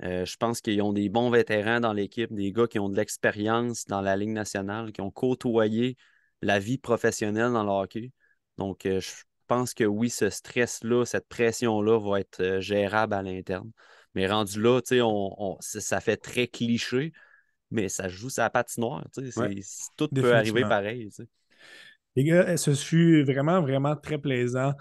Je 0.00 0.36
pense 0.36 0.60
qu'ils 0.60 0.80
ont 0.82 0.92
des 0.92 1.08
bons 1.08 1.30
vétérans 1.30 1.80
dans 1.80 1.92
l'équipe, 1.92 2.32
des 2.32 2.52
gars 2.52 2.66
qui 2.66 2.78
ont 2.78 2.88
de 2.88 2.96
l'expérience 2.96 3.86
dans 3.86 4.00
la 4.00 4.16
Ligue 4.16 4.30
nationale, 4.30 4.92
qui 4.92 5.00
ont 5.00 5.10
côtoyé 5.10 5.96
la 6.42 6.58
vie 6.58 6.78
professionnelle 6.78 7.52
dans 7.52 7.64
le 7.64 7.70
hockey. 7.70 8.12
Donc, 8.58 8.86
euh, 8.86 9.00
je 9.00 9.10
pense 9.46 9.74
que 9.74 9.84
oui, 9.84 10.10
ce 10.10 10.30
stress-là, 10.30 11.04
cette 11.04 11.28
pression-là 11.28 11.98
va 11.98 12.20
être 12.20 12.40
euh, 12.40 12.60
gérable 12.60 13.14
à 13.14 13.22
l'interne. 13.22 13.70
Mais 14.14 14.26
rendu 14.26 14.60
là, 14.60 14.80
on, 15.02 15.56
ça 15.60 16.00
fait 16.00 16.16
très 16.16 16.48
cliché, 16.48 17.12
mais 17.70 17.88
ça 17.88 18.08
joue 18.08 18.30
sa 18.30 18.50
patinoire. 18.50 19.06
tout 19.96 20.08
peut 20.08 20.34
arriver 20.34 20.62
pareil. 20.62 21.08
Les 22.16 22.24
gars, 22.24 22.56
ce 22.56 22.74
fut 22.74 23.22
vraiment, 23.22 23.60
vraiment 23.60 23.94
très 23.94 24.18
plaisant. 24.18 24.72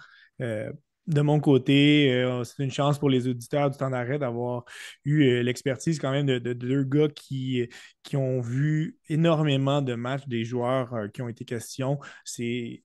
Euh, 0.41 0.71
de 1.07 1.21
mon 1.21 1.39
côté, 1.39 2.25
c'est 2.43 2.63
une 2.63 2.71
chance 2.71 2.99
pour 2.99 3.09
les 3.09 3.27
auditeurs 3.27 3.69
du 3.69 3.77
temps 3.77 3.89
d'arrêt 3.89 4.19
d'avoir 4.19 4.65
eu 5.05 5.41
l'expertise 5.41 5.99
quand 5.99 6.11
même 6.11 6.25
de, 6.25 6.53
deux 6.53 6.83
gars 6.83 7.07
qui, 7.09 7.67
qui 8.03 8.17
ont 8.17 8.41
vu 8.41 8.97
énormément 9.07 9.81
de 9.81 9.95
matchs 9.95 10.27
des 10.27 10.43
joueurs 10.43 10.93
qui 11.13 11.21
ont 11.21 11.29
été 11.29 11.45
question. 11.45 11.99
C'est 12.25 12.83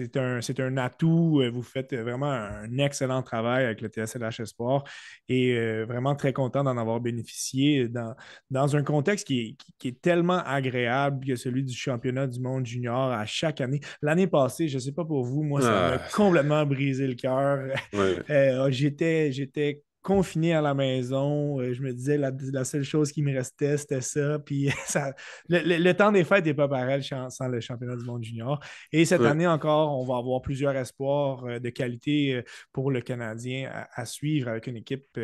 c'est 0.00 0.16
un, 0.16 0.40
un, 0.66 0.76
atout. 0.76 1.40
Euh, 1.40 1.50
vous 1.50 1.62
faites 1.62 1.94
vraiment 1.94 2.30
un 2.30 2.78
excellent 2.78 3.22
travail 3.22 3.64
avec 3.64 3.80
le 3.80 3.88
TSLH 3.88 4.44
Sport 4.44 4.84
et 5.28 5.56
euh, 5.56 5.84
vraiment 5.86 6.14
très 6.14 6.32
content 6.32 6.64
d'en 6.64 6.76
avoir 6.76 7.00
bénéficié 7.00 7.88
dans, 7.88 8.14
dans 8.50 8.76
un 8.76 8.82
contexte 8.82 9.26
qui 9.26 9.56
est, 9.84 10.00
tellement 10.00 10.42
agréable 10.44 11.26
que 11.26 11.36
celui 11.36 11.64
du 11.64 11.74
championnat 11.74 12.26
du 12.26 12.40
monde 12.40 12.64
junior 12.64 13.10
à 13.10 13.26
chaque 13.26 13.60
année. 13.60 13.80
L'année 14.02 14.26
passée, 14.26 14.68
je 14.68 14.76
ne 14.76 14.80
sais 14.80 14.92
pas 14.92 15.04
pour 15.04 15.24
vous, 15.24 15.42
moi, 15.42 15.60
ça 15.60 15.70
m'a 15.70 15.94
ah. 15.94 16.08
complètement 16.14 16.64
brisé 16.64 17.06
le 17.06 17.14
cœur. 17.14 17.60
Euh, 18.30 18.70
j'étais, 18.70 19.32
j'étais 19.32 19.82
confiné 20.02 20.54
à 20.54 20.60
la 20.60 20.74
maison. 20.74 21.60
Euh, 21.60 21.74
je 21.74 21.82
me 21.82 21.92
disais, 21.92 22.16
la, 22.16 22.32
la 22.52 22.64
seule 22.64 22.82
chose 22.82 23.12
qui 23.12 23.22
me 23.22 23.34
restait, 23.34 23.76
c'était 23.76 24.00
ça. 24.00 24.38
Puis 24.38 24.70
ça, 24.86 25.14
le, 25.48 25.92
temps 25.92 26.12
des 26.12 26.24
fêtes 26.24 26.44
n'est 26.44 26.54
pas 26.54 26.68
pareil 26.68 27.02
sans 27.02 27.48
le 27.48 27.60
championnat 27.60 27.96
du 27.96 28.04
monde 28.04 28.24
junior. 28.24 28.60
Et 28.92 29.04
cette 29.04 29.22
année 29.22 29.46
encore, 29.46 29.98
on 29.98 30.04
va 30.04 30.16
avoir 30.16 30.40
plusieurs 30.42 30.74
espoirs 30.74 31.44
euh, 31.44 31.58
de 31.58 31.70
qualité 31.70 32.34
euh, 32.34 32.42
pour 32.72 32.90
le 32.90 33.00
Canadien 33.00 33.70
à, 33.92 34.04
suivre 34.04 34.48
avec 34.48 34.66
une 34.66 34.76
équipe 34.76 35.18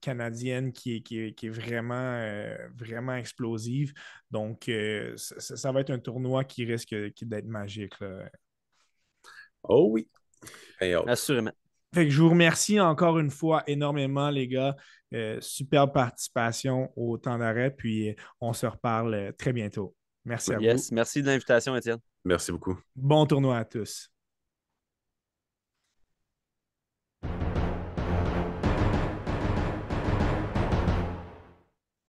canadienne 0.00 0.72
qui 0.72 0.96
est, 0.96 1.00
qui 1.02 1.46
est, 1.46 1.48
vraiment, 1.48 2.22
vraiment 2.76 3.14
explosive. 3.14 3.92
Donc, 4.30 4.70
ça, 5.16 5.72
va 5.72 5.80
être 5.80 5.90
un 5.90 5.98
tournoi 5.98 6.44
qui 6.44 6.64
risque 6.64 6.94
d'être 7.22 7.46
magique. 7.46 7.94
Oh 9.64 9.88
oui. 9.90 10.08
Assurément. 11.06 11.52
Fait 11.92 12.04
que 12.04 12.10
je 12.10 12.22
vous 12.22 12.30
remercie 12.30 12.78
encore 12.80 13.18
une 13.18 13.30
fois 13.30 13.62
énormément, 13.66 14.30
les 14.30 14.46
gars. 14.46 14.76
Euh, 15.12 15.38
superbe 15.40 15.92
participation 15.92 16.92
au 16.94 17.18
temps 17.18 17.38
d'arrêt. 17.38 17.70
Puis 17.70 18.10
euh, 18.10 18.14
on 18.40 18.52
se 18.52 18.66
reparle 18.66 19.14
euh, 19.14 19.32
très 19.32 19.52
bientôt. 19.52 19.94
Merci 20.24 20.52
à 20.52 20.58
vous. 20.58 20.82
Merci 20.92 21.22
de 21.22 21.26
l'invitation, 21.26 21.74
Étienne. 21.74 21.98
Merci 22.24 22.52
beaucoup. 22.52 22.78
Bon 22.94 23.26
tournoi 23.26 23.58
à 23.58 23.64
tous. 23.64 24.09